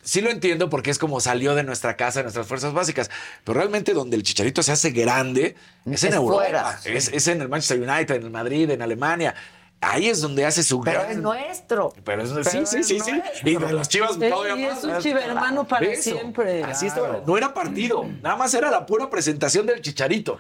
sí 0.03 0.23
lo 0.23 0.31
entiendo 0.31 0.71
porque 0.71 0.91
es 0.91 0.99
como 0.99 1.21
salió 1.21 1.55
de 1.55 1.65
nuestra 1.65 1.97
casa, 1.99 2.21
de 2.21 2.25
nuestras 2.25 2.47
fuerzas 2.47 2.73
básicas. 2.73 3.11
Pero 3.45 3.59
realmente 3.59 3.93
donde 3.93 4.17
el 4.17 4.23
chicharito 4.23 4.63
se 4.63 4.73
hace 4.73 4.91
grande 4.91 5.55
es 5.85 6.03
en 6.03 6.09
Es 6.11 6.15
Europa. 6.15 6.43
fuera, 6.43 6.79
sí. 6.83 6.91
es, 6.95 7.09
es 7.13 7.29
en 7.29 7.43
el 7.43 7.51
Manchester 7.51 7.79
United, 7.79 8.15
en 8.17 8.23
el 8.23 8.31
Madrid, 8.31 8.71
en 8.71 8.81
Alemania. 8.81 9.35
Ahí 9.81 10.09
es 10.09 10.21
donde 10.23 10.45
hace 10.45 10.63
su 10.63 10.81
Pero 10.81 11.01
gran... 11.01 11.13
es 11.13 11.19
nuestro. 11.19 11.93
Pero 12.03 12.23
es, 12.23 12.29
sí, 12.31 12.35
Pero 12.35 12.51
sí, 12.51 12.59
es 12.79 12.87
sí, 12.87 13.01
sí. 13.01 13.13
nuestro. 13.13 13.51
Y 13.51 13.57
de 13.57 13.73
las 13.73 13.89
chivas 13.89 14.17
Eh, 14.21 14.31
todavía 14.31 14.57
y 14.57 14.69
más. 14.71 14.79
es 14.79 14.85
un 14.85 14.99
chivermano 14.99 15.65
para 15.69 15.87
Eso. 15.87 16.11
siempre. 16.13 16.65
Así 16.65 16.87
estaba. 16.87 17.21
No 17.27 17.37
era 17.37 17.53
partido, 17.53 18.05
nada 18.23 18.37
más 18.37 18.55
era 18.55 18.71
la 18.71 18.87
pura 18.87 19.11
presentación 19.11 19.67
del 19.67 19.81
chicharito. 19.83 20.39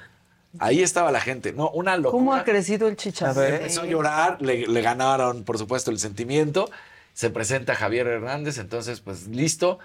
Ahí 0.58 0.82
estaba 0.82 1.12
la 1.12 1.20
gente, 1.20 1.52
¿no? 1.52 1.68
Una 1.70 1.96
locura. 1.98 2.12
¿Cómo 2.12 2.34
ha 2.34 2.42
crecido 2.44 2.88
el 2.88 2.96
chicharito? 2.96 3.42
Empezó 3.44 3.82
a 3.82 3.86
llorar, 3.86 4.40
le, 4.40 4.66
le 4.66 4.80
ganaron, 4.80 5.44
por 5.44 5.58
supuesto, 5.58 5.90
el 5.90 5.98
sentimiento. 5.98 6.70
Se 7.12 7.28
presenta 7.28 7.74
Javier 7.74 8.06
Hernández, 8.06 8.56
entonces, 8.58 9.00
pues 9.00 9.26
listo. 9.28 9.78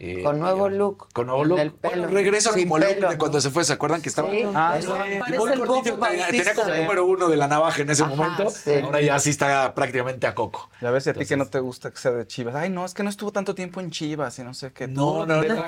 Eh, 0.00 0.22
Con 0.24 0.40
nuevo 0.40 0.68
look. 0.68 1.08
Con 1.12 1.28
nuevo 1.28 1.44
look. 1.44 1.58
el 1.60 1.72
pelo. 1.72 1.94
Bueno, 2.02 2.08
regresa 2.08 2.52
Sin 2.52 2.64
como 2.64 2.78
look 2.78 2.88
pelo, 2.94 3.10
de 3.10 3.16
cuando 3.18 3.40
se 3.40 3.50
fue. 3.50 3.64
¿Se 3.64 3.72
acuerdan 3.74 4.02
que 4.02 4.08
estaba? 4.08 4.28
Sí. 4.28 4.42
Ah, 4.52 4.74
el 4.76 4.84
tenía, 4.84 5.24
tenía 5.24 5.38
como 5.38 5.96
Bautista. 6.00 6.76
número 6.76 7.06
uno 7.06 7.28
de 7.28 7.36
la 7.36 7.46
navaja 7.46 7.82
en 7.82 7.90
ese 7.90 8.02
Ajá, 8.02 8.14
momento. 8.14 8.50
sí. 8.50 8.72
Ahora 8.82 9.00
ya 9.00 9.18
sí 9.20 9.30
está 9.30 9.72
prácticamente 9.74 10.26
a 10.26 10.34
coco. 10.34 10.68
Ya 10.80 10.90
ves, 10.90 11.06
y 11.06 11.10
a 11.10 11.14
ti 11.14 11.24
que 11.24 11.36
no 11.36 11.46
te 11.46 11.60
gusta 11.60 11.92
que 11.92 11.96
sea 11.98 12.10
de 12.10 12.26
Chivas. 12.26 12.56
Ay, 12.56 12.70
no, 12.70 12.84
es 12.84 12.92
que 12.92 13.04
no 13.04 13.08
estuvo 13.10 13.30
tanto 13.30 13.54
tiempo 13.54 13.80
en 13.80 13.90
Chivas 13.92 14.36
y 14.40 14.42
no 14.42 14.52
sé 14.52 14.72
qué. 14.72 14.88
No, 14.88 15.24
no, 15.26 15.42
no. 15.42 15.64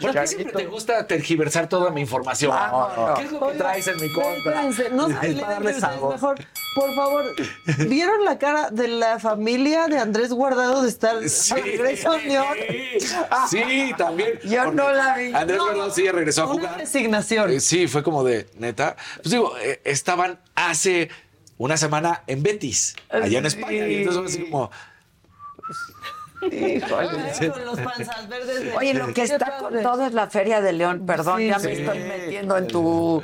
¿Por 0.00 0.10
qué 0.12 0.26
siempre 0.26 0.52
te 0.52 0.66
gusta 0.66 1.06
tergiversar 1.06 1.68
toda 1.68 1.90
mi 1.90 2.00
información? 2.00 2.50
Vámonos. 2.50 3.18
¿Qué 3.18 3.24
es 3.26 3.32
lo 3.32 3.46
que 3.48 3.54
traes 3.58 3.86
en 3.86 4.00
mi 4.00 4.12
contra? 4.12 4.62
No 4.90 5.08
para 5.40 5.72
sabor. 5.74 6.14
mejor. 6.14 6.36
Por 6.74 6.94
favor, 6.94 7.24
¿vieron 7.86 8.24
la 8.24 8.38
cara 8.38 8.70
de 8.70 8.88
la 8.88 9.18
familia 9.18 9.88
de 9.88 9.98
Andrés 9.98 10.32
Guardado 10.32 10.82
de 10.82 10.88
estar 10.88 11.28
Sí. 11.28 11.52
regreso 11.54 12.12
a? 13.30 13.46
Sí, 13.52 13.92
también. 13.96 14.38
Yo 14.44 14.64
Porque 14.64 14.76
no 14.76 14.90
la 14.92 15.16
vi. 15.16 15.32
Andrés 15.32 15.58
No, 15.76 15.90
sí 15.90 16.08
regresó 16.10 16.42
a 16.42 16.46
Una 16.46 16.54
jugar. 16.54 16.78
designación. 16.78 17.50
Eh, 17.52 17.60
sí, 17.60 17.86
fue 17.88 18.02
como 18.02 18.24
de 18.24 18.48
neta. 18.58 18.96
Pues 19.16 19.30
digo, 19.30 19.56
eh, 19.58 19.80
estaban 19.84 20.38
hace 20.54 21.10
una 21.58 21.76
semana 21.76 22.22
en 22.26 22.42
Betis, 22.42 22.96
allá 23.10 23.38
en 23.38 23.46
España. 23.46 23.86
Y 23.86 23.96
entonces 24.02 24.22
fue 24.36 24.42
así 24.42 24.50
como. 24.50 24.70
Ay, 26.42 26.80
Con 26.80 27.64
los 27.64 27.78
panzas 27.80 28.28
verdes. 28.28 28.64
de- 28.64 28.72
Oye, 28.76 28.94
lo 28.94 29.14
que 29.14 29.22
está 29.22 29.58
con 29.58 29.80
todo 29.80 30.06
es 30.06 30.12
la 30.12 30.28
Feria 30.28 30.60
de 30.60 30.72
León. 30.72 31.06
Perdón, 31.06 31.38
Sí, 31.38 31.46
ya 31.46 31.58
sí. 31.60 31.66
me 31.68 31.72
estoy 31.74 31.98
metiendo 32.00 32.56
en 32.56 32.66
tu... 32.66 33.22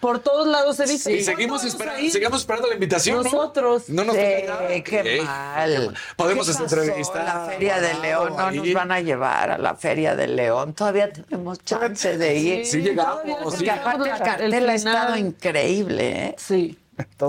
Por 0.00 0.18
todos 0.20 0.46
lados 0.48 0.80
he 0.80 0.86
visto. 0.86 1.10
Y 1.10 1.22
seguimos, 1.22 1.62
ahí. 1.62 2.10
seguimos 2.10 2.40
esperando 2.40 2.68
la 2.68 2.74
invitación. 2.74 3.18
¿no? 3.18 3.22
Nosotros. 3.22 3.88
No 3.90 4.04
nos 4.04 4.16
Sí, 4.16 4.82
qué 4.82 5.20
mal. 5.24 5.94
Podemos 6.16 6.56
¿Qué 6.56 6.62
entrevistas. 6.62 7.24
La 7.24 7.44
Feria 7.46 7.80
de 7.80 7.94
León 7.94 8.34
no 8.36 8.50
nos 8.50 8.72
van 8.72 8.92
a 8.92 9.00
llevar 9.00 9.50
a 9.50 9.58
la 9.58 9.74
Feria 9.74 10.16
de 10.16 10.26
León. 10.26 10.72
Todavía 10.72 11.12
tenemos 11.12 11.62
chance 11.64 12.16
de 12.16 12.36
ir. 12.36 12.66
Sí, 12.66 12.80
llegamos. 12.80 13.22
Porque 13.54 13.70
aparte 13.70 14.08
el 14.08 14.14
El 14.14 14.18
cartel 14.18 14.70
ha 14.70 14.74
estado 14.74 15.16
increíble, 15.16 16.26
¿eh? 16.28 16.34
Sí. 16.38 16.78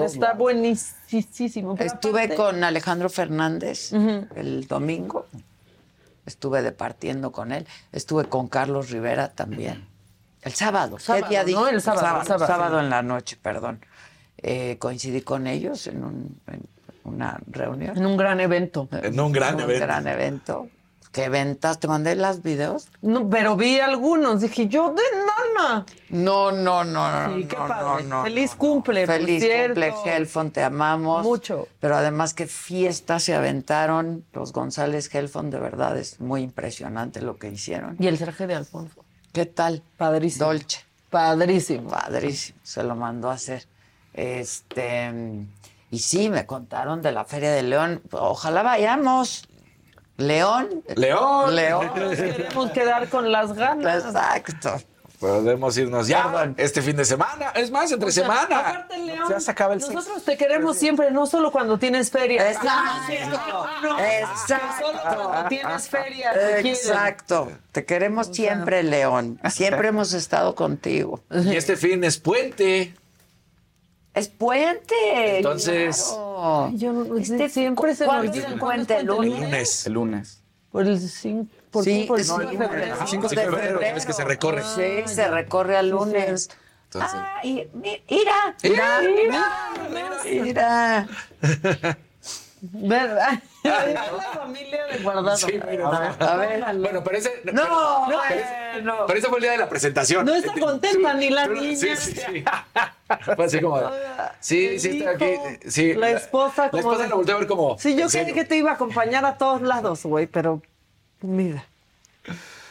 Está 0.05 0.33
buenísimo. 0.33 1.75
Pero 1.77 1.93
Estuve 1.93 2.23
aparte- 2.23 2.35
con 2.35 2.63
Alejandro 2.63 3.09
Fernández 3.09 3.91
el 3.93 4.67
domingo. 4.67 5.27
Estuve 6.25 6.61
departiendo 6.61 7.31
con 7.31 7.51
él. 7.51 7.65
Estuve 7.91 8.25
con 8.25 8.47
Carlos 8.47 8.89
Rivera 8.91 9.29
también. 9.31 9.90
El 10.41 10.53
sábado. 10.53 10.97
¿Qué 10.97 11.03
Sábado, 11.03 11.27
día 11.29 11.43
dije? 11.43 11.59
¿no? 11.59 11.67
El 11.67 11.81
sábado, 11.81 12.23
sábado, 12.25 12.47
sábado, 12.47 12.79
sí. 12.79 12.83
en 12.85 12.89
la 12.89 13.01
noche, 13.03 13.37
perdón. 13.41 13.85
Eh, 14.37 14.77
coincidí 14.79 15.21
con 15.21 15.45
ellos 15.47 15.85
en, 15.87 16.03
un- 16.03 16.41
en 16.47 16.63
una 17.03 17.39
reunión. 17.47 17.95
En 17.97 18.05
un 18.05 18.17
gran 18.17 18.39
evento. 18.39 18.87
En 18.91 19.19
un 19.19 19.31
gran 19.31 19.55
En 19.55 19.59
evento. 19.61 19.85
gran 19.85 20.07
evento. 20.07 20.67
¿Qué 21.11 21.27
ventas? 21.27 21.77
¿Te 21.79 21.89
mandé 21.89 22.15
los 22.15 22.41
videos? 22.41 22.87
No, 23.01 23.29
pero 23.29 23.57
vi 23.57 23.81
algunos. 23.81 24.39
Dije, 24.39 24.67
yo 24.69 24.93
de 24.95 25.01
nana. 25.57 25.85
No, 26.09 26.53
no, 26.53 26.85
no, 26.85 27.27
no. 27.27 27.35
Sí, 27.35 27.43
qué 27.45 27.57
no, 27.57 27.67
padre. 27.67 28.03
no, 28.05 28.17
no, 28.19 28.23
Feliz 28.23 28.55
cumple, 28.55 29.05
Feliz 29.05 29.43
cumple, 29.43 29.93
Helfon, 30.05 30.51
te 30.51 30.63
amamos. 30.63 31.23
Mucho. 31.23 31.67
Pero 31.81 31.97
además 31.97 32.33
qué 32.33 32.47
fiesta 32.47 33.19
se 33.19 33.35
aventaron 33.35 34.23
los 34.31 34.53
González 34.53 35.13
Helfon, 35.13 35.49
de 35.49 35.59
verdad 35.59 35.97
es 35.97 36.21
muy 36.21 36.43
impresionante 36.43 37.21
lo 37.21 37.35
que 37.35 37.49
hicieron. 37.49 37.97
Y 37.99 38.07
el 38.07 38.17
traje 38.17 38.47
de 38.47 38.55
Alfonso. 38.55 39.00
¿Qué 39.33 39.45
tal? 39.45 39.81
Padrísimo. 39.97 40.45
Dolce. 40.47 40.79
Padrísimo. 41.09 41.89
Padrísimo, 41.89 42.59
se 42.63 42.83
lo 42.83 42.95
mandó 42.95 43.29
a 43.29 43.33
hacer. 43.33 43.65
Este, 44.13 45.11
y 45.89 45.99
sí, 45.99 46.29
me 46.29 46.45
contaron 46.45 47.01
de 47.01 47.11
la 47.11 47.23
Feria 47.25 47.51
de 47.51 47.63
León. 47.63 48.01
Ojalá 48.11 48.61
vayamos. 48.61 49.47
León. 50.17 50.83
León. 50.95 51.55
León. 51.55 51.91
Queremos 51.93 52.71
quedar 52.71 53.09
con 53.09 53.31
las 53.31 53.53
ganas. 53.53 54.05
Exacto. 54.05 54.77
Podemos 55.21 55.77
irnos 55.77 56.07
ya 56.07 56.51
este 56.57 56.81
fin 56.81 56.95
de 56.95 57.05
semana. 57.05 57.51
Es 57.51 57.69
más, 57.69 57.91
entre 57.91 58.11
semana. 58.11 58.59
Aparte, 58.59 58.97
León, 58.97 59.27
Ya 59.29 59.39
se 59.39 59.51
acaba 59.51 59.75
el 59.75 59.79
nosotros 59.79 60.23
te 60.25 60.35
queremos 60.35 60.77
siempre, 60.77 61.11
no 61.11 61.27
solo 61.27 61.51
cuando 61.51 61.77
tienes 61.77 62.09
feria. 62.09 62.49
Exacto. 62.49 63.67
No, 63.83 63.99
Exacto. 63.99 64.87
Solo 64.87 64.99
cuando 65.03 65.47
tienes 65.47 65.87
feria. 65.89 66.33
te 66.33 66.39
quieren. 66.63 66.65
Exacto. 66.65 67.51
Te 67.71 67.85
queremos 67.85 68.27
siempre, 68.33 68.81
León. 68.81 69.39
Siempre 69.51 69.89
hemos 69.89 70.13
estado 70.13 70.55
contigo. 70.55 71.21
Y 71.29 71.55
este 71.55 71.77
fin 71.77 72.03
es 72.03 72.17
puente. 72.17 72.95
Es 74.15 74.27
puente. 74.27 75.37
Entonces- 75.37 76.03
claro. 76.15 76.71
Yo 76.73 76.93
no- 76.93 77.15
Este 77.19 77.47
siempre 77.47 77.93
se 77.93 78.05
me 78.05 78.07
¿cuándo 78.07 78.31
olvida 78.31 78.47
el 78.47 78.59
cuándo 78.59 78.87
puente? 78.87 78.93
es 78.95 78.99
¿El 79.01 79.05
puente? 79.07 79.29
El 79.29 79.37
lunes? 79.37 79.51
lunes. 79.51 79.85
El 79.85 79.93
lunes. 79.93 80.41
Por 80.71 80.87
el 80.87 80.99
5 80.99 81.47
por 81.71 81.83
Sí, 81.83 82.05
por 82.07 82.19
el 82.19 82.25
sí, 82.25 82.31
5 82.31 82.41
de 82.51 82.57
febrero. 82.57 82.95
el 83.01 83.07
5 83.07 83.27
de 83.29 83.35
febrero, 83.35 83.81
es 83.81 84.05
que 84.05 84.13
se 84.13 84.23
recorre. 84.25 84.63
Sí, 84.63 85.03
se 85.13 85.27
recorre 85.27 85.77
al 85.77 85.89
lunes. 85.89 86.49
Entonces- 86.85 87.11
Ah, 87.19 87.39
y, 87.43 87.67
mi- 87.73 88.03
mira, 88.09 88.55
Mira, 88.63 89.01
mira, 89.01 89.45
mira. 90.43 91.07
¿Verdad? 92.63 93.39
la 93.63 94.03
familia 94.35 94.85
de 94.85 94.97
guardado. 94.99 95.35
Sí, 95.37 95.59
mira, 95.69 95.87
a 95.87 96.35
ver, 96.37 96.63
a 96.63 96.73
ver. 96.73 96.75
Bueno, 96.77 97.03
pero 97.03 97.17
ese. 97.17 97.41
No, 97.45 98.05
pero, 98.07 98.19
bueno. 98.75 98.95
pero 99.07 99.19
ese 99.19 99.27
fue 99.29 99.37
el 99.37 99.41
día 99.43 99.51
de 99.53 99.57
la 99.57 99.69
presentación. 99.69 100.25
No 100.25 100.35
está 100.35 100.53
contenta 100.59 101.13
ni 101.15 101.29
la 101.29 101.47
niña. 101.47 101.75
Sí, 101.75 101.95
sí, 101.95 102.13
sí. 102.15 102.43
Fue 103.35 103.45
así 103.45 103.59
como. 103.61 103.81
Sí, 104.39 104.79
sí, 104.79 104.99
está 104.99 105.11
aquí. 105.11 105.33
Sí, 105.67 105.93
La 105.95 106.11
esposa 106.11 106.65
La 106.65 106.69
como 106.71 106.79
esposa 106.81 107.03
de- 107.03 107.09
la 107.09 107.15
volteó 107.15 107.35
a 107.35 107.39
ver 107.39 107.47
como. 107.47 107.77
Sí, 107.79 107.95
yo 107.95 108.03
¿en 108.03 108.09
creí 108.09 108.33
que 108.33 108.45
te 108.45 108.57
iba 108.57 108.71
a 108.71 108.73
acompañar 108.75 109.25
a 109.25 109.37
todos 109.37 109.61
lados, 109.61 110.03
güey, 110.03 110.27
pero 110.27 110.61
mira. 111.21 111.65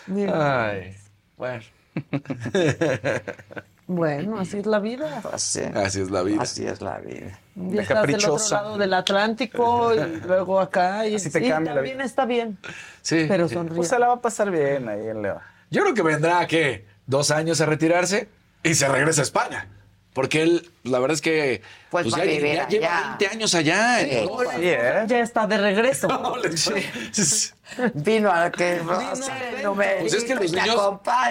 Mira. 0.07 0.71
Ay, 0.71 0.97
bueno. 1.37 1.65
Bueno, 3.93 4.39
así 4.39 4.59
es 4.59 4.67
la 4.67 4.79
vida. 4.79 5.21
Así 5.33 5.59
es 5.59 6.11
la 6.13 6.23
vida. 6.23 6.43
Así 6.43 6.65
es 6.65 6.81
la 6.81 6.99
vida. 6.99 7.41
Un 7.57 7.73
día 7.73 7.83
estás 7.83 8.07
del 8.07 8.25
otro 8.25 8.39
lado 8.49 8.79
del 8.79 8.95
Atlántico 8.95 9.93
y 9.93 10.21
luego 10.29 10.61
acá. 10.61 11.09
Y, 11.09 11.17
Así 11.17 11.29
te 11.29 11.45
y 11.45 11.49
cambia 11.49 11.73
la 11.73 11.79
también 11.81 12.01
está 12.01 12.25
bien. 12.25 12.57
Sí. 13.03 13.25
Pero 13.27 13.49
sonríe. 13.49 13.79
Pues 13.79 13.89
se 13.89 13.99
la 13.99 14.07
va 14.07 14.15
a 14.15 14.21
pasar 14.21 14.53
bien 14.53 14.89
ahí 14.89 15.09
en 15.09 15.23
León. 15.23 15.39
Yo 15.73 15.83
creo 15.83 15.95
que 15.95 16.03
vendrá, 16.03 16.47
¿qué? 16.47 16.87
Dos 17.07 17.33
años 17.33 17.61
a 17.61 17.67
retirarse 17.67 18.29
y 18.63 18.77
se 18.77 18.87
regresa 18.87 19.23
a 19.23 19.25
España. 19.25 19.67
Porque 20.13 20.43
él, 20.43 20.71
la 20.83 20.99
verdad 20.99 21.15
es 21.15 21.21
que. 21.21 21.63
Pues 21.91 22.13
va 22.13 22.19
ya, 22.19 22.25
ya 22.25 22.69
lleva 22.69 22.99
allá. 22.99 23.17
20 23.19 23.27
años 23.29 23.55
allá. 23.55 24.01
en 24.01 24.29
Sí. 24.29 24.35
¿eh? 24.63 25.05
Ya 25.07 25.21
está 25.21 25.47
de 25.47 25.59
regreso. 25.59 26.09
Vino 27.95 28.33
a 28.33 28.51
que 28.51 28.81
a 28.81 29.11
hacer 29.13 29.55
el 29.59 29.63
numerito 29.63 30.01
Pues 30.01 30.15
es 30.15 30.25
que 30.25 30.35
los 30.35 30.53
niños, 30.53 30.77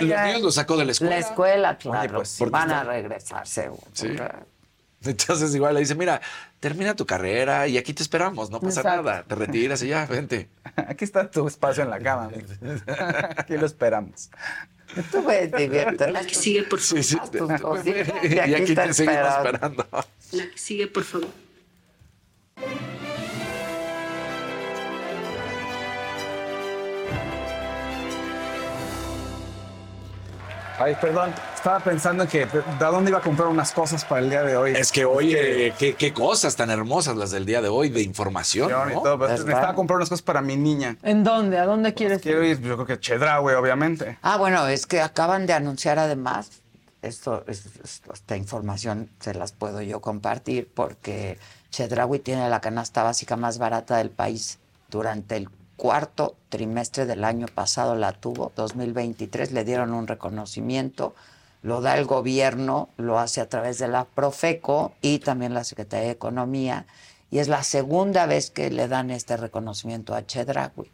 los 0.01 0.23
niños 0.23 0.41
los 0.41 0.55
sacó 0.55 0.77
de 0.77 0.85
la 0.85 0.91
escuela. 0.93 1.15
La 1.15 1.19
escuela, 1.19 1.77
claro. 1.77 2.15
pues, 2.15 2.35
porque 2.39 2.51
Van 2.51 2.71
a 2.71 2.83
regresar, 2.83 3.45
seguro. 3.45 3.83
Sí. 3.93 4.15
Entonces 5.03 5.55
igual 5.55 5.73
le 5.75 5.79
dice, 5.81 5.95
mira, 5.95 6.21
termina 6.59 6.95
tu 6.95 7.05
carrera 7.05 7.67
y 7.67 7.77
aquí 7.77 7.93
te 7.93 8.03
esperamos, 8.03 8.49
no 8.49 8.59
pasa 8.59 8.81
Exacto. 8.81 9.03
nada. 9.03 9.23
Te 9.23 9.35
retiras 9.35 9.81
y 9.83 9.87
ya, 9.89 10.05
vente. 10.05 10.49
Aquí 10.75 11.05
está 11.05 11.29
tu 11.29 11.47
espacio 11.47 11.83
en 11.83 11.89
la 11.89 11.99
cama. 11.99 12.29
Aquí 13.37 13.57
lo 13.57 13.65
esperamos. 13.65 14.29
Tú 15.11 15.23
ves, 15.23 15.51
diviértete. 15.51 16.11
La 16.11 16.25
que 16.25 16.33
sigue, 16.35 16.63
por 16.63 16.79
favor. 16.79 17.03
Sí, 17.03 17.15
sí. 17.15 17.17
Haz 17.21 17.31
tus 17.31 17.61
cositas 17.61 18.07
Y 18.23 18.33
y 18.35 18.39
aquí 18.39 18.53
aquí 18.55 18.75
te 18.75 18.87
te 18.87 18.93
seguimos 18.93 19.27
esperando. 19.27 19.81
esperando. 19.83 20.07
La 20.31 20.49
que 20.49 20.57
sigue, 20.57 20.87
por 20.87 21.03
favor. 21.03 21.29
Ay, 30.79 30.95
perdón. 30.99 31.33
Estaba 31.53 31.79
pensando 31.81 32.25
que 32.25 32.45
de 32.45 32.63
dónde 32.79 33.11
iba 33.11 33.19
a 33.19 33.21
comprar 33.21 33.49
unas 33.49 33.73
cosas 33.73 34.05
para 34.05 34.21
el 34.21 34.29
día 34.29 34.43
de 34.43 34.55
hoy. 34.55 34.71
Es 34.71 34.93
que 34.93 35.03
oye, 35.03 35.73
qué, 35.77 35.93
qué 35.95 36.13
cosas 36.13 36.55
tan 36.55 36.69
hermosas 36.69 37.17
las 37.17 37.31
del 37.31 37.45
día 37.45 37.61
de 37.61 37.67
hoy 37.67 37.89
de 37.89 38.01
información. 38.01 38.69
Y 38.89 38.93
¿no? 38.93 39.01
todo, 39.01 39.19
pero 39.19 39.31
necesitaba 39.31 39.75
comprar 39.75 39.97
unas 39.97 40.07
cosas 40.07 40.21
para 40.21 40.41
mi 40.41 40.55
niña. 40.55 40.95
¿En 41.03 41.23
dónde? 41.25 41.57
¿A 41.59 41.65
dónde 41.65 41.93
quieres 41.93 42.21
Quiero 42.21 42.43
ir, 42.45 42.61
yo 42.61 42.75
creo 42.75 42.85
que 42.85 42.99
Chedraui, 42.99 43.53
obviamente. 43.55 44.17
Ah, 44.21 44.37
bueno, 44.37 44.65
es 44.67 44.85
que 44.85 45.01
acaban 45.01 45.45
de 45.47 45.53
anunciar 45.53 45.99
además, 45.99 46.49
esto, 47.01 47.43
es- 47.47 47.65
es- 47.83 48.01
esta 48.13 48.37
información 48.37 49.09
se 49.19 49.33
las 49.33 49.51
puedo 49.51 49.81
yo 49.81 49.99
compartir 49.99 50.69
porque 50.73 51.37
Chedraui 51.71 52.19
tiene 52.19 52.49
la 52.49 52.61
canasta 52.61 53.03
básica 53.03 53.35
más 53.35 53.57
barata 53.57 53.97
del 53.97 54.11
país. 54.11 54.59
Durante 54.89 55.35
el 55.35 55.49
cuarto 55.79 56.35
trimestre 56.49 57.05
del 57.05 57.23
año 57.23 57.47
pasado 57.47 57.95
la 57.95 58.11
tuvo, 58.11 58.51
2023, 58.55 59.53
le 59.53 59.63
dieron 59.63 59.93
un 59.93 60.07
reconocimiento, 60.07 61.15
lo 61.63 61.79
da 61.81 61.97
el 61.97 62.05
gobierno, 62.05 62.89
lo 62.97 63.17
hace 63.17 63.39
a 63.39 63.47
través 63.47 63.79
de 63.79 63.87
la 63.87 64.03
Profeco 64.03 64.91
y 65.01 65.19
también 65.19 65.53
la 65.53 65.63
Secretaría 65.63 66.07
de 66.07 66.11
Economía, 66.11 66.85
y 67.31 67.39
es 67.39 67.47
la 67.47 67.63
segunda 67.63 68.25
vez 68.25 68.51
que 68.51 68.69
le 68.69 68.89
dan 68.89 69.09
este 69.09 69.37
reconocimiento 69.37 70.13
a 70.13 70.25
Chedraui. 70.25 70.91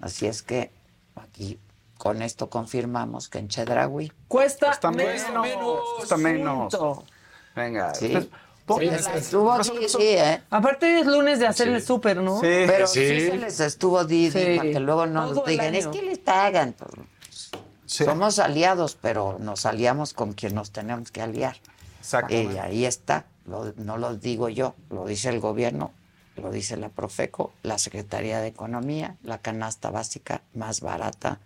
Así 0.00 0.26
es 0.26 0.42
que 0.42 0.70
aquí 1.16 1.58
con 1.98 2.22
esto 2.22 2.48
confirmamos 2.48 3.28
que 3.28 3.38
en 3.38 3.48
Chedraui 3.48 4.12
Cuesta, 4.28 4.66
Cuesta 4.66 4.90
menos. 4.92 5.42
menos. 5.42 5.80
Cuesta 5.96 6.16
menos. 6.16 6.74
Venga. 7.56 7.94
Sí. 7.94 8.08
pues, 8.12 8.28
estuvo 8.78 9.62
sí, 9.64 9.98
¿eh? 10.00 10.42
Aparte 10.50 11.00
es 11.00 11.06
lunes 11.06 11.38
de 11.38 11.46
hacerle 11.46 11.80
súper, 11.80 12.18
¿no? 12.18 12.36
Sí. 12.40 12.46
Pero 12.66 12.86
sí. 12.86 13.00
se 13.00 13.36
les 13.36 13.60
estuvo 13.60 14.04
Didi 14.04 14.30
Sí. 14.30 14.56
para 14.56 14.70
que 14.70 14.80
luego 14.80 15.06
no 15.06 15.26
Todo 15.28 15.34
nos 15.40 15.44
el 15.48 15.50
digan, 15.52 15.74
es 15.74 15.86
que 15.88 16.02
les 16.02 16.18
pagan. 16.18 16.74
Pues, 16.78 17.50
Sí. 17.86 18.04
Somos 18.04 18.38
aliados, 18.38 18.96
pero 19.00 19.36
nos 19.40 19.66
aliamos 19.66 20.14
con 20.14 20.32
quien 20.32 20.54
nos 20.54 20.70
tenemos 20.70 21.10
que 21.10 21.22
aliar. 21.22 21.56
Exactamente. 21.98 22.54
Y 22.54 22.58
ahí 22.58 22.84
está, 22.86 23.24
lo- 23.46 23.72
no 23.78 23.98
lo 23.98 24.14
digo 24.16 24.48
yo, 24.48 24.76
lo 24.90 25.06
dice 25.06 25.28
el 25.28 25.40
gobierno, 25.40 25.90
lo 26.36 26.52
dice 26.52 26.76
la 26.76 26.88
Profeco, 26.88 27.52
la 27.64 27.78
Secretaría 27.78 28.38
de 28.40 28.46
Economía, 28.46 29.16
la 29.24 29.38
canasta 29.38 29.90
básica 29.90 30.42
más 30.54 30.82
barata 30.82 31.40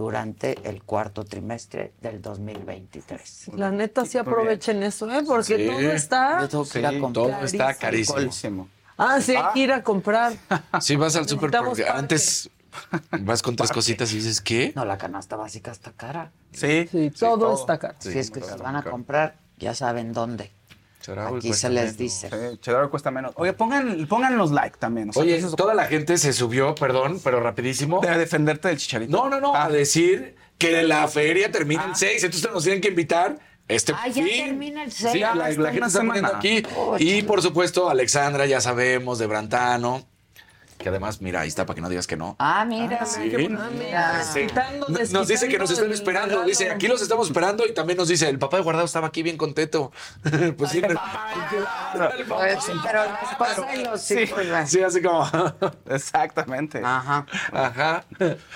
durante 0.00 0.58
el 0.66 0.82
cuarto 0.82 1.24
trimestre 1.24 1.92
del 2.00 2.22
2023. 2.22 3.50
La 3.56 3.70
neta 3.70 4.06
sí 4.06 4.16
aprovechen 4.16 4.82
eso, 4.82 5.10
¿eh? 5.12 5.22
Porque 5.26 5.56
Sí. 5.58 5.66
todo 5.66 5.92
está... 5.92 6.40
Sí, 6.48 6.80
todo 7.12 7.28
está 7.44 7.74
carísimo. 7.74 8.16
Carísimo. 8.16 8.68
Ah, 8.96 9.20
sí, 9.20 9.36
hay 9.36 9.44
que 9.52 9.60
ir 9.60 9.72
a 9.72 9.82
comprar. 9.82 10.32
Sí, 10.80 10.96
vas 10.96 11.16
al 11.16 11.28
súper 11.28 11.50
porque 11.50 11.82
parque. 11.82 11.98
antes 11.98 12.48
vas 13.20 13.42
con 13.42 13.56
tres 13.56 13.70
cositas 13.72 14.10
y 14.12 14.16
dices, 14.16 14.40
¿qué? 14.40 14.72
No, 14.74 14.86
la 14.86 14.96
canasta 14.96 15.36
básica 15.36 15.70
está 15.70 15.92
cara. 15.92 16.32
Sí. 16.52 16.88
Sí, 16.90 17.10
todo 17.18 17.54
está 17.54 17.78
caro. 17.78 17.96
Si 17.98 18.18
es 18.18 18.30
que 18.30 18.40
se 18.40 18.56
van 18.56 18.76
a 18.76 18.82
comprar, 18.82 19.36
ya 19.58 19.74
saben 19.74 20.14
dónde. 20.14 20.50
Chedraui 21.00 21.38
Aquí 21.38 21.52
se 21.54 21.68
les 21.70 21.82
menos. 21.82 21.96
dice. 21.96 22.30
Sí, 22.60 22.70
cuesta 22.90 23.10
menos. 23.10 23.32
Oye, 23.36 23.52
pongan, 23.52 24.06
pongan 24.06 24.36
los 24.36 24.50
like 24.52 24.76
también. 24.78 25.10
o 25.10 25.12
sea, 25.12 25.22
Oye, 25.22 25.36
eso 25.36 25.48
es- 25.48 25.56
toda 25.56 25.74
la 25.74 25.86
gente 25.86 26.18
se 26.18 26.32
subió, 26.32 26.74
perdón, 26.74 27.20
pero 27.24 27.40
rapidísimo. 27.40 28.00
Debe 28.00 28.18
defenderte 28.18 28.68
del 28.68 28.76
chicharito. 28.76 29.10
No, 29.16 29.28
no, 29.28 29.40
no, 29.40 29.54
Ah. 29.54 29.64
a 29.64 29.68
decir 29.70 30.36
que 30.58 30.82
la 30.82 31.08
feria 31.08 31.50
termina 31.50 31.84
el 31.86 31.96
6, 31.96 32.22
entonces 32.24 32.50
nos 32.52 32.62
tienen 32.62 32.80
que 32.82 32.88
invitar 32.88 33.38
este 33.66 33.92
Ah, 33.94 34.08
ya 34.08 34.22
fin. 34.24 34.44
termina 34.46 34.82
el 34.84 34.92
Sí, 34.92 35.04
6. 35.10 35.20
la, 35.22 35.34
la 35.34 35.48
está 35.50 35.70
gente 35.72 35.86
está 35.86 36.00
poniendo 36.00 36.36
aquí. 36.36 36.62
Oh, 36.76 36.96
y 36.98 37.22
por 37.22 37.40
supuesto, 37.40 37.88
Alexandra, 37.88 38.44
ya 38.46 38.60
sabemos, 38.60 39.18
de 39.18 39.26
Brantano. 39.26 40.06
Que 40.80 40.88
además, 40.88 41.20
mira, 41.20 41.40
ahí 41.42 41.48
está 41.48 41.66
para 41.66 41.74
que 41.74 41.80
no 41.82 41.90
digas 41.90 42.06
que 42.06 42.16
no. 42.16 42.36
Ah, 42.38 42.64
mira. 42.64 43.04
sí. 43.04 43.20
mira. 43.78 44.24
Sí. 44.24 44.46
Nos 45.12 45.28
dice 45.28 45.46
que 45.48 45.58
nos 45.58 45.70
están 45.70 45.90
esperando. 45.92 46.42
Dice, 46.44 46.70
aquí 46.70 46.88
los 46.88 47.02
estamos 47.02 47.26
esperando. 47.26 47.66
Y 47.66 47.74
también 47.74 47.98
nos 47.98 48.08
dice, 48.08 48.28
el 48.30 48.38
papá 48.38 48.56
de 48.56 48.62
guardado 48.62 48.86
estaba 48.86 49.08
aquí 49.08 49.22
bien 49.22 49.36
contento. 49.36 49.92
pues 50.56 50.70
sí, 50.70 50.80
Pues 50.80 52.64
sí, 52.64 52.72
pero 52.82 53.04
la 53.04 53.20
esposa 53.30 53.74
y 53.76 53.84
los 53.84 54.10
hijos. 54.10 54.40
sí, 54.66 54.82
así 54.82 55.02
como. 55.02 55.28
Exactamente. 55.90 56.80
Ajá. 56.82 57.26
Ajá. 57.52 58.04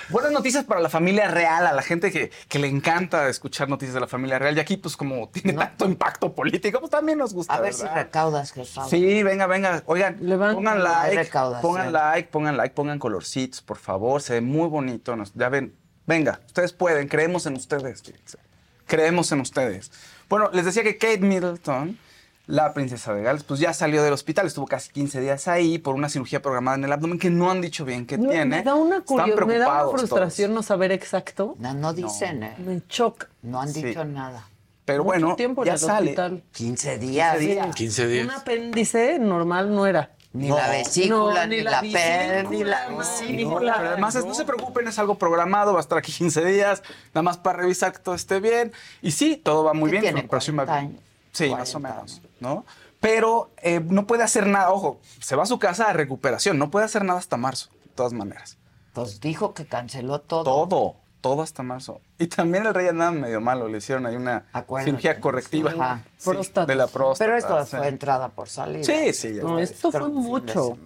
Buenas 0.09 0.33
noticias 0.33 0.65
para 0.65 0.81
la 0.81 0.89
familia 0.89 1.29
real, 1.29 1.67
a 1.67 1.73
la 1.73 1.83
gente 1.83 2.11
que, 2.11 2.31
que 2.49 2.59
le 2.59 2.69
encanta 2.69 3.29
escuchar 3.29 3.69
noticias 3.69 3.93
de 3.95 4.01
la 4.01 4.07
familia 4.09 4.39
real. 4.39 4.57
Y 4.57 4.61
aquí, 4.61 4.79
pues, 4.79 4.97
como 4.97 5.29
tiene 5.29 5.53
tanto 5.53 5.85
impacto 5.85 6.35
político, 6.35 6.81
pues 6.81 6.91
también 6.91 7.19
nos 7.19 7.35
gusta. 7.35 7.53
A 7.53 7.61
ver 7.61 7.75
si 7.75 7.87
recaudas, 7.87 8.53
Jesús. 8.53 8.85
Sí, 8.89 9.23
venga, 9.23 9.47
venga. 9.47 9.83
Oigan, 9.85 10.17
Levanta 10.21 10.55
pongan 10.55 10.83
like, 10.83 11.17
recaudación. 11.17 11.63
pongan 11.63 11.93
like, 11.93 12.14
pongan 12.23 12.57
like, 12.57 12.75
pongan 12.75 12.99
colorcitos, 12.99 13.61
por 13.61 13.77
favor. 13.77 14.23
Se 14.23 14.35
ve 14.35 14.41
muy 14.41 14.69
bonito. 14.69 15.17
Nos- 15.17 15.35
ya 15.35 15.49
ven, 15.49 15.75
venga, 16.07 16.41
ustedes 16.47 16.73
pueden, 16.73 17.09
creemos 17.09 17.45
en 17.47 17.55
ustedes. 17.57 18.03
fíjense. 18.03 18.39
Creemos 18.87 19.33
en 19.33 19.41
ustedes. 19.41 19.91
Bueno, 20.29 20.51
les 20.53 20.65
decía 20.65 20.83
que 20.83 20.97
Kate 20.97 21.19
Middleton, 21.19 21.99
la 22.47 22.75
princesa 22.75 23.15
de 23.15 23.23
Gales, 23.23 23.43
pues 23.45 23.59
ya 23.61 23.73
salió 23.73 24.03
del 24.03 24.13
hospital. 24.13 24.47
Estuvo 24.47 24.67
casi 24.67 24.91
15 24.93 25.21
días 25.21 25.49
ahí 25.49 25.79
por 25.79 25.95
una 25.95 26.09
cirugía 26.11 26.43
programada 26.43 26.77
en 26.77 26.85
el 26.85 26.93
abdomen 26.93 27.19
que 27.19 27.31
no 27.31 27.51
han 27.51 27.63
dicho 27.63 27.85
bien 27.87 28.07
qué 28.07 28.19
No, 28.19 28.29
tiene. 28.29 28.57
Me 28.59 28.63
da 28.63 28.75
una 28.75 29.01
curiosidad, 29.01 29.47
me 29.47 29.59
da 29.59 29.85
una 29.89 29.97
frustración 29.99 30.53
no 30.55 30.63
saber 30.63 30.93
exacto. 30.93 31.55
No, 31.59 31.73
no 31.75 31.95
dicen, 31.95 32.43
¿eh? 32.43 32.55
Me 32.59 32.83
choca. 32.87 33.29
No 33.43 33.61
han 33.63 33.73
Sí. 33.73 33.83
dicho 33.83 34.05
nada. 34.05 34.47
Pero 34.85 34.99
Mucho 35.03 35.07
bueno, 35.19 35.37
tiempo 35.37 35.65
ya 35.65 35.79
sale. 35.79 36.11
hospital. 36.11 36.43
15 36.53 36.99
días. 36.99 37.39
15 37.39 37.53
días. 37.55 37.75
15 37.75 38.07
días. 38.07 38.25
Un 38.27 38.31
apéndice 38.33 39.19
normal 39.19 39.75
no 39.75 39.87
era. 39.87 40.11
Ni 40.35 40.49
No. 40.49 40.57
la 40.57 40.69
vesícula, 40.69 41.43
No, 41.43 41.47
ni, 41.47 41.57
ni 41.59 41.63
la, 41.63 41.71
la 41.71 41.81
per, 41.81 42.51
ni 42.51 42.65
la 42.65 42.89
vesícula, 42.89 43.71
no, 43.73 43.77
pero 43.79 43.89
además, 43.91 44.25
no 44.27 44.35
se 44.35 44.45
preocupen, 44.45 44.89
es 44.89 44.99
algo 44.99 45.15
programado, 45.17 45.73
va 45.73 45.79
a 45.79 45.81
estar 45.81 45.97
aquí 45.97 46.13
15 46.13 46.45
días, 46.45 46.83
nada 47.15 47.23
más 47.23 47.39
para 47.39 47.59
revisar 47.61 47.93
que 47.93 48.01
todo 48.01 48.15
esté 48.17 48.41
bien. 48.41 48.73
Y 49.01 49.13
sí, 49.13 49.37
todo 49.37 49.63
va 49.65 49.73
muy 49.75 49.91
¿Qué 49.91 50.01
bien. 50.01 50.03
tiene, 50.03 50.17
su 50.19 50.23
recuperación 50.23 50.59
va 50.59 50.65
40 50.67 50.81
bien. 50.81 50.97
años? 50.97 51.09
Sí, 51.33 51.49
40 51.49 51.59
más 51.61 51.75
o 51.75 51.81
menos, 51.81 51.99
años. 51.99 52.23
¿no? 52.41 52.67
Pero 52.99 53.51
eh, 53.63 53.81
no 53.81 54.07
puede 54.09 54.25
hacer 54.25 54.47
nada, 54.49 54.71
ojo, 54.73 54.99
se 55.21 55.37
va 55.37 55.45
a 55.45 55.47
su 55.47 55.59
casa 55.61 55.89
a 55.89 55.93
recuperación, 55.93 56.59
no 56.59 56.69
puede 56.71 56.85
hacer 56.87 57.05
nada 57.05 57.19
hasta 57.21 57.37
marzo, 57.37 57.71
de 57.85 57.91
todas 57.95 58.13
maneras. 58.13 58.59
Pues 58.93 59.21
dijo 59.21 59.55
que 59.55 59.67
canceló 59.67 60.21
todo. 60.21 60.43
Todo, 60.45 60.97
todo 61.21 61.43
hasta 61.43 61.63
marzo. 61.63 62.01
Y 62.17 62.29
también 62.29 62.65
el 62.67 62.75
rey 62.75 62.87
andaba 62.87 63.11
medio 63.11 63.41
malo, 63.41 63.67
le 63.69 63.79
hicieron 63.79 64.07
ahí 64.07 64.15
una 64.15 64.45
Acuérdate. 64.53 64.91
cirugía 64.93 65.21
correctiva 65.21 65.73
Ajá. 65.73 66.01
Sí, 66.17 66.31
de 66.67 66.75
la 66.75 66.87
próstata. 66.87 67.19
Pero 67.27 67.37
esto 67.37 67.67
sí. 67.67 67.77
fue 67.77 67.89
entrada 67.89 68.29
por 68.31 68.49
salida. 68.49 68.85
Sí, 68.85 69.13
sí. 69.13 69.35
ya 69.35 69.43
No, 69.43 69.59
esto 69.59 69.91
fue 69.93 70.09
mucho. 70.09 70.79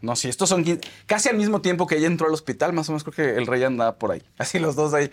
No, 0.00 0.16
sí, 0.16 0.28
estos 0.28 0.48
son 0.48 0.64
quin- 0.64 0.80
casi 1.06 1.28
al 1.28 1.36
mismo 1.36 1.60
tiempo 1.60 1.86
que 1.86 1.96
ella 1.96 2.06
entró 2.06 2.28
al 2.28 2.32
hospital, 2.32 2.72
más 2.72 2.88
o 2.88 2.92
menos 2.92 3.04
creo 3.04 3.14
que 3.14 3.36
el 3.36 3.46
rey 3.46 3.62
andaba 3.64 3.96
por 3.96 4.12
ahí. 4.12 4.22
Así 4.38 4.58
los 4.58 4.74
dos 4.76 4.94
ahí 4.94 5.10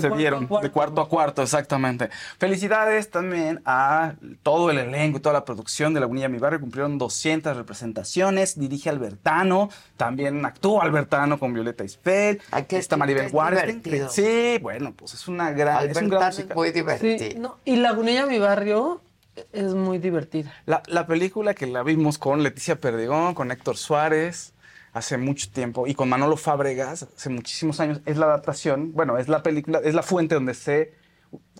se 0.00 0.10
vieron, 0.10 0.46
cuarto. 0.46 0.66
de 0.66 0.72
cuarto 0.72 1.00
a 1.00 1.08
cuarto, 1.08 1.42
exactamente. 1.42 2.08
Felicidades 2.38 3.10
también 3.10 3.60
a 3.66 4.14
todo 4.42 4.70
el 4.70 4.78
elenco 4.78 5.18
y 5.18 5.20
toda 5.20 5.32
la 5.32 5.44
producción 5.44 5.92
de 5.94 6.00
Lagunilla 6.00 6.28
Mi 6.28 6.38
Barrio. 6.38 6.60
Cumplieron 6.60 6.96
200 6.96 7.56
representaciones, 7.56 8.58
dirige 8.58 8.88
Albertano, 8.88 9.68
también 9.96 10.44
actúa 10.46 10.84
Albertano 10.84 11.38
con 11.38 11.52
Violeta 11.52 11.84
Isfel. 11.84 12.40
está 12.52 12.76
es- 12.94 12.98
Maribel 12.98 13.30
increíble. 13.70 14.08
Sí, 14.10 14.58
bueno, 14.62 14.75
pues 14.96 15.14
es 15.14 15.28
una 15.28 15.52
gran... 15.52 15.90
es 15.90 15.96
un 15.96 16.08
gran 16.08 16.26
musical. 16.26 16.56
muy 16.56 16.70
divertido. 16.70 17.18
Sí, 17.18 17.34
no, 17.38 17.58
y 17.64 17.76
Lagunilla, 17.76 18.26
mi 18.26 18.38
barrio, 18.38 19.00
es 19.52 19.74
muy 19.74 19.98
divertida. 19.98 20.52
La, 20.64 20.82
la 20.86 21.06
película 21.06 21.54
que 21.54 21.66
la 21.66 21.82
vimos 21.82 22.18
con 22.18 22.42
Leticia 22.42 22.76
Perdigón, 22.76 23.34
con 23.34 23.50
Héctor 23.50 23.76
Suárez, 23.76 24.54
hace 24.92 25.18
mucho 25.18 25.50
tiempo, 25.50 25.86
y 25.86 25.94
con 25.94 26.08
Manolo 26.08 26.38
Fábregas, 26.38 27.02
hace 27.02 27.28
muchísimos 27.28 27.80
años, 27.80 28.00
es 28.06 28.16
la 28.16 28.26
adaptación, 28.26 28.92
bueno, 28.94 29.18
es 29.18 29.28
la 29.28 29.42
película, 29.42 29.80
es 29.84 29.94
la 29.94 30.02
fuente 30.02 30.34
donde 30.34 30.54
se, 30.54 30.94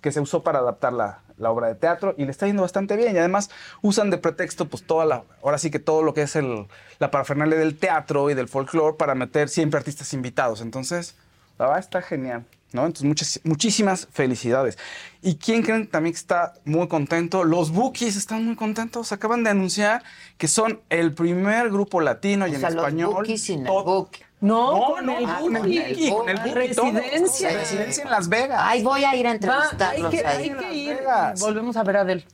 que 0.01 0.11
se 0.11 0.19
usó 0.19 0.41
para 0.41 0.57
adaptar 0.57 0.91
la, 0.93 1.21
la 1.37 1.51
obra 1.51 1.67
de 1.67 1.75
teatro, 1.75 2.15
y 2.17 2.25
le 2.25 2.31
está 2.31 2.47
yendo 2.47 2.63
bastante 2.63 2.95
bien, 2.95 3.15
y 3.15 3.19
además 3.19 3.51
usan 3.83 4.09
de 4.09 4.17
pretexto, 4.17 4.65
pues 4.65 4.87
toda 4.87 5.05
la, 5.05 5.23
ahora 5.43 5.59
sí 5.59 5.69
que 5.69 5.77
todo 5.77 6.01
lo 6.01 6.15
que 6.15 6.23
es 6.23 6.35
el, 6.35 6.65
la 6.97 7.11
parafernalia 7.11 7.59
del 7.59 7.77
teatro 7.77 8.31
y 8.31 8.33
del 8.33 8.47
folclore 8.47 8.97
para 8.97 9.13
meter 9.13 9.49
siempre 9.49 9.77
artistas 9.77 10.13
invitados, 10.13 10.61
entonces, 10.61 11.15
la 11.59 11.65
verdad 11.65 11.79
está 11.79 12.01
genial. 12.01 12.43
¿No? 12.73 12.81
Entonces, 12.85 13.05
muchas, 13.05 13.39
muchísimas 13.45 14.07
felicidades. 14.11 14.77
¿Y 15.21 15.35
quién 15.35 15.63
creen 15.63 15.87
también 15.87 16.13
que 16.13 16.19
está 16.19 16.53
muy 16.65 16.87
contento? 16.89 17.43
Los 17.45 17.71
Bookies 17.71 18.17
están 18.17 18.45
muy 18.45 18.55
contentos. 18.55 19.11
Acaban 19.13 19.43
de 19.43 19.49
anunciar 19.51 20.03
que 20.37 20.47
son 20.49 20.81
el 20.89 21.13
primer 21.13 21.69
grupo 21.69 22.01
latino 22.01 22.45
y 22.45 22.51
O 22.51 22.53
en 22.55 22.59
sea, 22.59 22.69
los 22.71 22.79
español. 22.83 23.13
Bookies 23.13 23.41
sin 23.43 23.65
el 23.65 23.71
Bookie. 23.71 24.23
No, 24.41 24.71
No, 24.79 24.85
con 24.93 25.05
no, 25.05 25.17
el 25.17 25.25
ah, 25.25 25.37
con 25.39 25.55
el 25.55 25.61
Bookie. 25.63 25.79
Bookie, 25.79 26.09
con 26.11 26.29
el 26.29 26.75
todo. 26.75 26.91
Residencia. 26.91 27.51
Residencia 27.57 28.03
en 28.03 28.09
Las 28.11 28.27
Vegas. 28.29 28.59
Ay, 28.61 28.83
voy 28.83 29.03
a 29.03 29.15
ir 29.15 29.25
a 29.27 29.29
Va, 29.29 29.33
hay 29.33 30.01
entrevistarlos 30.01 30.11
que, 30.11 30.25
ahí. 30.27 30.49
hay 30.49 30.55
que 30.57 30.73
ir. 30.75 30.99
Volvemos 31.39 31.77
a 31.77 31.83
ver 31.83 31.97
a 31.97 32.01
Adel. 32.01 32.25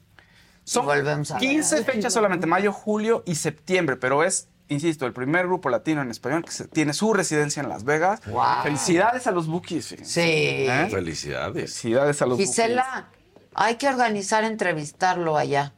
Son 0.66 0.86
volvemos 0.86 1.30
a 1.32 1.36
ver. 1.36 1.42
15 1.42 1.84
fechas 1.84 2.12
solamente, 2.12 2.48
mayo, 2.48 2.74
julio 2.74 3.22
y 3.26 3.36
septiembre, 3.36 3.98
pero 3.98 4.24
es, 4.24 4.48
insisto, 4.70 5.06
el 5.06 5.14
primer 5.14 5.46
grupo 5.48 5.70
latino 5.70 6.02
en 6.02 6.10
español 6.12 6.44
que 6.44 6.52
se- 6.52 6.68
tiene 6.68 6.94
su 6.94 7.14
residencia 7.14 7.62
en 7.62 7.70
Las 7.70 7.84
Vegas. 7.84 8.22
Wow. 8.28 8.64
Felicidades 8.64 9.28
a 9.28 9.32
los 9.32 9.48
Bookies. 9.48 9.96
Sí. 10.04 10.22
¿Eh? 10.22 10.88
Felicidades. 10.92 11.54
Felicidades 11.54 12.22
a 12.22 12.26
los 12.26 12.38
Gisela, 12.38 13.08
hay 13.54 13.76
que 13.76 13.88
organizar 13.88 14.44
entrevistarlo 14.44 15.38
allá. 15.38 15.74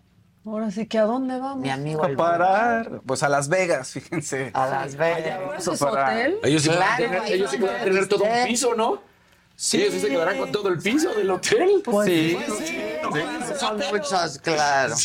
Ahora 0.45 0.69
sí 0.69 0.85
que 0.85 0.99
a 0.99 1.05
dónde 1.05 1.39
vamos. 1.39 1.57
Mi 1.57 1.71
amigo. 1.71 2.05
A 2.05 2.09
parar, 2.15 3.01
pues 3.05 3.23
a 3.23 3.29
Las 3.29 3.49
Vegas, 3.49 3.89
fíjense. 3.91 4.51
A 4.53 4.67
Las 4.67 4.95
Vegas. 4.95 5.39
Vamos 5.39 5.67
a 5.67 5.71
¿Es 5.73 5.81
hotel? 5.81 6.37
Ellos 6.43 6.61
sí, 6.61 6.69
Claro, 6.69 6.81
van 6.81 6.93
a 6.93 6.97
tener, 6.97 7.19
ahí 7.21 7.33
ellos 7.33 7.49
sí 7.51 7.57
van 7.57 7.75
a 7.75 7.83
tener 7.83 8.07
todo 8.07 8.23
un 8.23 8.45
piso, 8.47 8.75
¿no? 8.75 9.01
Sí. 9.57 9.81
Ellos 9.81 9.93
sí 9.93 9.99
se 10.01 10.09
quedarán 10.09 10.37
con 10.37 10.51
todo 10.51 10.67
el 10.69 10.79
piso 10.79 11.13
del 11.13 11.31
hotel. 11.31 11.81
Pues 11.83 12.07
sí. 12.07 12.37
Son 13.59 13.77
muchos, 13.91 14.39
claro. 14.39 14.95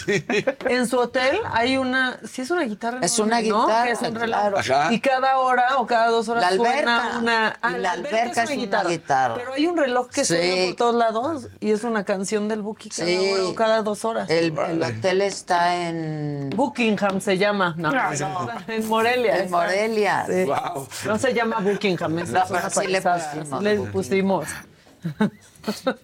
En 0.68 0.88
su 0.88 0.98
hotel 0.98 1.38
hay 1.52 1.76
una, 1.76 2.18
sí 2.28 2.42
es 2.42 2.50
una 2.50 2.62
guitarra. 2.64 2.98
Es 3.02 3.18
una 3.18 3.40
¿no? 3.40 3.66
guitarra, 3.66 3.84
Que 3.86 3.92
es 3.92 4.02
un 4.02 4.14
reloj. 4.14 4.60
claro. 4.64 4.92
Y 4.92 5.00
cada 5.00 5.38
hora 5.38 5.76
o 5.78 5.86
cada 5.86 6.08
dos 6.08 6.28
horas 6.28 6.42
La 6.42 6.48
alberca. 6.48 6.72
suena 6.74 7.18
una. 7.20 7.58
ah, 7.62 7.72
Y 7.76 7.80
la 7.80 7.92
alberca 7.92 8.42
es 8.44 8.50
una 8.50 8.88
guitarra. 8.88 9.34
Pero 9.36 9.52
hay 9.52 9.66
un 9.66 9.76
reloj 9.76 10.08
que 10.08 10.24
Sí. 10.24 10.34
suena 10.34 10.66
por 10.66 10.76
todos 10.76 10.94
lados 10.96 11.48
y 11.60 11.70
es 11.70 11.84
una 11.84 12.04
canción 12.04 12.48
del 12.48 12.62
Buki 12.62 12.88
cada 12.88 13.06
Sí. 13.08 13.30
hora 13.32 13.44
o 13.44 13.54
cada 13.54 13.82
dos 13.82 14.04
horas. 14.04 14.28
El, 14.30 14.56
el 14.58 14.82
hotel 14.82 15.22
está 15.22 15.76
en, 15.88 16.50
Buckingham 16.56 17.20
se 17.20 17.38
llama. 17.38 17.74
No, 17.76 17.92
en 18.68 18.88
Morelia. 18.88 19.38
en 19.44 19.50
Morelia. 19.50 20.26
Sí. 20.26 20.44
Wow. 20.44 20.88
No 21.06 21.18
se 21.18 21.34
llama 21.34 21.60
Buckingham. 21.60 22.18
es 22.18 22.30
No, 22.30 22.40
una 22.48 22.48
pero 22.48 22.70
sí 22.70 22.86
le 22.88 23.00
pusimos 23.92 24.08
Sí 24.08 24.14
le 24.22 24.39
Buckingham. 24.40 24.70
pusimos. 25.02 25.49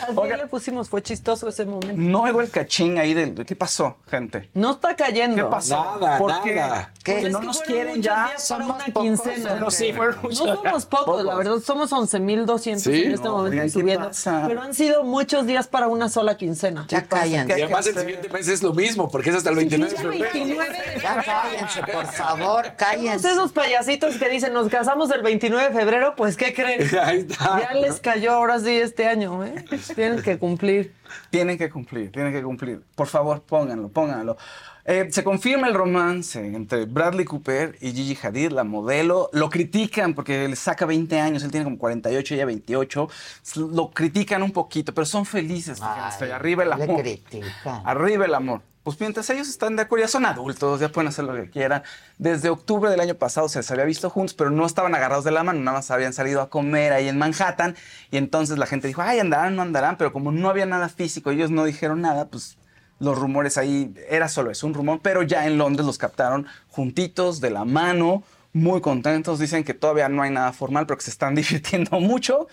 Así 0.00 0.36
le 0.36 0.46
pusimos, 0.46 0.88
fue 0.88 1.02
chistoso 1.02 1.48
ese 1.48 1.64
momento. 1.64 1.94
No 1.96 2.22
oigo 2.22 2.40
el 2.40 2.50
cachín 2.50 2.98
ahí 2.98 3.14
del... 3.14 3.34
¿Qué 3.46 3.54
pasó, 3.56 3.96
gente? 4.10 4.50
No 4.54 4.72
está 4.72 4.96
cayendo. 4.96 5.36
¿Qué 5.36 5.50
pasó? 5.50 5.98
Nada, 6.00 6.18
¿Por 6.18 6.42
qué? 6.42 6.54
nada. 6.54 6.92
¿Qué? 7.04 7.12
Porque 7.12 7.26
Es 7.26 7.32
no 7.32 7.40
que 7.40 7.46
nos 7.46 7.60
quieren 7.62 8.02
ya. 8.02 8.30
para 8.48 8.66
una 8.66 8.84
quincena. 8.84 9.54
No, 9.56 9.70
sí, 9.70 9.92
fueron 9.92 10.16
No 10.22 10.32
somos 10.32 10.86
pocos, 10.86 11.24
la 11.24 11.34
verdad, 11.34 11.58
somos 11.64 11.92
11.200 11.92 12.78
Sí. 12.78 13.02
en 13.04 13.12
este 13.12 13.26
No, 13.26 13.36
momento 13.38 13.62
¿qué 13.62 13.68
subiendo. 13.70 14.06
pasa? 14.08 14.44
Pero 14.46 14.62
han 14.62 14.74
sido 14.74 15.04
muchos 15.04 15.46
días 15.46 15.66
para 15.68 15.88
una 15.88 16.08
sola 16.08 16.36
quincena. 16.36 16.86
Ya 16.88 17.04
cállense. 17.06 17.58
Y 17.58 17.62
además 17.62 17.86
el 17.86 17.96
siguiente 17.98 18.28
mes 18.28 18.48
es 18.48 18.62
lo 18.62 18.72
mismo, 18.72 19.08
porque 19.10 19.30
es 19.30 19.36
hasta 19.36 19.50
el 19.50 19.56
29 19.56 19.92
de 19.92 19.98
febrero. 19.98 20.24
29 20.32 20.68
de 20.94 21.00
Ya 21.00 21.22
cállense, 21.22 21.82
por 21.92 22.06
favor, 22.06 22.72
cállense. 22.76 23.30
esos 23.30 23.52
payasitos 23.52 24.16
que 24.16 24.28
dicen 24.28 24.52
nos 24.52 24.68
casamos 24.68 25.10
el 25.10 25.22
29 25.22 25.68
de 25.68 25.74
febrero, 25.78 26.14
pues 26.16 26.36
¿qué 26.36 26.52
creen? 26.54 26.88
Ahí 27.02 27.26
está. 27.28 27.60
Ya 27.60 27.74
les 27.74 28.00
cayó 28.00 28.32
ahora 28.32 28.57
sí 28.60 28.70
este 28.70 29.06
año, 29.06 29.44
¿eh? 29.44 29.64
Tienen 29.94 30.22
que 30.22 30.38
cumplir. 30.38 30.94
Tienen 31.30 31.56
que 31.58 31.70
cumplir, 31.70 32.12
tienen 32.12 32.32
que 32.32 32.42
cumplir. 32.42 32.82
Por 32.94 33.06
favor, 33.06 33.42
pónganlo, 33.42 33.88
pónganlo. 33.88 34.36
Eh, 34.84 35.08
se 35.10 35.22
confirma 35.22 35.68
el 35.68 35.74
romance 35.74 36.38
entre 36.46 36.86
Bradley 36.86 37.26
Cooper 37.26 37.76
y 37.80 37.92
Gigi 37.92 38.16
Hadid, 38.26 38.52
la 38.52 38.64
modelo. 38.64 39.28
Lo 39.34 39.50
critican 39.50 40.14
porque 40.14 40.48
le 40.48 40.56
saca 40.56 40.86
20 40.86 41.20
años, 41.20 41.42
él 41.44 41.50
tiene 41.50 41.64
como 41.64 41.76
48, 41.78 42.34
ella 42.34 42.46
28. 42.46 43.08
Lo 43.56 43.90
critican 43.90 44.42
un 44.42 44.52
poquito, 44.52 44.94
pero 44.94 45.04
son 45.04 45.26
felices. 45.26 45.78
fíjense. 45.78 46.24
Ay, 46.24 46.30
Arriba 46.30 46.62
el 46.62 46.70
le 46.70 46.84
amor. 46.84 47.02
critican. 47.02 47.82
Arriba 47.84 48.24
el 48.24 48.34
amor. 48.34 48.62
Pues 48.88 48.98
mientras 49.00 49.28
ellos 49.28 49.50
están 49.50 49.76
de 49.76 49.82
acuerdo, 49.82 50.06
ya 50.06 50.08
son 50.08 50.24
adultos, 50.24 50.80
ya 50.80 50.88
pueden 50.88 51.08
hacer 51.08 51.26
lo 51.26 51.34
que 51.34 51.50
quieran. 51.50 51.82
Desde 52.16 52.48
octubre 52.48 52.90
del 52.90 53.00
año 53.00 53.16
pasado 53.16 53.46
se 53.50 53.58
les 53.58 53.70
había 53.70 53.84
visto 53.84 54.08
juntos, 54.08 54.32
pero 54.32 54.48
no 54.48 54.64
estaban 54.64 54.94
agarrados 54.94 55.24
de 55.24 55.30
la 55.30 55.44
mano, 55.44 55.60
nada 55.60 55.76
más 55.76 55.90
habían 55.90 56.14
salido 56.14 56.40
a 56.40 56.48
comer 56.48 56.94
ahí 56.94 57.06
en 57.06 57.18
Manhattan. 57.18 57.76
Y 58.10 58.16
entonces 58.16 58.56
la 58.56 58.64
gente 58.64 58.88
dijo, 58.88 59.02
ay, 59.02 59.18
andarán, 59.18 59.56
no 59.56 59.60
andarán, 59.60 59.98
pero 59.98 60.10
como 60.10 60.32
no 60.32 60.48
había 60.48 60.64
nada 60.64 60.88
físico, 60.88 61.30
ellos 61.30 61.50
no 61.50 61.66
dijeron 61.66 62.00
nada, 62.00 62.28
pues 62.28 62.56
los 62.98 63.18
rumores 63.18 63.58
ahí, 63.58 63.94
era 64.08 64.26
solo 64.30 64.50
eso, 64.50 64.66
un 64.66 64.72
rumor, 64.72 65.00
pero 65.02 65.22
ya 65.22 65.46
en 65.46 65.58
Londres 65.58 65.84
los 65.84 65.98
captaron 65.98 66.46
juntitos, 66.68 67.42
de 67.42 67.50
la 67.50 67.66
mano, 67.66 68.22
muy 68.54 68.80
contentos. 68.80 69.38
Dicen 69.38 69.64
que 69.64 69.74
todavía 69.74 70.08
no 70.08 70.22
hay 70.22 70.30
nada 70.30 70.54
formal, 70.54 70.86
pero 70.86 70.96
que 70.96 71.04
se 71.04 71.10
están 71.10 71.34
divirtiendo 71.34 72.00
mucho 72.00 72.48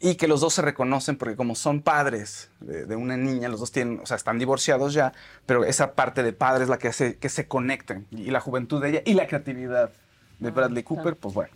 y 0.00 0.16
que 0.16 0.28
los 0.28 0.40
dos 0.40 0.54
se 0.54 0.62
reconocen 0.62 1.16
porque 1.16 1.36
como 1.36 1.54
son 1.54 1.80
padres 1.80 2.50
de, 2.60 2.84
de 2.84 2.96
una 2.96 3.16
niña, 3.16 3.48
los 3.48 3.60
dos 3.60 3.72
tienen, 3.72 4.00
o 4.02 4.06
sea, 4.06 4.16
están 4.16 4.38
divorciados 4.38 4.92
ya, 4.92 5.12
pero 5.46 5.64
esa 5.64 5.94
parte 5.94 6.22
de 6.22 6.32
padre 6.32 6.64
es 6.64 6.68
la 6.70 6.78
que 6.78 6.88
hace 6.88 7.16
que 7.16 7.28
se 7.28 7.46
conecten 7.48 8.06
y 8.10 8.30
la 8.30 8.40
juventud 8.40 8.82
de 8.82 8.90
ella 8.90 9.02
y 9.04 9.14
la 9.14 9.26
creatividad 9.26 9.90
de 10.40 10.50
Bradley 10.50 10.82
Cooper, 10.82 11.16
pues 11.16 11.34
bueno, 11.34 11.50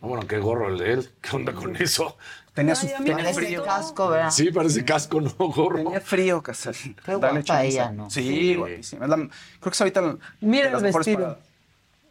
Ah, 0.00 0.06
Bueno, 0.08 0.26
qué 0.26 0.38
gorro 0.38 0.68
el 0.68 0.78
de 0.78 0.92
él. 0.94 1.10
¿Qué 1.20 1.36
onda 1.36 1.52
con 1.52 1.76
eso? 1.76 2.16
tenía 2.54 2.74
su 2.74 2.86
Ay, 2.86 3.04
tenía 3.04 3.32
frío. 3.32 3.62
casco, 3.64 4.08
¿verdad? 4.08 4.30
Sí, 4.32 4.50
parece 4.50 4.84
casco, 4.84 5.20
no 5.20 5.30
gorro. 5.38 5.76
Tenía 5.76 6.00
frío, 6.00 6.42
Casal. 6.42 6.74
Qué 7.04 7.14
guapa 7.14 7.62
ella, 7.64 7.92
¿no? 7.92 8.10
Sí, 8.10 8.56
guapísima. 8.56 9.04
Es 9.04 9.08
la- 9.10 9.16
creo 9.16 9.28
que 9.60 9.68
es 9.70 9.80
ahorita 9.80 10.16
Mira 10.40 10.70
el 10.76 10.82
vestido. 10.82 11.38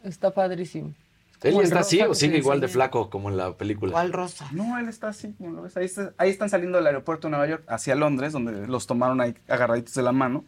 Está 0.04 0.30
padrísimo. 0.30 0.94
¿Él 1.42 1.60
está 1.60 1.80
así 1.80 2.00
o 2.02 2.14
sigue 2.14 2.38
igual 2.38 2.60
de 2.60 2.68
flaco 2.68 3.10
como 3.10 3.28
en 3.30 3.36
la 3.36 3.52
película? 3.56 3.92
¿Cuál 3.92 4.12
rosa? 4.12 4.48
No, 4.52 4.78
él 4.78 4.88
está 4.88 5.08
así, 5.08 5.32
como 5.38 5.50
lo 5.52 5.62
ves. 5.62 5.76
Ahí, 5.76 5.86
está- 5.86 6.12
ahí 6.18 6.30
están 6.30 6.48
saliendo 6.50 6.78
del 6.78 6.86
aeropuerto 6.86 7.26
de 7.28 7.32
Nueva 7.32 7.46
York 7.46 7.64
hacia 7.68 7.94
Londres, 7.94 8.32
donde 8.32 8.66
los 8.66 8.86
tomaron 8.86 9.20
ahí 9.20 9.34
agarraditos 9.48 9.94
de 9.94 10.02
la 10.02 10.12
mano, 10.12 10.44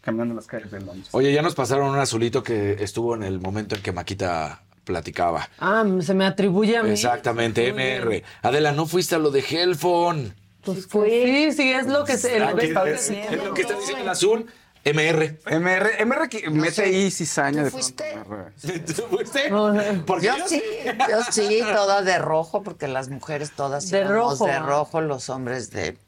caminando 0.00 0.34
las 0.34 0.46
calles 0.46 0.70
de 0.70 0.80
Londres. 0.80 1.08
Oye, 1.12 1.32
ya 1.32 1.42
nos 1.42 1.54
pasaron 1.54 1.88
un 1.90 1.98
azulito 1.98 2.42
que 2.42 2.82
estuvo 2.82 3.14
en 3.14 3.22
el 3.22 3.40
momento 3.40 3.74
en 3.76 3.82
que 3.82 3.92
Maquita 3.92 4.62
platicaba. 4.84 5.48
Ah, 5.58 5.84
se 6.00 6.14
me 6.14 6.24
atribuye 6.26 6.76
a 6.76 6.82
mí. 6.82 6.90
Exactamente, 6.90 7.72
Muy 7.72 7.82
bien. 7.82 8.02
MR. 8.02 8.22
Adela, 8.42 8.72
no 8.72 8.86
fuiste 8.86 9.14
a 9.14 9.18
lo 9.18 9.30
de 9.30 9.40
Hellphone. 9.40 10.34
Pues 10.64 10.88
sí, 10.90 11.52
sí, 11.52 11.72
es 11.72 11.86
lo 11.86 12.04
que 12.04 12.18
se. 12.18 12.42
Ah, 12.42 12.50
lo 12.50 12.56
que 12.56 12.66
está 12.66 12.84
diciendo 12.84 14.02
el 14.02 14.08
azul. 14.08 14.46
MR. 14.84 15.38
MR, 15.50 15.90
MR 16.06 16.28
que 16.28 16.48
mete 16.50 16.82
ahí 16.82 17.10
cizaña 17.10 17.64
de 17.64 17.70
fuiste? 17.70 18.16
¿Tú 18.96 19.02
fuiste? 19.10 19.50
No, 19.50 19.72
no. 19.72 19.82
Porque 20.06 20.26
Yo 20.26 20.34
sí, 20.48 20.62
yo 21.08 21.22
sí, 21.30 21.60
toda 21.74 22.02
de 22.02 22.18
rojo, 22.18 22.62
porque 22.62 22.88
las 22.88 23.08
mujeres 23.10 23.52
todas 23.52 23.90
De 23.90 24.04
rojo. 24.04 24.46
de 24.46 24.58
rojo, 24.58 25.00
los 25.02 25.28
hombres 25.28 25.70
de, 25.70 25.98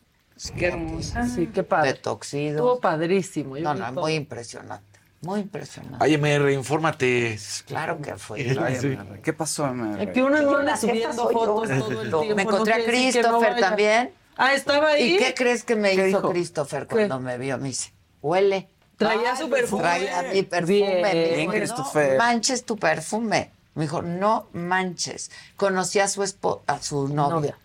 Qué 0.59 0.67
hermosa. 0.69 1.27
Sí, 1.29 1.47
qué 1.49 1.61
de 1.61 1.65
padre. 1.65 1.91
Estuvo 1.91 2.15
toxido. 2.15 2.81
padrísimo. 2.81 3.57
yo 3.59 3.63
No, 3.65 3.75
no, 3.75 3.93
todo. 3.93 4.01
muy 4.03 4.15
impresionante, 4.15 4.99
muy 5.21 5.41
impresionante. 5.41 5.99
Ay, 6.01 6.17
MR, 6.17 6.53
infórmate. 6.53 7.39
Claro 7.67 8.01
que 8.01 8.17
fue. 8.17 8.41
Ay, 8.59 8.77
Sí. 8.81 8.87
MR, 8.89 9.21
¿Qué 9.21 9.33
pasó, 9.35 9.67
MR? 9.67 10.11
Que 10.13 10.23
uno 10.23 10.41
no 10.43 10.57
anda 10.57 10.77
subiendo 10.77 11.31
yo. 11.31 11.39
fotos 11.39 11.69
todo 11.79 11.91
el 12.03 12.09
tiempo. 12.11 12.25
Me 12.35 12.45
no 12.45 12.51
encontré 12.51 12.73
a 12.75 12.79
no 12.79 12.85
Christopher 12.85 13.57
también. 13.61 14.11
Ah, 14.37 14.55
estaba 14.55 14.89
ahí. 14.89 15.15
¿Y 15.15 15.19
qué 15.19 15.35
crees 15.35 15.63
que 15.63 15.77
me 15.77 15.91
¿Qué 15.95 16.09
hizo 16.09 16.19
dijo? 16.19 16.31
Christopher 16.31 16.87
cuando 16.87 17.21
me 17.21 17.37
vio? 17.37 17.59
Me 17.59 17.69
dice, 17.69 17.93
huele. 18.23 18.69
Traía 18.97 19.35
su 19.37 19.51
perfume. 19.51 19.83
Traía 19.83 20.23
mi 20.33 20.43
perfume. 20.43 20.67
Bien, 20.75 21.03
Me 21.03 21.61
dijo. 21.61 21.77
No 21.77 22.19
manches 22.19 22.65
tu 22.65 22.77
perfume. 22.77 23.51
Me 23.75 23.85
dijo, 23.85 24.03
no 24.03 24.49
manches. 24.53 25.31
Conocí 25.57 25.99
a 25.99 26.07
su 26.07 26.23
espo- 26.23 26.61
a 26.67 26.81
su 26.83 27.09
novia. 27.09 27.57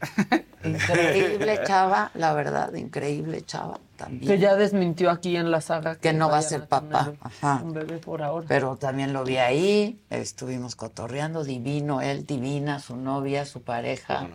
Increíble 0.64 1.60
chava, 1.68 2.12
la 2.14 2.34
verdad, 2.34 2.74
increíble 2.76 3.42
chava 3.46 3.78
también. 3.98 4.26
Que 4.32 4.40
ya 4.40 4.56
desmintió 4.56 5.12
aquí 5.12 5.36
en 5.36 5.52
la 5.52 5.60
saga. 5.60 5.96
Que 5.98 6.14
no 6.14 6.30
va 6.30 6.38
a 6.38 6.42
ser 6.44 6.66
papá. 6.68 7.12
Ajá. 7.20 7.62
Un 7.62 7.74
bebé 7.74 7.98
por 7.98 8.22
ahora. 8.24 8.46
Pero 8.48 8.78
también 8.78 9.12
lo 9.12 9.26
vi 9.26 9.36
ahí, 9.38 10.00
estuvimos 10.10 10.76
cotorreando, 10.78 11.44
divino, 11.44 12.02
él 12.02 12.26
divina, 12.26 12.80
su 12.80 12.96
novia, 12.96 13.46
su 13.46 13.62
pareja. 13.62 14.28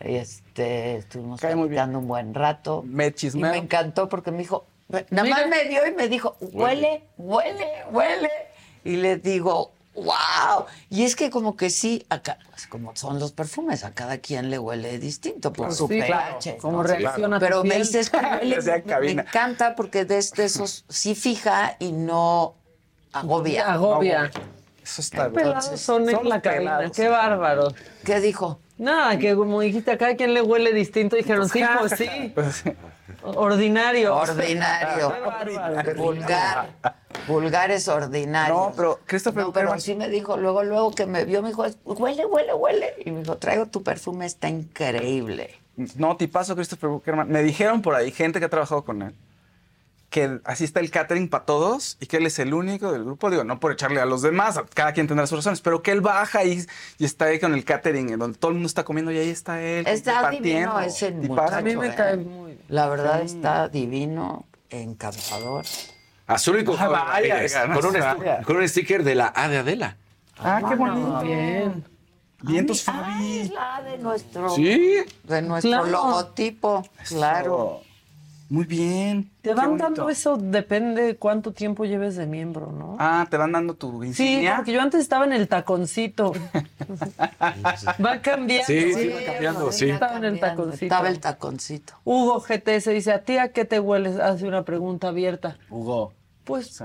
Este, 0.00 0.96
estuvimos 0.96 1.40
platicando 1.40 1.98
un 2.00 2.06
buen 2.08 2.34
rato. 2.34 2.82
Me 2.86 3.06
Y 3.06 3.12
chismeo. 3.12 3.50
me 3.50 3.56
encantó 3.56 4.08
porque 4.10 4.30
me 4.30 4.38
dijo, 4.38 4.66
nada 5.10 5.28
más 5.28 5.48
me 5.48 5.64
dio 5.64 5.86
y 5.86 5.92
me 5.92 6.08
dijo, 6.08 6.36
huele, 6.40 7.04
huele, 7.16 7.68
huele. 7.90 8.30
Y 8.84 8.96
le 8.96 9.16
digo, 9.16 9.72
wow. 9.94 10.66
Y 10.90 11.04
es 11.04 11.16
que 11.16 11.30
como 11.30 11.56
que 11.56 11.70
sí, 11.70 12.04
acá, 12.10 12.38
pues, 12.50 12.66
como 12.66 12.94
son 12.96 13.18
los 13.18 13.32
perfumes, 13.32 13.84
a 13.84 13.92
cada 13.92 14.18
quien 14.18 14.50
le 14.50 14.58
huele 14.58 14.98
distinto 14.98 15.52
por 15.52 15.66
Claro, 15.66 15.74
su 15.74 15.88
sí, 15.88 16.00
claro. 16.02 16.38
pH. 16.38 16.56
Cómo 16.58 16.78
¿no? 16.78 16.82
reacciona 16.82 17.38
tu 17.38 17.44
Pero 17.44 17.62
me 17.62 17.70
piel. 17.70 17.82
dice, 17.82 18.00
es 18.00 18.10
que 18.10 18.18
huele, 18.42 18.60
me, 19.14 19.22
encanta 19.22 19.74
porque 19.74 20.04
de, 20.04 20.16
de 20.36 20.44
esos 20.44 20.84
sí 20.88 21.14
fija 21.14 21.76
y 21.78 21.92
no 21.92 22.54
agobia. 23.12 23.72
Agobia. 23.72 24.30
Eso 24.82 25.00
está 25.00 25.28
Qué 25.28 25.34
pelados 25.34 25.80
son 25.80 26.08
en 26.10 26.28
la 26.28 26.42
cabina, 26.42 26.90
qué 26.94 27.08
bárbaro. 27.08 27.72
¿Qué 28.04 28.20
dijo? 28.20 28.60
Nada, 28.76 29.18
que 29.18 29.34
como 29.34 29.60
dijiste, 29.60 29.92
a 29.92 29.96
cada 29.98 30.14
quien 30.14 30.34
le 30.34 30.42
huele 30.42 30.74
distinto. 30.74 31.16
Dijeron, 31.16 31.48
sí, 31.48 31.62
pues 31.78 31.92
sí. 31.96 32.06
Ordinario. 33.24 34.14
Ordinario. 34.16 35.12
Vulgar. 35.96 36.68
Vulgar 37.26 37.70
es 37.70 37.88
ordinario. 37.88 38.54
No, 38.54 38.72
pero 38.76 39.00
Christopher 39.06 39.44
No, 39.44 39.52
pero 39.52 39.70
Uckerman- 39.72 39.80
sí 39.80 39.94
me 39.94 40.08
dijo, 40.08 40.36
luego, 40.36 40.62
luego 40.62 40.90
que 40.90 41.06
me 41.06 41.24
vio, 41.24 41.40
me 41.42 41.48
dijo, 41.48 41.64
huele, 41.84 42.26
huele, 42.26 42.52
huele. 42.54 42.94
Y 43.04 43.10
me 43.10 43.20
dijo, 43.20 43.36
traigo 43.38 43.66
tu 43.66 43.82
perfume, 43.82 44.26
está 44.26 44.48
increíble. 44.48 45.58
No, 45.96 46.16
tipazo 46.16 46.54
Christopher 46.54 46.90
Buckerman. 46.90 47.28
Me 47.28 47.42
dijeron 47.42 47.82
por 47.82 47.94
ahí, 47.94 48.10
gente 48.12 48.38
que 48.38 48.44
ha 48.46 48.50
trabajado 48.50 48.84
con 48.84 49.02
él, 49.02 49.14
que 50.14 50.38
así 50.44 50.62
está 50.62 50.78
el 50.78 50.92
catering 50.92 51.28
para 51.28 51.44
todos 51.44 51.96
y 51.98 52.06
que 52.06 52.18
él 52.18 52.26
es 52.26 52.38
el 52.38 52.54
único 52.54 52.92
del 52.92 53.02
grupo. 53.02 53.30
Digo, 53.30 53.42
no 53.42 53.58
por 53.58 53.72
echarle 53.72 54.00
a 54.00 54.04
los 54.06 54.22
demás, 54.22 54.60
cada 54.72 54.92
quien 54.92 55.08
tendrá 55.08 55.26
sus 55.26 55.38
razones, 55.38 55.60
pero 55.60 55.82
que 55.82 55.90
él 55.90 56.02
baja 56.02 56.44
y, 56.44 56.64
y 56.98 57.04
está 57.04 57.24
ahí 57.24 57.40
con 57.40 57.52
el 57.52 57.64
catering, 57.64 58.10
en 58.10 58.20
donde 58.20 58.38
todo 58.38 58.50
el 58.50 58.54
mundo 58.54 58.68
está 58.68 58.84
comiendo 58.84 59.10
y 59.10 59.18
ahí 59.18 59.28
está 59.30 59.60
él. 59.60 59.84
Está 59.88 60.30
divino 60.30 60.78
ese 60.78 61.10
muchacho. 61.10 61.56
A 61.56 61.60
mí 61.62 61.74
me 61.74 61.88
¿eh? 61.88 61.94
cae 61.96 62.16
muy 62.16 62.56
La 62.68 62.86
verdad 62.88 63.22
Sí. 63.26 63.34
está 63.34 63.68
divino, 63.68 64.46
encantador. 64.70 65.64
Azul 66.28 66.60
y 66.60 66.64
con, 66.64 66.76
Ah, 66.78 66.86
vaya, 66.88 67.44
con, 67.74 67.84
un, 67.86 68.44
con 68.44 68.56
un 68.56 68.68
sticker 68.68 69.02
de 69.02 69.16
la 69.16 69.32
A 69.34 69.48
de 69.48 69.58
Adela. 69.58 69.96
Ah, 70.38 70.62
qué 70.68 70.76
bonito. 70.76 71.20
bien. 71.22 71.84
Vientos 72.40 72.88
Ah, 72.88 72.92
Fabi. 73.16 73.38
es 73.40 73.50
la 73.50 73.82
de 73.82 73.98
nuestro, 73.98 74.50
Sí. 74.50 74.96
de 75.24 75.42
nuestro 75.42 75.70
Claro. 75.70 75.86
logotipo. 75.86 76.86
Claro. 77.08 77.80
Muy 78.54 78.66
bien. 78.66 79.32
Te 79.42 79.52
van 79.52 79.76
dando 79.76 80.08
eso, 80.08 80.36
depende 80.36 81.02
de 81.02 81.16
cuánto 81.16 81.52
tiempo 81.52 81.84
lleves 81.84 82.14
de 82.14 82.24
miembro, 82.26 82.70
¿no? 82.70 82.96
Ah, 83.00 83.26
te 83.28 83.36
van 83.36 83.50
dando 83.50 83.74
tu 83.74 84.00
Sí, 84.02 84.06
insignia. 84.06 84.54
porque 84.56 84.70
yo 84.72 84.80
antes 84.80 85.00
estaba 85.00 85.24
en 85.24 85.32
el 85.32 85.48
taconcito. 85.48 86.32
va 88.04 88.20
cambiando. 88.22 88.66
Sí, 88.66 88.94
sí, 88.94 89.08
va 89.08 89.24
cambiando, 89.32 89.72
sí. 89.72 89.90
Estaba 89.90 90.18
en 90.18 90.24
el 90.24 90.38
taconcito. 90.38 90.84
Estaba 90.84 91.08
el 91.08 91.18
taconcito. 91.18 91.94
Hugo 92.04 92.40
GTS 92.40 92.90
dice, 92.90 93.10
¿a 93.12 93.24
ti 93.24 93.38
a 93.38 93.48
qué 93.48 93.64
te 93.64 93.80
hueles? 93.80 94.20
Hace 94.20 94.46
una 94.46 94.64
pregunta 94.64 95.08
abierta. 95.08 95.58
Hugo. 95.68 96.12
Pues 96.44 96.80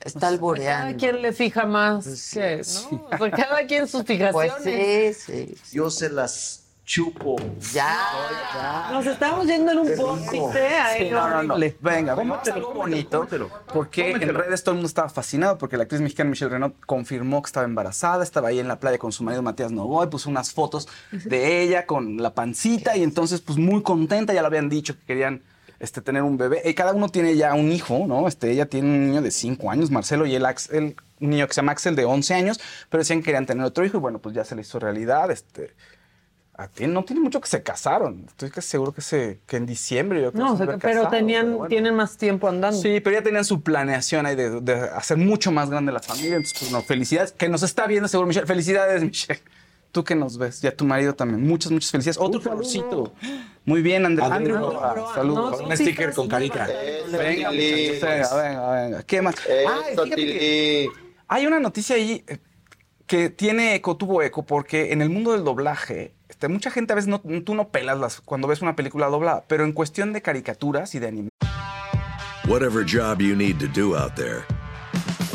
Está 0.00 0.20
cada 0.20 0.32
albureando. 0.34 0.98
quien 0.98 1.22
le 1.22 1.32
fija 1.32 1.64
más 1.64 2.30
que, 2.34 2.56
¿no? 2.90 3.06
O 3.10 3.18
sea, 3.18 3.30
cada 3.30 3.66
quien 3.66 3.88
sus 3.88 4.02
fijaciones. 4.04 4.52
Pues 4.62 5.16
sí, 5.24 5.54
sí. 5.56 5.74
Yo 5.74 5.88
se 5.88 6.10
las 6.10 6.65
chupo. 6.86 7.36
Ya, 7.72 7.94
ya. 8.54 8.88
Nos 8.92 9.04
estamos 9.06 9.46
yendo 9.46 9.72
en 9.72 9.78
un 9.80 9.96
vórtice 9.96 10.66
ahí 10.68 11.04
Sí, 11.08 11.10
no, 11.10 11.28
no, 11.28 11.42
no. 11.42 11.56
Venga, 11.80 12.14
vamos 12.14 12.48
a 12.48 12.54
algo 12.54 12.72
bonito. 12.72 13.26
Porque 13.74 14.12
en 14.12 14.34
redes 14.34 14.62
todo 14.62 14.72
el 14.72 14.76
mundo 14.76 14.86
estaba 14.86 15.08
fascinado 15.08 15.58
porque 15.58 15.76
la 15.76 15.82
actriz 15.82 16.00
mexicana 16.00 16.30
Michelle 16.30 16.50
Renaud 16.50 16.72
confirmó 16.86 17.42
que 17.42 17.48
estaba 17.48 17.66
embarazada, 17.66 18.22
estaba 18.22 18.48
ahí 18.48 18.60
en 18.60 18.68
la 18.68 18.78
playa 18.78 18.98
con 18.98 19.10
su 19.12 19.24
marido 19.24 19.42
Matías 19.42 19.72
Novoa 19.72 20.04
y 20.04 20.08
puso 20.08 20.30
unas 20.30 20.52
fotos 20.52 20.88
de 21.10 21.60
ella 21.62 21.86
con 21.86 22.18
la 22.22 22.32
pancita 22.34 22.96
y 22.96 23.02
entonces 23.02 23.40
pues 23.40 23.58
muy 23.58 23.82
contenta, 23.82 24.32
ya 24.32 24.40
lo 24.40 24.46
habían 24.46 24.68
dicho 24.68 24.94
que 24.96 25.04
querían 25.04 25.42
este, 25.80 26.00
tener 26.00 26.22
un 26.22 26.38
bebé. 26.38 26.62
Y 26.64 26.72
cada 26.74 26.92
uno 26.92 27.08
tiene 27.08 27.36
ya 27.36 27.52
un 27.54 27.70
hijo, 27.72 28.04
¿no? 28.06 28.28
Este, 28.28 28.50
ella 28.52 28.66
tiene 28.66 28.88
un 28.88 29.06
niño 29.08 29.22
de 29.22 29.30
5 29.32 29.70
años, 29.70 29.90
Marcelo, 29.90 30.24
y 30.24 30.34
el, 30.36 30.46
Ax- 30.46 30.70
el 30.72 30.96
un 31.20 31.30
niño 31.30 31.46
que 31.48 31.52
se 31.54 31.60
llama 31.60 31.72
Axel 31.72 31.96
de 31.96 32.04
11 32.04 32.32
años, 32.34 32.60
pero 32.88 33.00
decían 33.02 33.18
que 33.20 33.26
querían 33.26 33.44
tener 33.46 33.64
otro 33.64 33.84
hijo 33.84 33.96
y 33.98 34.00
bueno, 34.00 34.18
pues 34.20 34.34
ya 34.34 34.44
se 34.44 34.54
le 34.54 34.62
hizo 34.62 34.78
realidad. 34.78 35.30
Este, 35.30 35.74
a 36.58 36.68
ti 36.68 36.86
no 36.86 37.04
tiene 37.04 37.20
mucho 37.20 37.40
que 37.40 37.48
se 37.48 37.62
casaron. 37.62 38.24
Estoy 38.28 38.50
casi 38.50 38.68
seguro 38.68 38.92
que, 38.92 39.02
se, 39.02 39.40
que 39.46 39.56
en 39.58 39.66
diciembre 39.66 40.22
yo 40.22 40.32
creo 40.32 40.44
No, 40.44 40.50
que 40.50 40.54
o 40.54 40.56
se 40.56 40.58
sea, 40.58 40.64
habían 40.74 40.80
pero 40.80 41.02
casado, 41.02 41.16
tenían, 41.16 41.44
pero 41.46 41.56
bueno. 41.58 41.68
tienen 41.68 41.94
más 41.94 42.16
tiempo 42.16 42.48
andando. 42.48 42.80
Sí, 42.80 43.00
pero 43.00 43.16
ya 43.16 43.22
tenían 43.22 43.44
su 43.44 43.60
planeación 43.62 44.24
ahí 44.26 44.36
de, 44.36 44.60
de 44.60 44.74
hacer 44.74 45.16
mucho 45.18 45.52
más 45.52 45.68
grande 45.70 45.92
la 45.92 46.00
familia. 46.00 46.36
Entonces, 46.36 46.58
pues, 46.58 46.72
no, 46.72 46.82
felicidades. 46.82 47.32
Que 47.32 47.48
nos 47.48 47.62
está 47.62 47.86
viendo 47.86 48.08
seguro, 48.08 48.26
Michelle. 48.28 48.46
Felicidades, 48.46 49.02
Michelle. 49.02 49.40
Tú 49.92 50.02
que 50.04 50.14
nos 50.14 50.36
ves. 50.36 50.62
Y 50.62 50.66
a 50.66 50.76
tu 50.76 50.84
marido 50.84 51.14
también. 51.14 51.46
Muchas, 51.46 51.72
muchas 51.72 51.90
felicidades. 51.90 52.18
Otro 52.18 52.42
colorcito. 52.42 53.12
Muy 53.64 53.82
bien, 53.82 54.04
André- 54.04 54.24
Andrew 54.24 54.56
Andrew. 54.56 54.70
Roa. 54.72 54.94
Roa. 54.94 55.14
Saludos. 55.14 55.56
Con 55.56 55.66
un 55.66 55.76
sticker 55.76 56.12
con 56.12 56.28
carita. 56.28 56.66
Venga, 56.66 57.50
muchachos, 57.50 58.00
venga, 58.02 58.36
venga, 58.42 58.72
venga. 58.82 59.02
¿Qué 59.04 59.22
más? 59.22 59.34
Ay, 59.46 59.92
Eso, 59.92 60.04
fíjate 60.04 60.22
que 60.26 60.88
Tili. 60.88 60.90
hay 61.28 61.46
una 61.46 61.60
noticia 61.60 61.96
ahí 61.96 62.24
eh, 62.26 62.38
que 63.06 63.30
tiene 63.30 63.74
eco, 63.76 63.96
tuvo 63.96 64.20
eco, 64.22 64.44
porque 64.44 64.92
en 64.92 65.00
el 65.00 65.08
mundo 65.10 65.32
del 65.32 65.44
doblaje, 65.44 66.12
este, 66.36 66.48
mucha 66.48 66.70
gente 66.70 66.92
a 66.92 66.96
veces 66.96 67.08
no, 67.08 67.20
tú 67.44 67.54
no 67.54 67.68
pelas 67.68 67.98
las, 67.98 68.20
cuando 68.20 68.46
ves 68.46 68.60
una 68.60 68.76
película 68.76 69.06
doblada, 69.06 69.44
pero 69.48 69.64
en 69.64 69.72
cuestión 69.72 70.12
de 70.12 70.20
caricaturas 70.20 70.94
y 70.94 70.98
de 70.98 71.08
anime. 71.08 71.28
Whatever 72.46 72.84
job 72.84 73.22
you 73.22 73.34
need 73.34 73.58
to 73.58 73.66
do 73.66 73.96
out 73.96 74.14
there, 74.14 74.44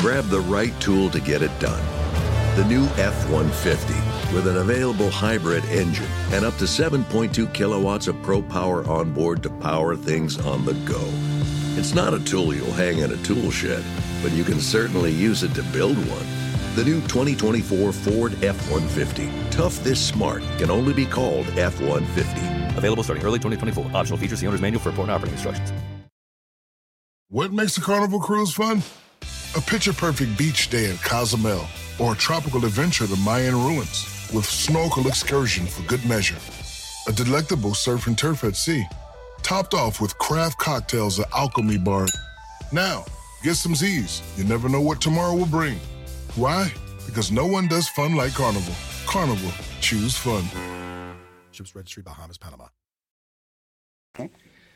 grab 0.00 0.24
the 0.30 0.40
right 0.48 0.72
tool 0.80 1.10
to 1.10 1.18
get 1.18 1.42
it 1.42 1.50
done. 1.60 1.82
The 2.54 2.64
new 2.66 2.84
F 2.98 3.28
150 3.30 3.92
with 4.32 4.46
an 4.46 4.58
available 4.58 5.10
hybrid 5.10 5.64
engine 5.70 6.06
and 6.32 6.44
up 6.44 6.56
to 6.58 6.66
7.2 6.66 7.52
kilowatts 7.52 8.06
of 8.06 8.14
pro 8.22 8.40
power 8.40 8.86
on 8.86 9.12
board 9.12 9.42
to 9.42 9.50
power 9.50 9.96
things 9.96 10.38
on 10.38 10.64
the 10.64 10.74
go. 10.86 11.02
It's 11.76 11.94
not 11.94 12.14
a 12.14 12.20
tool 12.24 12.54
you'll 12.54 12.72
hang 12.72 12.98
in 12.98 13.10
a 13.10 13.16
tool 13.24 13.50
shed, 13.50 13.82
but 14.22 14.32
you 14.32 14.44
can 14.44 14.60
certainly 14.60 15.10
use 15.10 15.42
it 15.42 15.52
to 15.54 15.62
build 15.72 15.96
one. 15.96 16.41
The 16.74 16.84
new 16.84 17.02
2024 17.02 17.92
Ford 17.92 18.32
F 18.42 18.56
150. 18.70 19.30
Tough 19.50 19.84
this 19.84 20.00
smart 20.00 20.42
can 20.56 20.70
only 20.70 20.94
be 20.94 21.04
called 21.04 21.46
F 21.58 21.78
150. 21.82 22.78
Available 22.78 23.02
starting 23.02 23.22
early 23.26 23.38
2024. 23.38 23.94
Optional 23.94 24.18
features, 24.18 24.40
the 24.40 24.46
owner's 24.46 24.62
manual 24.62 24.80
for 24.80 24.88
important 24.88 25.14
operating 25.14 25.34
instructions. 25.34 25.70
What 27.28 27.52
makes 27.52 27.76
a 27.76 27.82
carnival 27.82 28.20
cruise 28.20 28.54
fun? 28.54 28.80
A 29.54 29.60
picture 29.60 29.92
perfect 29.92 30.38
beach 30.38 30.70
day 30.70 30.90
at 30.90 30.98
Cozumel 31.02 31.66
or 31.98 32.14
a 32.14 32.16
tropical 32.16 32.64
adventure 32.64 33.06
to 33.06 33.16
Mayan 33.16 33.54
ruins 33.54 34.30
with 34.32 34.46
snorkel 34.46 35.06
excursion 35.08 35.66
for 35.66 35.82
good 35.82 36.02
measure. 36.06 36.38
A 37.06 37.12
delectable 37.12 37.74
surf 37.74 38.06
and 38.06 38.16
turf 38.16 38.44
at 38.44 38.56
sea, 38.56 38.86
topped 39.42 39.74
off 39.74 40.00
with 40.00 40.16
craft 40.16 40.58
cocktails 40.58 41.20
at 41.20 41.30
Alchemy 41.34 41.76
Bar. 41.78 42.06
Now, 42.72 43.04
get 43.42 43.56
some 43.56 43.74
Z's. 43.74 44.22
You 44.38 44.44
never 44.44 44.70
know 44.70 44.80
what 44.80 45.02
tomorrow 45.02 45.34
will 45.36 45.44
bring. 45.44 45.78
Why? 46.36 46.72
Because 47.06 47.30
no 47.32 47.44
one 47.44 47.68
does 47.68 47.88
fun 47.90 48.16
like 48.16 48.34
Carnival. 48.34 48.74
Carnival, 49.06 49.52
choose 49.80 50.16
fun. 50.16 50.42
Ships 51.52 51.74
Registry, 51.74 52.02
Bahamas, 52.02 52.38
Panama. 52.38 52.70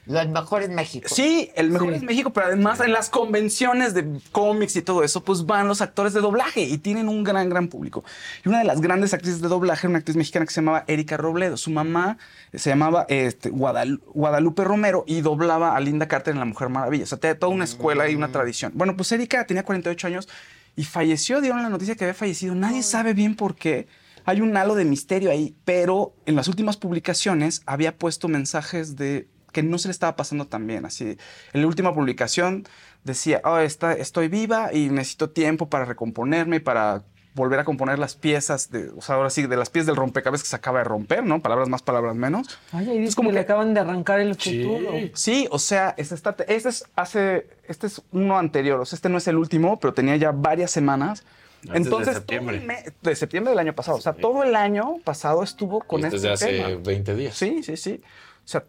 Lo 0.08 0.24
mejor 0.28 0.62
en 0.62 0.74
México. 0.76 1.08
Sí, 1.10 1.50
el 1.56 1.70
mejor 1.70 1.92
es 1.94 2.02
México, 2.02 2.32
pero 2.32 2.46
además 2.46 2.78
en 2.80 2.92
las 2.92 3.10
convenciones 3.10 3.92
de 3.92 4.20
cómics 4.30 4.76
y 4.76 4.82
todo 4.82 5.02
eso, 5.02 5.24
pues 5.24 5.46
van 5.46 5.66
los 5.66 5.80
actores 5.80 6.12
de 6.12 6.20
doblaje 6.20 6.60
y 6.62 6.78
tienen 6.78 7.08
un 7.08 7.24
gran, 7.24 7.48
gran 7.48 7.66
público. 7.66 8.04
Y 8.44 8.48
una 8.48 8.58
de 8.60 8.64
las 8.64 8.80
grandes 8.80 9.14
actrices 9.14 9.40
de 9.40 9.48
doblaje, 9.48 9.88
una 9.88 9.98
actriz 9.98 10.16
mexicana 10.16 10.46
que 10.46 10.52
se 10.52 10.60
llamaba 10.60 10.84
Erika 10.86 11.16
Robledo. 11.16 11.56
Su 11.56 11.70
mamá 11.72 12.18
se 12.54 12.70
llamaba 12.70 13.04
este, 13.08 13.50
Guadal- 13.50 14.00
Guadalupe 14.14 14.62
Romero 14.62 15.02
y 15.08 15.22
doblaba 15.22 15.74
a 15.76 15.80
Linda 15.80 16.06
Carter 16.06 16.34
en 16.34 16.38
La 16.38 16.44
Mujer 16.46 16.68
Maravilla. 16.68 17.02
O 17.02 17.06
sea, 17.08 17.18
tenía 17.18 17.36
toda 17.38 17.52
una 17.52 17.64
escuela 17.64 18.08
y 18.08 18.14
una 18.14 18.28
tradición. 18.28 18.72
Bueno, 18.76 18.96
pues 18.96 19.10
Erika 19.10 19.44
tenía 19.44 19.64
48 19.64 20.06
años 20.06 20.28
y 20.76 20.84
falleció. 20.84 21.40
Dieron 21.40 21.62
la 21.62 21.70
noticia 21.70 21.96
que 21.96 22.04
había 22.04 22.14
fallecido. 22.14 22.54
Nadie 22.54 22.82
sabe 22.82 23.14
bien 23.14 23.34
por 23.34 23.56
qué. 23.56 23.88
Hay 24.24 24.40
un 24.40 24.56
halo 24.56 24.74
de 24.74 24.84
misterio 24.84 25.30
ahí, 25.30 25.56
pero 25.64 26.14
en 26.26 26.36
las 26.36 26.48
últimas 26.48 26.76
publicaciones 26.76 27.62
había 27.64 27.96
puesto 27.96 28.28
mensajes 28.28 28.96
de 28.96 29.28
que 29.52 29.62
no 29.62 29.78
se 29.78 29.88
le 29.88 29.92
estaba 29.92 30.16
pasando 30.16 30.46
tan 30.46 30.66
bien. 30.66 30.84
Así, 30.84 31.16
en 31.52 31.60
la 31.60 31.66
última 31.66 31.94
publicación 31.94 32.64
decía, 33.04 33.40
oh, 33.44 33.58
está, 33.58 33.94
estoy 33.94 34.28
viva 34.28 34.74
y 34.74 34.90
necesito 34.90 35.30
tiempo 35.30 35.70
para 35.70 35.84
recomponerme 35.84 36.56
y 36.56 36.60
para 36.60 37.04
volver 37.36 37.60
a 37.60 37.64
componer 37.64 37.98
las 37.98 38.16
piezas, 38.16 38.70
de, 38.70 38.88
o 38.96 39.00
sea, 39.02 39.14
ahora 39.14 39.30
sí, 39.30 39.46
de 39.46 39.56
las 39.56 39.70
piezas 39.70 39.86
del 39.86 39.96
rompecabezas 39.96 40.42
que 40.42 40.48
se 40.48 40.56
acaba 40.56 40.78
de 40.78 40.84
romper, 40.84 41.22
¿no? 41.22 41.40
Palabras 41.40 41.68
más, 41.68 41.82
palabras 41.82 42.16
menos. 42.16 42.58
Ay, 42.72 42.88
ahí 42.90 42.98
dice 42.98 43.14
que, 43.20 43.30
le 43.30 43.40
acaban 43.40 43.74
de 43.74 43.80
arrancar 43.80 44.18
el 44.20 44.34
futuro. 44.34 44.90
Sí, 45.14 45.46
o 45.50 45.58
sea, 45.58 45.94
este, 45.98 46.14
está, 46.14 46.34
este 46.48 46.68
es 46.70 46.84
hace, 46.96 47.46
este 47.68 47.86
es 47.86 48.02
uno 48.10 48.38
anterior, 48.38 48.80
o 48.80 48.84
sea, 48.84 48.96
este 48.96 49.08
no 49.08 49.18
es 49.18 49.28
el 49.28 49.36
último, 49.36 49.78
pero 49.78 49.94
tenía 49.94 50.16
ya 50.16 50.32
varias 50.32 50.70
semanas 50.72 51.24
Desde 51.62 51.78
Entonces, 51.78 52.14
septiembre. 52.14 52.58
todo 52.58 52.62
el 52.62 52.66
me- 52.68 52.84
de 53.02 53.16
septiembre 53.16 53.50
del 53.50 53.58
año 53.58 53.74
pasado. 53.74 53.96
O 53.98 54.00
sea, 54.00 54.12
todo 54.12 54.42
el 54.44 54.54
año 54.56 54.96
pasado 55.04 55.42
estuvo 55.42 55.80
con 55.80 56.04
este 56.04 56.16
desde 56.16 56.32
hace 56.32 56.46
tema. 56.62 56.68
20 56.84 57.14
días. 57.16 57.34
Sí, 57.36 57.62
sí, 57.62 57.76
sí. 57.76 58.00
O 58.44 58.48
sea, 58.48 58.64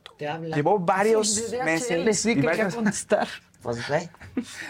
llevó 0.55 0.79
varios 0.79 1.35
Sí, 1.35 1.51
de 1.51 1.63
meses. 1.63 2.19
Sí, 2.19 2.31
y 2.31 2.35
que 2.35 2.41
varias- 2.47 2.73
contestar. 2.75 3.27
Pues 3.61 3.77
ve. 3.89 4.09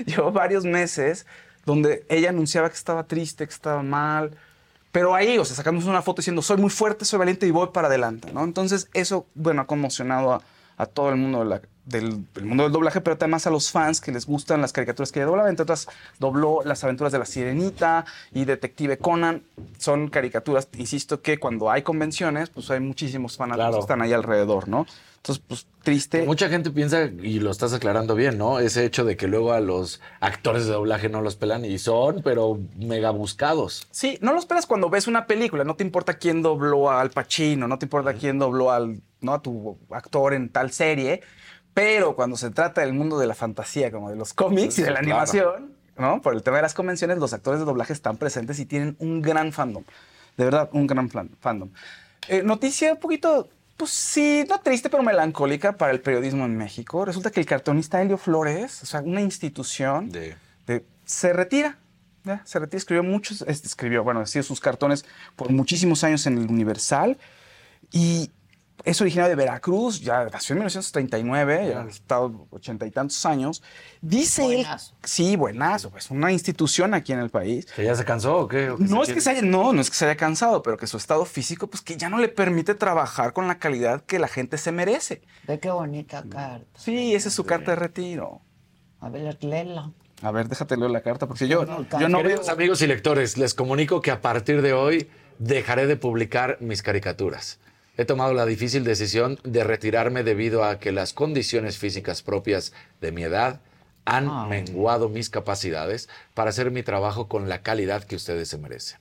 llevó 0.05 0.31
varios 0.31 0.65
meses 0.65 1.25
donde 1.67 2.05
ella 2.09 2.29
anunciaba 2.29 2.69
que 2.69 2.75
estaba 2.75 3.03
triste, 3.05 3.45
que 3.45 3.53
estaba 3.53 3.83
mal. 3.83 4.31
Pero 4.93 5.13
ahí, 5.13 5.37
o 5.37 5.43
sea, 5.45 5.55
sacándose 5.55 5.87
una 5.89 6.01
foto 6.01 6.21
diciendo, 6.21 6.41
soy 6.41 6.57
muy 6.57 6.69
fuerte, 6.71 7.03
soy 7.05 7.19
valiente 7.19 7.45
y 7.45 7.51
voy 7.51 7.67
para 7.73 7.87
adelante, 7.89 8.31
¿no? 8.33 8.43
Entonces, 8.45 8.89
eso, 8.93 9.27
bueno, 9.35 9.61
ha 9.61 9.67
conmocionado 9.67 10.33
a, 10.33 10.41
a 10.77 10.85
todo 10.85 11.09
el 11.09 11.17
mundo 11.17 11.39
de 11.39 11.45
la- 11.45 11.61
del, 11.87 12.25
del 12.33 12.45
mundo 12.45 12.63
del 12.63 12.71
doblaje, 12.71 13.01
pero 13.01 13.15
además 13.19 13.47
a 13.47 13.49
los 13.49 13.71
fans 13.71 14.01
que 14.01 14.11
les 14.11 14.25
gustan 14.25 14.61
las 14.61 14.73
caricaturas 14.73 15.11
que 15.11 15.19
ella 15.19 15.27
doblaba. 15.27 15.49
Entre 15.49 15.63
otras, 15.63 15.87
dobló 16.19 16.59
Las 16.65 16.83
aventuras 16.83 17.11
de 17.13 17.19
la 17.19 17.25
Sirenita 17.25 18.05
y 18.33 18.45
Detective 18.45 18.97
Conan. 18.97 19.43
Son 19.79 20.09
caricaturas, 20.09 20.67
insisto, 20.77 21.21
que 21.21 21.39
cuando 21.39 21.71
hay 21.71 21.81
convenciones, 21.81 22.49
pues 22.49 22.69
hay 22.69 22.79
muchísimos 22.79 23.37
fanáticos 23.37 23.57
Claro. 23.67 23.77
que 23.77 23.81
están 23.81 24.01
ahí 24.01 24.13
alrededor, 24.13 24.67
¿no? 24.67 24.85
Entonces, 25.17 25.43
pues 25.47 25.65
triste. 25.83 26.23
Mucha 26.25 26.47
gente 26.47 26.69
piensa, 26.69 27.03
y 27.05 27.39
lo 27.39 27.49
estás 27.51 27.73
aclarando 27.73 28.13
bien, 28.15 28.37
¿no? 28.37 28.59
Ese 28.59 28.85
hecho 28.85 29.03
de 29.03 29.17
que 29.17 29.27
luego 29.27 29.51
a 29.51 29.59
los 29.59 29.99
actores 30.21 30.65
de 30.67 30.73
doblaje 30.73 31.09
no 31.09 31.21
los 31.21 31.35
pelan 31.35 31.65
y 31.65 31.79
son, 31.79 32.21
pero 32.23 32.59
mega 32.77 33.09
buscados. 33.11 33.87
Sí, 33.91 34.17
no 34.21 34.31
lo 34.33 34.39
esperas 34.39 34.65
cuando 34.67 34.89
ves 34.89 35.07
una 35.07 35.25
película, 35.25 35.63
no 35.63 35.75
te 35.75 35.83
importa 35.83 36.13
quién 36.17 36.41
dobló 36.41 36.91
Al 36.91 37.09
Pacino, 37.09 37.67
no 37.67 37.77
te 37.79 37.85
importa 37.85 38.13
quién 38.13 38.37
dobló 38.39 38.71
al, 38.71 39.01
¿no? 39.19 39.33
a 39.33 39.41
tu 39.41 39.77
actor 39.89 40.33
en 40.33 40.49
tal 40.49 40.71
serie, 40.71 41.21
pero 41.77 42.15
cuando 42.15 42.37
se 42.37 42.49
trata 42.49 42.81
del 42.81 42.93
mundo 42.93 43.19
de 43.19 43.27
la 43.27 43.35
fantasía, 43.35 43.91
como 43.91 44.09
de 44.09 44.15
los 44.15 44.33
cómics 44.33 44.79
y 44.79 44.81
de 44.81 44.89
la 44.89 44.99
Claro. 45.01 45.11
animación, 45.11 45.73
¿no? 45.95 46.23
Por 46.23 46.33
el 46.33 46.41
tema 46.41 46.55
de 46.57 46.63
las 46.63 46.73
convenciones, 46.73 47.19
los 47.19 47.33
actores 47.33 47.59
de 47.59 47.65
doblaje 47.67 47.93
están 47.93 48.17
presentes 48.17 48.57
y 48.57 48.65
tienen 48.65 48.95
un 48.97 49.21
gran 49.21 49.51
fandom. 49.53 49.83
De 50.37 50.43
verdad, 50.45 50.69
un 50.73 50.87
gran 50.87 51.07
fan- 51.07 51.29
fandom. 51.39 51.69
Eh, 52.29 52.41
noticia 52.41 52.93
un 52.93 52.99
poquito, 52.99 53.47
pues 53.77 53.91
sí, 53.91 54.43
no 54.49 54.59
triste, 54.59 54.89
pero 54.89 55.03
melancólica 55.03 55.73
para 55.77 55.91
el 55.91 56.01
periodismo 56.01 56.45
en 56.45 56.57
México. 56.57 57.05
Resulta 57.05 57.29
que 57.29 57.41
el 57.41 57.45
cartonista 57.45 58.01
Helio 58.01 58.17
Flores, 58.17 58.81
o 58.81 58.87
sea, 58.87 59.01
una 59.01 59.21
institución, 59.21 60.09
de- 60.11 60.35
se 61.05 61.31
retira. 61.31 61.77
¿ya? 62.23 62.41
Se 62.43 62.57
retira, 62.57 62.79
escribió 62.79 63.03
muchos, 63.03 63.43
este, 63.47 63.67
escribió, 63.67 64.03
bueno, 64.03 64.21
hacía 64.21 64.41
sus 64.41 64.59
cartones 64.59 65.05
por 65.35 65.51
muchísimos 65.51 66.03
años 66.03 66.25
en 66.25 66.39
el 66.39 66.49
Universal 66.49 67.17
y 67.91 68.31
es 68.85 69.01
originario 69.01 69.29
de 69.29 69.35
Veracruz, 69.35 69.99
ya 70.01 70.25
nació 70.25 70.53
en 70.53 70.59
1939, 70.59 71.69
ya 71.69 71.81
ha 71.81 71.87
estado 71.87 72.47
ochenta 72.51 72.85
y 72.85 72.91
tantos 72.91 73.25
años. 73.25 73.61
Dice 74.01 74.45
él, 74.61 74.67
sí, 75.03 75.35
buenazo, 75.35 75.89
pues 75.89 76.09
una 76.11 76.31
institución 76.31 76.93
aquí 76.93 77.11
en 77.13 77.19
el 77.19 77.29
país. 77.29 77.65
¿Que 77.75 77.83
ya 77.83 77.95
se 77.95 78.05
cansó 78.05 78.37
o 78.37 78.47
qué? 78.47 78.69
¿O 78.69 78.77
No 78.77 79.01
es 79.01 79.07
quiere? 79.07 79.13
que 79.15 79.21
se 79.21 79.29
haya, 79.31 79.41
no, 79.41 79.73
no 79.73 79.81
es 79.81 79.89
que 79.89 79.95
se 79.95 80.05
haya 80.05 80.15
cansado, 80.15 80.61
pero 80.63 80.77
que 80.77 80.87
su 80.87 80.97
estado 80.97 81.25
físico, 81.25 81.67
pues 81.67 81.81
que 81.81 81.97
ya 81.97 82.09
no 82.09 82.17
le 82.19 82.29
permite 82.29 82.75
trabajar 82.75 83.33
con 83.33 83.47
la 83.47 83.57
calidad 83.59 84.03
que 84.05 84.19
la 84.19 84.27
gente 84.27 84.57
se 84.57 84.71
merece. 84.71 85.21
Ve 85.47 85.59
qué 85.59 85.69
bonita 85.71 86.23
carta. 86.29 86.65
Sí, 86.79 87.13
esa 87.15 87.29
es 87.29 87.33
su 87.35 87.45
carta 87.45 87.71
de 87.71 87.75
retiro. 87.77 88.41
A 88.99 89.09
ver, 89.09 89.37
léela. 89.43 89.91
A 90.23 90.31
ver, 90.31 90.47
déjate 90.47 90.77
leer 90.77 90.89
la 90.91 91.01
carta, 91.01 91.27
porque 91.27 91.47
yo, 91.47 91.65
yo 91.99 92.09
no 92.09 92.17
veo. 92.17 92.23
Queridos 92.23 92.49
amigos 92.49 92.81
y 92.81 92.87
lectores, 92.87 93.37
les 93.37 93.53
comunico 93.53 94.01
que 94.01 94.09
a 94.11 94.21
partir 94.21 94.61
de 94.63 94.73
hoy 94.73 95.09
dejaré 95.37 95.85
de 95.85 95.95
publicar 95.95 96.57
mis 96.59 96.81
caricaturas. 96.81 97.59
He 97.97 98.05
tomado 98.05 98.33
la 98.33 98.45
difícil 98.45 98.83
decisión 98.83 99.39
de 99.43 99.63
retirarme 99.63 100.23
debido 100.23 100.63
a 100.63 100.79
que 100.79 100.91
las 100.91 101.13
condiciones 101.13 101.77
físicas 101.77 102.21
propias 102.21 102.71
de 103.01 103.11
mi 103.11 103.23
edad 103.23 103.61
han 104.05 104.29
Ah. 104.29 104.45
menguado 104.47 105.09
mis 105.09 105.29
capacidades 105.29 106.07
para 106.33 106.51
hacer 106.51 106.71
mi 106.71 106.83
trabajo 106.83 107.27
con 107.27 107.49
la 107.49 107.61
calidad 107.63 108.03
que 108.03 108.15
ustedes 108.15 108.47
se 108.49 108.57
merecen. 108.57 108.99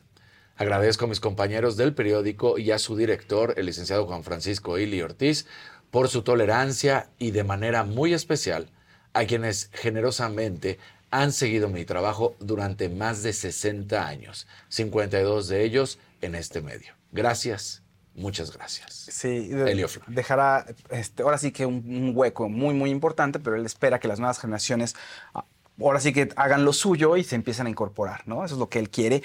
Agradezco 0.56 1.04
a 1.04 1.08
mis 1.08 1.20
compañeros 1.20 1.76
del 1.76 1.94
periódico 1.94 2.58
y 2.58 2.70
a 2.70 2.78
su 2.78 2.96
director, 2.96 3.54
el 3.58 3.66
licenciado 3.66 4.06
Juan 4.06 4.24
Francisco 4.24 4.78
Ili 4.78 5.02
Ortiz, 5.02 5.46
por 5.90 6.08
su 6.08 6.22
tolerancia 6.22 7.10
y 7.18 7.30
de 7.30 7.44
manera 7.44 7.84
muy 7.84 8.14
especial 8.14 8.70
a 9.12 9.26
quienes 9.26 9.70
generosamente 9.74 10.78
han 11.10 11.32
seguido 11.32 11.68
mi 11.68 11.84
trabajo 11.84 12.34
durante 12.40 12.88
más 12.88 13.22
de 13.22 13.32
60 13.32 14.06
años, 14.06 14.46
52 14.70 15.48
de 15.48 15.62
ellos 15.64 15.98
en 16.22 16.34
este 16.34 16.62
medio. 16.62 16.94
Gracias, 17.12 17.82
muchas 18.16 18.52
gracias. 18.52 18.92
Sí, 19.10 19.48
Flores. 19.50 20.00
dejará 20.08 20.66
este, 20.90 21.22
ahora 21.22 21.38
sí 21.38 21.52
que 21.52 21.66
un, 21.66 21.76
un 21.86 22.12
hueco 22.14 22.48
muy, 22.48 22.74
muy 22.74 22.90
importante, 22.90 23.38
pero 23.38 23.56
él 23.56 23.64
espera 23.64 24.00
que 24.00 24.08
las 24.08 24.18
nuevas 24.18 24.38
generaciones 24.38 24.94
ah, 25.34 25.44
ahora 25.80 26.00
sí 26.00 26.12
que 26.12 26.28
hagan 26.36 26.64
lo 26.64 26.72
suyo 26.72 27.16
y 27.16 27.24
se 27.24 27.34
empiecen 27.36 27.66
a 27.66 27.70
incorporar, 27.70 28.22
¿no? 28.26 28.44
Eso 28.44 28.54
es 28.54 28.58
lo 28.58 28.68
que 28.68 28.78
él 28.78 28.90
quiere. 28.90 29.22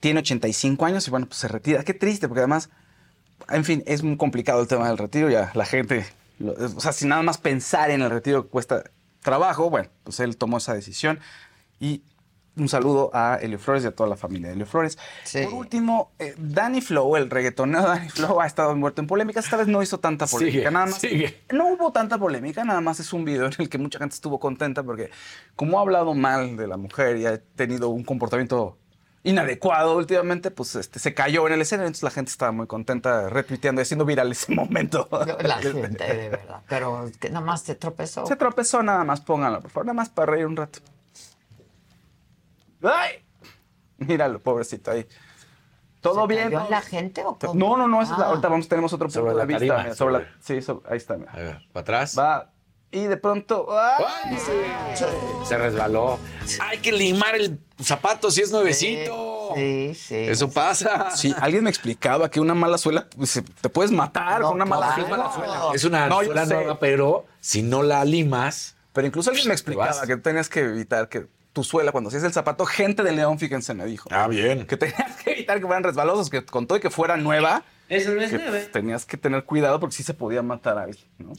Tiene 0.00 0.20
85 0.20 0.84
años 0.84 1.08
y 1.08 1.10
bueno, 1.10 1.26
pues 1.26 1.38
se 1.38 1.48
retira. 1.48 1.82
Qué 1.82 1.94
triste, 1.94 2.28
porque 2.28 2.40
además, 2.40 2.68
en 3.48 3.64
fin, 3.64 3.82
es 3.86 4.02
muy 4.02 4.16
complicado 4.16 4.60
el 4.60 4.68
tema 4.68 4.86
del 4.88 4.98
retiro. 4.98 5.30
Ya 5.30 5.50
la 5.54 5.64
gente, 5.64 6.06
lo- 6.38 6.52
o 6.52 6.80
sea, 6.80 6.92
si 6.92 7.06
nada 7.06 7.22
más 7.22 7.38
pensar 7.38 7.90
en 7.90 8.02
el 8.02 8.10
retiro 8.10 8.48
cuesta 8.48 8.84
trabajo, 9.22 9.70
bueno, 9.70 9.88
pues 10.04 10.20
él 10.20 10.36
tomó 10.36 10.58
esa 10.58 10.74
decisión. 10.74 11.18
Y 11.80 12.02
un 12.56 12.68
saludo 12.68 13.10
a 13.12 13.38
Elio 13.40 13.58
Flores 13.58 13.84
y 13.84 13.86
a 13.86 13.90
toda 13.90 14.08
la 14.08 14.16
familia 14.16 14.48
de 14.48 14.54
Elio 14.54 14.66
Flores. 14.66 14.98
Por 15.32 15.54
último, 15.54 16.12
eh, 16.18 16.34
Danny 16.38 16.80
Flow, 16.80 17.16
el 17.16 17.30
reggaetonero 17.30 17.82
Danny 17.86 18.08
Flow, 18.08 18.40
ha 18.40 18.46
estado 18.46 18.72
envuelto 18.72 19.00
en 19.00 19.06
polémicas. 19.06 19.44
Esta 19.44 19.56
vez 19.56 19.68
no 19.68 19.82
hizo 19.82 19.98
tanta 19.98 20.26
polémica. 20.26 20.58
Sigue, 20.58 20.70
nada 20.70 20.86
más, 20.86 20.98
sigue. 20.98 21.42
No 21.50 21.68
hubo 21.68 21.92
tanta 21.92 22.18
polémica, 22.18 22.64
nada 22.64 22.80
más 22.80 23.00
es 23.00 23.12
un 23.12 23.24
video 23.24 23.46
en 23.46 23.52
el 23.58 23.68
que 23.68 23.78
mucha 23.78 23.98
gente 23.98 24.14
estuvo 24.14 24.40
contenta 24.40 24.82
porque 24.82 25.10
como 25.54 25.78
ha 25.78 25.82
hablado 25.82 26.14
mal 26.14 26.56
de 26.56 26.66
la 26.66 26.76
mujer 26.76 27.16
y 27.16 27.26
ha 27.26 27.38
tenido 27.38 27.90
un 27.90 28.04
comportamiento 28.04 28.78
inadecuado 29.26 29.96
últimamente, 29.96 30.50
pues 30.52 30.76
este, 30.76 31.00
se 31.00 31.12
cayó 31.12 31.46
en 31.48 31.54
el 31.54 31.60
escenario, 31.60 31.88
entonces 31.88 32.04
la 32.04 32.10
gente 32.10 32.30
estaba 32.30 32.52
muy 32.52 32.68
contenta 32.68 33.28
retuiteando 33.28 33.80
y 33.80 33.82
haciendo 33.82 34.04
viral 34.04 34.30
ese 34.30 34.52
momento. 34.54 35.08
La 35.42 35.58
gente, 35.58 36.04
de 36.04 36.28
verdad. 36.30 36.62
Pero 36.68 37.10
que 37.20 37.28
nada 37.28 37.44
más 37.44 37.62
se 37.62 37.74
tropezó. 37.74 38.24
Se 38.24 38.36
tropezó 38.36 38.82
nada 38.82 39.04
más, 39.04 39.20
pónganlo, 39.20 39.60
por 39.60 39.70
favor, 39.70 39.86
nada 39.86 39.94
más 39.94 40.08
para 40.08 40.32
reír 40.32 40.46
un 40.46 40.56
rato. 40.56 40.78
¡Ay! 42.82 43.24
Míralo, 43.98 44.40
pobrecito 44.40 44.90
ahí. 44.90 45.06
¿Todo 46.00 46.22
¿Se 46.22 46.26
bien? 46.34 46.44
cayó 46.44 46.58
¿Todo 46.60 46.70
la 46.70 46.80
gente 46.82 47.24
o 47.24 47.38
cómo? 47.38 47.54
No, 47.54 47.76
no, 47.76 47.88
no, 47.88 48.02
esa 48.02 48.12
es 48.12 48.18
la- 48.18 48.26
Ah. 48.26 48.28
ahorita 48.28 48.48
vamos, 48.48 48.68
tenemos 48.68 48.92
otro 48.92 49.06
punto 49.08 49.20
Sobre 49.20 49.32
de 49.32 49.38
la 49.38 49.44
vista. 49.44 49.58
tarima, 49.58 49.82
mira, 49.82 49.94
sobre 49.94 50.12
la- 50.12 50.18
sobre- 50.20 50.30
sí, 50.60 50.62
sobre- 50.62 50.90
ahí 50.90 50.96
está. 50.98 51.16
mira. 51.16 51.32
A 51.32 51.36
ver, 51.36 51.62
¿para 51.72 51.82
atrás? 51.82 52.16
Va. 52.18 52.52
Y 52.92 53.04
de 53.04 53.16
pronto. 53.16 53.66
¡ay! 53.76 54.38
Se 55.44 55.58
resbaló. 55.58 56.18
Hay 56.60 56.78
que 56.78 56.92
limar 56.92 57.34
el 57.34 57.58
zapato 57.82 58.30
si 58.30 58.42
es 58.42 58.52
nuevecito. 58.52 59.50
Sí, 59.54 59.94
sí. 59.94 60.14
Eso 60.16 60.50
pasa. 60.50 61.10
Sí, 61.16 61.34
alguien 61.40 61.64
me 61.64 61.70
explicaba 61.70 62.30
que 62.30 62.40
una 62.40 62.54
mala 62.54 62.78
suela 62.78 63.08
pues, 63.16 63.30
se- 63.30 63.42
te 63.42 63.68
puedes 63.68 63.90
matar 63.90 64.40
No, 64.40 64.48
con 64.48 64.56
una 64.56 64.64
mala 64.64 64.94
claro. 64.94 65.08
suela. 65.08 65.32
suela. 65.32 65.74
Es 65.74 65.84
una 65.84 66.06
No, 66.08 66.20
yo 66.22 66.26
suela 66.26 66.46
sé. 66.46 66.54
nueva, 66.54 66.78
pero 66.78 67.26
si 67.40 67.62
no 67.62 67.82
la 67.82 68.04
limas, 68.04 68.76
Pero 68.92 69.06
incluso 69.08 69.30
alguien 69.30 69.48
me 69.48 69.54
explicaba 69.54 69.88
vas. 69.88 70.00
que 70.06 70.16
tenías 70.16 70.48
que 70.48 70.60
evitar 70.60 71.08
que 71.08 71.26
tu 71.56 71.64
suela, 71.64 71.90
cuando 71.90 72.08
hacías 72.08 72.22
el 72.24 72.34
zapato, 72.34 72.66
gente 72.66 73.02
de 73.02 73.12
León, 73.12 73.38
fíjense, 73.38 73.72
me 73.72 73.86
dijo. 73.86 74.10
Ah, 74.12 74.28
bien. 74.28 74.66
Que 74.66 74.76
tenías 74.76 75.16
que 75.24 75.32
evitar 75.32 75.58
que 75.58 75.64
fueran 75.64 75.82
resbalosos, 75.84 76.28
que 76.28 76.44
con 76.44 76.66
todo 76.66 76.76
y 76.76 76.82
que 76.82 76.90
fuera 76.90 77.16
nueva, 77.16 77.62
Eso 77.88 78.12
no 78.12 78.20
es 78.20 78.30
que 78.30 78.36
nueve. 78.36 78.50
pues, 78.60 78.70
tenías 78.72 79.06
que 79.06 79.16
tener 79.16 79.44
cuidado 79.44 79.80
porque 79.80 79.96
sí 79.96 80.02
se 80.02 80.12
podía 80.12 80.42
matar 80.42 80.76
a 80.76 80.82
alguien, 80.82 81.06
¿no? 81.18 81.32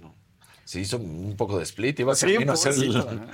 se 0.65 0.80
hizo 0.81 0.98
un 0.98 1.35
poco 1.38 1.57
de 1.60 1.64
split. 1.64 1.99
Iba 1.99 2.15
Sí, 2.15 2.26
a 2.35 2.52
hacer 2.52 2.73
el- 2.73 2.88
pobrecito, 2.91 3.11
¿no? 3.14 3.27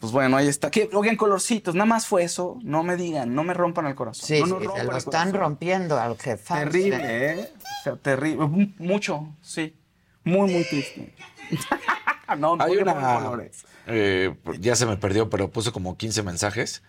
Pues 0.00 0.12
bueno, 0.12 0.36
ahí 0.36 0.48
está. 0.48 0.70
Que, 0.70 0.90
oigan, 0.92 1.14
colorcitos, 1.16 1.74
nada 1.74 1.84
más 1.86 2.06
fue 2.06 2.24
eso. 2.24 2.58
No 2.62 2.82
me 2.82 2.96
digan, 2.96 3.34
no 3.34 3.44
me 3.44 3.54
rompan 3.54 3.86
el 3.86 3.94
corazón. 3.94 4.26
Sí, 4.26 4.40
no 4.40 4.46
nos 4.46 4.58
sí, 4.60 4.64
rompan 4.66 4.86
se 4.86 4.90
lo 4.92 4.96
están 4.98 5.12
corazón. 5.30 5.40
rompiendo 5.40 6.00
al 6.00 6.18
jefe. 6.18 6.52
Terrible, 6.54 7.00
¿eh? 7.02 7.50
O 7.80 7.82
sea, 7.84 7.96
terrible. 7.96 8.46
Mucho, 8.78 9.28
sí. 9.42 9.76
Muy, 10.24 10.50
muy 10.52 10.64
triste. 10.64 11.14
no, 12.38 12.52
Hay 12.54 12.58
¿por 12.58 12.76
qué 12.76 12.82
una. 12.82 12.94
colores? 13.20 13.64
Eh, 13.86 14.34
ya 14.60 14.76
se 14.76 14.86
me 14.86 14.96
perdió, 14.96 15.28
pero 15.30 15.50
puso 15.50 15.72
como 15.72 15.96
15 15.96 16.22
mensajes 16.22 16.82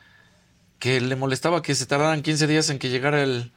que 0.79 0.99
le 1.01 1.15
molestaba 1.15 1.61
que 1.61 1.73
se 1.75 1.85
tardaran 1.85 2.21
15 2.21 2.47
días 2.47 2.69
en 2.69 2.79
que 2.79 2.89
llegara 2.89 3.21
el, 3.23 3.53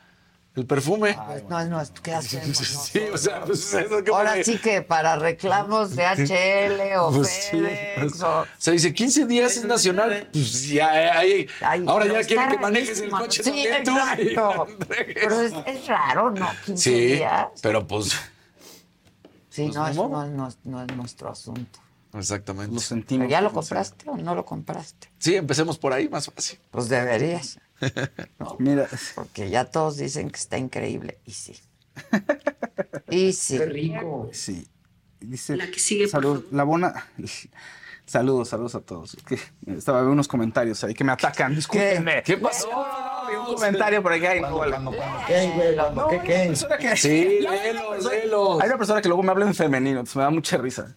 el 0.54 0.66
perfume. 0.66 1.18
Pues 1.26 1.44
no, 1.48 1.64
no, 1.66 1.82
¿qué 2.02 2.14
hacemos? 2.14 2.56
Sí, 2.56 3.00
o 3.12 3.18
sea, 3.18 3.42
pues, 3.44 3.74
Ahora 4.12 4.30
pone- 4.32 4.44
sí 4.44 4.56
que 4.58 4.82
para 4.82 5.16
reclamos 5.16 5.96
de 5.96 6.04
HL 6.06 6.96
o 7.00 7.10
Pues 7.12 7.28
sí, 7.28 7.50
FedEx 7.58 8.00
pues, 8.00 8.22
o... 8.22 8.46
sea, 8.56 8.72
dice 8.72 8.94
15 8.94 9.26
días 9.26 9.56
es 9.56 9.64
nacional. 9.64 10.28
Pues 10.32 10.68
ya, 10.68 11.18
ahí. 11.18 11.48
Ay, 11.60 11.84
ahora 11.88 12.06
ya 12.06 12.22
quieren 12.24 12.48
que 12.50 12.58
manejes 12.58 13.00
el 13.00 13.10
coche 13.10 13.42
Sí, 13.42 13.50
también 13.50 13.84
tú. 13.84 13.96
exacto. 13.96 14.66
Pero 14.88 15.40
es, 15.40 15.52
es 15.66 15.86
raro, 15.88 16.30
¿no? 16.30 16.48
15 16.66 16.82
Sí, 16.82 17.06
días. 17.16 17.46
pero 17.62 17.86
pues. 17.86 18.10
Sí, 19.50 19.70
pues, 19.74 19.74
no, 19.74 20.08
no, 20.08 20.26
no 20.28 20.48
no 20.64 20.82
es 20.84 20.96
nuestro 20.96 21.30
asunto. 21.30 21.80
Exactamente. 22.18 22.74
Lo 22.74 22.80
sentimos. 22.80 23.26
¿Pero 23.26 23.30
¿Ya 23.30 23.40
lo 23.40 23.52
compraste 23.52 24.08
o 24.08 24.16
no 24.16 24.34
lo 24.34 24.44
compraste? 24.44 25.08
Sí, 25.18 25.36
empecemos 25.36 25.78
por 25.78 25.92
ahí, 25.92 26.08
más 26.08 26.26
fácil. 26.30 26.58
Pues 26.70 26.88
deberías. 26.88 27.58
Mira, 28.58 28.88
Porque 29.14 29.50
ya 29.50 29.64
todos 29.66 29.96
dicen 29.96 30.30
que 30.30 30.38
está 30.38 30.58
increíble. 30.58 31.18
Y 31.24 31.32
sí. 31.32 31.58
Y 33.10 33.32
sí. 33.32 33.58
rico. 33.58 34.28
sí. 34.32 34.68
Dice, 35.20 35.56
La 35.56 35.68
que 35.70 35.80
sigue, 35.80 36.04
por 36.04 36.10
salud, 36.10 36.44
la 36.52 36.64
bona. 36.64 37.06
Saludos, 38.06 38.48
saludos 38.48 38.74
a 38.74 38.80
todos. 38.80 39.18
Que 39.26 39.38
estaba 39.66 39.98
viendo 39.98 40.14
unos 40.14 40.28
comentarios 40.28 40.82
ahí 40.82 40.94
que 40.94 41.04
me 41.04 41.12
atacan. 41.12 41.54
Discúlpenme. 41.54 42.22
¿Qué 42.22 42.38
pasó? 42.38 42.70
un 42.70 43.54
comentario 43.54 44.02
por 44.02 44.12
no, 44.40 44.56
güey. 44.56 44.72
¿Qué, 45.26 46.56
qué? 46.80 46.96
Sí, 46.96 47.40
léelos, 47.40 48.04
léelos. 48.04 48.62
Hay 48.62 48.68
una 48.68 48.78
persona 48.78 49.02
que 49.02 49.08
luego 49.08 49.22
me 49.22 49.30
habla 49.30 49.46
en 49.46 49.54
femenino, 49.54 49.98
entonces 50.00 50.16
me 50.16 50.22
da 50.22 50.30
mucha 50.30 50.56
risa. 50.56 50.96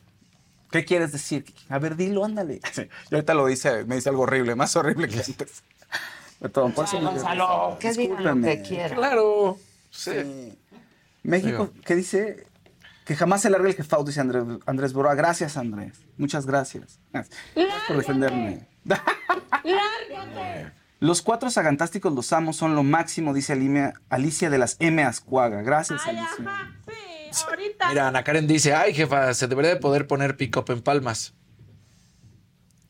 ¿Qué 0.72 0.86
quieres 0.86 1.12
decir? 1.12 1.46
A 1.70 1.80
ver, 1.80 1.96
dilo, 1.96 2.26
ándale. 2.26 2.62
Sí, 2.72 2.88
y 3.10 3.16
ahorita 3.16 3.34
lo 3.34 3.46
dice, 3.46 3.84
me 3.86 3.96
dice 3.96 4.10
algo 4.10 4.24
horrible, 4.24 4.56
más 4.56 4.76
horrible 4.76 5.08
que 5.08 5.20
antes. 5.20 5.64
De 6.40 6.50
todo, 6.50 6.70
Gonzalo, 6.72 7.78
que 7.80 7.94
digan 7.94 8.24
lo 8.24 8.48
que 8.48 8.62
quieran. 8.64 8.98
Claro. 8.98 9.60
Sí. 9.92 10.58
México, 11.22 11.70
¿qué 11.86 11.96
dice? 11.96 12.48
Que 13.06 13.16
jamás 13.16 13.42
se 13.42 13.52
largue 13.52 13.70
el 13.70 13.76
jefao, 13.76 14.04
dice 14.04 14.22
Andrés, 14.22 14.44
Andrés 14.66 14.94
Boroa. 14.94 15.14
Gracias, 15.14 15.56
Andrés. 15.56 16.02
Muchas 16.18 16.48
gracias. 16.48 17.00
Gracias 17.12 17.38
por 17.88 17.98
defenderme. 17.98 18.68
Los 21.00 21.24
cuatro 21.24 21.50
sagantásticos 21.50 22.14
los 22.14 22.32
amo, 22.32 22.54
son 22.54 22.76
lo 22.76 22.84
máximo, 22.84 23.34
dice 23.34 23.54
Alicia 24.10 24.52
de 24.52 24.58
las 24.60 24.78
M. 24.80 25.04
Ascuaga. 25.04 25.64
Gracias, 25.64 26.06
Alicia. 26.06 26.76
Mira, 27.90 28.08
Ana 28.08 28.24
Karen 28.24 28.48
dice, 28.48 28.74
ay, 28.74 28.94
jefa, 28.94 29.34
se 29.34 29.48
debería 29.48 29.72
de 29.72 29.78
poder 29.78 30.08
poner 30.08 30.38
pick-up 30.38 30.66
en 30.70 30.82
palmas. 30.82 31.34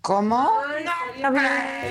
¿Cómo? 0.01 0.49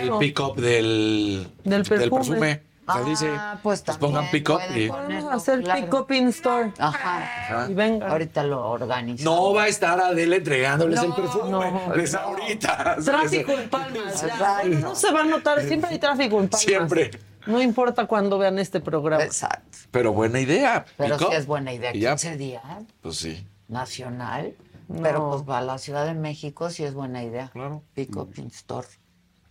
El 0.03 0.11
pick-up 0.19 0.57
del, 0.57 1.47
Del 1.65 1.83
perfume. 1.85 2.63
O 2.89 2.93
sea, 2.93 3.03
dice, 3.05 3.29
Ah, 3.39 3.57
pues 3.63 3.83
pues 3.83 3.99
pongan 3.99 4.29
pick-up 4.33 4.59
y... 4.75 4.89
Vamos 4.89 5.25
a 5.27 5.35
hacer 5.35 5.63
pick-up 5.63 6.11
in 6.11 6.27
store. 6.29 6.73
Ajá. 6.77 7.19
Ajá. 7.19 7.67
Y 7.71 7.75
venga. 7.75 8.09
Ahorita 8.09 8.43
lo 8.43 8.69
organizo. 8.69 9.23
No 9.25 9.55
va 9.55 9.65
a 9.65 9.69
estar 9.69 10.01
Adela 10.01 10.35
entregándoles 10.37 11.01
el 11.01 11.11
No, 11.11 11.15
perfume. 11.15 11.51
no. 11.53 11.93
Desde 11.95 12.19
ahorita. 12.19 12.97
Tráfico 13.05 13.53
en 13.53 13.71
palmas. 13.71 14.23
ya. 14.27 14.63
No 14.65 14.97
se 14.97 15.13
va 15.13 15.21
a 15.21 15.25
notar, 15.25 15.63
siempre 15.63 15.91
hay 15.91 15.99
tráfico 16.01 16.41
en 16.41 16.49
palmas. 16.49 16.61
Siempre. 16.63 17.11
No 17.47 17.61
importa 17.63 18.07
cuándo 18.07 18.39
vean 18.39 18.59
este 18.59 18.81
programa. 18.81 19.23
Exacto. 19.25 19.79
Pero 19.91 20.13
buena 20.13 20.41
idea. 20.41 20.85
Pero 20.97 21.19
sí 21.19 21.25
es 21.33 21.47
buena 21.47 21.73
idea. 21.73 21.95
Y 21.95 22.01
ya, 22.01 22.11
15 22.13 22.37
días 22.37 22.63
Pues 23.01 23.17
sí. 23.17 23.47
nacional. 23.69 24.55
No. 24.89 25.03
Pero 25.03 25.31
pues 25.31 25.43
para 25.45 25.65
la 25.65 25.79
Ciudad 25.79 26.05
de 26.07 26.15
México 26.15 26.69
sí 26.71 26.85
es 26.85 26.95
buena 26.95 27.23
idea. 27.23 27.49
Claro. 27.53 27.83
Pick 27.95 28.17
up 28.17 28.33
in 28.37 28.47
store. 28.49 28.87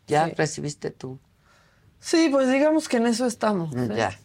Ya 0.08 0.26
Sí. 0.28 0.34
recibiste 0.36 0.92
tú. 0.92 1.20
Sí, 2.00 2.30
pues 2.32 2.52
digamos 2.52 2.88
que 2.90 2.98
en 2.98 3.08
eso 3.08 3.26
estamos. 3.26 3.76
¿eh? 3.76 3.90
Ya. 3.96 4.18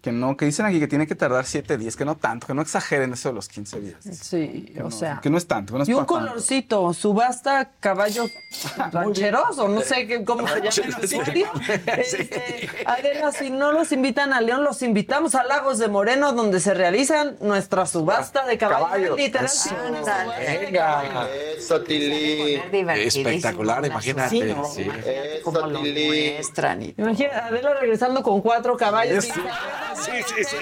Que 0.00 0.12
no, 0.12 0.36
que 0.36 0.44
dicen 0.44 0.64
aquí 0.64 0.78
que 0.78 0.86
tiene 0.86 1.08
que 1.08 1.16
tardar 1.16 1.44
siete 1.44 1.76
días, 1.76 1.96
que 1.96 2.04
no 2.04 2.16
tanto, 2.16 2.46
que 2.46 2.54
no 2.54 2.62
exageren 2.62 3.12
eso 3.12 3.30
de 3.30 3.34
los 3.34 3.48
15 3.48 3.80
días. 3.80 3.96
Sí, 4.12 4.70
Que 4.72 4.80
o 4.80 4.84
no, 4.84 4.90
sea. 4.92 5.18
Que 5.20 5.28
no 5.28 5.36
es 5.36 5.46
tanto, 5.48 5.72
que 5.72 5.78
no 5.78 5.82
es 5.82 5.88
Y 5.88 5.92
un 5.92 5.98
tanto. 5.98 6.14
colorcito, 6.14 6.92
subasta 6.94 7.72
caballos 7.80 8.30
rancheros, 8.92 9.58
o 9.58 9.66
no 9.66 9.80
sé 9.80 10.06
qué, 10.06 10.24
cómo 10.24 10.46
se 10.46 10.54
llama. 10.60 10.98
el 11.02 11.08
sitio. 11.08 11.50
Este, 11.96 12.68
Adela, 12.86 13.32
si 13.32 13.50
no 13.50 13.72
los 13.72 13.90
invitan 13.90 14.32
a 14.32 14.40
León, 14.40 14.62
los 14.62 14.82
invitamos 14.82 15.34
a 15.34 15.42
Lagos 15.42 15.78
de 15.78 15.88
Moreno, 15.88 16.32
donde 16.32 16.60
se 16.60 16.74
realizan 16.74 17.36
nuestra 17.40 17.84
subasta 17.84 18.46
de 18.46 18.56
caballos. 18.56 18.88
Caballos. 18.88 19.16
Literal, 19.18 19.48
Venga. 20.62 21.28
Eso, 21.56 21.80
Tilín. 21.82 22.60
Espectacular, 22.90 23.84
imagínate. 23.84 24.30
Sí, 24.30 24.42
¿no? 24.42 24.64
sí. 24.64 24.88
Como 25.42 25.58
Eso, 25.58 26.52
Imagina 26.96 27.30
a 27.34 27.46
Adela 27.46 27.74
regresando 27.80 28.22
con 28.22 28.40
cuatro 28.40 28.76
caballos. 28.76 29.24
Sí, 29.24 29.32
sí, 29.94 30.12
sí, 30.26 30.44
sí. 30.44 30.56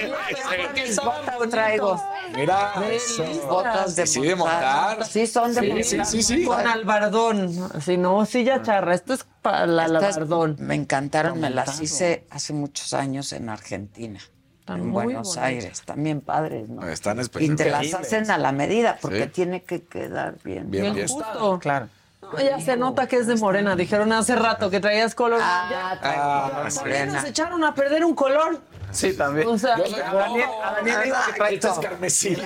Mis 0.75 0.97
botas 0.97 1.49
traigo. 1.51 2.03
Mira, 2.35 2.73
eso. 2.91 3.25
Botas 3.49 3.97
de 3.97 4.07
Sí, 4.07 4.21
de 4.23 4.35
montar. 4.37 5.05
Sí, 5.05 5.27
son 5.27 5.55
de 5.55 5.63
montar. 5.63 5.85
sí, 5.85 6.05
sí, 6.05 6.23
sí. 6.23 6.45
Con 6.45 6.67
albardón. 6.67 7.71
Si 7.83 7.97
no, 7.97 8.25
silla 8.27 8.63
charra. 8.63 8.95
Esto 8.95 9.15
es 9.15 9.25
para 9.43 9.65
el 9.65 9.79
Estas 9.79 10.17
albardón. 10.17 10.57
me 10.61 10.75
encantaron, 10.75 11.41
me 11.41 11.51
las 11.51 11.81
hice 11.81 12.27
hace 12.31 12.53
muchos 12.53 12.93
años 12.95 13.33
en 13.33 13.49
Argentina. 13.49 14.21
Están 14.61 14.81
en 14.81 14.93
Buenos 14.93 15.29
bonitas. 15.29 15.45
Aires, 15.45 15.83
también 15.85 16.21
padres, 16.21 16.69
¿no? 16.69 16.85
Están 16.89 17.21
Y 17.21 17.29
te 17.29 17.71
las 17.71 17.83
espectaculares. 17.85 17.95
hacen 17.95 18.31
a 18.33 18.39
la 18.39 18.51
medida 18.51 18.99
porque 19.01 19.25
Sí. 19.25 19.29
tiene 19.31 19.63
que 19.63 19.85
quedar 19.85 20.35
bien. 20.43 20.69
Bien, 20.71 20.93
Bien 20.93 21.07
justo. 21.09 21.59
Claro. 21.61 21.89
No, 22.21 22.41
ya 22.41 22.61
se 22.61 22.77
nota 22.77 23.07
que 23.07 23.19
es 23.19 23.29
de 23.29 23.37
morena. 23.37 23.77
Dijeron 23.77 24.13
hace 24.13 24.35
rato 24.35 24.69
que 24.69 24.81
traías 24.81 25.15
color. 25.15 25.39
Ah, 25.41 25.69
Ya. 25.71 26.01
Ah, 26.03 26.51
color 26.51 26.71
sí. 26.73 26.79
¿Por 26.81 26.89
qué 26.89 26.91
morena. 26.99 27.13
nos 27.13 27.25
echaron 27.31 27.63
a 27.63 27.73
perder 27.77 28.05
un 28.05 28.17
color? 28.17 28.61
Sí, 28.97 29.13
también. 29.13 29.47
O 29.49 29.59
sea, 29.59 29.77
Yo 29.79 29.87
soy- 29.87 30.01
A 30.01 30.13
Daniel, 30.15 30.49
a 30.65 30.73
Daniel 30.73 30.97
dijo 31.05 31.17
que 31.27 31.33
trae 31.35 31.55
Esto 31.55 31.73
es 31.73 31.79
carmesí. 31.79 32.37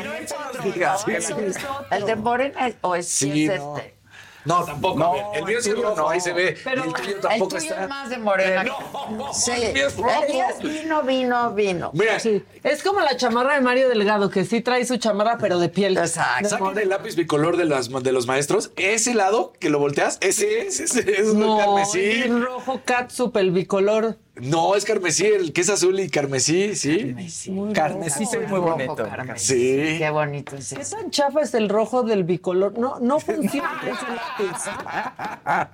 ¿El 1.91 2.07
de 2.07 2.17
morena 2.17 2.69
es- 2.69 2.77
o 2.81 2.95
es, 2.95 3.09
sí 3.09 3.31
Sí, 3.33 3.47
es 3.47 3.59
no. 3.61 3.77
este? 3.77 3.95
No, 4.43 4.65
tampoco. 4.65 4.99
No, 4.99 5.35
el 5.35 5.45
mío 5.45 5.59
es 5.59 5.67
el 5.67 5.77
el 5.77 5.83
rojo, 5.83 5.97
no. 5.97 6.09
ahí 6.09 6.19
se 6.19 6.33
ve. 6.33 6.57
Pero 6.65 6.85
el 6.85 6.93
tuyo 6.95 7.11
El 7.17 7.21
tampoco 7.21 7.57
tuyo 7.57 7.71
está. 7.71 7.83
es 7.83 7.89
más 7.91 8.09
de 8.09 8.17
morena. 8.17 8.65
No, 8.65 9.35
sí, 9.35 9.51
el 9.53 9.75
mío 9.75 9.87
es 9.87 9.95
el 9.99 10.03
rojo. 10.03 10.23
mío 10.33 10.45
es 10.49 10.59
vino, 10.63 11.03
vino, 11.03 11.51
vino. 11.53 11.91
Mira, 11.93 12.19
sí. 12.19 12.43
Es 12.63 12.83
como 12.83 13.01
la 13.01 13.19
chamarra 13.19 13.57
de 13.57 13.61
Mario 13.61 13.91
Delgado, 13.91 14.31
que 14.31 14.47
sí 14.47 14.63
trae 14.63 14.87
su 14.87 14.97
chamarra, 14.97 15.37
pero 15.39 15.59
de 15.59 15.69
piel. 15.69 15.99
Exacto. 15.99 16.49
Saquen 16.49 16.79
el 16.79 16.89
lápiz 16.89 17.17
bicolor 17.17 17.59
de, 17.59 17.67
las, 17.67 17.91
de 17.91 18.13
los 18.13 18.27
maestros. 18.27 18.71
Ese 18.77 19.13
lado 19.13 19.53
que 19.61 19.69
lo 19.69 19.79
volteas, 19.79 20.17
ese 20.23 20.67
es, 20.67 20.81
ese 20.81 21.21
es 21.21 21.35
No, 21.35 21.59
carmesí. 21.59 22.01
es 22.01 22.31
rojo 22.41 22.81
catsup, 22.87 23.37
el 23.37 23.51
bicolor. 23.51 24.17
No, 24.41 24.75
es 24.75 24.85
carmesí, 24.85 25.27
el 25.27 25.53
que 25.53 25.61
es 25.61 25.69
azul 25.71 25.99
y 26.01 26.09
carmesí, 26.09 26.75
sí. 26.77 27.15
Muy 27.51 27.73
Carmesí 27.73 28.25
se 28.27 28.39
ve 28.39 28.47
muy 28.47 28.59
Rojo 28.59 28.71
bonito. 28.73 28.97
carmesí. 28.97 29.47
Sí. 29.93 29.99
Qué 29.99 30.11
bonito 30.11 30.57
es 30.57 30.73
¿Qué 30.75 30.81
eso. 30.83 30.97
tan 30.97 31.11
chafa 31.11 31.41
es 31.43 31.55
el 31.55 31.69
rojo 31.69 32.03
del 32.03 32.25
bicolor? 32.25 32.79
No, 32.79 32.99
no 33.01 33.21
funciona 33.21 33.81
ese 34.39 34.71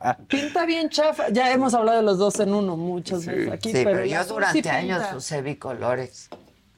lápiz. 0.08 0.26
Pinta 0.28 0.66
bien 0.66 0.88
chafa. 0.90 1.28
Ya 1.30 1.52
hemos 1.52 1.74
hablado 1.74 1.98
de 1.98 2.04
los 2.04 2.18
dos 2.18 2.38
en 2.40 2.52
uno 2.54 2.76
muchas 2.76 3.24
veces 3.26 3.52
aquí, 3.52 3.70
Sí, 3.72 3.80
pero, 3.84 4.00
el 4.00 4.10
yo 4.10 4.24
durante 4.24 4.62
sí 4.62 4.68
años 4.68 5.00
pinta. 5.02 5.16
usé 5.16 5.42
bicolores. 5.42 6.28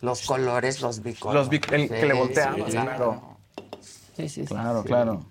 Los 0.01 0.23
colores, 0.27 0.81
los 0.81 1.02
bicolores. 1.02 1.40
Los 1.47 1.51
bic- 1.51 1.73
el 1.73 1.89
que 1.89 2.06
le 2.06 2.15
volteamos, 2.15 2.66
sí, 2.70 2.77
claro. 2.78 3.36
Sí, 4.16 4.28
sí, 4.28 4.43
sí. 4.43 4.44
Claro, 4.47 4.85
claro. 4.85 5.24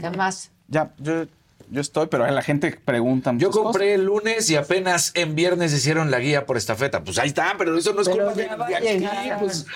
¿Qué 0.00 0.10
más? 0.10 0.50
Ya, 0.68 0.92
yo, 0.98 1.24
yo 1.70 1.80
estoy, 1.80 2.06
pero 2.06 2.26
la 2.26 2.42
gente 2.42 2.78
pregunta 2.84 3.32
Yo 3.36 3.50
compré 3.50 3.94
el 3.94 4.04
lunes 4.04 4.48
y 4.50 4.56
apenas 4.56 5.12
en 5.14 5.34
viernes 5.34 5.72
hicieron 5.72 6.10
la 6.10 6.18
guía 6.18 6.46
por 6.46 6.56
estafeta. 6.56 7.02
Pues 7.04 7.18
ahí 7.18 7.28
está, 7.28 7.54
pero 7.58 7.76
eso 7.76 7.92
no 7.92 8.02
es 8.02 8.08
Pero 8.08 8.26
culpa 8.26 8.66
de, 8.68 8.76
aquí, 8.76 9.30
pues. 9.38 9.66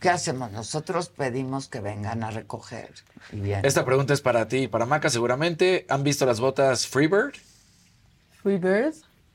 ¿Qué 0.00 0.08
hacemos? 0.08 0.50
Nosotros 0.50 1.10
pedimos 1.10 1.68
que 1.68 1.80
vengan 1.80 2.24
a 2.24 2.32
recoger. 2.32 2.90
Y 3.30 3.36
bien. 3.36 3.64
Esta 3.64 3.84
pregunta 3.84 4.12
es 4.12 4.20
para 4.20 4.48
ti 4.48 4.64
y 4.64 4.68
para 4.68 4.84
Maca 4.84 5.08
seguramente. 5.10 5.86
¿Han 5.88 6.02
visto 6.02 6.26
las 6.26 6.40
botas 6.40 6.88
Freebird? 6.88 7.34
Freebird. 8.42 8.94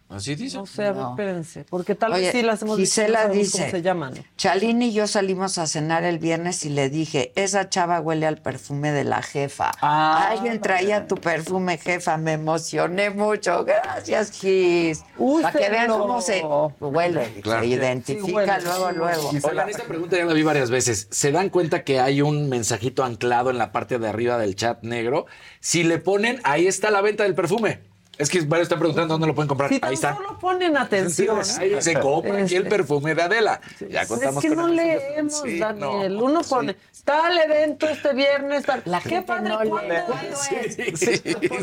Así 0.10 0.36
dice. 0.36 0.56
No 0.58 0.66
sé, 0.66 0.86
a 0.86 0.92
ver, 0.94 1.02
No. 1.02 1.10
espérense. 1.12 1.66
Porque 1.70 1.94
tal 1.94 2.14
Oye, 2.14 2.22
vez 2.24 2.32
sí 2.32 2.42
las 2.42 2.62
hemos 2.62 2.78
visto, 2.78 3.02
Gisela 3.02 3.28
dice, 3.28 3.58
cómo 3.60 3.72
se 3.72 3.82
llaman. 3.82 4.14
Chalín 4.38 4.82
y 4.82 4.94
yo 4.94 5.06
salimos 5.06 5.58
a 5.58 5.68
cenar 5.68 6.06
el 6.06 6.18
viernes 6.18 6.64
y 6.64 6.70
le 6.70 6.90
dije, 6.90 7.34
esa 7.36 7.68
chava 7.70 8.00
huele 8.00 8.26
al 8.26 8.38
perfume 8.38 8.92
de 8.92 9.04
la 9.04 9.22
jefa. 9.22 9.72
Ah, 9.82 10.30
Alguien 10.32 10.62
traía 10.62 11.08
tu 11.08 11.16
perfume, 11.16 11.78
jefa. 11.78 12.16
Me 12.18 12.34
emocioné 12.34 13.10
mucho. 13.10 13.66
Gracias, 13.66 14.32
Gis. 14.32 15.04
Para 15.42 15.52
que 15.60 15.70
vean 15.70 15.88
cómo 15.90 16.22
se 16.22 16.42
huele. 16.80 17.42
Claro. 17.42 17.62
Se 17.64 17.68
identifica 17.68 18.26
Sí, 18.28 18.32
huele, 18.34 18.54
luego, 18.64 18.92
luego. 18.92 19.30
Oigan, 19.44 19.70
esta 19.70 19.84
pregunta 19.84 20.16
ya 20.18 20.24
la 20.24 20.34
vi 20.34 20.44
varias 20.44 20.70
veces. 20.70 21.08
¿Se 21.12 21.34
dan 21.34 21.50
cuenta 21.50 21.84
que 21.84 22.00
hay 22.00 22.22
un 22.22 22.48
mensajito 22.48 23.04
anclado 23.04 23.50
en 23.50 23.58
la 23.58 23.74
parte 23.74 24.00
de 24.00 24.08
arriba 24.08 24.38
del 24.38 24.56
chat 24.56 24.84
negro? 24.84 25.26
Si 25.60 25.84
le 25.84 25.98
ponen, 25.98 26.40
ahí 26.46 26.66
está 26.66 26.92
la 26.92 27.02
venta 27.02 27.24
del 27.24 27.36
perfume. 27.36 27.82
Es 28.18 28.30
que 28.30 28.42
varios 28.42 28.66
están 28.66 28.80
preguntando 28.80 29.14
dónde 29.14 29.28
lo 29.28 29.36
pueden 29.36 29.48
comprar. 29.48 29.70
Si 29.70 29.80
ahí 29.82 29.94
está. 29.94 30.16
solo 30.16 30.40
ponen 30.40 30.76
atención. 30.76 31.38
Ahí 31.60 31.80
se 31.82 32.00
compra 32.00 32.42
aquí 32.42 32.56
el 32.56 32.64
Este. 32.64 32.70
perfume 32.76 33.14
de 33.14 33.22
Adela. 33.22 33.62
Ya 33.90 34.08
contamos 34.08 34.44
es 34.44 34.50
que 34.50 34.56
con 34.56 34.66
no 34.66 34.68
el- 34.70 34.76
leemos, 34.76 35.42
Sí, 35.42 35.60
Daniel. 35.60 36.16
no, 36.18 36.24
Uno 36.26 36.44
sí. 36.44 36.50
pone, 36.50 36.76
tal 37.06 37.38
evento 37.38 37.88
este 37.88 38.14
viernes. 38.14 38.66
Tal. 38.66 38.82
La 38.86 39.00
¿Qué 39.02 39.10
gente 39.10 39.28
padre, 39.28 39.50
no 39.50 39.64
lee. 39.64 39.70
¿cuándo? 39.70 39.96
¿Cuándo 40.08 40.38
es? 40.62 41.00
Sí, 41.00 41.20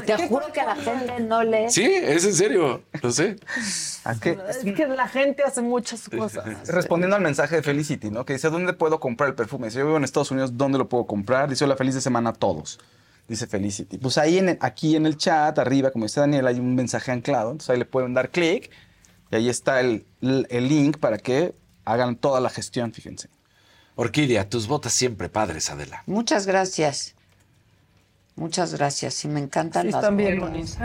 Te 0.06 0.28
juro 0.28 0.46
que 0.52 0.62
la 0.62 0.76
gente 0.76 1.20
no 1.20 1.42
lee. 1.42 1.70
Sí, 1.70 1.82
es 1.92 2.24
en 2.24 2.34
serio. 2.34 2.82
Lo 3.02 3.10
sé. 3.10 3.36
Es 3.58 4.00
que, 4.20 4.38
Es 4.48 4.58
que 4.58 4.86
la 4.86 5.08
gente 5.08 5.42
hace 5.42 5.60
muchas 5.60 6.08
cosas. 6.08 6.44
respondiendo 6.68 7.16
al 7.16 7.22
mensaje 7.22 7.56
de 7.56 7.62
Felicity, 7.62 8.10
¿no? 8.10 8.24
Que 8.24 8.34
dice, 8.34 8.48
¿dónde 8.50 8.72
puedo 8.74 9.00
comprar 9.00 9.28
el 9.30 9.34
perfume? 9.34 9.70
Si 9.72 9.78
yo 9.78 9.86
vivo 9.86 9.96
en 9.96 10.04
Estados 10.04 10.30
Unidos, 10.30 10.56
¿dónde 10.56 10.78
lo 10.78 10.88
puedo 10.88 11.04
comprar? 11.06 11.48
Dice, 11.50 11.64
hola, 11.64 11.74
feliz 11.76 11.94
de 11.96 12.00
semana 12.00 12.30
a 12.30 12.32
todos. 12.32 12.78
Dice 13.28 13.46
Felicity. 13.46 13.98
Pues 13.98 14.18
ahí, 14.18 14.38
en 14.38 14.50
el- 14.50 14.58
aquí 14.60 14.96
en 14.96 15.06
el 15.06 15.16
chat, 15.16 15.58
arriba, 15.58 15.90
como 15.90 16.04
dice 16.04 16.20
Daniel, 16.20 16.46
hay 16.46 16.58
un 16.60 16.74
mensaje 16.74 17.10
anclado. 17.10 17.50
Entonces 17.52 17.70
ahí 17.70 17.78
le 17.78 17.86
pueden 17.86 18.12
dar 18.14 18.30
clic 18.30 18.70
y 19.30 19.36
ahí 19.36 19.48
está 19.48 19.80
el, 19.80 20.04
el 20.20 20.68
link 20.68 20.98
para 20.98 21.18
que 21.18 21.54
hagan 21.84 22.16
toda 22.16 22.40
la 22.40 22.50
gestión, 22.50 22.92
fíjense. 22.92 23.28
Orquídea, 23.96 24.48
tus 24.48 24.66
botas 24.66 24.92
siempre 24.92 25.28
padres, 25.28 25.70
Adela. 25.70 26.02
Muchas 26.06 26.46
gracias. 26.46 27.14
Muchas 28.36 28.74
gracias. 28.74 29.14
Sí, 29.14 29.28
me 29.28 29.38
encantan 29.38 29.82
Sí, 29.86 29.92
las 29.92 30.00
están 30.02 30.16
bien 30.16 30.40
bonitas. 30.40 30.76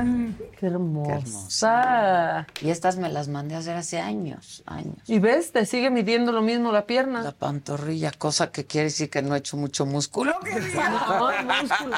Qué 0.60 0.68
hermosa. 0.68 1.16
hermosa. 1.18 2.48
Y 2.62 2.70
estas 2.70 2.98
me 2.98 3.10
las 3.10 3.28
mandé 3.28 3.56
a 3.56 3.58
hacer 3.58 3.76
hace 3.76 4.00
años, 4.00 4.62
años. 4.68 4.98
Y 5.08 5.18
ves, 5.18 5.52
te 5.52 5.66
sigue 5.66 5.90
midiendo 5.90 6.32
lo 6.32 6.44
mismo 6.44 6.72
la 6.72 6.86
pierna. 6.86 7.24
La 7.24 7.32
pantorrilla, 7.32 8.12
cosa 8.12 8.52
que 8.52 8.66
quiere 8.66 8.86
decir 8.86 9.10
que 9.10 9.24
no 9.24 9.34
he 9.34 9.40
hecho 9.40 9.58
mucho 9.58 9.86
músculo. 9.88 10.34
No, 10.76 11.32
músculo. 11.62 11.98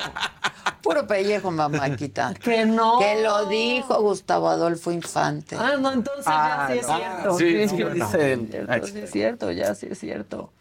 Puro 0.81 1.05
pellejo, 1.05 1.51
mamáquita. 1.51 2.33
Que 2.41 2.65
no. 2.65 2.97
Que 2.99 3.21
lo 3.21 3.47
dijo 3.47 4.01
Gustavo 4.01 4.47
Adolfo 4.47 4.91
Infante. 4.91 5.57
Ah, 5.59 5.75
no, 5.77 5.91
entonces 5.91 6.23
Ah, 6.27 6.69
ya 6.69 6.73
sí 6.73 6.79
es 6.79 6.85
cierto. 6.87 7.37
Sí, 7.37 7.45
Sí, 7.45 7.67
sí, 7.67 7.75
sí, 7.77 7.99
no. 7.99 8.09
sí, 8.09 8.17
cierto, 8.47 8.87
sí 8.87 8.99
es 8.99 9.11
cierto, 9.11 9.51
ya 9.51 9.75
sí 9.75 9.87
es 9.91 9.99
cierto. 9.99 10.53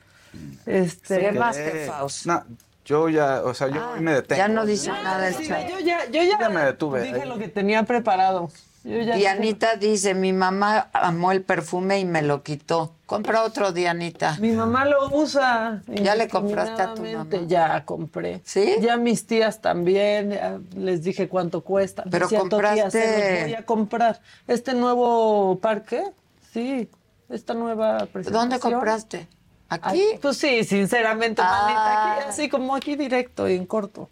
Este, 0.66 1.18
¿Qué 1.20 1.32
más 1.32 1.56
que 1.56 1.86
Faust? 1.88 2.26
Yo 2.90 3.08
ya, 3.08 3.42
o 3.44 3.54
sea, 3.54 3.68
yo 3.68 3.88
hoy 3.92 4.00
me 4.00 4.14
detengo. 4.14 4.36
Ya 4.36 4.48
no 4.48 4.66
dice 4.66 4.90
nada 4.90 5.28
el 5.28 5.34
Sí, 5.36 5.46
chat. 5.46 5.68
yo 5.70 5.78
ya, 5.78 6.06
yo 6.06 6.22
ya, 6.24 6.40
Ya 6.40 6.48
me 6.48 6.60
detuve 6.64 7.02
dije 7.02 7.22
ahí. 7.22 7.28
lo 7.28 7.38
que 7.38 7.46
tenía 7.46 7.84
preparado. 7.84 8.50
Yo 8.82 8.98
ya 8.98 9.14
Dianita 9.14 9.76
dice, 9.76 10.12
mi 10.14 10.32
mamá 10.32 10.88
amó 10.92 11.30
el 11.30 11.42
perfume 11.42 12.00
y 12.00 12.04
me 12.04 12.22
lo 12.22 12.42
quitó. 12.42 12.96
Compra 13.06 13.44
otro, 13.44 13.70
Dianita. 13.70 14.38
Mi 14.40 14.50
mamá 14.50 14.86
lo 14.86 15.08
usa. 15.14 15.82
¿Ya 15.86 16.16
le 16.16 16.28
compraste 16.28 16.82
a 16.82 16.94
tu 16.94 17.02
indiscriminadamente. 17.04 17.46
Ya 17.46 17.84
compré. 17.84 18.40
¿Sí? 18.42 18.74
Ya 18.80 18.96
mis 18.96 19.24
tías 19.24 19.60
también, 19.60 20.30
ya 20.32 20.58
les 20.74 21.04
dije 21.04 21.28
cuánto 21.28 21.60
cuesta. 21.60 22.02
Pero 22.10 22.26
Decía, 22.26 22.40
"Tu 22.40 22.48
tía, 22.48 22.58
compraste- 22.58 23.42
voy 23.44 23.54
a 23.54 23.66
comprar. 23.66 24.20
Este 24.48 24.74
nuevo 24.74 25.60
parque, 25.60 26.02
sí, 26.52 26.88
esta 27.28 27.54
nueva 27.54 27.98
presentación. 28.06 28.32
¿Dónde 28.32 28.58
compraste? 28.58 29.28
¿Aquí? 29.70 30.01
Ay, 30.12 30.18
pues 30.20 30.36
sí, 30.36 30.64
sinceramente, 30.64 31.40
Ah. 31.44 31.62
manita, 31.62 32.14
aquí, 32.16 32.28
así 32.28 32.48
como 32.48 32.74
aquí 32.74 32.97
directo 32.97 33.48
y 33.48 33.55
en 33.55 33.66
corto. 33.66 34.10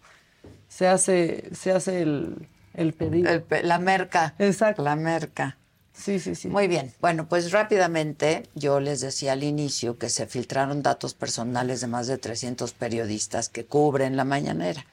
Se 0.67 0.87
hace, 0.87 1.49
se 1.53 1.71
hace 1.71 2.01
el, 2.01 2.47
el 2.73 2.93
pedido. 2.93 3.29
El 3.29 3.43
la 3.67 3.77
merca. 3.77 4.35
Exacto. 4.39 4.81
La 4.83 4.95
merca. 4.95 5.57
Sí, 5.93 6.19
sí, 6.19 6.33
sí. 6.33 6.47
Muy 6.47 6.67
bien. 6.69 6.93
Bueno, 7.01 7.27
pues 7.27 7.51
rápidamente 7.51 8.43
yo 8.55 8.79
les 8.79 9.01
decía 9.01 9.33
al 9.33 9.43
inicio 9.43 9.97
que 9.97 10.07
se 10.09 10.27
filtraron 10.27 10.81
datos 10.81 11.13
personales 11.13 11.81
de 11.81 11.87
más 11.87 12.07
de 12.07 12.17
300 12.17 12.71
periodistas 12.71 13.49
que 13.49 13.65
cubren 13.65 14.15
la 14.15 14.23
mañanera. 14.23 14.85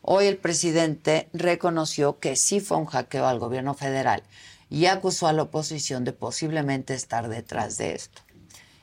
Hoy 0.00 0.26
el 0.26 0.38
presidente 0.38 1.28
reconoció 1.34 2.18
que 2.18 2.36
sí 2.36 2.60
fue 2.60 2.78
un 2.78 2.86
hackeo 2.86 3.26
al 3.26 3.38
gobierno 3.38 3.74
federal 3.74 4.22
y 4.70 4.86
acusó 4.86 5.26
a 5.26 5.34
la 5.34 5.42
oposición 5.42 6.04
de 6.04 6.12
posiblemente 6.14 6.94
estar 6.94 7.28
detrás 7.28 7.76
de 7.76 7.94
esto. 7.94 8.22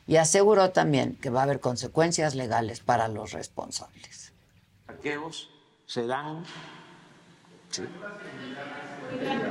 Y 0.06 0.16
aseguró 0.16 0.70
también 0.70 1.16
que 1.16 1.30
va 1.30 1.40
a 1.40 1.42
haber 1.44 1.60
consecuencias 1.60 2.34
legales 2.34 2.80
para 2.80 3.08
los 3.08 3.32
responsables. 3.32 4.32
hackeos 4.86 5.50
se 5.86 6.06
dan. 6.06 6.44
Sí. 7.70 7.82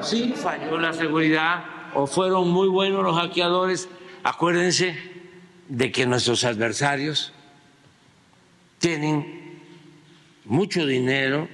Sí, 0.01 0.33
falló 0.35 0.77
la 0.77 0.93
seguridad 0.93 1.63
o 1.93 2.07
fueron 2.07 2.49
muy 2.49 2.67
buenos 2.67 3.03
los 3.03 3.15
hackeadores. 3.15 3.87
Acuérdense 4.23 4.95
de 5.67 5.91
que 5.91 6.05
nuestros 6.05 6.43
adversarios 6.43 7.33
tienen 8.79 9.61
mucho 10.45 10.85
dinero 10.85 11.47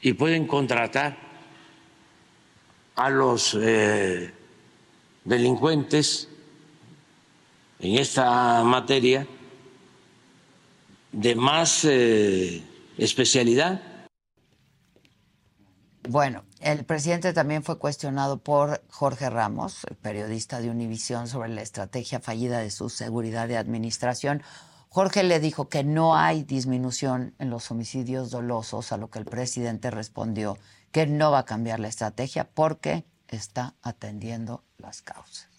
y 0.00 0.14
pueden 0.14 0.46
contratar 0.46 1.16
a 2.96 3.08
los 3.10 3.56
eh, 3.60 4.32
delincuentes 5.24 6.28
en 7.82 7.98
esta 7.98 8.62
materia 8.62 9.26
de 11.10 11.34
más 11.34 11.84
eh, 11.84 12.62
especialidad. 12.96 13.82
Bueno, 16.08 16.44
el 16.60 16.84
presidente 16.84 17.32
también 17.32 17.62
fue 17.62 17.78
cuestionado 17.78 18.38
por 18.38 18.82
Jorge 18.88 19.28
Ramos, 19.30 19.84
el 19.88 19.96
periodista 19.96 20.60
de 20.60 20.70
Univisión, 20.70 21.28
sobre 21.28 21.48
la 21.48 21.62
estrategia 21.62 22.20
fallida 22.20 22.58
de 22.58 22.70
su 22.70 22.88
seguridad 22.88 23.46
de 23.46 23.56
administración. 23.56 24.42
Jorge 24.88 25.22
le 25.22 25.40
dijo 25.40 25.68
que 25.68 25.84
no 25.84 26.16
hay 26.16 26.42
disminución 26.44 27.34
en 27.38 27.50
los 27.50 27.70
homicidios 27.70 28.30
dolosos, 28.30 28.92
a 28.92 28.96
lo 28.96 29.10
que 29.10 29.18
el 29.18 29.24
presidente 29.24 29.90
respondió 29.90 30.58
que 30.92 31.06
no 31.06 31.30
va 31.30 31.40
a 31.40 31.44
cambiar 31.44 31.80
la 31.80 31.88
estrategia 31.88 32.48
porque 32.52 33.04
está 33.28 33.74
atendiendo 33.82 34.64
las 34.78 35.02
causas. 35.02 35.51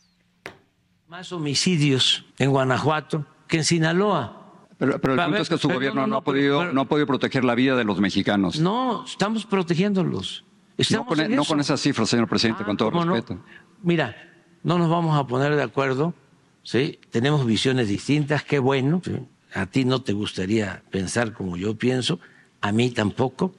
Más 1.13 1.31
homicidios 1.31 2.25
en 2.39 2.49
Guanajuato 2.49 3.23
que 3.47 3.57
en 3.57 3.63
Sinaloa. 3.63 4.65
Pero, 4.79 4.99
pero 4.99 5.13
el 5.13 5.19
punto 5.19 5.31
ver, 5.33 5.41
es 5.41 5.49
que 5.49 5.59
su 5.59 5.69
gobierno 5.69 6.01
no, 6.01 6.07
no, 6.07 6.13
no, 6.13 6.17
ha 6.17 6.23
podido, 6.23 6.59
pero- 6.61 6.73
no 6.73 6.81
ha 6.81 6.85
podido 6.85 7.05
proteger 7.05 7.43
la 7.43 7.53
vida 7.53 7.75
de 7.75 7.83
los 7.83 7.99
mexicanos. 7.99 8.59
No, 8.59 9.05
estamos 9.05 9.45
protegiéndolos. 9.45 10.43
No 10.43 10.73
Estamos 10.75 11.07
con, 11.07 11.19
e- 11.19 11.29
no 11.29 11.45
con 11.45 11.59
esas 11.59 11.79
cifras, 11.81 12.09
señor 12.09 12.27
presidente, 12.27 12.63
con 12.63 12.77
todo 12.77 12.89
respeto. 12.89 13.37
Mira, 13.83 14.15
no 14.63 14.79
nos 14.79 14.89
vamos 14.89 15.15
a 15.15 15.27
poner 15.27 15.55
de 15.55 15.61
acuerdo, 15.61 16.15
¿sí? 16.63 16.99
Tenemos 17.11 17.45
visiones 17.45 17.89
distintas, 17.89 18.43
qué 18.43 18.57
bueno. 18.57 18.99
¿sí? 19.05 19.11
A 19.53 19.67
ti 19.67 19.85
no 19.85 20.01
te 20.01 20.13
gustaría 20.13 20.81
pensar 20.89 21.33
como 21.33 21.57
yo 21.57 21.77
pienso, 21.77 22.19
a 22.59 22.71
mí 22.71 22.89
tampoco. 22.89 23.53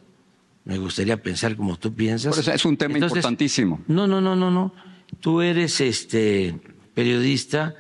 Me 0.64 0.76
gustaría 0.78 1.22
pensar 1.22 1.55
como 1.55 1.76
tú 1.76 1.94
piensas. 1.94 2.36
Es 2.48 2.64
un 2.64 2.76
tema 2.76 2.94
Entonces, 2.94 3.18
importantísimo. 3.18 3.81
No, 3.86 4.09
no, 4.09 4.20
no, 4.20 4.35
no, 4.35 4.51
no. 4.51 4.74
Tú 5.20 5.40
eres 5.40 5.81
este 5.81 6.74
periodista, 6.95 7.75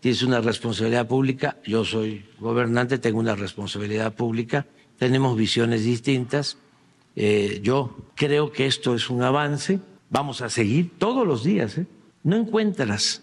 tienes 0.00 0.22
una 0.22 0.40
responsabilidad 0.40 1.06
pública. 1.06 1.56
Yo 1.64 1.84
soy 1.84 2.24
gobernante, 2.38 2.98
tengo 2.98 3.18
una 3.18 3.34
responsabilidad 3.34 4.14
pública. 4.14 4.66
Tenemos 4.98 5.36
visiones 5.36 5.84
distintas. 5.84 6.58
Eh, 7.14 7.60
yo 7.62 7.96
creo 8.14 8.52
que 8.52 8.66
esto 8.66 8.94
es 8.94 9.08
un 9.08 9.22
avance. 9.22 9.80
Vamos 10.10 10.42
a 10.42 10.48
seguir 10.50 10.90
todos 10.98 11.26
los 11.26 11.44
días. 11.44 11.78
¿eh? 11.78 11.86
No 12.22 12.36
encuentras 12.36 13.22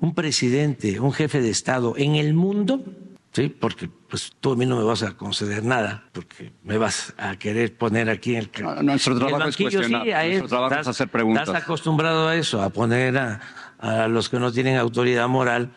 un 0.00 0.14
presidente, 0.14 1.00
un 1.00 1.12
jefe 1.12 1.40
de 1.40 1.50
Estado 1.50 1.94
en 1.96 2.14
el 2.16 2.34
mundo, 2.34 2.84
¿sí? 3.32 3.48
porque 3.48 3.88
pues, 4.08 4.32
tú 4.40 4.52
a 4.52 4.56
mí 4.56 4.64
no 4.64 4.76
me 4.76 4.84
vas 4.84 5.02
a 5.02 5.16
conceder 5.16 5.64
nada, 5.64 6.04
porque 6.12 6.52
me 6.62 6.78
vas 6.78 7.14
a 7.18 7.36
querer 7.36 7.76
poner 7.76 8.08
aquí 8.08 8.36
en 8.36 8.42
el, 8.42 8.50
No, 8.62 8.82
nuestro 8.82 9.14
el 9.14 9.18
trabajo 9.18 9.48
es 9.48 9.56
cuestionar, 9.56 10.04
sí, 10.04 10.10
nuestro 10.10 10.48
trabajo 10.48 10.74
es 10.74 10.80
Estás- 10.80 10.88
hacer 10.88 11.08
preguntas. 11.08 11.48
Estás 11.48 11.62
acostumbrado 11.62 12.28
a 12.28 12.36
eso, 12.36 12.62
a 12.62 12.70
poner 12.70 13.18
a, 13.18 13.40
a 13.78 14.08
los 14.08 14.28
que 14.28 14.38
no 14.38 14.52
tienen 14.52 14.76
autoridad 14.76 15.28
moral 15.28 15.74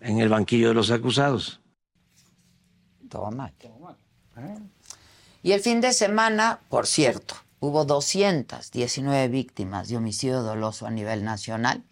en 0.00 0.18
el 0.18 0.28
banquillo 0.28 0.68
de 0.68 0.74
los 0.74 0.90
acusados. 0.90 1.60
Toma. 3.08 3.52
Y 5.42 5.52
el 5.52 5.60
fin 5.60 5.80
de 5.80 5.92
semana, 5.92 6.60
por 6.68 6.86
cierto, 6.86 7.34
hubo 7.60 7.84
219 7.84 9.28
víctimas 9.28 9.88
de 9.88 9.96
homicidio 9.96 10.42
doloso 10.42 10.86
a 10.86 10.90
nivel 10.90 11.24
nacional, 11.24 11.84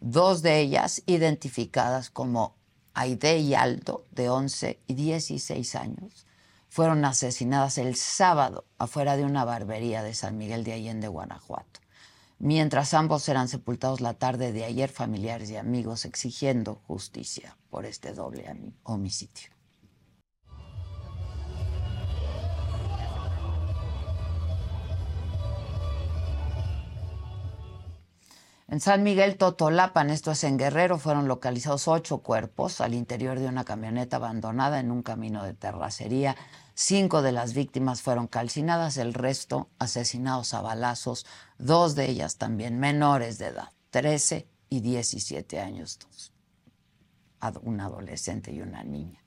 dos 0.00 0.42
de 0.42 0.60
ellas 0.60 1.02
identificadas 1.06 2.10
como 2.10 2.56
Aide 2.94 3.38
y 3.38 3.54
Aldo, 3.54 4.04
de 4.10 4.28
11 4.28 4.80
y 4.86 4.94
16 4.94 5.74
años, 5.76 6.26
fueron 6.68 7.04
asesinadas 7.04 7.78
el 7.78 7.94
sábado 7.94 8.64
afuera 8.78 9.16
de 9.16 9.24
una 9.24 9.44
barbería 9.44 10.02
de 10.02 10.14
San 10.14 10.36
Miguel 10.36 10.64
de 10.64 10.72
Allende, 10.72 11.08
Guanajuato. 11.08 11.80
Mientras 12.38 12.92
ambos 12.92 13.28
eran 13.28 13.48
sepultados 13.48 14.00
la 14.00 14.14
tarde 14.14 14.52
de 14.52 14.64
ayer, 14.64 14.90
familiares 14.90 15.50
y 15.50 15.56
amigos 15.56 16.04
exigiendo 16.04 16.74
justicia 16.86 17.56
por 17.70 17.86
este 17.86 18.12
doble 18.12 18.46
hom- 18.46 18.72
homicidio. 18.82 19.50
En 28.68 28.80
San 28.80 29.04
Miguel 29.04 29.36
Totolapan, 29.38 30.10
esto 30.10 30.32
es 30.32 30.42
en 30.42 30.58
Guerrero, 30.58 30.98
fueron 30.98 31.28
localizados 31.28 31.86
ocho 31.86 32.18
cuerpos 32.18 32.80
al 32.80 32.94
interior 32.94 33.38
de 33.38 33.46
una 33.46 33.64
camioneta 33.64 34.16
abandonada 34.16 34.80
en 34.80 34.90
un 34.90 35.02
camino 35.02 35.44
de 35.44 35.54
terracería. 35.54 36.36
Cinco 36.78 37.22
de 37.22 37.32
las 37.32 37.54
víctimas 37.54 38.02
fueron 38.02 38.26
calcinadas, 38.26 38.98
el 38.98 39.14
resto 39.14 39.70
asesinados 39.78 40.52
a 40.52 40.60
balazos, 40.60 41.24
dos 41.56 41.94
de 41.94 42.04
ellas 42.10 42.36
también 42.36 42.78
menores 42.78 43.38
de 43.38 43.46
edad, 43.46 43.70
13 43.88 44.46
y 44.68 44.80
17 44.80 45.58
años, 45.58 45.98
dos. 45.98 46.32
Ad- 47.40 47.56
un 47.62 47.80
adolescente 47.80 48.52
y 48.52 48.60
una 48.60 48.84
niña. 48.84 49.24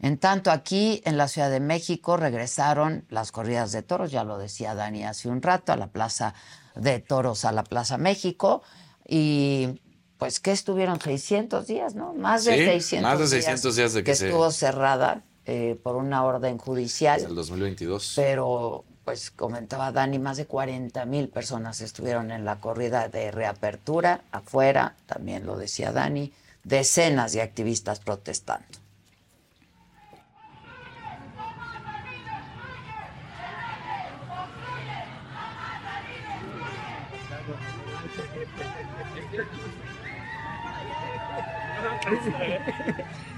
En 0.00 0.18
tanto, 0.18 0.50
aquí 0.50 1.00
en 1.04 1.16
la 1.16 1.28
Ciudad 1.28 1.48
de 1.48 1.60
México 1.60 2.16
regresaron 2.16 3.04
las 3.08 3.30
corridas 3.30 3.70
de 3.70 3.82
toros, 3.84 4.10
ya 4.10 4.24
lo 4.24 4.36
decía 4.36 4.74
Dani 4.74 5.04
hace 5.04 5.28
un 5.28 5.42
rato, 5.42 5.72
a 5.72 5.76
la 5.76 5.92
Plaza 5.92 6.34
de 6.74 6.98
Toros, 6.98 7.44
a 7.44 7.52
la 7.52 7.62
Plaza 7.62 7.98
México. 7.98 8.62
Y 9.06 9.80
pues 10.16 10.40
que 10.40 10.50
estuvieron 10.50 11.00
600 11.00 11.66
días, 11.68 11.94
¿no? 11.94 12.14
Más 12.14 12.44
de 12.46 12.56
Sí, 12.58 12.64
600 12.64 13.10
más 13.10 13.18
de 13.20 13.28
600 13.28 13.76
días 13.76 13.92
de 13.92 14.02
que 14.02 14.14
se- 14.16 14.26
estuvo 14.26 14.50
cerrada 14.50 15.22
eh, 15.46 15.78
por 15.82 15.96
una 15.96 16.24
orden 16.24 16.58
judicial. 16.58 17.20
El 17.20 17.34
2022. 17.34 18.12
Pero, 18.14 18.84
pues 19.04 19.30
comentaba 19.30 19.90
Dani, 19.90 20.18
más 20.18 20.36
de 20.36 20.46
40 20.46 21.04
mil 21.06 21.28
personas 21.28 21.80
estuvieron 21.80 22.30
en 22.30 22.44
la 22.44 22.60
corrida 22.60 23.08
de 23.08 23.30
reapertura, 23.30 24.20
afuera, 24.32 24.94
también 25.06 25.46
lo 25.46 25.56
decía 25.56 25.92
Dani, 25.92 26.32
decenas 26.62 27.32
de 27.32 27.42
activistas 27.42 28.00
protestando. 28.00 28.66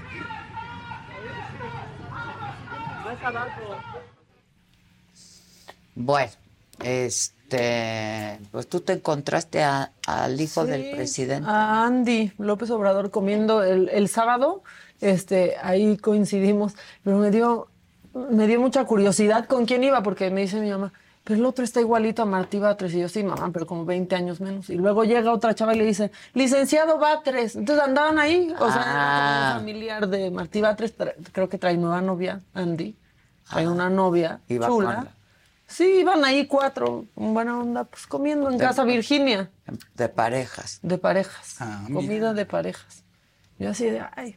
Bueno, 5.95 6.31
este, 6.83 8.39
pues 8.51 8.67
tú 8.67 8.81
te 8.81 8.93
encontraste 8.93 9.63
al 9.63 10.41
hijo 10.41 10.65
del 10.65 10.91
presidente. 10.91 11.47
A 11.49 11.85
Andy 11.85 12.31
López 12.37 12.69
Obrador 12.71 13.11
comiendo 13.11 13.61
el, 13.63 13.89
el 13.89 14.07
sábado, 14.07 14.63
este, 15.01 15.55
ahí 15.61 15.97
coincidimos, 15.97 16.73
pero 17.03 17.17
me 17.17 17.29
dio, 17.29 17.67
me 18.13 18.47
dio 18.47 18.59
mucha 18.59 18.85
curiosidad 18.85 19.45
con 19.45 19.65
quién 19.65 19.83
iba, 19.83 20.01
porque 20.01 20.31
me 20.31 20.41
dice 20.41 20.59
mi 20.59 20.69
mamá, 20.69 20.93
pero 21.23 21.39
el 21.39 21.45
otro 21.45 21.63
está 21.63 21.79
igualito 21.79 22.21
a 22.21 22.25
Martí 22.25 22.59
Batres, 22.59 22.93
y 22.93 22.99
yo 22.99 23.07
sí, 23.09 23.23
mamá, 23.23 23.49
pero 23.53 23.65
como 23.65 23.85
20 23.85 24.15
años 24.15 24.41
menos. 24.41 24.69
Y 24.69 24.75
luego 24.75 25.03
llega 25.05 25.31
otra 25.31 25.55
chava 25.55 25.73
y 25.73 25.77
le 25.77 25.85
dice, 25.85 26.11
licenciado 26.33 26.97
Batres. 26.97 27.55
Entonces 27.55 27.83
andaban 27.83 28.19
ahí, 28.19 28.53
o 28.59 28.71
sea, 28.71 28.81
era 28.81 29.49
Ah. 29.49 29.53
un 29.53 29.59
familiar 29.61 30.07
de 30.07 30.31
Martí 30.31 30.61
Batres, 30.61 30.93
creo 31.31 31.47
que 31.49 31.57
trae 31.57 31.77
nueva 31.77 32.01
novia, 32.01 32.41
Andy, 32.53 32.95
trae 33.49 33.67
una 33.67 33.89
novia 33.89 34.39
Ah. 34.41 34.45
Iba 34.49 34.67
chula. 34.67 35.07
Sí, 35.65 35.85
iban 36.01 36.23
ahí 36.25 36.45
cuatro, 36.45 37.05
en 37.15 37.33
buena 37.33 37.57
onda, 37.59 37.85
pues 37.85 38.05
comiendo 38.05 38.49
en 38.51 38.57
De- 38.57 38.63
casa 38.63 38.83
Virginia. 38.83 39.49
De 39.95 40.09
parejas. 40.09 40.79
De 40.83 40.97
parejas. 40.97 41.55
Ah, 41.59 41.85
Comida 41.91 42.33
de 42.33 42.45
parejas. 42.45 43.03
Yo 43.57 43.69
así 43.69 43.85
de, 43.85 44.03
ay. 44.15 44.35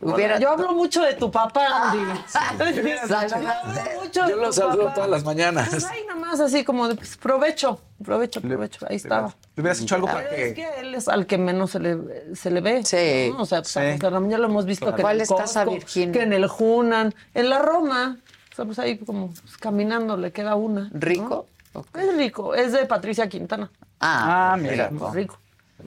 Hubiera- 0.00 0.38
Yo 0.38 0.50
hablo 0.50 0.72
mucho 0.74 1.02
de 1.02 1.14
tu 1.14 1.30
papá, 1.30 1.90
Andy. 1.90 1.98
Yo 2.58 3.36
hablo 3.36 4.00
mucho 4.02 4.22
de 4.24 4.30
Yo 4.30 4.36
lo 4.36 4.52
saludo 4.52 4.82
papá. 4.84 4.94
todas 4.94 5.10
las 5.10 5.24
mañanas. 5.24 5.68
Pues 5.70 5.84
ahí 5.86 6.04
nomás 6.08 6.38
así 6.40 6.62
como 6.64 6.86
de, 6.88 6.94
pues, 6.94 7.16
provecho, 7.16 7.80
provecho, 8.04 8.40
provecho. 8.40 8.86
Ahí 8.88 8.96
estaba. 8.96 9.34
Le 9.56 9.60
hubieras 9.62 9.80
hecho 9.80 9.96
algo 9.96 10.06
para 10.06 10.22
Es 10.22 10.54
que... 10.54 10.54
que 10.54 10.80
él 10.80 10.94
es 10.94 11.08
al 11.08 11.26
que 11.26 11.36
menos 11.38 11.72
se 11.72 11.80
le, 11.80 12.34
se 12.36 12.50
le 12.50 12.60
ve. 12.60 12.84
Sí. 12.84 13.30
¿no? 13.32 13.42
O 13.42 13.46
sea, 13.46 13.62
pues, 13.62 13.76
a 13.76 13.96
Ramón 14.10 14.30
ya 14.30 14.38
lo 14.38 14.46
hemos 14.46 14.66
visto 14.66 14.84
Claro. 14.86 14.96
que 14.96 15.02
en 15.02 15.04
¿Cuál 15.04 15.16
el 15.16 15.22
es 15.22 15.28
Casa 15.28 15.64
Costco, 15.64 15.70
Virginia? 15.72 16.12
Que 16.12 16.22
en 16.22 16.32
el 16.32 16.48
Hunan, 16.58 17.14
en 17.34 17.50
la 17.50 17.58
Roma. 17.58 18.18
O 18.52 18.54
sea, 18.56 18.64
pues 18.64 18.78
ahí 18.78 18.98
como 18.98 19.28
pues, 19.28 19.56
caminando 19.56 20.16
le 20.16 20.30
queda 20.32 20.54
una. 20.54 20.82
¿no? 20.82 20.90
¿Rico? 20.92 21.46
Es 21.94 22.16
rico. 22.16 22.54
Es 22.54 22.72
de 22.72 22.86
Patricia 22.86 23.28
Quintana. 23.28 23.70
Ah, 24.00 24.52
Ah, 24.52 24.56
mira. 24.56 24.90
Rico. 25.12 25.38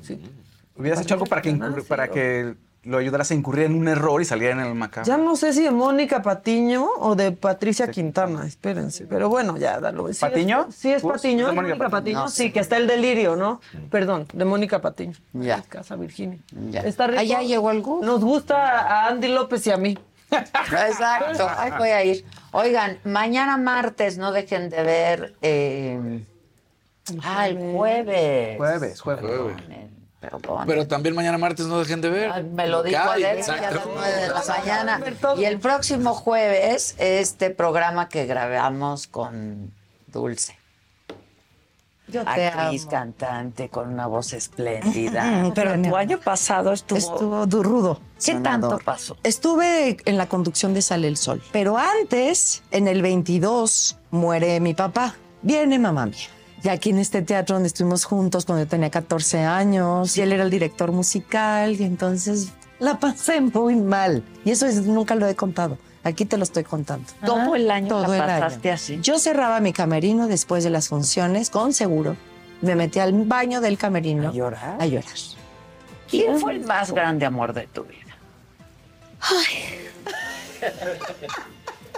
Sí. 0.01 0.21
Hubieras 0.77 1.01
hecho 1.01 1.13
algo 1.15 1.25
para 1.25 1.41
que, 1.41 1.53
para 1.88 2.07
que 2.09 2.55
lo 2.83 2.97
ayudaras 2.97 3.29
a 3.29 3.35
incurrir 3.35 3.65
en 3.65 3.75
un 3.75 3.87
error 3.87 4.21
y 4.21 4.25
saliera 4.25 4.53
en 4.59 4.67
el 4.67 4.73
macabro. 4.73 5.07
Ya 5.07 5.17
no 5.17 5.35
sé 5.35 5.53
si 5.53 5.61
de 5.63 5.69
Mónica 5.71 6.21
Patiño 6.23 6.87
o 6.97 7.15
de 7.15 7.31
Patricia 7.31 7.91
Quintana, 7.91 8.45
espérense. 8.47 9.05
Pero 9.05 9.29
bueno, 9.29 9.55
ya, 9.57 9.79
dalo. 9.79 10.05
Sí 10.07 10.11
es- 10.13 10.19
¿Patiño? 10.19 10.67
Sí, 10.71 10.91
es. 10.91 11.03
Patiño. 11.03 11.41
¿Es 11.41 11.45
de 11.45 11.49
¿Es 11.51 11.55
Mónica 11.55 11.75
Patiño? 11.77 11.91
Patiño? 11.91 12.19
No 12.21 12.29
sí, 12.29 12.51
que 12.51 12.59
está 12.59 12.77
el 12.77 12.87
delirio, 12.87 13.35
¿no? 13.35 13.61
Perdón, 13.91 14.25
de 14.33 14.45
Mónica 14.45 14.81
Patiño. 14.81 15.13
Ya. 15.33 15.61
Casa 15.61 15.95
Virginia. 15.95 16.39
Ya. 16.71 16.81
Está 16.81 17.05
rico. 17.05 17.19
Allá 17.21 17.41
llegó 17.43 17.69
el 17.69 17.81
gusto. 17.83 18.05
Nos 18.05 18.23
gusta 18.23 18.79
a 18.79 19.07
Andy 19.09 19.27
López 19.27 19.67
y 19.67 19.71
a 19.71 19.77
mí. 19.77 19.97
Exacto, 20.31 21.47
ahí 21.57 21.71
voy 21.77 21.89
a 21.89 22.03
ir. 22.03 22.25
Oigan, 22.51 22.97
mañana 23.03 23.57
martes 23.57 24.17
no 24.17 24.31
dejen 24.31 24.69
de 24.69 24.81
ver. 24.83 25.35
eh, 25.41 26.23
ah, 27.23 27.47
el 27.47 27.57
jueves. 27.57 28.57
Jueves, 28.57 29.01
jueves. 29.01 29.55
Perdón. 30.22 30.64
Pero 30.68 30.88
también 30.88 31.15
mañana 31.15 31.38
martes 31.39 31.65
no 31.65 31.80
dejen 31.80 31.99
de 31.99 32.10
ver. 32.10 32.31
Ay, 32.31 32.43
me 32.43 32.68
lo 32.68 32.84
dijo 32.84 33.02
ayer 33.10 33.31
a 33.31 33.34
las 33.34 33.49
exacto. 33.49 33.91
nueve 33.93 34.15
de 34.22 34.27
la 34.30 34.43
mañana. 34.48 35.02
Y 35.38 35.45
el 35.45 35.60
próximo 35.60 36.14
jueves, 36.14 36.95
este 36.99 37.49
programa 37.49 38.07
que 38.07 38.26
grabamos 38.27 39.07
con 39.07 39.73
Dulce. 40.07 40.57
Yo 42.07 42.23
te 42.26 42.48
Actriz, 42.48 42.81
amo. 42.84 42.91
cantante, 42.91 43.69
con 43.69 43.88
una 43.91 44.06
voz 44.06 44.34
espléndida. 44.34 45.49
Pero 45.56 45.81
tu 45.81 45.95
año 45.95 46.19
pasado 46.19 46.73
estuvo, 46.73 46.98
Estuvo 46.98 47.45
du- 47.48 47.64
rudo. 47.64 48.02
¿Qué 48.23 48.35
tanto 48.35 48.77
pasó? 48.84 49.18
Estuve 49.23 49.98
en 50.06 50.18
la 50.18 50.27
conducción 50.27 50.73
de 50.73 50.81
Sale 50.81 51.07
el 51.07 51.18
Sol. 51.18 51.41
Pero 51.53 51.77
antes, 51.77 52.64
en 52.72 52.88
el 52.88 53.02
22, 53.02 53.98
muere 54.11 54.60
mi 54.60 54.73
papá. 54.73 55.15
Viene 55.41 55.80
mamá 55.80 56.06
mía. 56.06 56.27
Y 56.63 56.69
aquí 56.69 56.91
en 56.91 56.99
este 56.99 57.21
teatro 57.21 57.55
donde 57.55 57.67
estuvimos 57.67 58.05
juntos 58.05 58.45
cuando 58.45 58.63
yo 58.63 58.69
tenía 58.69 58.89
14 58.91 59.39
años, 59.39 60.15
y 60.17 60.21
él 60.21 60.31
era 60.31 60.43
el 60.43 60.49
director 60.51 60.91
musical, 60.91 61.79
y 61.79 61.83
entonces 61.83 62.49
la 62.79 62.99
pasé 62.99 63.41
muy 63.41 63.75
mal. 63.75 64.23
Y 64.45 64.51
eso 64.51 64.67
es- 64.67 64.83
nunca 64.83 65.15
lo 65.15 65.27
he 65.27 65.35
contado. 65.35 65.77
Aquí 66.03 66.25
te 66.25 66.38
lo 66.38 66.43
estoy 66.43 66.63
contando. 66.63 67.05
Todo 67.25 67.55
el 67.55 67.69
año 67.69 67.88
Todo 67.89 68.07
la 68.07 68.15
el 68.15 68.21
año. 68.21 68.41
pasaste 68.45 68.71
así. 68.71 68.99
Yo 69.01 69.19
cerraba 69.19 69.59
mi 69.59 69.71
camerino 69.73 70.27
después 70.27 70.63
de 70.63 70.69
las 70.71 70.88
funciones 70.88 71.49
con 71.51 71.73
seguro. 71.73 72.15
Me 72.61 72.75
metí 72.75 72.99
al 72.99 73.13
baño 73.13 73.61
del 73.61 73.77
camerino. 73.77 74.29
¿A 74.29 74.31
llorar? 74.31 74.77
A 74.79 74.85
llorar. 74.85 75.13
¿Quién 76.09 76.39
fue 76.39 76.53
el 76.53 76.61
más 76.61 76.91
grande 76.91 77.25
amor 77.25 77.53
de 77.53 77.67
tu 77.67 77.83
vida? 77.83 77.97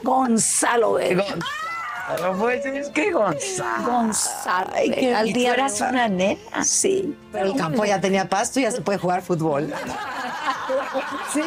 Gonzalo 0.03 0.93
Vega. 0.93 1.23
Gonzalo, 2.07 2.37
pues 2.37 2.65
es 2.65 2.89
que 2.89 3.11
Gonzalo. 3.11 3.91
Gonzalo. 3.91 4.71
Ay, 4.73 4.91
que 4.91 5.15
Al 5.15 5.31
día 5.31 5.53
eras 5.53 5.79
una 5.81 6.07
nena. 6.07 6.63
Sí, 6.63 7.17
pero 7.31 7.47
el 7.47 7.55
campo 7.55 7.85
ya 7.85 8.01
tenía 8.01 8.27
pasto 8.27 8.59
y 8.59 8.63
ya 8.63 8.71
se 8.71 8.81
puede 8.81 8.97
jugar 8.97 9.21
fútbol. 9.21 9.73
Sí. 11.33 11.41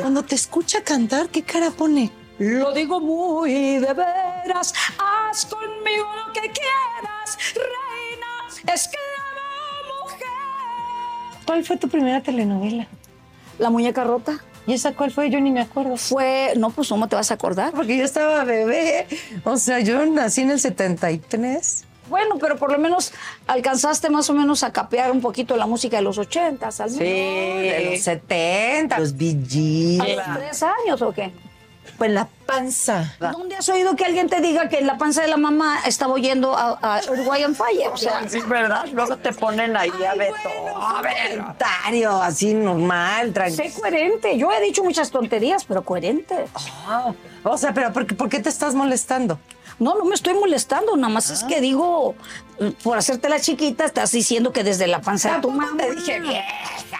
Cuando 0.00 0.24
te 0.24 0.34
escucha 0.34 0.82
cantar, 0.82 1.28
¿qué 1.28 1.42
cara 1.42 1.70
pone? 1.70 2.10
Lo 2.38 2.72
digo 2.72 3.00
muy 3.00 3.78
de 3.78 3.94
veras, 3.94 4.74
haz 4.98 5.46
conmigo 5.46 6.04
lo 6.26 6.32
que 6.32 6.40
quieras, 6.40 7.38
reina, 7.54 8.74
esclava 8.74 10.02
mujer. 10.02 11.38
¿Cuál 11.46 11.64
fue 11.64 11.76
tu 11.76 11.88
primera 11.88 12.20
telenovela? 12.20 12.88
La 13.58 13.70
muñeca 13.70 14.02
rota. 14.02 14.40
¿Y 14.66 14.72
esa 14.72 14.94
cuál 14.94 15.10
fue? 15.10 15.30
Yo 15.30 15.40
ni 15.40 15.50
me 15.50 15.60
acuerdo. 15.60 15.96
Fue, 15.96 16.54
no, 16.56 16.70
pues 16.70 16.88
¿cómo 16.88 17.08
te 17.08 17.16
vas 17.16 17.30
a 17.30 17.34
acordar? 17.34 17.72
Porque 17.72 17.96
yo 17.96 18.04
estaba 18.04 18.44
bebé. 18.44 19.06
O 19.44 19.56
sea, 19.56 19.80
yo 19.80 20.04
nací 20.06 20.40
en 20.40 20.50
el 20.50 20.60
73. 20.60 21.84
Bueno, 22.08 22.36
pero 22.38 22.56
por 22.56 22.70
lo 22.70 22.78
menos 22.78 23.12
alcanzaste 23.46 24.10
más 24.10 24.28
o 24.28 24.34
menos 24.34 24.62
a 24.62 24.72
capear 24.72 25.10
un 25.10 25.20
poquito 25.20 25.56
la 25.56 25.66
música 25.66 25.96
de 25.96 26.02
los 26.02 26.18
ochentas, 26.18 26.80
al 26.80 26.90
menos. 26.90 26.98
de 27.00 27.90
los 27.92 28.00
70, 28.00 28.98
los 28.98 29.16
Bee 29.16 29.98
¿A 30.00 30.08
los 30.08 30.38
tres 30.38 30.62
años 30.62 31.00
o 31.02 31.12
qué? 31.12 31.32
Pues 31.98 32.10
la 32.10 32.26
panza. 32.44 33.14
¿Dónde 33.20 33.56
has 33.56 33.68
oído 33.68 33.94
que 33.94 34.04
alguien 34.04 34.28
te 34.28 34.40
diga 34.40 34.68
que 34.68 34.78
en 34.78 34.86
la 34.86 34.98
panza 34.98 35.22
de 35.22 35.28
la 35.28 35.36
mamá 35.36 35.78
estaba 35.86 36.12
oyendo 36.14 36.56
a, 36.56 36.70
a 36.96 37.00
Uruguayan 37.10 37.54
Fire? 37.54 37.88
O 37.92 37.96
sea, 37.96 38.28
Sí, 38.28 38.40
¿verdad? 38.48 38.86
Luego 38.92 39.16
te 39.16 39.32
ponen 39.32 39.76
ahí 39.76 39.90
a 40.08 40.14
ver 40.14 40.32
A 40.76 41.00
ver, 41.02 41.38
comentario 41.38 42.20
así 42.20 42.52
normal, 42.54 43.28
sé 43.28 43.32
tranquilo. 43.32 43.74
coherente. 43.80 44.36
Yo 44.38 44.50
he 44.52 44.60
dicho 44.60 44.82
muchas 44.82 45.10
tonterías, 45.10 45.64
pero 45.64 45.84
coherente. 45.84 46.46
O 47.44 47.56
sea, 47.58 47.72
pero 47.72 47.92
¿por 47.92 48.06
qué, 48.06 48.14
por 48.14 48.28
qué 48.28 48.40
te 48.40 48.48
estás 48.48 48.74
molestando? 48.74 49.38
No, 49.78 49.96
no 49.96 50.04
me 50.04 50.14
estoy 50.14 50.34
molestando, 50.34 50.96
nada 50.96 51.12
más 51.12 51.30
es 51.30 51.42
que 51.44 51.60
digo, 51.60 52.14
por 52.82 52.96
hacerte 52.98 53.28
la 53.28 53.40
chiquita, 53.40 53.84
estás 53.84 54.12
diciendo 54.12 54.52
que 54.52 54.62
desde 54.64 54.86
la 54.86 55.00
panza 55.00 55.34
de 55.36 55.40
tu 55.42 55.50
mamá. 55.50 55.76
te 55.76 55.94
dije 55.94 56.20
vieja. 56.20 56.98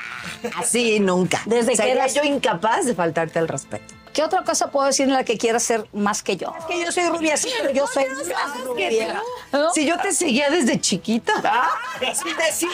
Así 0.59 1.01
nunca. 1.01 1.41
Desde 1.47 1.75
que 1.77 1.91
eras- 1.91 2.15
yo 2.15 2.23
incapaz 2.25 2.85
de 2.87 2.95
faltarte 2.95 3.39
el 3.39 3.49
respeto. 3.49 3.95
¿Qué 4.15 4.23
otra 4.23 4.43
cosa 4.45 4.71
puedo 4.71 4.87
decir 4.87 5.07
en 5.09 5.13
la 5.13 5.25
que 5.25 5.37
quieras 5.37 5.65
ser 5.65 5.87
más 5.93 6.23
que 6.23 6.37
yo? 6.37 6.55
Es 6.57 6.65
que 6.67 6.85
yo 6.85 6.93
soy 6.93 7.09
rubia, 7.09 7.37
sí, 7.37 7.51
pero 7.61 7.73
yo 7.73 7.87
soy 7.89 8.05
más 8.07 8.65
rubia. 8.65 9.21
¿no? 9.53 9.73
Si 9.73 9.85
yo 9.85 9.99
te 9.99 10.13
seguía 10.13 10.49
desde 10.51 10.81
chiquita. 10.81 11.33
Sin 12.15 12.37
decirte 12.37 12.71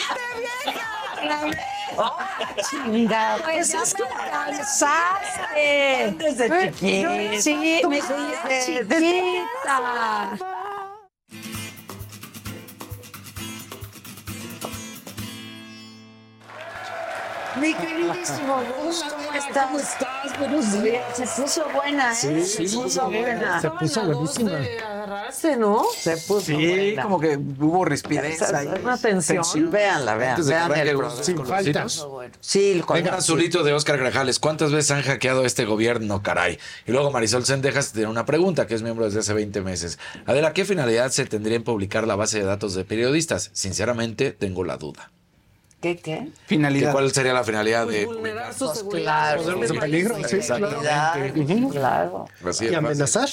Chinga. 2.69 3.37
Pues 3.43 3.73
es 3.73 3.93
que 3.93 4.03
cansaste. 4.31 6.15
Desde 6.17 6.71
chiquita. 6.71 7.41
Sí, 7.41 7.55
me 7.87 8.01
desde- 8.01 8.09
veía 8.09 8.85
chiquita. 8.87 10.37
Mi 17.59 17.73
queridísimo 17.73 18.63
Gus, 18.77 19.03
¿cómo 19.09 19.33
estás? 19.33 19.65
¿Cómo 19.67 19.79
estás? 19.79 20.39
Buenos 20.39 20.81
días. 20.81 21.03
Se 21.17 21.41
puso 21.41 21.65
buena, 21.73 22.11
¿eh? 22.13 22.15
Sí, 22.15 22.45
se 22.45 22.67
sí, 22.67 22.77
puso 22.77 23.09
sí. 23.09 23.17
buena. 23.17 23.59
Se 23.61 23.69
puso 23.71 24.05
buenísima. 24.05 24.51
Agarrarse, 24.57 25.57
¿no? 25.57 25.83
Se 25.97 26.15
puso 26.15 26.41
Sí, 26.41 26.53
buena. 26.55 27.03
como 27.03 27.19
que 27.19 27.37
hubo 27.37 27.83
rispidez 27.83 28.41
ahí. 28.43 28.67
Una 28.81 28.97
tensión. 28.97 29.43
Véanla, 29.69 30.15
vean, 30.15 30.45
vean 30.47 30.71
el. 30.87 30.97
Sin 31.21 31.45
faltas. 31.45 32.07
Sí, 32.39 32.81
con 32.85 32.95
Venga, 32.95 33.15
azulito 33.15 33.63
de 33.63 33.73
Oscar 33.73 33.97
Grajales. 33.97 34.39
¿Cuántas 34.39 34.71
veces 34.71 34.91
han 34.91 35.01
hackeado 35.03 35.43
este 35.45 35.65
gobierno, 35.65 36.23
caray? 36.23 36.57
Y 36.87 36.91
luego 36.93 37.11
Marisol 37.11 37.45
Sendejas 37.45 37.91
tiene 37.91 38.07
una 38.07 38.25
pregunta, 38.25 38.65
que 38.65 38.75
es 38.75 38.81
miembro 38.81 39.05
desde 39.05 39.19
hace 39.19 39.33
20 39.33 39.61
meses. 39.61 39.99
Adela, 40.25 40.53
¿qué 40.53 40.63
finalidad 40.63 41.09
se 41.11 41.25
tendría 41.25 41.57
en 41.57 41.63
publicar 41.63 42.07
la 42.07 42.15
base 42.15 42.39
de 42.39 42.45
datos 42.45 42.75
de 42.75 42.85
periodistas? 42.85 43.49
Sinceramente, 43.53 44.31
tengo 44.31 44.63
la 44.63 44.77
duda. 44.77 45.11
¿Qué, 45.81 45.97
qué? 45.97 46.27
Finalidad. 46.45 46.89
¿Que 46.89 46.93
¿Cuál 46.93 47.11
sería 47.11 47.33
la 47.33 47.43
finalidad 47.43 47.87
de 47.87 48.05
Vulnerar 48.05 48.53
su 48.53 48.65
Pues 48.65 49.01
claro. 49.03 49.41
Ponerlos 49.41 49.71
en 49.71 49.79
peligro, 49.79 50.15
sí. 50.27 50.37
Claro. 51.71 52.27
Así 52.47 52.65
Y 52.65 52.67
es, 52.67 52.75
amenazar. 52.75 53.29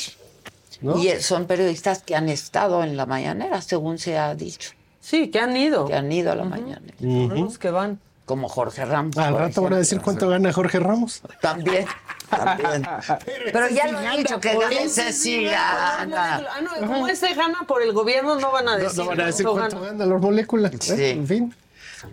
¿no? 0.81 0.97
Y 0.99 1.09
eh, 1.09 1.20
son 1.20 1.47
periodistas 1.47 2.03
que 2.03 2.15
han 2.16 2.29
estado 2.29 2.83
en 2.83 2.97
la 2.97 3.05
mañanera, 3.07 3.61
según 3.61 3.99
se 3.99 4.16
ha 4.19 4.35
dicho. 4.35 4.70
Sí, 5.01 5.29
que 5.31 5.41
han 5.41 5.57
ido. 5.57 5.87
Que 5.87 5.95
han 5.95 6.11
ido 6.11 6.33
a 6.33 6.35
la 6.35 6.45
mañanera. 6.45 6.95
Ujú. 7.01 7.35
Los 7.35 7.59
que 7.59 7.70
van. 7.70 8.01
Como 8.25 8.49
Jorge 8.49 8.85
Ramos. 8.85 9.16
Al 9.16 9.33
rato 9.35 9.39
van 9.39 9.47
a 9.47 9.49
ejemplo. 9.49 9.77
decir 9.79 10.01
cuánto 10.03 10.29
gana 10.29 10.53
Jorge 10.53 10.79
Ramos. 10.81 11.23
También. 11.41 11.87
También. 12.29 12.87
Pero 13.53 13.69
ya 13.70 13.87
lo 13.91 14.01
he 14.01 14.16
dicho, 14.19 14.39
que 14.39 14.55
gane 14.55 14.87
Ceci 14.89 15.45
gana. 15.45 16.47
Ah, 16.51 16.61
no, 16.62 16.87
como 16.87 17.09
ese 17.09 17.33
gana 17.35 17.61
por 17.66 17.81
el 17.83 17.93
gobierno, 17.95 18.39
no 18.39 18.53
van 18.53 18.69
a 18.69 18.77
No, 18.77 18.85
decir. 18.85 18.99
no 18.99 19.07
van 19.07 19.20
a 19.23 19.27
decir 19.27 19.47
cuánto 19.47 19.81
gana. 19.81 19.93
gana 19.93 20.07
la 20.07 20.19
molécula. 20.19 20.69
¿eh? 20.91 21.11
En 21.12 21.27
fin. 21.27 21.55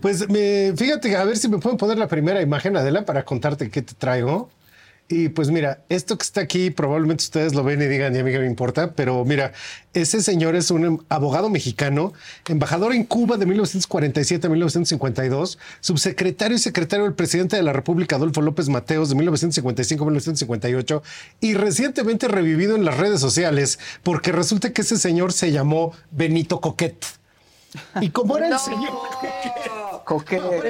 Pues 0.02 0.30
me, 0.30 0.74
fíjate, 0.76 1.16
a 1.16 1.24
ver 1.24 1.38
si 1.38 1.48
me 1.48 1.58
pueden 1.58 1.78
poner 1.78 1.98
la 1.98 2.08
primera 2.08 2.42
imagen, 2.42 2.76
Adela, 2.78 3.06
para 3.06 3.24
contarte 3.24 3.70
qué 3.70 3.82
te 3.82 3.94
traigo. 3.94 4.50
Y 5.08 5.30
pues 5.30 5.52
mira, 5.52 5.84
esto 5.88 6.18
que 6.18 6.24
está 6.24 6.42
aquí, 6.42 6.72
probablemente 6.72 7.24
ustedes 7.24 7.54
lo 7.54 7.64
ven 7.64 7.80
y 7.80 7.86
digan, 7.86 8.16
y 8.16 8.20
a 8.20 8.24
mí 8.24 8.32
que 8.32 8.40
me 8.40 8.48
importa, 8.48 8.94
pero 8.94 9.24
mira, 9.24 9.54
ese 9.94 10.20
señor 10.24 10.56
es 10.56 10.72
un 10.72 11.06
abogado 11.10 11.48
mexicano, 11.48 12.12
embajador 12.48 12.92
en 12.92 13.04
Cuba 13.04 13.38
de 13.38 13.46
1947 13.46 14.48
a 14.48 14.50
1952, 14.50 15.60
subsecretario 15.80 16.56
y 16.56 16.60
secretario 16.60 17.06
del 17.06 17.14
presidente 17.14 17.56
de 17.56 17.62
la 17.62 17.72
República, 17.72 18.16
Adolfo 18.16 18.42
López 18.42 18.68
Mateos, 18.68 19.10
de 19.10 19.16
1955 19.16 20.04
a 20.04 20.08
1958, 20.08 21.04
y 21.40 21.54
recientemente 21.54 22.28
revivido 22.28 22.76
en 22.76 22.84
las 22.84 22.98
redes 22.98 23.22
sociales, 23.22 23.78
porque 24.02 24.32
resulta 24.32 24.74
que 24.74 24.82
ese 24.82 24.98
señor 24.98 25.34
se 25.34 25.52
llamó 25.52 25.94
Benito 26.10 26.62
Coquet. 26.62 26.96
Y 28.02 28.10
como 28.10 28.38
era 28.38 28.48
el 28.48 28.60
señor 28.60 28.92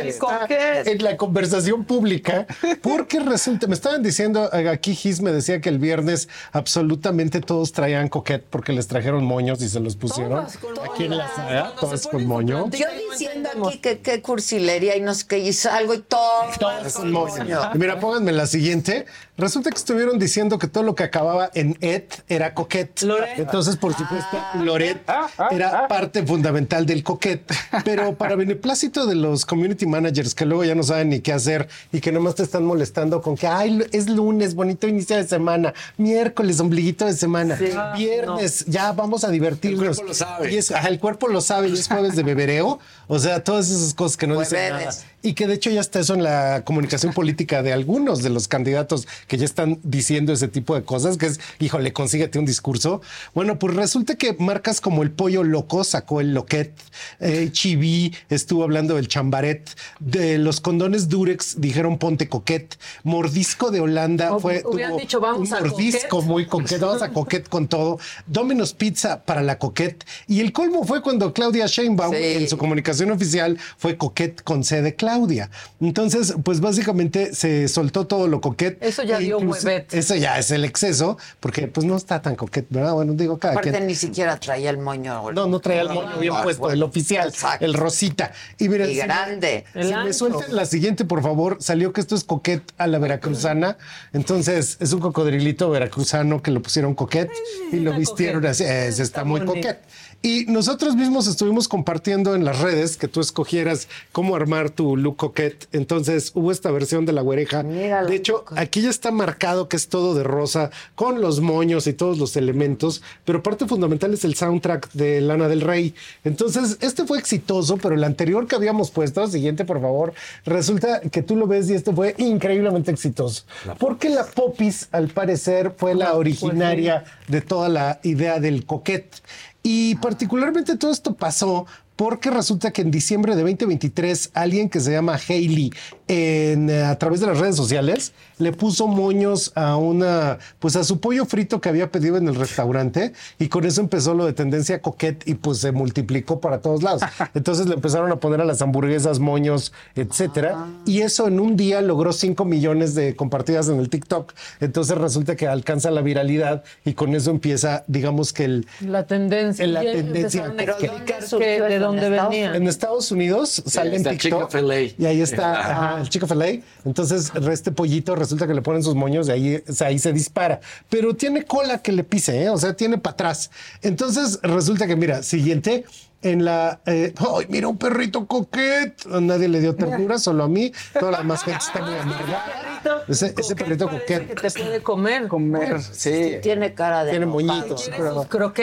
Está 0.07 0.47
en 0.85 1.03
la 1.03 1.17
conversación 1.17 1.83
pública, 1.83 2.47
porque 2.81 3.19
resulta, 3.19 3.67
me 3.67 3.73
estaban 3.73 4.01
diciendo, 4.01 4.49
eh, 4.53 4.69
aquí 4.69 4.95
Gis 4.95 5.21
me 5.21 5.31
decía 5.31 5.59
que 5.61 5.69
el 5.69 5.79
viernes 5.79 6.29
absolutamente 6.51 7.41
todos 7.41 7.71
traían 7.71 8.07
coquet 8.07 8.43
porque 8.49 8.71
les 8.71 8.87
trajeron 8.87 9.25
moños 9.25 9.61
y 9.61 9.69
se 9.69 9.79
los 9.79 9.95
pusieron 9.95 10.45
aquí 10.89 11.05
en 11.05 11.17
la 11.17 11.27
sala, 11.35 11.73
todas 11.79 12.07
con 12.07 12.25
moño. 12.25 12.69
Yo 12.71 12.87
diciendo 13.11 13.49
aquí 13.67 13.79
que 13.79 13.99
qué 13.99 14.21
cursilería 14.21 14.95
y 14.95 15.01
no 15.01 15.13
sé 15.13 15.25
qué, 15.27 15.39
y 15.39 15.53
salgo 15.53 15.93
y 15.93 15.99
todo. 15.99 16.43
Es 16.85 16.95
un 16.97 17.11
moño. 17.11 17.59
Y 17.73 17.77
mira, 17.77 17.99
pónganme 17.99 18.31
la 18.31 18.47
siguiente. 18.47 19.05
Resulta 19.37 19.69
que 19.69 19.77
estuvieron 19.77 20.17
diciendo 20.17 20.57
que 20.57 20.67
todo 20.67 20.83
lo 20.83 20.95
que 20.95 21.03
acababa 21.03 21.51
en 21.53 21.77
et 21.81 22.23
era 22.29 22.53
coquet. 22.53 23.03
Entonces, 23.37 23.75
por 23.75 23.93
supuesto, 23.93 24.37
Loret 24.63 25.03
era 25.51 25.87
parte 25.87 26.25
fundamental 26.25 26.85
del 26.85 27.03
coquet. 27.03 27.41
Pero 27.83 28.15
para 28.15 28.35
beneplácito 28.35 29.05
de 29.05 29.15
los 29.15 29.24
community 29.45 29.85
managers 29.85 30.35
que 30.35 30.45
luego 30.45 30.63
ya 30.63 30.75
no 30.75 30.83
saben 30.83 31.09
ni 31.09 31.19
qué 31.19 31.33
hacer 31.33 31.67
y 31.91 32.01
que 32.01 32.11
nomás 32.11 32.35
te 32.35 32.43
están 32.43 32.65
molestando 32.65 33.21
con 33.21 33.35
que 33.35 33.47
ay, 33.47 33.83
es 33.91 34.09
lunes, 34.09 34.55
bonito 34.55 34.87
inicio 34.87 35.17
de 35.17 35.27
semana, 35.27 35.73
miércoles, 35.97 36.59
ombliguito 36.59 37.05
de 37.05 37.13
semana, 37.13 37.57
viernes, 37.95 38.65
ya 38.67 38.91
vamos 38.91 39.23
a 39.23 39.29
divertirnos. 39.29 39.81
El 39.81 39.87
cuerpo 39.87 40.07
lo 40.07 40.13
sabe. 40.13 40.53
Y 40.53 40.57
es, 40.57 40.71
ajá, 40.71 40.87
el 40.87 40.99
cuerpo 40.99 41.27
lo 41.27 41.41
sabe 41.41 41.69
y 41.69 41.73
es 41.73 41.87
jueves 41.87 42.15
de 42.15 42.23
bebereo. 42.23 42.79
O 43.07 43.19
sea, 43.19 43.43
todas 43.43 43.69
esas 43.69 43.93
cosas 43.93 44.17
que 44.17 44.27
no 44.27 44.39
dicen 44.39 44.69
nada. 44.69 44.91
Y 45.21 45.33
que 45.33 45.47
de 45.47 45.55
hecho 45.55 45.71
ya 45.71 45.81
está 45.81 45.99
eso 45.99 46.13
en 46.13 46.23
la 46.23 46.61
comunicación 46.65 47.11
política 47.11 47.63
de 47.63 47.73
algunos 47.73 48.21
de 48.21 48.29
los 48.29 48.47
candidatos 48.47 49.07
que 49.27 49.37
ya 49.37 49.45
están 49.45 49.79
diciendo 49.81 50.31
ese 50.31 50.47
tipo 50.47 50.75
de 50.75 50.83
cosas, 50.83 51.17
que 51.17 51.25
es, 51.25 51.39
híjole, 51.59 51.93
consíguete 51.93 52.37
un 52.37 52.45
discurso. 52.45 53.01
Bueno, 53.33 53.57
pues 53.57 53.75
resulta 53.75 54.15
que 54.15 54.35
marcas 54.37 54.81
como 54.81 55.01
el 55.01 55.09
pollo 55.09 55.43
loco 55.43 55.83
sacó 55.83 56.21
el 56.21 56.35
loquet, 56.35 56.71
eh, 57.19 57.49
Chiví 57.51 58.13
estuvo 58.29 58.63
hablando 58.63 58.95
del 58.95 59.07
chambaret, 59.19 59.69
de 59.99 60.37
los 60.37 60.59
condones 60.59 61.07
Durex 61.07 61.55
dijeron 61.61 61.97
ponte 61.97 62.27
coquet, 62.27 62.77
mordisco 63.03 63.71
de 63.71 63.79
Holanda 63.79 64.33
O- 64.35 64.39
fue 64.41 64.61
hubieran 64.65 64.91
tuvo 64.91 64.99
dicho, 64.99 65.19
vamos 65.21 65.49
un 65.49 65.55
a 65.55 65.59
mordisco 65.61 66.09
coquet. 66.17 66.27
muy 66.29 66.45
coquet, 66.47 66.79
vamos 66.81 67.01
a 67.01 67.09
coquet 67.13 67.47
con 67.47 67.67
todo, 67.69 67.97
Domino's 68.27 68.73
Pizza 68.73 69.23
para 69.23 69.41
la 69.41 69.57
coquet 69.57 70.03
y 70.27 70.41
el 70.41 70.51
colmo 70.51 70.83
fue 70.83 71.01
cuando 71.01 71.31
Claudia 71.33 71.65
Sheinbaum 71.67 72.13
Sí. 72.13 72.23
en 72.23 72.49
su 72.49 72.57
comunicación 72.57 73.11
oficial 73.11 73.57
fue 73.77 73.95
coquet 73.97 74.43
con 74.43 74.63
C 74.65 74.81
de 74.81 74.95
Claudia. 74.95 75.49
Entonces, 75.79 76.33
pues 76.43 76.59
básicamente 76.59 77.33
se 77.33 77.67
soltó 77.69 78.05
todo 78.07 78.27
lo 78.27 78.41
coquet. 78.41 78.77
Eso 78.83 79.03
ya 79.03 79.17
E 79.19 79.23
dio 79.23 79.37
huevet. 79.37 79.93
Eso 79.93 80.15
ya 80.15 80.37
es 80.39 80.51
el 80.51 80.65
exceso, 80.65 81.17
porque 81.39 81.67
pues 81.67 81.85
no 81.85 81.95
está 81.95 82.21
tan 82.21 82.35
coquet, 82.35 82.65
¿verdad? 82.69 82.93
Bueno, 82.93 83.13
digo 83.13 83.37
cada 83.37 83.53
Aparte 83.53 83.71
quien. 83.71 83.87
ni 83.87 83.95
siquiera 83.95 84.37
traía 84.39 84.69
el 84.71 84.77
moño. 84.77 85.31
No, 85.31 85.45
no 85.47 85.59
traía 85.59 85.81
el 85.83 85.89
moño 85.89 86.17
bien 86.19 86.33
Ah, 86.35 86.43
puesto, 86.43 86.61
bueno. 86.61 86.73
el 86.73 86.83
oficial, 86.83 87.29
Exacto. 87.29 87.63
el 87.65 87.73
rosita. 87.73 88.31
Y 88.57 88.67
mira, 88.69 88.87
Y 88.87 88.99
grande. 89.05 89.65
Si 89.73 89.93
me 89.93 90.13
sueltan 90.13 90.55
la 90.55 90.65
siguiente, 90.65 91.05
por 91.05 91.21
favor, 91.21 91.57
salió 91.59 91.93
que 91.93 92.01
esto 92.01 92.15
es 92.15 92.23
coquet 92.23 92.61
a 92.77 92.87
la 92.87 92.99
veracruzana. 92.99 93.77
Entonces, 94.13 94.77
es 94.79 94.93
un 94.93 94.99
cocodrilito 94.99 95.69
veracruzano 95.69 96.41
que 96.41 96.51
lo 96.51 96.61
pusieron 96.61 96.95
coquet 96.95 97.29
y 97.71 97.77
lo 97.77 97.93
vistieron 97.93 98.45
así. 98.45 98.63
Es, 98.63 98.99
está 98.99 99.23
muy 99.23 99.41
bonito. 99.41 99.67
coquet. 99.67 99.79
Y 100.25 100.45
nosotros 100.47 100.95
mismos 100.95 101.27
estuvimos 101.27 101.67
compartiendo 101.67 102.33
en 102.33 102.45
las 102.45 102.59
redes 102.59 102.97
que 102.97 103.07
tú 103.07 103.21
escogieras 103.21 103.87
cómo 104.11 104.35
armar 104.35 104.71
tu 104.71 104.97
look 104.97 105.17
coquet. 105.17 105.67
Entonces 105.71 106.31
hubo 106.33 106.51
esta 106.51 106.71
versión 106.71 107.05
de 107.05 107.13
la 107.13 107.21
güereja. 107.21 107.61
De 107.61 108.15
hecho, 108.15 108.43
aquí 108.55 108.81
ya 108.81 108.89
está 108.89 109.11
marcado 109.11 109.69
que 109.69 109.77
es 109.77 109.87
todo 109.87 110.15
de 110.15 110.23
rosa, 110.23 110.71
con 110.95 111.21
los 111.21 111.41
moños 111.41 111.85
y 111.85 111.93
todos 111.93 112.17
los 112.17 112.35
elementos, 112.37 113.03
pero 113.23 113.43
parte 113.43 113.67
fundamental 113.67 114.15
es 114.15 114.25
el 114.25 114.33
soundtrack 114.33 114.93
de 114.93 115.21
Lana 115.21 115.47
del 115.47 115.61
Rey. 115.61 115.93
Entonces, 116.23 116.79
este 116.81 117.05
fue 117.05 117.19
exitoso, 117.19 117.77
pero 117.77 117.93
el 117.93 118.03
anterior 118.03 118.47
que 118.47 118.55
habíamos 118.55 118.89
puesto, 118.89 119.27
siguiente 119.27 119.63
por 119.63 119.79
favor, 119.79 120.15
resulta 120.43 121.01
que 121.01 121.21
tú 121.21 121.35
lo 121.35 121.45
ves 121.45 121.69
y 121.69 121.75
este 121.75 121.93
fue 121.93 122.15
increíblemente 122.17 122.89
exitoso. 122.89 123.43
Porque 123.77 124.09
la 124.09 124.25
Popis, 124.25 124.87
al 124.91 125.09
parecer, 125.09 125.75
fue 125.77 125.93
la 125.93 126.15
originaria 126.15 127.03
de 127.27 127.41
toda 127.41 127.69
la 127.69 127.99
idea 128.01 128.39
del 128.39 128.65
coquet. 128.65 129.21
Y 129.67 129.95
particularmente 129.95 130.77
todo 130.77 130.91
esto 130.91 131.15
pasó 131.15 131.65
porque 131.95 132.29
resulta 132.29 132.69
que 132.69 132.83
en 132.83 132.91
diciembre 132.91 133.35
de 133.35 133.41
2023 133.41 134.29
alguien 134.35 134.69
que 134.69 134.79
se 134.79 134.91
llama 134.91 135.19
Hailey 135.27 135.71
eh, 136.07 136.85
a 136.85 136.95
través 136.99 137.19
de 137.19 137.25
las 137.25 137.39
redes 137.39 137.55
sociales 137.55 138.13
le 138.37 138.51
puso 138.51 138.87
moños 138.87 139.51
a 139.55 139.77
una 139.77 140.37
pues 140.59 140.75
a 140.75 140.83
su 140.83 140.99
pollo 140.99 141.25
frito 141.25 141.61
que 141.61 141.69
había 141.69 141.91
pedido 141.91 142.17
en 142.17 142.27
el 142.27 142.35
restaurante 142.35 143.13
y 143.39 143.47
con 143.47 143.65
eso 143.65 143.81
empezó 143.81 144.13
lo 144.13 144.25
de 144.25 144.33
tendencia 144.33 144.81
coquet 144.81 145.23
y 145.27 145.35
pues 145.35 145.59
se 145.59 145.71
multiplicó 145.71 146.39
para 146.39 146.59
todos 146.61 146.83
lados. 146.83 147.01
Entonces 147.33 147.67
le 147.67 147.75
empezaron 147.75 148.11
a 148.11 148.17
poner 148.17 148.41
a 148.41 148.45
las 148.45 148.61
hamburguesas 148.61 149.19
moños, 149.19 149.73
etcétera, 149.95 150.65
y 150.85 151.01
eso 151.01 151.27
en 151.27 151.39
un 151.39 151.55
día 151.55 151.81
logró 151.81 152.13
5 152.13 152.45
millones 152.45 152.95
de 152.95 153.15
compartidas 153.15 153.69
en 153.69 153.79
el 153.79 153.89
TikTok. 153.89 154.33
Entonces 154.59 154.97
resulta 154.97 155.35
que 155.35 155.47
alcanza 155.47 155.91
la 155.91 156.01
viralidad 156.01 156.63
y 156.83 156.93
con 156.93 157.15
eso 157.15 157.31
empieza, 157.31 157.83
digamos 157.87 158.33
que 158.33 158.45
el 158.45 158.67
La 158.81 159.05
tendencia. 159.07 159.63
En 159.65 159.73
la 159.73 159.81
tendencia. 159.81 160.53
Pero 160.55 160.73
explicar 160.73 161.23
¿dónde 161.29 161.45
que- 161.45 161.61
de 161.61 161.79
dónde 161.79 162.05
¿En 162.07 162.13
Estados 162.13 162.29
venía. 162.31 162.55
En 162.55 162.67
Estados 162.67 163.11
Unidos 163.11 163.63
sale 163.65 163.95
en 163.95 164.03
TikTok. 164.03 164.53
Y 164.97 165.05
ahí 165.05 165.21
está 165.21 165.53
ajá, 165.59 166.01
el 166.01 166.09
Chick-fil-A. 166.09 166.61
Entonces, 166.85 167.31
este 167.51 167.71
pollito 167.71 168.15
resulta 168.25 168.47
que 168.47 168.53
le 168.53 168.61
ponen 168.61 168.83
sus 168.83 168.95
moños 168.95 169.27
y 169.29 169.31
ahí, 169.31 169.63
o 169.67 169.73
sea, 169.73 169.87
ahí 169.87 169.99
se 169.99 170.11
dispara. 170.13 170.59
Pero 170.89 171.15
tiene 171.15 171.43
cola 171.45 171.79
que 171.79 171.91
le 171.91 172.03
pise, 172.03 172.43
¿eh? 172.43 172.49
o 172.49 172.57
sea, 172.57 172.73
tiene 172.75 172.97
para 172.97 173.13
atrás. 173.13 173.49
Entonces, 173.81 174.39
resulta 174.43 174.87
que, 174.87 174.95
mira, 174.95 175.23
siguiente. 175.23 175.85
En 176.21 176.43
la. 176.43 176.79
eh, 176.87 177.13
¡Ay, 177.17 177.45
mira 177.49 177.67
un 177.67 177.77
perrito 177.77 178.25
coquet! 178.25 179.05
Nadie 179.05 179.47
le 179.47 179.59
dio 179.59 179.75
ternura, 179.75 180.17
solo 180.17 180.45
a 180.45 180.47
mí. 180.47 180.71
Toda 180.99 181.11
la 181.11 181.17
demás 181.19 181.43
gente 181.43 181.59
está 181.63 181.81
muy 181.83 181.93
amargada. 181.93 183.03
Ese, 183.07 183.35
ese 183.37 183.55
perrito 183.55 183.87
coquet. 183.87 184.27
Que 184.29 184.33
te 184.33 184.49
puede 184.49 184.81
comer. 184.81 185.27
Comer, 185.27 185.83
sí. 185.83 186.37
Tiene 186.41 186.73
cara 186.73 187.03
de. 187.03 187.11
Tiene 187.11 187.27
moñitos. 187.27 187.91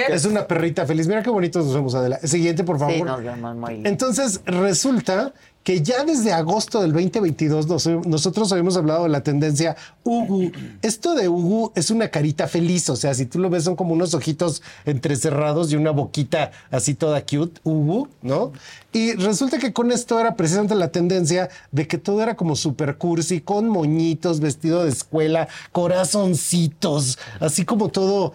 Es 0.09 0.25
una 0.25 0.49
perrita 0.49 0.87
feliz. 0.87 1.07
Mira 1.07 1.23
qué 1.23 1.31
bonitos 1.31 1.65
nos 1.67 1.75
vemos, 1.75 1.95
Adela. 1.95 2.19
Siguiente, 2.25 2.65
por 2.65 2.81
favor. 2.81 2.95
Sí, 2.95 3.03
nos 3.03 3.23
vemos 3.23 3.55
muy 3.55 3.75
bien. 3.75 3.87
Entonces, 3.87 4.41
resulta 4.45 5.33
que 5.63 5.81
ya 5.81 6.05
desde 6.05 6.33
agosto 6.33 6.81
del 6.83 6.93
2022 6.93 7.67
nos- 7.69 7.87
nosotros 8.07 8.51
habíamos 8.51 8.77
hablado 8.77 9.05
de 9.05 9.09
la 9.11 9.23
tendencia 9.23 9.77
Ugu. 10.05 10.51
Esto 10.83 11.15
de 11.15 11.29
Ugu 11.29 11.71
es 11.77 11.91
una 11.91 12.09
carita 12.09 12.49
feliz, 12.49 12.89
o 12.91 12.97
sea, 12.97 13.15
si 13.15 13.27
tú 13.27 13.39
lo 13.39 13.49
ves 13.49 13.65
son 13.65 13.77
como 13.77 13.93
unos 13.95 14.15
ojitos 14.15 14.63
entrecerrados 14.85 15.71
y 15.73 15.77
una 15.77 15.93
boquita 15.93 16.51
así 16.71 16.95
toda 16.95 17.21
cute, 17.25 17.61
Ugu, 17.63 18.09
¿no? 18.23 18.53
Y 18.93 19.13
resulta 19.15 19.59
que 19.59 19.73
con 19.73 19.91
esto 19.93 20.19
era 20.21 20.35
precisamente 20.37 20.75
la 20.75 20.89
tendencia 20.93 21.49
de 21.71 21.87
que 21.87 21.97
todo 21.97 22.23
era 22.23 22.37
como 22.37 22.57
super 22.57 22.99
cursi, 22.99 23.41
con 23.41 23.69
moñitos, 23.69 24.41
vestido 24.41 24.85
de 24.85 24.91
escuela, 24.91 25.49
corazoncitos, 25.73 27.19
así 27.41 27.65
como 27.65 27.89
todo... 27.89 28.35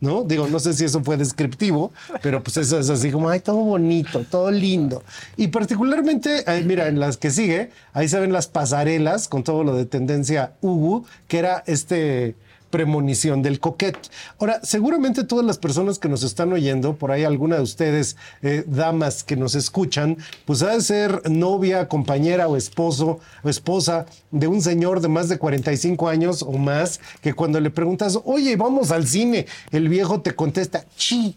¿no? 0.00 0.24
Digo, 0.24 0.48
no 0.48 0.58
sé 0.58 0.72
si 0.72 0.84
eso 0.84 1.02
fue 1.04 1.16
descriptivo, 1.16 1.92
pero 2.22 2.42
pues 2.42 2.56
eso 2.56 2.78
es 2.78 2.90
así 2.90 3.10
como, 3.10 3.28
ay, 3.28 3.40
todo 3.40 3.56
bonito, 3.56 4.24
todo 4.30 4.50
lindo. 4.50 5.02
Y 5.36 5.48
particularmente, 5.48 6.44
eh, 6.46 6.62
mira, 6.64 6.88
en 6.88 6.98
las 6.98 7.16
que 7.16 7.30
sigue, 7.30 7.70
ahí 7.92 8.08
se 8.08 8.18
ven 8.18 8.32
las 8.32 8.46
pasarelas 8.46 9.28
con 9.28 9.44
todo 9.44 9.64
lo 9.64 9.74
de 9.74 9.86
tendencia 9.86 10.54
Ugu, 10.60 11.04
que 11.28 11.38
era 11.38 11.62
este 11.66 12.34
premonición 12.70 13.42
del 13.42 13.60
coquet. 13.60 13.96
Ahora, 14.38 14.60
seguramente 14.62 15.24
todas 15.24 15.44
las 15.44 15.58
personas 15.58 15.98
que 15.98 16.08
nos 16.08 16.22
están 16.22 16.52
oyendo, 16.52 16.94
por 16.94 17.10
ahí 17.10 17.24
alguna 17.24 17.56
de 17.56 17.62
ustedes, 17.62 18.16
eh, 18.42 18.64
damas 18.66 19.22
que 19.24 19.36
nos 19.36 19.54
escuchan, 19.54 20.16
pues 20.44 20.62
ha 20.62 20.74
de 20.74 20.80
ser 20.80 21.30
novia, 21.30 21.88
compañera 21.88 22.48
o 22.48 22.56
esposo 22.56 23.20
o 23.42 23.48
esposa 23.48 24.06
de 24.30 24.46
un 24.46 24.62
señor 24.62 25.00
de 25.00 25.08
más 25.08 25.28
de 25.28 25.38
45 25.38 26.08
años 26.08 26.42
o 26.42 26.52
más, 26.52 27.00
que 27.20 27.34
cuando 27.34 27.60
le 27.60 27.70
preguntas, 27.70 28.18
oye, 28.24 28.56
vamos 28.56 28.90
al 28.90 29.06
cine, 29.06 29.46
el 29.70 29.88
viejo 29.88 30.20
te 30.20 30.34
contesta, 30.34 30.84
chi. 30.96 31.36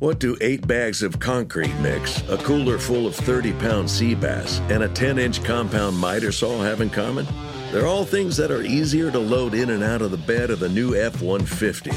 What 0.00 0.18
do 0.18 0.36
eight 0.40 0.66
bags 0.66 1.02
of 1.02 1.18
concrete 1.18 1.72
mix, 1.80 2.22
a 2.28 2.36
cooler 2.36 2.78
full 2.78 3.06
of 3.06 3.14
30 3.14 3.52
pound 3.54 3.88
sea 3.88 4.14
bass, 4.14 4.60
and 4.68 4.82
a 4.82 4.88
10 4.88 5.18
inch 5.18 5.42
compound 5.44 5.98
miter 5.98 6.32
saw 6.32 6.60
have 6.62 6.80
in 6.80 6.90
common? 6.90 7.26
They're 7.74 7.88
all 7.88 8.04
things 8.04 8.36
that 8.36 8.52
are 8.52 8.62
easier 8.62 9.10
to 9.10 9.18
load 9.18 9.52
in 9.52 9.70
and 9.70 9.82
out 9.82 10.00
of 10.00 10.12
the 10.12 10.16
bed 10.16 10.50
of 10.50 10.60
the 10.60 10.68
new 10.68 10.94
F 10.94 11.20
150. 11.20 11.90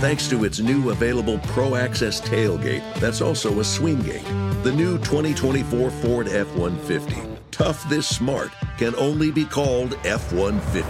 Thanks 0.00 0.28
to 0.28 0.42
its 0.42 0.58
new 0.58 0.90
available 0.90 1.38
Pro 1.44 1.76
Access 1.76 2.20
tailgate, 2.20 2.82
that's 2.94 3.20
also 3.20 3.60
a 3.60 3.64
swing 3.64 4.00
gate. 4.00 4.24
The 4.64 4.72
new 4.72 4.98
2024 4.98 5.92
Ford 5.92 6.26
F 6.26 6.48
150. 6.56 7.22
Tough 7.52 7.88
this 7.88 8.08
smart 8.08 8.50
can 8.78 8.96
only 8.96 9.30
be 9.30 9.44
called 9.44 9.96
F 10.04 10.32
150. 10.32 10.88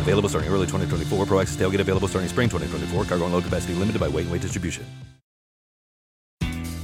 Available 0.00 0.28
starting 0.28 0.50
early 0.50 0.66
2024. 0.66 1.26
Pro 1.26 1.38
Access 1.38 1.56
tailgate 1.56 1.78
available 1.78 2.08
starting 2.08 2.28
spring 2.28 2.48
2024. 2.48 3.04
Cargo 3.04 3.26
and 3.26 3.32
load 3.32 3.44
capacity 3.44 3.74
limited 3.74 4.00
by 4.00 4.08
weight 4.08 4.22
and 4.22 4.32
weight 4.32 4.42
distribution. 4.42 4.84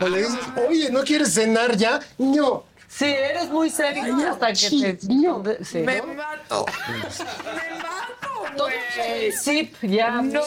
O 0.00 0.08
le 0.08 0.18
dices, 0.18 0.38
oye, 0.68 0.90
¿no 0.90 1.02
quieres 1.02 1.34
cenar 1.34 1.76
ya? 1.76 2.00
No. 2.18 2.64
Sí, 2.88 3.06
eres 3.06 3.48
muy 3.48 3.70
serio 3.70 4.02
Ay, 4.04 4.24
hasta 4.24 4.48
que 4.48 4.54
sí, 4.56 4.82
te... 4.82 4.98
no. 5.08 5.42
Sí. 5.64 5.78
Me 5.78 6.02
mato. 6.02 6.66
güey. 8.58 9.32
Zip, 9.32 9.74
ya, 9.82 10.20
No. 10.20 10.42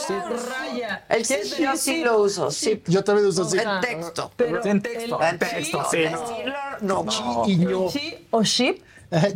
raya. 0.49 1.06
El 1.10 1.26
sí, 1.26 1.35
yo 1.60 1.76
sí 1.76 2.03
lo 2.03 2.19
uso, 2.22 2.52
sí. 2.52 2.84
Yo 2.85 3.03
también 3.03 3.27
uso 3.27 3.43
así. 3.43 3.57
En 3.57 3.81
texto. 3.81 4.31
Pero 4.35 4.64
en 4.64 4.81
texto. 4.81 5.19
En 5.22 5.27
el 5.27 5.39
texto. 5.39 5.88
sí, 5.89 5.97
Decirlo, 5.97 6.56
no. 6.81 7.06
Y 7.47 7.56
no. 7.57 7.89
¿Sí 7.89 8.27
o 8.30 8.43
ship? 8.43 8.84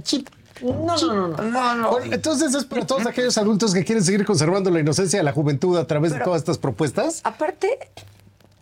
Chip. 0.04 0.30
No, 0.62 0.98
no, 0.98 1.28
no, 1.28 1.28
no. 1.28 1.76
No. 1.76 1.92
Bueno, 1.92 2.14
entonces 2.14 2.54
es 2.54 2.66
para 2.66 2.86
todos 2.86 3.06
aquellos 3.06 3.38
adultos 3.38 3.74
que 3.74 3.84
quieren 3.84 4.04
seguir 4.04 4.26
conservando 4.26 4.70
la 4.70 4.80
inocencia 4.80 5.20
de 5.20 5.24
la 5.24 5.32
juventud 5.32 5.78
a 5.78 5.88
través 5.88 6.14
de 6.14 6.20
todas 6.20 6.40
estas 6.40 6.58
propuestas. 6.58 7.22
Aparte, 7.24 7.92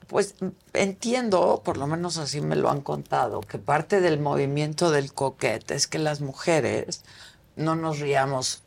pues 0.08 0.36
entiendo, 0.74 1.62
por 1.64 1.78
lo 1.78 1.88
menos 1.88 2.18
así 2.18 2.42
me 2.42 2.56
lo 2.56 2.70
han 2.70 2.82
contado, 2.82 3.42
que 3.42 3.58
parte 3.58 4.02
del 4.02 4.20
movimiento 4.20 4.92
del 4.92 5.14
coquete 5.14 5.76
es 5.76 5.88
que 5.88 6.00
las 6.00 6.22
mujeres 6.22 7.04
no 7.56 7.76
nos 7.76 8.00
riamos 8.00 8.64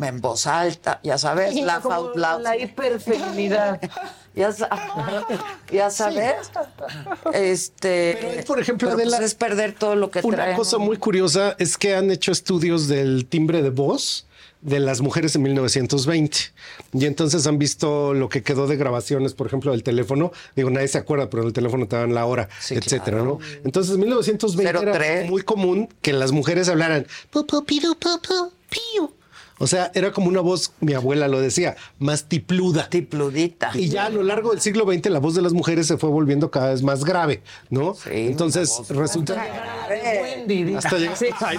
en 0.00 0.20
voz 0.20 0.46
alta, 0.46 1.00
ya 1.02 1.18
sabes, 1.18 1.54
la 1.56 1.80
loud. 1.80 2.42
La 2.42 2.56
hiperfeminidad. 2.56 3.80
Ya, 4.34 4.50
ya 5.72 5.90
sabes, 5.90 6.50
este, 7.34 8.18
Pero 8.18 8.44
por 8.44 8.60
ejemplo, 8.60 8.88
pero, 8.88 8.98
Adela, 8.98 9.18
pues, 9.18 9.32
es 9.32 9.34
perder 9.34 9.74
todo 9.74 9.94
lo 9.94 10.10
que 10.10 10.20
Una 10.22 10.54
cosa 10.54 10.78
muy 10.78 10.96
curiosa 10.96 11.54
es 11.58 11.76
que 11.76 11.94
han 11.94 12.10
hecho 12.10 12.32
estudios 12.32 12.88
del 12.88 13.26
timbre 13.26 13.62
de 13.62 13.70
voz 13.70 14.26
de 14.62 14.80
las 14.80 15.00
mujeres 15.00 15.34
en 15.36 15.42
1920. 15.42 16.38
Y 16.94 17.04
entonces 17.04 17.46
han 17.46 17.58
visto 17.58 18.14
lo 18.14 18.28
que 18.28 18.42
quedó 18.42 18.66
de 18.66 18.76
grabaciones, 18.76 19.34
por 19.34 19.48
ejemplo, 19.48 19.72
del 19.72 19.82
teléfono. 19.82 20.32
Digo, 20.56 20.70
nadie 20.70 20.88
se 20.88 20.98
acuerda, 20.98 21.28
pero 21.28 21.42
en 21.42 21.48
el 21.48 21.52
teléfono 21.52 21.86
te 21.86 21.96
dan 21.96 22.14
la 22.14 22.24
hora, 22.24 22.48
etcétera, 22.70 23.22
¿no? 23.22 23.38
Entonces, 23.64 23.94
en 23.94 24.00
1920 24.00 24.70
era 24.70 24.92
03. 24.92 25.28
muy 25.28 25.42
común 25.42 25.88
que 26.00 26.12
las 26.12 26.32
mujeres 26.32 26.68
hablaran 26.68 27.06
pu, 27.30 27.44
pu, 27.44 27.64
piru, 27.64 27.96
pu, 27.96 28.20
pu, 28.20 28.52
piu. 28.70 29.10
O 29.62 29.68
sea, 29.68 29.92
era 29.94 30.10
como 30.10 30.26
una 30.26 30.40
voz, 30.40 30.72
mi 30.80 30.92
abuela 30.92 31.28
lo 31.28 31.40
decía, 31.40 31.76
más 32.00 32.24
tipluda. 32.24 32.88
Tipludita. 32.90 33.70
Y 33.74 33.88
ya 33.90 34.06
a 34.06 34.10
lo 34.10 34.24
largo 34.24 34.50
del 34.50 34.60
siglo 34.60 34.84
XX 34.92 35.08
la 35.10 35.20
voz 35.20 35.36
de 35.36 35.42
las 35.42 35.52
mujeres 35.52 35.86
se 35.86 35.98
fue 35.98 36.10
volviendo 36.10 36.50
cada 36.50 36.70
vez 36.70 36.82
más 36.82 37.04
grave, 37.04 37.42
¿no? 37.70 37.94
Entonces 38.06 38.72
resulta... 38.88 39.40
Wendy. 39.88 40.74
Hasta 40.74 40.98
llegar- 40.98 41.16
Sí. 41.16 41.26
Ay. 41.40 41.58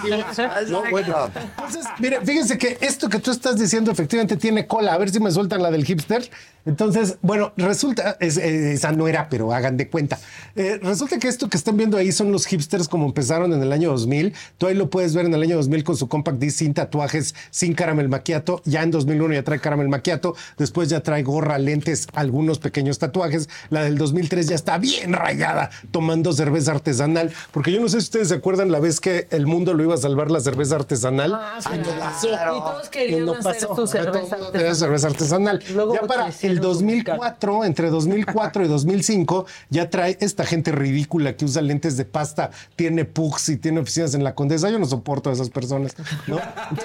No, 0.69 0.83
bueno. 0.91 1.29
Entonces, 1.57 1.85
mire, 1.99 2.19
fíjense 2.25 2.57
que 2.57 2.77
esto 2.81 3.07
que 3.07 3.19
tú 3.19 3.31
estás 3.31 3.57
diciendo 3.57 3.89
efectivamente 3.91 4.35
tiene 4.35 4.67
cola. 4.67 4.93
A 4.93 4.97
ver 4.97 5.09
si 5.09 5.21
me 5.21 5.31
sueltan 5.31 5.61
la 5.63 5.71
del 5.71 5.85
hipster. 5.85 6.29
Entonces, 6.65 7.17
bueno, 7.21 7.51
resulta, 7.57 8.15
es- 8.19 8.37
eh, 8.37 8.73
esa 8.73 8.91
no 8.91 9.07
era, 9.07 9.27
pero 9.29 9.51
hagan 9.53 9.75
de 9.77 9.89
cuenta. 9.89 10.17
Eh, 10.55 10.79
resulta 10.81 11.19
que 11.19 11.27
esto 11.27 11.49
que 11.49 11.57
están 11.57 11.75
viendo 11.77 11.97
ahí 11.97 12.11
son 12.11 12.31
los 12.31 12.45
hipsters 12.45 12.87
como 12.87 13.05
empezaron 13.05 13.51
en 13.53 13.61
el 13.61 13.71
año 13.73 13.89
2000. 13.91 14.33
Tú 14.57 14.67
ahí 14.67 14.73
lo 14.75 14.89
puedes 14.89 15.13
ver 15.13 15.25
en 15.25 15.33
el 15.33 15.41
año 15.41 15.57
2000 15.57 15.83
con 15.83 15.97
su 15.97 16.07
compact 16.07 16.39
disc 16.39 16.57
sin 16.59 16.73
tatuajes, 16.73 17.35
sin 17.51 17.73
caramel 17.73 18.07
maquiato. 18.09 18.61
Ya 18.65 18.81
en 18.83 18.91
2001 18.91 19.33
ya 19.33 19.43
trae 19.43 19.59
caramel 19.59 19.89
maquiato. 19.89 20.35
Después 20.57 20.89
ya 20.89 21.01
trae 21.01 21.23
gorra, 21.23 21.57
lentes, 21.57 22.07
algunos 22.13 22.59
pequeños 22.59 22.97
tatuajes. 22.99 23.49
La 23.69 23.83
del 23.83 23.97
2003 23.97 24.47
ya 24.47 24.55
está 24.55 24.77
bien 24.77 25.13
rayada 25.13 25.69
tomando 25.91 26.31
cerveza 26.33 26.71
artesanal. 26.71 27.31
Porque 27.51 27.71
yo 27.71 27.81
no 27.81 27.89
sé 27.89 27.99
si 27.99 28.05
ustedes 28.05 28.29
se 28.29 28.35
acuerdan 28.35 28.71
la 28.71 28.79
vez 28.79 28.99
que 29.01 29.27
el 29.31 29.47
mundo 29.47 29.73
lo 29.73 29.83
iba 29.83 29.95
a 29.95 29.97
salvar 29.97 30.31
la 30.31 30.39
cerveza 30.39 30.75
artesanal. 30.75 31.33
Ah, 31.33 31.59
sí, 31.61 31.69
Y 31.73 31.77
no 31.79 31.99
pasó. 31.99 32.27
Y 32.27 32.59
todos 32.59 32.89
querían 32.89 33.25
No 33.25 33.33
hacer 33.33 33.43
pasó. 33.67 33.75
su 33.75 33.87
cerveza 33.87 34.35
artesanal. 34.37 34.75
cerveza 34.75 35.07
artesanal. 35.07 35.63
Luego 35.73 35.93
ya 35.95 36.01
para 36.07 36.31
el 36.53 36.63
su 36.63 36.63
2004, 36.63 37.65
entre 37.65 37.89
2004 37.89 38.65
y 38.65 38.67
2005, 38.67 39.45
ya 39.69 39.89
trae 39.89 40.17
esta 40.21 40.45
gente 40.45 40.71
ridícula 40.71 41.35
que 41.35 41.45
usa 41.45 41.61
lentes 41.61 41.97
de 41.97 42.05
pasta, 42.05 42.51
tiene 42.75 43.05
pugs 43.05 43.49
y 43.49 43.57
tiene 43.57 43.79
oficinas 43.79 44.13
en 44.15 44.23
la 44.23 44.33
Condesa. 44.35 44.69
Yo 44.69 44.79
no 44.79 44.85
soporto 44.85 45.29
a 45.29 45.33
esas 45.33 45.49
personas. 45.49 45.95
¿no? 46.27 46.39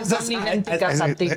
Son 0.05 0.33
idénticas 0.33 1.01
a 1.01 1.15
ti. 1.15 1.29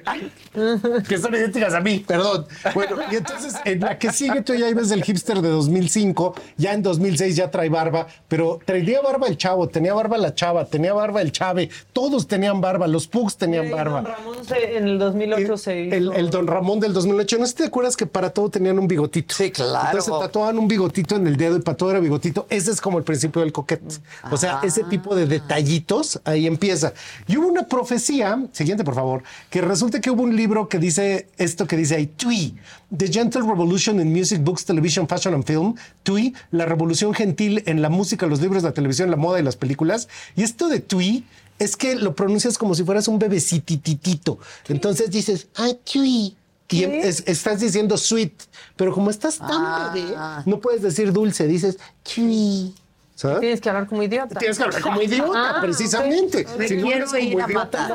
que 1.07 1.17
son 1.17 1.33
idénticas 1.33 1.73
a 1.73 1.79
mí, 1.81 2.03
perdón. 2.07 2.45
Bueno, 2.73 2.97
y 3.11 3.15
entonces 3.15 3.55
en 3.65 3.79
la 3.81 3.97
que 3.97 4.11
sigue 4.11 4.41
tú 4.41 4.53
ya 4.53 4.73
ves 4.73 4.91
el 4.91 5.03
hipster 5.03 5.41
de 5.41 5.49
2005, 5.49 6.35
ya 6.57 6.73
en 6.73 6.81
2006 6.83 7.35
ya 7.35 7.51
trae 7.51 7.69
barba, 7.69 8.07
pero 8.27 8.59
traía 8.65 9.01
barba 9.01 9.27
el 9.27 9.37
chavo, 9.37 9.67
tenía 9.67 9.93
barba 9.93 10.17
la 10.17 10.33
chava, 10.35 10.65
tenía 10.65 10.93
barba 10.93 11.21
el 11.21 11.31
chave, 11.31 11.69
todos 11.93 12.27
tenían 12.27 12.61
barba, 12.61 12.87
los 12.87 13.07
pugs 13.07 13.37
tenían 13.37 13.69
Don 13.69 13.77
barba. 13.77 14.01
Ramón 14.01 14.43
se- 14.45 14.77
en 14.77 14.87
el 14.87 14.99
2008 14.99 15.57
se 15.57 15.81
hizo. 15.81 15.95
El, 15.95 16.11
el 16.13 16.29
Don 16.29 16.47
Ramón 16.47 16.79
del 16.79 16.93
2008. 16.93 17.37
¿No 17.37 17.45
sé 17.45 17.51
si 17.51 17.57
te 17.57 17.63
acuerdas 17.65 17.97
que 17.97 18.05
para 18.05 18.20
todo 18.29 18.49
tenían 18.49 18.77
un 18.79 18.87
bigotito? 18.87 19.33
Sí, 19.33 19.51
claro. 19.51 19.87
Entonces 19.87 20.13
se 20.13 20.19
tatuaban 20.19 20.57
un 20.59 20.67
bigotito 20.67 21.15
en 21.15 21.27
el 21.27 21.37
dedo 21.37 21.57
y 21.57 21.61
para 21.61 21.77
todo 21.77 21.91
era 21.91 21.99
bigotito. 21.99 22.47
Ese 22.49 22.71
es 22.71 22.81
como 22.81 22.97
el 22.97 23.03
principio 23.03 23.41
del 23.41 23.51
coquete. 23.51 23.95
O 24.29 24.37
sea, 24.37 24.59
ese 24.63 24.83
tipo 24.83 25.15
de 25.15 25.25
detallitos 25.25 26.21
ahí 26.25 26.47
empieza. 26.47 26.93
Y 27.27 27.37
hubo 27.37 27.47
una 27.47 27.67
profecía, 27.67 28.45
siguiente 28.51 28.83
por 28.83 28.95
favor, 28.95 29.23
que 29.49 29.61
resulta 29.61 29.99
que 30.01 30.11
hubo 30.11 30.23
un 30.23 30.35
libro 30.35 30.67
que 30.67 30.77
dice 30.77 31.27
esto 31.37 31.67
que 31.67 31.77
dice 31.77 31.95
ahí, 31.95 32.07
TUI, 32.07 32.55
The 32.95 33.07
Gentle 33.07 33.41
Revolution 33.41 33.99
in 33.99 34.11
Music, 34.11 34.41
Books, 34.41 34.65
Television, 34.65 35.07
Fashion 35.07 35.33
and 35.33 35.45
Film, 35.45 35.75
TUI, 36.03 36.33
la 36.51 36.65
revolución 36.65 37.13
gentil 37.13 37.63
en 37.65 37.81
la 37.81 37.89
música, 37.89 38.25
los 38.25 38.41
libros, 38.41 38.63
la 38.63 38.73
televisión, 38.73 39.09
la 39.09 39.17
moda 39.17 39.39
y 39.39 39.43
las 39.43 39.55
películas. 39.55 40.07
Y 40.35 40.43
esto 40.43 40.67
de 40.67 40.79
TUI 40.79 41.25
es 41.59 41.77
que 41.77 41.95
lo 41.95 42.15
pronuncias 42.15 42.57
como 42.57 42.73
si 42.73 42.83
fueras 42.83 43.07
un 43.07 43.19
bebecititito. 43.19 44.39
Entonces 44.67 45.11
dices, 45.11 45.47
ay, 45.55 45.79
TUI. 45.83 46.35
Y 46.71 46.83
es- 46.83 47.23
estás 47.27 47.59
diciendo 47.59 47.97
sweet, 47.97 48.33
pero 48.75 48.93
como 48.93 49.09
estás 49.09 49.37
tan 49.37 49.93
bebé, 49.93 50.15
no 50.45 50.59
puedes 50.59 50.81
decir 50.81 51.11
dulce, 51.11 51.47
dices 51.47 51.77
TUI. 52.03 52.73
¿Sabes? 53.13 53.39
Tienes 53.41 53.61
que 53.61 53.69
hablar 53.69 53.85
como 53.87 54.01
idiota. 54.01 54.39
Tienes 54.39 54.57
que 54.57 54.63
hablar 54.63 54.81
como 54.81 54.99
idiota, 54.99 55.57
Ah, 55.57 55.61
precisamente. 55.61 56.41
ok. 56.49 56.57
Me 56.57 56.67
Si 56.67 56.77
no 56.77 56.81
quiero 56.87 56.97
eres 56.97 57.09
como 57.11 57.21
ir 57.21 57.41
a 57.41 57.45
idiota, 57.45 57.53
matar. 57.53 57.91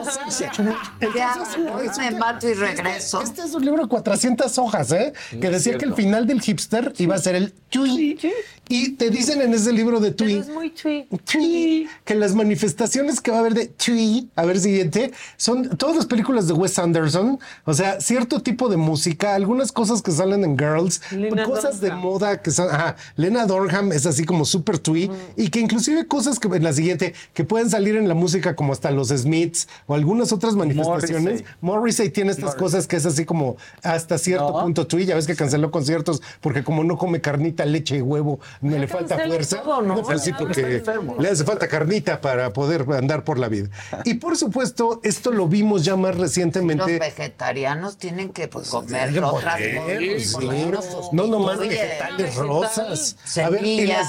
Entonces, 1.01 1.99
me 1.99 2.11
mato 2.13 2.49
y 2.49 2.55
regreso. 2.55 3.21
Este 3.23 3.43
es 3.43 3.55
un 3.55 3.65
libro 3.65 3.83
de 3.83 3.89
400 3.89 4.57
hojas, 4.59 4.93
¿eh? 4.93 5.13
Que 5.41 5.51
decía 5.51 5.79
que 5.79 5.85
el 5.85 5.95
final 5.95 6.27
del 6.29 6.41
hipster 6.41 6.93
iba 6.99 7.17
a 7.17 7.19
ser 7.19 7.35
el 7.35 7.53
tui. 7.71 8.19
Y 8.69 8.93
te 8.93 9.11
dicen 9.11 9.41
en 9.43 9.55
ese 9.55 9.73
libro 9.73 10.01
de 10.01 10.11
tui, 10.11 10.35
Es 10.35 10.49
muy 10.49 10.71
tui, 10.71 11.89
que 12.05 12.15
las 12.17 12.35
manifestaciones 12.35 13.21
que 13.21 13.31
va 13.31 13.37
a 13.37 13.41
haber 13.41 13.55
de 13.55 13.67
tui, 13.67 14.29
a 14.35 14.45
ver 14.45 14.59
siguiente, 14.59 15.13
son 15.37 15.77
todas 15.77 15.95
las 15.95 16.07
películas 16.07 16.49
de 16.49 16.55
Wes 16.55 16.79
Anderson, 16.79 17.39
o 17.65 17.75
sea, 17.75 18.01
cierto 18.01 18.43
tipo 18.43 18.69
de 18.69 18.77
música, 18.77 19.35
algunas 19.35 19.71
cosas 19.71 20.03
que 20.03 20.11
salen 20.11 20.43
en 20.43 20.59
Girls, 20.59 21.01
Lena 21.13 21.45
cosas 21.45 21.81
de 21.81 21.93
moda 21.93 22.43
que 22.43 22.51
son, 22.51 22.69
ajá, 22.69 22.97
Lena 23.15 23.47
Dorham 23.47 23.93
es 23.93 24.05
así 24.05 24.25
como 24.25 24.45
super 24.45 24.79
tui, 24.79 25.11
y 25.37 25.49
que 25.49 25.61
inclusive 25.61 26.07
cosas 26.07 26.41
que 26.41 26.49
en 26.57 26.65
la 26.65 26.73
siguiente, 26.73 27.15
que 27.35 27.45
pueden 27.45 27.71
salir 27.71 27.97
en 27.97 28.09
la 28.09 28.15
música 28.15 28.57
como 28.57 28.73
hasta 28.73 28.91
los 28.91 29.09
Smiths 29.09 29.69
o 29.87 29.95
algunas 29.95 30.33
otras 30.33 30.55
manifestaciones. 30.55 31.45
Morrissey. 31.61 32.11
Tiene 32.11 32.31
estas 32.31 32.55
cosas 32.55 32.87
que 32.87 32.97
es 32.97 33.07
así 33.07 33.25
como 33.25 33.57
hasta 33.83 34.19
cierto 34.19 34.61
punto 34.61 34.87
tui, 34.87 35.05
ya 35.05 35.15
ves 35.15 35.27
que 35.27 35.37
canceló 35.37 35.71
conciertos 35.71 36.23
porque 36.41 36.65
como 36.65 36.85
no 36.85 36.97
come 36.97 37.21
carnita, 37.21 37.65
leche 37.65 37.99
y 37.99 38.01
huevo, 38.01 38.41
no 38.61 38.79
le 38.79 38.87
falta 38.89 39.19
fuerza. 39.19 39.63
todo, 39.63 39.83
¿no? 39.83 40.03
pues 40.03 40.31
porque 40.39 40.77
enfermo. 40.77 41.17
le 41.19 41.29
hace 41.29 41.45
falta 41.45 41.69
carnita 41.69 42.21
para 42.21 42.53
poder 42.53 42.87
andar 42.93 43.25
por 43.25 43.39
la 43.39 43.49
vida. 43.49 43.69
Y 44.05 44.15
por 44.15 44.37
supuesto, 44.37 45.01
esto 45.05 45.31
lo 45.31 45.47
vimos 45.49 45.85
ya 45.85 45.97
más 45.97 46.13
Los 46.15 46.23
recientemente. 46.23 46.99
vegetarianos 46.99 47.97
tienen 47.97 48.31
que 48.31 48.49
Pues, 48.49 48.69
comer 48.69 49.23
otras 49.23 49.61
cosas. 49.61 49.61
sí. 49.99 50.25
sus- 50.25 51.13
No 51.13 51.27
nomás 51.27 51.59
Oye, 51.59 51.69
vegetales 51.71 52.35
rosas. 52.37 53.17
A 53.43 53.51
ver, 53.51 53.65
y 53.65 53.87
la 53.87 54.05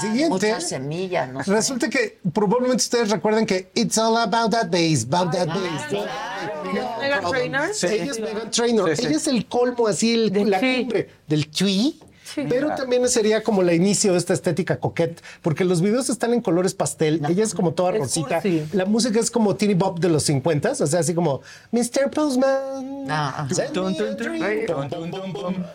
siguiente. 0.68 1.26
no 1.32 1.42
sé. 1.44 1.52
Resulta 1.52 1.88
que 1.88 2.18
probablemente 2.32 2.82
ustedes 2.82 3.10
recuerden 3.10 3.46
que 3.46 3.70
It's 3.74 3.98
all 3.98 4.16
about 4.16 4.50
that 4.52 4.68
bass, 4.70 5.04
about 5.10 5.32
that 5.32 5.48
Trainor. 7.30 7.70
Ella 7.82 8.10
es 8.10 8.20
Megan 8.20 8.50
Trainor. 8.50 8.90
Ella 8.90 9.10
es 9.16 9.26
el 9.26 9.46
colmo 9.46 9.86
así, 9.86 10.14
el, 10.14 10.50
la 10.50 10.58
cumbre 10.60 11.08
del 11.26 11.50
Pero 12.34 12.74
también 12.74 13.08
sería 13.08 13.42
como 13.42 13.62
la 13.62 13.74
inicio 13.74 14.12
de 14.12 14.18
esta 14.18 14.34
estética 14.34 14.78
coquette, 14.78 15.22
porque 15.42 15.64
los 15.64 15.80
videos 15.80 16.08
están 16.08 16.34
en 16.34 16.40
colores 16.40 16.74
pastel. 16.74 17.20
Ella 17.28 17.44
es 17.44 17.54
como 17.54 17.72
toda 17.72 17.92
Es 17.92 18.00
rosita. 18.00 18.42
La 18.72 18.84
música 18.84 19.20
es 19.20 19.30
como 19.30 19.56
Teeny 19.56 19.74
Bop 19.74 19.98
de 19.98 20.08
los 20.08 20.24
50 20.24 20.58
o 20.80 20.86
sea, 20.86 21.00
así 21.00 21.14
como 21.14 21.40
Mr. 21.72 22.10
Postman. 22.10 23.06
Ah, 23.08 23.48
send 23.50 23.76
me 23.76 24.08
a 24.08 24.14
drink". 24.14 24.70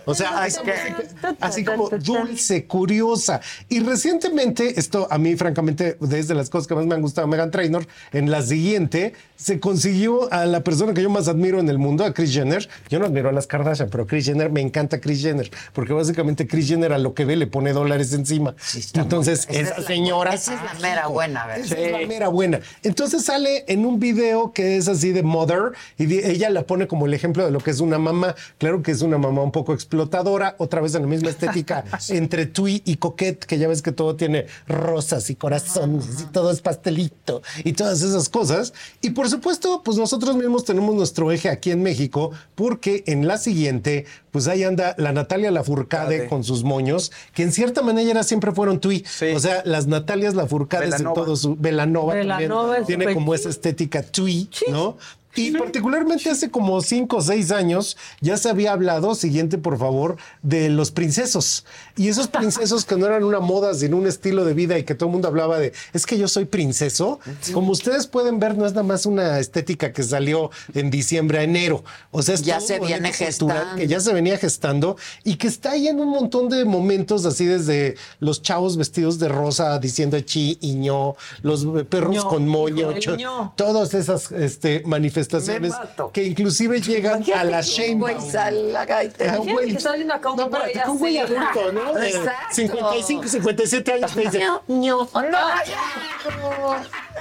O 0.06 0.14
sea, 0.14 0.46
esa 0.46 0.64
música 0.64 1.36
así 1.40 1.64
como 1.64 1.90
dulce, 1.90 2.66
curiosa. 2.66 3.42
Y 3.70 3.80
recientemente, 3.80 4.80
esto 4.80 5.08
a 5.10 5.18
mí, 5.18 5.36
francamente, 5.36 5.98
desde 6.00 6.36
las 6.36 6.50
cosas 6.50 6.68
que 6.68 6.76
más 6.76 6.86
me 6.86 6.96
han 6.96 7.02
gustado 7.02 7.28
Megan 7.28 7.52
Trainor, 7.52 7.86
en 8.12 8.30
la 8.30 8.42
siguiente 8.42 9.14
se 9.44 9.60
consiguió 9.60 10.32
a 10.32 10.46
la 10.46 10.62
persona 10.64 10.94
que 10.94 11.02
yo 11.02 11.10
más 11.10 11.28
admiro 11.28 11.60
en 11.60 11.68
el 11.68 11.78
mundo, 11.78 12.06
a 12.06 12.14
Chris 12.14 12.32
Jenner. 12.32 12.70
Yo 12.90 13.00
no 13.00 13.06
admiro 13.08 13.28
a 13.28 13.32
las 13.34 13.46
Kardashian, 13.46 13.90
pero 13.90 14.08
Chris 14.08 14.26
Jenner, 14.26 14.50
me 14.50 14.62
encanta 14.62 15.02
Chris 15.02 15.22
Jenner, 15.22 15.52
porque 15.74 15.92
básicamente 15.92 16.48
Chris 16.48 16.70
Jenner 16.70 16.94
a 16.94 16.98
lo 16.98 17.14
que 17.14 17.26
ve 17.26 17.36
le 17.36 17.48
pone 17.48 17.74
dólares 17.74 18.14
encima. 18.14 18.56
Entonces, 18.94 19.46
Esa 19.50 19.60
esa 19.60 19.72
es 19.74 19.80
la- 19.80 19.86
señora. 19.86 20.34
Esa 20.34 20.54
es 20.54 20.62
la 20.64 20.80
mera 20.80 21.08
buena, 21.08 21.46
¿verdad? 21.46 21.66
Esa 21.66 21.76
es 21.78 21.92
la 21.92 22.08
mera 22.08 22.28
buena. 22.30 22.62
Entonces 22.84 23.26
sale 23.26 23.66
en 23.68 23.86
un 23.86 24.00
video 24.00 24.54
que 24.54 24.78
es 24.78 24.88
así 24.88 25.12
de 25.12 25.24
mother 25.24 25.74
y 25.98 26.14
ella 26.26 26.50
la 26.50 26.64
pone 26.64 26.88
como 26.88 27.06
el 27.06 27.14
ejemplo 27.14 27.44
de 27.44 27.52
lo 27.52 27.60
que 27.60 27.72
es 27.72 27.82
una 27.82 27.98
mamá. 27.98 28.36
Claro 28.60 28.82
que 28.82 28.92
es 28.92 29.02
una 29.02 29.18
mamá 29.18 29.42
un 29.42 29.52
poco 29.52 29.74
explotadora, 29.74 30.56
otra 30.58 30.80
vez 30.80 30.96
en 30.96 31.02
la 31.02 31.08
misma 31.10 31.30
estética 31.32 31.84
entre 32.10 32.46
Tui 32.46 32.82
y 32.86 32.96
Coquette, 32.96 33.44
que 33.46 33.58
ya 33.58 33.68
ves 33.68 33.82
que 33.82 33.92
todo 33.92 34.16
tiene 34.16 34.46
rosas 34.68 35.30
y 35.30 35.36
corazones 35.36 36.22
y 36.22 36.26
todo 36.32 36.50
es 36.52 36.62
pastelito 36.62 37.42
y 37.66 37.74
todas 37.74 38.02
esas 38.02 38.30
cosas. 38.30 38.74
Y 39.02 39.10
por 39.10 39.28
supuesto, 39.34 39.82
pues 39.84 39.98
nosotros 39.98 40.36
mismos 40.36 40.64
tenemos 40.64 40.96
nuestro 40.96 41.32
eje 41.32 41.50
aquí 41.50 41.72
en 41.72 41.82
México, 41.84 42.32
porque 42.56 43.04
en 43.08 43.28
la 43.28 43.38
siguiente, 43.38 44.06
pues 44.32 44.48
ahí 44.48 44.64
anda 44.64 44.96
la 44.98 45.12
Natalia 45.12 45.52
Lafourcade 45.52 46.28
con 46.28 46.44
sus 46.44 46.64
moños, 46.64 47.12
que 47.34 47.44
en 47.44 47.52
cierta 47.52 47.82
manera 47.82 48.24
siempre 48.24 48.52
fueron 48.52 48.80
Tui. 48.80 49.04
O 49.36 49.40
sea, 49.40 49.62
las 49.66 49.88
Natalias 49.88 50.36
Lafourcades 50.36 51.00
en 51.00 51.14
todo 51.14 51.36
su 51.36 51.56
Belanova, 51.56 52.14
Belanova 52.14 52.76
también 52.78 53.00
tiene 53.00 53.14
como 53.14 53.34
esa 53.34 53.50
estética 53.50 54.04
Tui, 54.04 54.50
¿no? 54.70 54.98
Y 55.36 55.52
particularmente 55.52 56.30
hace 56.30 56.52
como 56.52 56.82
cinco 56.82 57.18
o 57.18 57.22
seis 57.22 57.52
años 57.52 57.98
ya 58.22 58.38
se 58.38 58.50
había 58.50 58.72
hablado, 58.74 59.16
siguiente 59.16 59.58
por 59.58 59.78
favor, 59.80 60.18
de 60.42 60.70
los 60.70 60.92
princesos. 60.92 61.66
Y 61.96 62.08
esos 62.10 62.28
princesos 62.30 62.86
que 62.86 62.96
no 62.98 63.06
eran 63.08 63.24
una 63.24 63.40
moda, 63.40 63.74
sino 63.74 63.98
un 63.98 64.06
estilo 64.08 64.46
de 64.46 64.54
vida 64.54 64.78
y 64.78 64.84
que 64.84 64.96
todo 64.96 65.08
el 65.10 65.14
mundo 65.14 65.28
hablaba 65.28 65.58
de, 65.58 65.74
es 65.94 66.06
que 66.06 66.18
yo 66.18 66.28
soy 66.28 66.46
princeso. 66.46 67.20
Como 67.54 67.72
ustedes 67.72 68.06
pueden 68.08 68.40
ver, 68.40 68.58
no 68.58 68.66
es 68.66 68.74
nada 68.74 68.84
más 68.84 69.06
una 69.06 69.40
estética 69.40 69.92
que 69.92 70.04
salió 70.04 70.52
en 70.74 70.92
diciembre 70.92 71.40
a 71.40 71.44
enero. 71.44 71.84
O 72.12 72.22
sea, 72.22 72.36
es 72.36 72.44
Ya 72.44 72.58
todo 72.58 72.68
se 72.68 72.80
viene 72.80 73.12
gestando. 73.12 73.76
Que 73.76 73.88
ya 73.88 74.00
se 74.00 74.14
venía 74.14 74.38
gestando 74.38 74.98
y 75.24 75.36
que 75.38 75.48
está 75.48 75.72
ahí 75.72 75.88
en 75.88 76.00
un 76.00 76.10
montón 76.10 76.50
de 76.50 76.64
momentos, 76.66 77.26
así 77.26 77.46
desde 77.46 77.96
los 78.20 78.42
chavos 78.42 78.78
vestidos 78.78 79.18
de 79.20 79.30
rosa 79.30 79.80
diciendo 79.80 80.20
chi 80.20 80.58
y 80.62 80.74
ño, 80.76 81.16
los 81.42 81.66
perros 81.90 82.14
Ño, 82.16 82.28
con 82.28 82.48
moño, 82.48 82.94
cho- 83.00 83.18
todas 83.56 83.94
esas 83.94 84.32
este, 84.32 84.84
manifestaciones 84.86 85.23
Mato. 85.70 86.12
que 86.12 86.24
inclusive 86.24 86.82
llegan 86.82 87.24
a 87.34 87.44
la 87.44 87.62
Sheinbaum. 87.62 88.14
Güey, 88.20 88.32
sale 88.32 88.72
la 88.72 88.86
gaita. 88.86 89.24
Ah, 89.24 89.28
Imagínate 89.36 89.54
güey. 89.54 89.68
que 89.70 89.78
está 89.78 89.90
saliendo 89.90 90.14
acá 90.14 90.32
un 90.32 90.38
No, 90.38 90.50
güey 90.50 91.18
espérate, 91.18 91.38
adulto, 91.38 91.72
¿no? 91.72 91.94
De 91.94 92.10
Exacto. 92.10 92.56
55, 92.56 93.28
57 93.28 93.94
años 93.94 94.12
te 94.14 94.20
dice, 94.22 94.40
No, 94.46 94.62
ño. 94.68 95.10
no, 95.14 95.22
La 95.22 95.64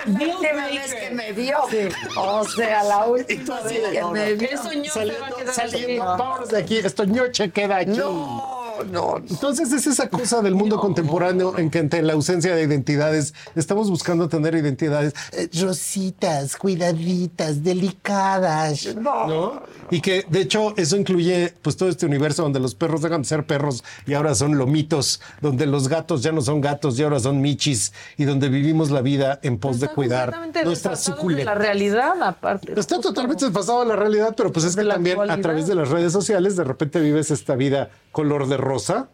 última 0.07 0.67
vez 0.67 0.95
que 0.95 1.11
me 1.11 1.33
vio. 1.33 1.59
O 2.17 2.45
sea, 2.45 2.83
la 2.85 3.05
última 3.07 3.61
vez 3.61 3.81
que 3.91 4.03
me 4.05 4.33
vio. 4.35 4.49
Eso 4.51 4.73
ño 4.73 4.91
se 4.93 5.05
va 5.19 5.27
a 5.29 5.31
quedar 5.33 5.55
Saliendo, 5.55 6.03
así. 6.05 6.19
vámonos 6.23 6.49
de 6.49 6.59
aquí, 6.59 6.79
esto 6.79 7.05
ñoche 7.05 7.51
queda 7.51 7.77
aquí. 7.79 7.91
No, 7.91 8.62
no. 8.91 9.19
Entonces 9.29 9.73
es 9.73 9.87
esa 9.87 10.09
cosa 10.09 10.43
del 10.43 10.55
mundo 10.55 10.79
contemporáneo 10.79 11.59
en 11.59 11.71
que 11.71 11.79
ante 11.79 12.03
la 12.03 12.13
ausencia 12.13 12.55
de 12.55 12.63
identidades 12.63 13.35
estamos 13.55 13.91
buscando 13.91 14.29
tener 14.29 14.55
identidades 14.55 15.15
eh, 15.33 15.49
rositas, 15.61 16.57
cuidaditas, 16.57 17.63
delicadas, 17.63 18.95
¿no? 18.97 19.63
Y 19.91 20.01
que 20.01 20.25
de 20.29 20.41
hecho 20.41 20.75
eso 20.77 20.97
incluye 20.97 21.55
pues 21.63 21.77
todo 21.77 21.89
este 21.89 22.07
universo 22.07 22.43
donde 22.43 22.61
los 22.61 22.75
perros 22.75 23.03
dejan 23.03 23.23
de 23.23 23.29
ser 23.29 23.47
perros 23.47 23.85
y 24.07 24.15
ahora 24.15 24.35
son 24.35 24.57
lomitos, 24.57 25.21
donde 25.41 25.67
los 25.67 25.89
gatos 25.89 26.23
ya 26.23 26.33
no 26.33 26.41
son 26.41 26.61
gatos 26.61 26.99
y 26.99 27.03
ahora 27.03 27.21
son 27.21 27.41
michis 27.41 27.93
y 28.17 28.25
donde 28.25 28.49
vivimos 28.49 28.91
la 28.91 29.03
vida 29.03 29.39
en 29.43 29.59
pos 29.59 29.81
de 29.81 29.89
cuidar 29.89 30.33
nuestra 30.65 30.93
desfasado 30.93 31.17
de 31.17 31.21
suculenta. 31.21 31.55
La 31.55 31.55
realidad, 31.55 32.23
aparte. 32.23 32.79
Está 32.79 33.01
totalmente 33.01 33.45
desfasado 33.45 33.83
a 33.83 33.85
la 33.85 33.97
realidad, 33.97 34.35
pero 34.37 34.53
pues 34.53 34.65
es 34.65 34.77
que 34.77 34.85
también 34.85 35.19
a 35.31 35.41
través 35.41 35.67
de 35.67 35.75
las 35.75 35.89
redes 35.89 36.13
sociales 36.13 36.57
de 36.57 36.65
repente 36.65 37.01
vives 37.01 37.31
esta 37.31 37.55
vida 37.55 37.91
color 38.13 38.47
de 38.49 38.57
rosa, 38.57 39.09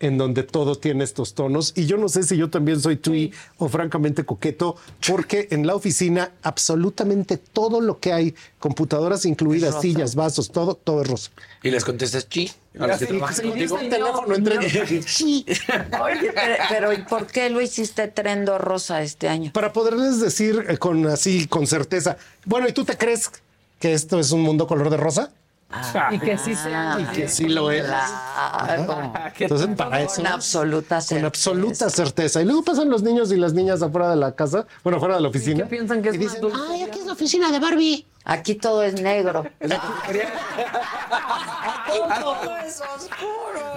en 0.00 0.18
donde 0.18 0.42
todo 0.42 0.74
tiene 0.76 1.04
estos 1.04 1.34
tonos. 1.34 1.72
Y 1.76 1.86
yo 1.86 1.96
no 1.96 2.08
sé 2.08 2.22
si 2.22 2.36
yo 2.36 2.50
también 2.50 2.80
soy 2.80 2.96
tui 2.96 3.32
o 3.58 3.68
francamente 3.68 4.24
coqueto, 4.24 4.76
porque 5.06 5.48
en 5.50 5.66
la 5.66 5.74
oficina 5.74 6.32
absolutamente 6.42 7.38
todo 7.38 7.80
lo 7.80 8.00
que 8.00 8.12
hay, 8.12 8.34
computadoras 8.58 9.24
incluidas, 9.24 9.80
sillas, 9.80 10.14
vasos, 10.14 10.50
todo, 10.50 10.74
todo 10.74 11.02
es 11.02 11.08
rosa. 11.08 11.30
Y 11.62 11.70
les 11.70 11.84
contestas 11.84 12.28
chi. 12.28 12.50
A 12.78 12.88
los 12.88 12.98
que 12.98 13.06
trabajan 13.06 13.48
contigo. 13.48 13.76
Un 13.76 13.88
teléfono 13.88 14.34
entre 14.34 15.02
Sí. 15.06 15.46
Oye, 16.02 16.32
pero, 16.34 16.54
pero 16.68 16.92
¿y 16.92 17.02
por 17.04 17.26
qué 17.28 17.48
lo 17.48 17.60
hiciste 17.60 18.08
trendo 18.08 18.58
rosa 18.58 19.02
este 19.02 19.28
año? 19.28 19.52
Para 19.52 19.72
poderles 19.72 20.20
decir 20.20 20.66
eh, 20.68 20.76
con 20.76 21.06
así, 21.06 21.46
con 21.46 21.68
certeza, 21.68 22.16
bueno, 22.44 22.68
¿y 22.68 22.72
tú 22.72 22.84
te 22.84 22.98
crees 22.98 23.30
que 23.78 23.92
esto 23.92 24.18
es 24.18 24.32
un 24.32 24.42
mundo 24.42 24.66
color 24.66 24.90
de 24.90 24.96
rosa? 24.96 25.30
Y 26.12 26.18
que 26.18 26.38
sí 26.38 26.54
sea. 26.54 26.98
Y 27.00 27.04
que 27.16 27.28
sí 27.28 27.48
lo 27.48 27.70
es. 27.70 27.84
Claro. 27.84 29.12
Entonces, 29.38 29.68
para 29.76 30.02
eso. 30.02 30.16
Con 30.16 30.26
absoluta 30.26 30.96
Con 30.96 31.02
certeza. 31.02 31.26
absoluta 31.26 31.90
certeza. 31.90 32.42
Y 32.42 32.44
luego 32.44 32.62
pasan 32.62 32.88
los 32.90 33.02
niños 33.02 33.32
y 33.32 33.36
las 33.36 33.52
niñas 33.54 33.82
afuera 33.82 34.10
de 34.10 34.16
la 34.16 34.32
casa, 34.32 34.66
bueno, 34.82 34.98
afuera 34.98 35.16
de 35.16 35.22
la 35.22 35.30
¿Qué 35.30 35.38
oficina. 35.38 35.66
piensan 35.66 36.02
que 36.02 36.10
es 36.10 36.14
y 36.14 36.18
más 36.18 36.34
dicen, 36.34 36.50
ay, 36.70 36.82
aquí 36.82 36.98
es 37.00 37.06
la 37.06 37.12
oficina 37.12 37.50
de 37.50 37.58
Barbie. 37.58 38.06
Aquí 38.24 38.54
todo 38.54 38.82
es 38.82 38.94
negro. 39.00 39.44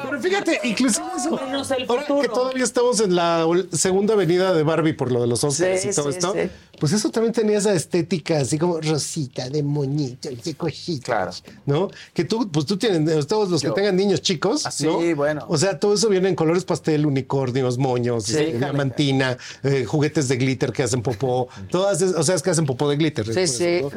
Pero 0.04 0.22
fíjate, 0.22 0.60
inclusive 0.64 1.06
eso. 1.18 1.32
Menos 1.46 1.72
el 1.72 1.86
Ahora 1.90 2.02
futuro. 2.04 2.22
que 2.22 2.30
todavía 2.30 2.64
estamos 2.64 3.00
en 3.02 3.16
la 3.16 3.46
segunda 3.74 4.14
avenida 4.14 4.54
de 4.54 4.64
Barbie 4.64 4.94
por 4.94 5.12
lo 5.12 5.22
de 5.22 5.28
los 5.28 5.44
Oscars 5.44 5.82
Sí, 5.82 5.90
y 5.90 5.94
todo 5.94 6.12
sí, 6.12 6.18
esto, 6.18 6.34
sí. 6.34 6.50
pues 6.80 6.94
eso 6.94 7.10
también 7.10 7.34
tenía 7.34 7.58
esa 7.58 7.74
estética 7.74 8.40
así 8.40 8.58
como 8.58 8.80
rosita, 8.80 9.50
de 9.50 9.64
moñito, 9.64 10.30
de 10.30 10.56
cositas, 10.56 11.42
Claro. 11.42 11.60
¿no? 11.66 11.90
Que 12.14 12.24
tú, 12.24 12.50
pues 12.50 12.66
tú 12.66 12.78
tienes, 12.78 13.28
todos 13.28 13.50
los 13.50 13.62
que 13.62 13.72
tengan 13.72 13.96
niños 13.96 14.22
chicos, 14.22 14.66
Ah, 14.66 14.72
sí, 14.72 14.86
¿no? 14.86 15.00
bueno. 15.16 15.46
O 15.50 15.58
sea, 15.58 15.80
todo 15.80 15.94
eso 15.94 16.08
viene 16.10 16.30
en 16.30 16.36
colores 16.36 16.64
pastel, 16.64 17.06
unicornios, 17.06 17.78
moños, 17.78 18.26
Sí, 18.26 18.38
este, 18.38 18.58
diamantina, 18.58 19.38
eh, 19.64 19.86
juguetes 19.86 20.28
de 20.28 20.38
glitter 20.38 20.72
que 20.72 20.84
hacen 20.84 21.02
popó, 21.02 21.50
todas, 21.70 22.02
es- 22.02 22.14
o 22.16 22.24
sea, 22.24 22.36
es 22.36 22.42
que 22.42 22.50
hacen 22.52 22.66
popó 22.66 22.90
de 22.90 22.96
glitter. 22.96 23.26
Sí, 23.34 23.48
sí. 23.48 23.80
¿no? 23.82 23.90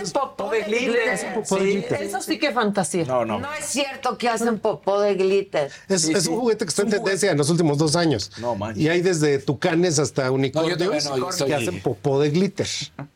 Hacen 0.00 0.12
popó 0.12 0.50
de 0.50 0.62
glitter. 0.62 1.34
popó 1.34 1.56
de 1.58 1.64
glitter. 1.66 2.02
Eso 2.02 2.20
sí 2.20 2.38
que 2.38 2.52
fantasía. 2.52 3.04
No, 3.04 3.24
no. 3.24 3.38
No 3.40 3.52
es 3.52 3.64
cierto 3.66 4.16
que 4.18 4.28
hacen 4.28 4.58
popó 4.58 5.00
de 5.00 5.14
glitter. 5.14 5.70
Es, 5.88 6.02
Sí, 6.02 6.12
es 6.12 6.24
sí. 6.24 6.28
un 6.30 6.40
juguete 6.40 6.64
que 6.64 6.68
está 6.70 6.82
en 6.82 6.90
tendencia 6.90 7.30
en 7.30 7.38
los 7.38 7.50
últimos 7.50 7.78
dos 7.78 7.96
años. 7.96 8.30
No, 8.38 8.54
manches. 8.54 8.82
Y 8.82 8.88
hay 8.88 9.00
desde 9.00 9.38
tucanes 9.38 9.98
hasta 9.98 10.30
unicornios 10.30 10.78
no, 11.06 11.16
yo 11.16 11.32
soy- 11.32 11.46
que 11.48 11.54
hacen 11.54 11.80
popó 11.80 12.20
de 12.20 12.30
glitter. 12.30 12.66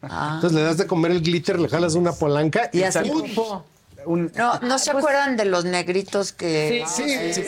Entonces 0.03 0.53
le 0.53 0.63
das 0.63 0.77
de 0.79 0.87
comer 0.87 1.11
el 1.13 1.23
glitter, 1.23 1.59
le 1.59 1.69
jalas 1.69 1.95
una 1.95 2.13
palanca 2.13 2.71
y, 2.73 2.81
Y 2.81 2.85
¡pum! 3.09 3.35
popó. 3.35 3.65
Un- 4.07 4.33
No, 4.37 4.59
¿no 4.61 4.79
se 4.79 4.91
acuerdan 4.93 5.37
de 5.37 5.45
los 5.45 5.65
negritos 5.65 6.33
que... 6.33 6.85
Sí, 6.89 7.03
sí, 7.35 7.35
sí. 7.35 7.43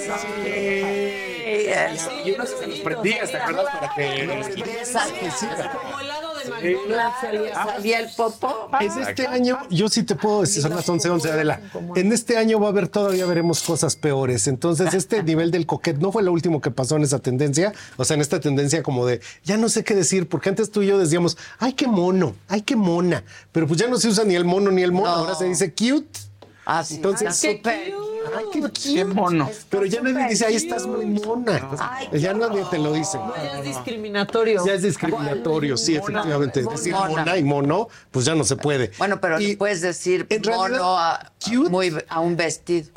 Y 2.25 2.33
uno 2.33 2.44
se 2.47 2.67
los 2.67 2.78
prendías, 2.81 3.31
¿te 3.31 3.36
acuerdas? 3.39 3.67
Para 3.81 3.94
que. 3.94 4.26
Como 4.26 6.00
de 6.44 6.51
McDonald's 6.51 7.17
salía. 7.20 7.55
Salía 7.55 8.01
el 8.01 8.09
popó. 8.17 8.70
Es 8.81 8.97
este 8.97 9.27
año, 9.27 9.59
yo 9.70 9.89
sí 9.89 10.02
te 10.02 10.15
puedo 10.15 10.43
decir, 10.43 10.62
son 10.62 10.75
las 10.75 10.89
11, 10.89 11.10
11 11.10 11.31
Adela. 11.33 11.60
En 11.97 12.12
este 12.12 12.36
año 12.36 12.60
va 12.60 12.67
a 12.67 12.70
haber, 12.70 12.89
todavía 12.89 13.27
veremos 13.27 13.62
cosas 13.62 13.97
peores. 13.97 14.47
Entonces, 14.47 14.94
este 14.94 15.23
nivel 15.25 15.51
del 15.51 15.67
coquet 15.67 15.99
no 15.99 16.12
fue 16.12 16.23
lo 16.23 16.33
último 16.33 16.60
que 16.60 16.70
pasó 16.70 16.97
en 16.97 17.02
esa 17.02 17.19
tendencia. 17.19 17.73
O 17.97 18.05
sea, 18.05 18.15
en 18.15 18.20
esta 18.20 18.41
tendencia 18.41 18.83
como 18.83 19.07
de, 19.07 19.20
ya 19.44 19.57
no 19.57 19.69
sé 19.69 19.85
qué 19.85 19.94
decir, 19.94 20.28
porque 20.28 20.49
antes 20.49 20.70
tú 20.70 20.83
y 20.83 20.86
yo 20.86 20.99
decíamos, 20.99 21.36
ay, 21.59 21.73
qué 21.75 21.86
mono, 21.86 22.35
ay, 22.49 22.62
qué 22.62 22.77
mona. 22.77 23.25
Pero 23.52 23.67
pues 23.67 23.78
ya 23.81 23.89
no 23.89 23.97
se 23.99 24.09
usa 24.09 24.25
ni 24.25 24.35
el 24.35 24.44
mono 24.44 24.70
ni 24.70 24.83
el 24.83 24.93
mono, 24.93 25.09
No. 25.09 25.15
ahora 25.17 25.35
se 25.35 25.44
dice 25.47 25.73
cute. 25.73 26.19
Ah, 26.67 26.85
sí, 26.85 26.97
Entonces, 26.97 27.35
súper 27.35 27.93
Ay, 28.36 28.44
qué, 28.52 28.70
Qué 28.94 29.05
mono. 29.05 29.49
Pero 29.68 29.86
ya 29.86 30.00
nadie 30.02 30.28
dice, 30.28 30.47
ahí 30.47 30.55
estás 30.57 30.86
muy 30.86 31.07
mona. 31.07 31.70
ya 32.12 32.34
nadie 32.34 32.65
te 32.70 32.78
lo 32.78 32.92
dice. 32.92 33.18
Ya 33.36 33.58
es 33.58 33.65
discriminatorio. 33.65 34.66
Ya 34.66 34.74
es 34.74 34.82
discriminatorio, 34.82 35.76
sí, 35.76 35.97
efectivamente. 35.97 36.62
Decir 36.62 36.94
Mona. 36.94 37.36
y 37.36 37.44
mono, 37.44 37.89
pues 38.10 38.24
ya 38.24 38.34
no 38.34 38.44
se 38.44 38.57
puede. 38.57 38.90
Bueno, 38.99 39.20
pero 39.20 39.39
le 39.39 39.57
puedes 39.57 39.81
decir 39.81 40.26
mono 40.47 40.99
a, 40.99 41.32
muy, 41.70 41.97
a 42.08 42.20
un 42.20 42.36
vestido. 42.36 42.89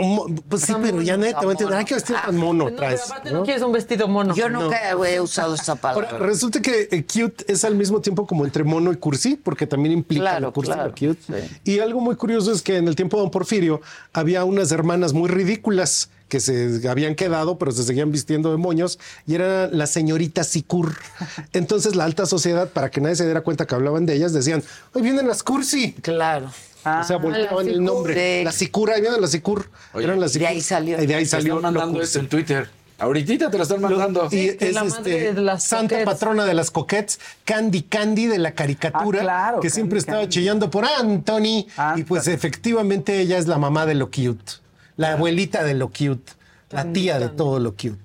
Pues 0.50 0.64
sí, 0.64 0.74
pero 0.82 1.02
ya 1.02 1.18
nadie 1.18 1.34
te 1.34 1.46
va 1.46 1.52
a 1.52 1.52
entender. 1.52 1.78
Ay, 1.78 1.86
qué 1.86 1.96
vestido 1.96 2.20
tan 2.24 2.38
mono 2.38 2.74
traes. 2.74 3.06
Aparte 3.06 3.32
¿no? 3.32 3.40
no 3.40 3.44
quieres 3.46 3.64
un 3.64 3.72
vestido 3.72 4.08
mono. 4.08 4.36
Yo 4.36 4.50
nunca 4.50 4.90
he 4.92 5.20
usado 5.20 5.56
esa 5.56 5.76
palabra. 5.76 6.10
Ahora, 6.12 6.26
resulta 6.26 6.62
que 6.62 6.90
eh, 6.92 7.06
cute 7.06 7.46
es 7.52 7.64
al 7.64 7.76
mismo 7.76 8.02
tiempo 8.02 8.26
como 8.26 8.46
entre 8.46 8.64
mono 8.64 8.92
y 8.92 8.98
cursi, 8.98 9.36
porque 9.36 9.68
también 9.68 9.94
implica 9.94 10.24
Claro, 10.24 10.40
lo 10.48 10.54
cursi 10.54 10.72
y 10.72 10.76
lo 10.76 10.94
claro, 10.94 10.94
cute. 10.94 11.50
Y 11.64 11.80
algo 11.80 12.00
muy 12.02 12.16
curioso 12.16 12.52
es 12.52 12.62
que 12.62 12.78
en 12.78 12.88
el 12.88 12.96
tiempo 12.96 13.18
de 13.18 13.24
Don 13.24 13.32
Porfirio 13.32 13.82
había 14.12 14.44
unas 14.44 14.72
hermanas 14.72 15.13
muy 15.14 15.30
ridículas 15.30 16.10
que 16.28 16.40
se 16.40 16.88
habían 16.90 17.14
quedado, 17.16 17.58
pero 17.60 17.72
se 17.72 17.84
seguían 17.84 18.12
vistiendo 18.12 18.50
de 18.52 18.58
moños, 18.58 18.98
y 19.28 19.36
era 19.36 19.68
la 19.68 19.86
señorita 19.86 20.44
Sicur. 20.44 20.96
Entonces 21.54 21.96
la 21.96 22.06
alta 22.06 22.26
sociedad, 22.26 22.70
para 22.70 22.90
que 22.90 23.02
nadie 23.02 23.16
se 23.16 23.26
diera 23.26 23.42
cuenta 23.42 23.68
que 23.68 23.76
hablaban 23.76 24.06
de 24.06 24.16
ellas, 24.16 24.34
decían, 24.34 24.64
hoy 24.94 25.04
vienen 25.04 25.28
las 25.28 25.44
cursi. 25.44 25.94
Claro. 26.02 26.48
o 26.84 27.04
sea, 27.04 27.18
volteaban 27.18 27.68
el 27.68 27.84
nombre. 27.84 28.44
La 28.44 28.52
Sicur, 28.52 28.90
ahí 28.92 29.02
vienen 29.02 29.22
las 29.22 29.32
Sicur. 29.32 29.70
Oye, 29.94 30.06
Eran 30.06 30.20
las 30.20 30.34
de 30.34 30.40
Sicur. 30.40 30.48
ahí 30.48 30.62
salió. 30.62 31.02
Y 31.02 31.06
de 31.06 31.16
ahí 31.16 31.26
salió. 31.26 31.56
están 31.58 31.74
mandando 31.74 32.00
lo 32.00 32.04
esto 32.04 32.20
en. 32.20 32.30
Twitter. 32.30 32.70
Ahorita 33.00 33.52
te 33.52 33.58
lo 33.58 33.64
están 33.64 33.82
mandando. 33.82 34.30
Y 34.32 34.56
es 34.60 34.74
la 34.74 34.84
madre 34.86 35.18
este, 35.18 35.34
de 35.34 35.42
las 35.42 35.64
santa 35.64 35.96
coquettes. 35.96 36.06
patrona 36.06 36.46
de 36.46 36.54
las 36.54 36.72
coquettes, 36.72 37.20
Candy 37.44 37.82
Candy 37.84 38.28
de 38.28 38.38
la 38.38 38.54
caricatura, 38.54 39.20
Ah, 39.20 39.24
claro, 39.24 39.56
que 39.60 39.68
Candy 39.68 39.76
siempre 39.76 40.00
estaba 40.00 40.30
chillando 40.30 40.70
por 40.70 40.86
Anthony. 40.86 41.66
Ah, 41.76 41.96
y 41.98 42.04
pues 42.04 42.28
efectivamente 42.28 43.20
ella 43.20 43.38
es 43.38 43.48
la 43.48 43.58
mamá 43.58 43.86
de 43.86 43.96
lo 43.96 44.08
cute, 44.08 44.54
la 44.98 45.14
abuelita 45.14 45.64
de 45.64 45.74
lo 45.74 45.88
cute, 45.90 46.34
la 46.70 46.92
tía 46.92 47.20
de 47.20 47.30
todo 47.30 47.60
lo 47.60 47.72
cute. 47.72 47.98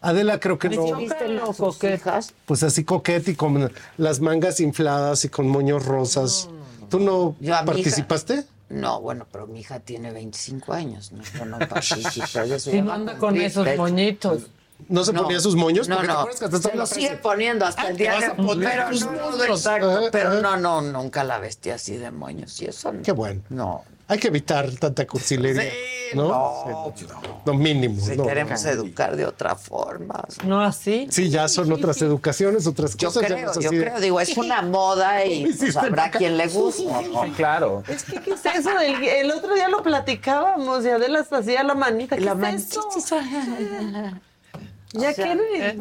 Adela 0.00 0.40
creo 0.40 0.58
que 0.58 0.68
no, 0.68 0.84
pues 2.46 2.62
así 2.64 2.82
coquete 2.84 3.32
y 3.32 3.34
con 3.36 3.70
las 3.98 4.18
mangas 4.20 4.58
infladas 4.60 5.24
y 5.24 5.28
con 5.28 5.48
moños 5.48 5.86
rosas. 5.86 6.48
¿Tú 6.88 6.98
no 6.98 7.36
Yo 7.40 7.54
a 7.56 7.62
mi 7.62 7.64
hija- 7.64 7.64
participaste? 7.64 8.44
No, 8.68 9.00
bueno, 9.00 9.26
pero 9.30 9.46
mi 9.46 9.60
hija 9.60 9.80
tiene 9.80 10.10
25 10.10 10.72
años. 10.72 11.12
No, 11.12 11.22
yo 11.38 11.44
no 11.44 11.58
Y 12.72 12.76
no 12.78 12.78
llama 12.78 12.94
anda 12.94 13.18
con 13.18 13.36
esos 13.36 13.66
moñitos. 13.76 14.42
¿No 14.88 15.04
se 15.04 15.12
No. 15.12 15.22
ponía 15.22 15.38
sus 15.38 15.54
moños? 15.54 15.88
No, 15.88 15.96
Porque 15.96 16.08
te 16.08 16.12
no. 16.12 16.18
acuerdas 16.20 16.38
que 16.40 16.44
hasta 16.46 16.56
Se 16.56 16.60
estaba 16.62 16.74
lo 16.74 16.80
la 16.80 16.86
sigue 16.86 17.06
frase, 17.08 17.22
poniendo 17.22 17.64
hasta 17.66 17.88
el 17.88 17.96
te 17.96 18.02
día 18.02 18.12
vas 18.14 18.20
de 18.22 18.30
poner 18.42 18.68
pero 18.70 18.88
tus 18.88 19.00
no, 19.04 19.12
moños. 19.12 19.44
exacto, 19.48 19.90
Ajá, 19.90 20.00
pero 20.10 20.28
ajá. 20.30 20.40
no, 20.40 20.56
no, 20.56 20.82
nunca 20.82 21.22
la 21.22 21.38
vestí 21.38 21.70
así 21.70 21.96
de 21.96 22.10
moños 22.10 22.60
y 22.60 22.64
eso 22.66 22.92
no. 22.92 23.02
Qué 23.02 23.12
bueno. 23.12 23.42
No. 23.50 23.84
Hay 24.08 24.18
que 24.18 24.28
evitar 24.28 24.70
tanta 24.72 25.06
cursilería. 25.06 25.62
Sí, 25.62 26.16
¿no? 26.16 26.28
no, 26.28 26.92
Sí, 26.96 27.06
no, 27.46 27.54
mínimo. 27.54 28.00
Si 28.04 28.16
no. 28.16 28.26
queremos 28.26 28.62
educar 28.66 29.16
de 29.16 29.24
otra 29.24 29.54
forma. 29.56 30.22
No 30.44 30.60
así. 30.60 31.06
Sí, 31.10 31.30
ya 31.30 31.48
son 31.48 31.72
otras 31.72 32.02
educaciones, 32.02 32.66
otras 32.66 32.96
Yo 32.96 33.08
cosas. 33.08 33.22
ya 33.22 33.28
creo, 33.34 33.52
no 33.54 33.60
yo 33.60 33.70
creo, 33.70 34.00
digo, 34.00 34.20
es 34.20 34.36
una 34.36 34.60
moda 34.62 35.24
y 35.24 35.46
pues, 35.58 35.76
habrá 35.76 36.10
quien 36.10 36.36
le 36.36 36.48
guste. 36.48 36.82
Sí, 36.82 37.30
claro. 37.36 37.82
Es 37.88 38.04
que, 38.04 38.20
¿qué 38.20 38.32
es 38.32 38.44
eso? 38.44 38.70
del- 38.78 39.02
el 39.02 39.30
otro 39.30 39.54
día 39.54 39.68
lo 39.68 39.82
platicábamos 39.82 40.84
y 40.84 40.90
Adela 40.90 41.20
hasta 41.20 41.38
hacía 41.38 41.62
la 41.62 41.74
manita. 41.74 42.16
¿Qué 42.16 42.24
La 42.24 42.32
es 42.32 42.38
manita. 42.38 42.80
eso? 42.98 43.22
Ya 44.92 45.10
O 45.10 45.14
sea, 45.14 45.24
que 45.24 45.74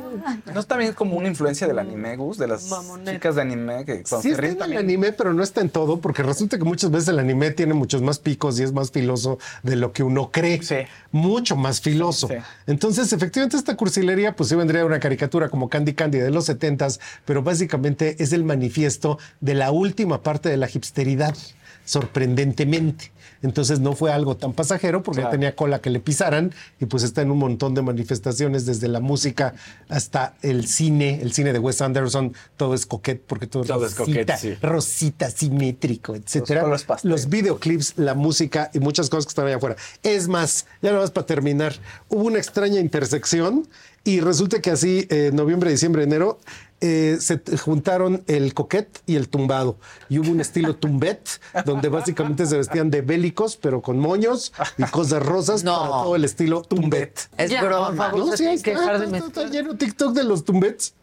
¿No 0.53 0.59
es 0.59 0.67
también 0.67 0.93
como 0.93 1.17
una 1.17 1.27
influencia 1.27 1.67
del 1.67 1.79
anime, 1.79 2.15
Gus? 2.15 2.37
De 2.37 2.47
las 2.47 2.69
Mamoneta. 2.69 3.11
chicas 3.11 3.35
de 3.35 3.41
anime 3.41 3.83
que 3.85 4.03
cuando 4.03 4.21
Sí 4.21 4.29
se 4.29 4.35
está 4.35 4.45
en 4.45 4.51
el 4.51 4.57
también. 4.57 4.79
anime, 4.79 5.11
pero 5.11 5.33
no 5.33 5.43
está 5.43 5.61
en 5.61 5.69
todo, 5.69 5.99
porque 5.99 6.23
resulta 6.23 6.57
que 6.57 6.63
muchas 6.63 6.91
veces 6.91 7.09
el 7.09 7.19
anime 7.19 7.51
tiene 7.51 7.73
muchos 7.73 8.01
más 8.01 8.19
picos 8.19 8.59
y 8.59 8.63
es 8.63 8.71
más 8.71 8.91
filoso 8.91 9.37
de 9.63 9.75
lo 9.75 9.91
que 9.91 10.03
uno 10.03 10.31
cree. 10.31 10.61
Sí. 10.63 10.75
Mucho 11.11 11.55
más 11.55 11.81
filoso. 11.81 12.27
Sí. 12.29 12.35
Entonces, 12.67 13.11
efectivamente, 13.11 13.57
esta 13.57 13.75
cursilería, 13.75 14.35
pues 14.35 14.49
sí 14.49 14.55
vendría 14.55 14.81
de 14.81 14.87
una 14.87 14.99
caricatura 14.99 15.49
como 15.49 15.67
Candy 15.69 15.93
Candy 15.93 16.19
de 16.19 16.31
los 16.31 16.47
70s, 16.49 16.99
pero 17.25 17.43
básicamente 17.43 18.15
es 18.23 18.31
el 18.33 18.43
manifiesto 18.43 19.19
de 19.41 19.55
la 19.55 19.71
última 19.71 20.23
parte 20.23 20.47
de 20.49 20.57
la 20.57 20.69
hipsteridad, 20.73 21.35
sorprendentemente. 21.85 23.11
Entonces 23.43 23.79
no 23.79 23.93
fue 23.93 24.11
algo 24.11 24.37
tan 24.37 24.53
pasajero 24.53 25.03
porque 25.03 25.21
ya 25.21 25.29
tenía 25.29 25.55
cola 25.55 25.79
que 25.81 25.89
le 25.89 25.99
pisaran 25.99 26.53
y 26.79 26.85
pues 26.85 27.03
está 27.03 27.21
en 27.21 27.31
un 27.31 27.39
montón 27.39 27.73
de 27.73 27.81
manifestaciones 27.81 28.65
desde 28.65 28.87
la 28.87 28.99
música 28.99 29.53
hasta 29.89 30.35
el 30.41 30.67
cine, 30.67 31.19
el 31.21 31.33
cine 31.33 31.53
de 31.53 31.59
Wes 31.59 31.81
Anderson, 31.81 32.33
todo 32.57 32.73
es 32.73 32.85
coquete 32.85 33.23
porque 33.25 33.47
todo, 33.47 33.63
Todo 33.63 33.85
es 33.85 33.97
rosita, 33.97 34.35
coquete, 34.35 34.37
sí. 34.37 34.53
rosita, 34.61 35.29
simétrico, 35.29 36.15
etcétera. 36.15 36.61
colores 36.61 36.83
pastel. 36.83 37.11
Los 37.11 37.29
videoclips, 37.29 37.93
la 37.97 38.13
música 38.13 38.69
y 38.73 38.79
muchas 38.79 39.09
cosas 39.09 39.25
que 39.25 39.29
están 39.29 39.47
allá 39.47 39.57
afuera. 39.57 39.75
Es 40.03 40.27
más, 40.27 40.65
ya 40.81 40.89
nada 40.91 41.01
más 41.01 41.11
para 41.11 41.25
terminar, 41.25 41.73
hubo 42.09 42.23
una 42.25 42.37
extraña 42.37 42.79
intersección 42.79 43.67
y 44.03 44.19
resulta 44.19 44.61
que 44.61 44.71
así, 44.71 45.07
eh, 45.09 45.31
noviembre, 45.33 45.69
diciembre, 45.69 46.03
enero, 46.03 46.39
eh, 46.81 47.17
se 47.19 47.39
juntaron 47.57 48.23
el 48.27 48.53
coquet 48.53 49.01
y 49.05 49.15
el 49.15 49.29
tumbado. 49.29 49.77
Y 50.09 50.17
hubo 50.19 50.31
un 50.31 50.41
estilo 50.41 50.75
tumbet, 50.75 51.39
donde 51.65 51.89
básicamente 51.89 52.45
se 52.45 52.57
vestían 52.57 52.89
de 52.89 53.01
bélicos, 53.01 53.55
pero 53.55 53.81
con 53.81 53.99
moños 53.99 54.51
y 54.77 54.83
cosas 54.85 55.23
rosas 55.23 55.63
No. 55.63 55.77
para 55.79 55.91
todo 56.03 56.15
el 56.15 56.25
estilo 56.25 56.61
tumbet. 56.63 57.29
Es 57.37 57.51
Ya, 57.51 57.61
broma. 57.63 58.09
No, 58.11 58.31
se 58.31 58.37
sí, 58.37 58.45
está, 58.47 58.97
de 58.97 59.05
está- 59.05 59.17
está- 59.17 59.43
lleno 59.45 59.75
TikTok 59.77 60.13
de 60.13 60.23
los 60.23 60.43
tumbets. 60.43 60.93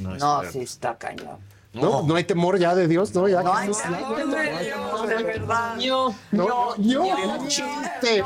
No, 0.00 0.42
sí 0.52 0.60
está 0.60 0.96
cañón. 0.98 1.38
No, 1.72 2.02
no 2.02 2.14
hay 2.16 2.24
temor 2.24 2.58
ya 2.58 2.74
de 2.74 2.88
Dios, 2.88 3.14
¿no? 3.14 3.28
Ya 3.28 3.42
No 3.42 3.54
hay 3.54 3.68
Jesús- 3.68 3.82
no, 3.90 5.06
de 5.06 5.22
verdad. 5.22 5.76
No. 5.76 6.14
No, 6.32 6.74
no, 6.76 7.48
chiste. 7.48 8.22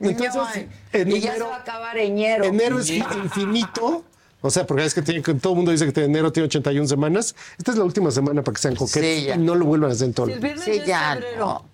Entonces, 0.00 0.66
en 0.92 1.10
Y 1.12 1.20
ya 1.20 1.30
se 1.32 1.36
enero, 1.36 1.48
va 1.50 1.56
a 1.56 1.60
acabar 1.60 1.96
enero. 1.98 2.44
enero 2.44 2.78
es 2.80 2.90
infinito. 2.90 4.04
O 4.46 4.50
sea, 4.50 4.66
porque 4.66 4.84
es 4.84 4.94
que, 4.94 5.02
tiene, 5.02 5.22
que 5.22 5.34
todo 5.34 5.52
el 5.52 5.56
mundo 5.56 5.72
dice 5.72 5.92
que 5.92 6.04
enero 6.04 6.32
tiene 6.32 6.46
81 6.46 6.86
semanas. 6.88 7.34
Esta 7.58 7.72
es 7.72 7.78
la 7.78 7.84
última 7.84 8.10
semana 8.10 8.42
para 8.42 8.54
que 8.54 8.60
sean 8.62 8.74
coquetes 8.76 9.24
Sí, 9.24 9.28
y 9.34 9.38
no 9.38 9.54
lo 9.54 9.64
vuelvan 9.66 9.90
a 9.90 9.92
hacer 9.94 10.06
en 10.08 10.14
todo. 10.14 10.26
Si 10.26 10.32
el 10.32 10.40
viernes 10.40 10.64
Sí, 10.64 10.80
ya 10.86 11.18
no. 11.38 11.64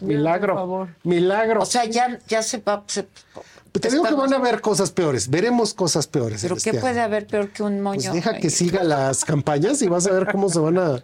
Milagro. 0.00 0.54
por 0.54 0.60
favor. 0.62 0.88
Milagro. 1.04 1.62
O 1.62 1.66
sea, 1.66 1.84
ya, 1.86 2.18
ya 2.28 2.42
se 2.42 2.58
va. 2.58 2.84
se- 2.86 3.06
Te 3.80 3.90
digo 3.90 4.04
que 4.04 4.14
van 4.14 4.32
a 4.32 4.36
haber 4.36 4.60
cosas 4.60 4.90
peores. 4.90 5.28
Veremos 5.30 5.72
cosas 5.74 6.06
peores. 6.06 6.42
Pero 6.42 6.56
este 6.56 6.70
¿qué 6.70 6.76
año. 6.76 6.82
puede 6.82 7.00
haber 7.00 7.26
peor 7.26 7.48
que 7.48 7.62
un 7.62 7.80
moño? 7.80 8.00
Pues 8.00 8.12
deja 8.12 8.38
que 8.38 8.50
siga 8.50 8.84
las 8.84 9.24
campañas 9.24 9.80
y 9.82 9.88
vas 9.88 10.06
a 10.06 10.12
ver 10.12 10.28
cómo 10.30 10.48
se 10.50 10.58
van 10.58 10.78
a 10.78 11.02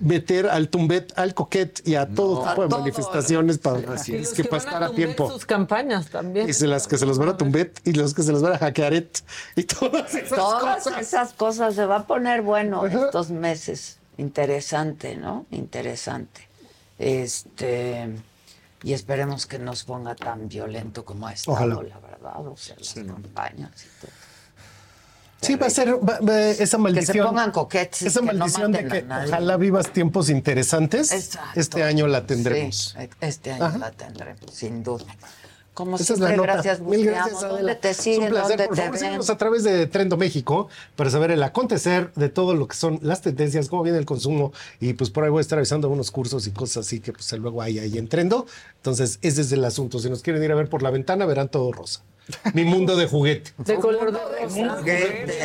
meter 0.00 0.46
al 0.48 0.68
tumbet, 0.68 1.12
al 1.16 1.32
coquet 1.34 1.80
y 1.86 1.94
a 1.94 2.06
todo 2.06 2.46
tipo 2.48 2.62
de 2.62 2.68
todo. 2.68 2.78
manifestaciones 2.80 3.58
para, 3.58 3.94
es 3.94 4.04
que 4.30 4.42
que 4.42 4.44
para 4.48 4.62
estar 4.62 4.82
a 4.82 4.90
tiempo. 4.92 5.30
sus 5.30 5.46
campañas 5.46 6.08
también. 6.10 6.48
Y 6.48 6.52
se 6.52 6.66
las 6.66 6.86
que 6.86 6.98
se 6.98 7.06
los 7.06 7.18
van 7.18 7.28
a 7.30 7.36
tumbet 7.36 7.80
y 7.84 7.92
los 7.92 8.12
que 8.12 8.22
se 8.22 8.32
los 8.32 8.42
van 8.42 8.54
a 8.54 8.58
hackearet 8.58 9.22
y 9.54 9.62
todas 9.64 10.14
esas 10.14 10.38
Todas 10.38 10.84
cosas. 10.84 11.00
esas 11.00 11.32
cosas 11.34 11.74
se 11.74 11.84
va 11.86 11.96
a 11.96 12.06
poner 12.06 12.42
bueno 12.42 12.86
estos 12.86 13.30
meses. 13.30 13.98
Interesante, 14.18 15.16
¿no? 15.16 15.46
Interesante. 15.50 16.48
Este. 16.98 18.08
Y 18.82 18.92
esperemos 18.92 19.46
que 19.46 19.58
no 19.58 19.74
se 19.74 19.84
ponga 19.84 20.14
tan 20.14 20.48
violento 20.48 21.04
como 21.04 21.26
ha 21.26 21.32
estado, 21.32 21.56
Ojalá. 21.56 21.74
la 21.82 21.98
verdad. 21.98 22.46
O 22.46 22.56
sea, 22.56 22.76
las 22.78 22.94
campañas 22.94 23.70
y 23.84 24.00
todo. 24.00 24.10
Sí, 25.40 25.54
va 25.54 25.66
a 25.66 25.70
ser 25.70 25.94
va- 25.96 26.18
va- 26.20 26.40
esa 26.48 26.78
maldición. 26.78 27.26
pongan 27.26 27.50
coquetes 27.52 28.02
Esa 28.02 28.20
que 28.20 28.26
no 28.26 28.32
maldición 28.32 28.72
de 28.72 28.88
que 28.88 29.04
ojalá 29.26 29.56
vivas 29.58 29.92
tiempos 29.92 30.30
interesantes. 30.30 31.12
Exacto. 31.12 31.60
Este 31.60 31.82
año 31.84 32.06
la 32.06 32.26
tendremos. 32.26 32.94
Sí, 32.98 33.08
este 33.20 33.52
año 33.52 33.64
Ajá. 33.64 33.78
la 33.78 33.90
tendremos, 33.92 34.50
sin 34.52 34.82
duda. 34.82 35.04
Como 35.76 35.96
Esa 35.96 36.14
es 36.14 36.18
siempre, 36.18 36.30
la 36.30 36.36
nota. 36.38 36.52
gracias, 36.54 36.80
Mil 36.80 37.04
gracias. 37.04 37.42
Adela. 37.42 37.58
¿Dónde 37.58 37.74
te 37.74 37.90
Es 37.90 37.98
un 37.98 38.02
siguen? 38.04 38.28
placer. 38.30 38.48
¿Dónde 38.56 38.66
Por 38.68 38.76
te 38.76 38.82
favor, 38.82 38.98
síguenos 38.98 39.28
a 39.30 39.36
través 39.36 39.62
de 39.62 39.86
Trendo 39.86 40.16
México 40.16 40.68
para 40.96 41.10
saber 41.10 41.32
el 41.32 41.42
acontecer 41.42 42.12
de 42.14 42.30
todo 42.30 42.54
lo 42.54 42.66
que 42.66 42.74
son 42.74 42.98
las 43.02 43.20
tendencias, 43.20 43.68
cómo 43.68 43.82
viene 43.82 43.98
el 43.98 44.06
consumo. 44.06 44.54
Y 44.80 44.94
pues 44.94 45.10
por 45.10 45.24
ahí 45.24 45.30
voy 45.30 45.40
a 45.40 45.42
estar 45.42 45.58
avisando 45.58 45.90
unos 45.90 46.10
cursos 46.10 46.46
y 46.46 46.50
cosas 46.52 46.86
así 46.86 47.00
que 47.00 47.12
pues 47.12 47.30
luego 47.32 47.60
hay 47.60 47.78
ahí 47.78 47.98
en 47.98 48.08
Trendo. 48.08 48.46
Entonces, 48.76 49.18
ese 49.20 49.42
es 49.42 49.52
el 49.52 49.62
asunto. 49.66 49.98
Si 49.98 50.08
nos 50.08 50.22
quieren 50.22 50.42
ir 50.42 50.50
a 50.50 50.54
ver 50.54 50.70
por 50.70 50.82
la 50.82 50.88
ventana, 50.90 51.26
verán 51.26 51.50
todo 51.50 51.70
rosa. 51.72 52.00
Mi 52.54 52.64
mundo 52.64 52.96
de 52.96 53.06
juguete. 53.06 53.52
De 53.58 53.76
color 53.76 54.10
de 54.12 54.18
rosa. 54.18 54.76
Juguete. 54.78 55.38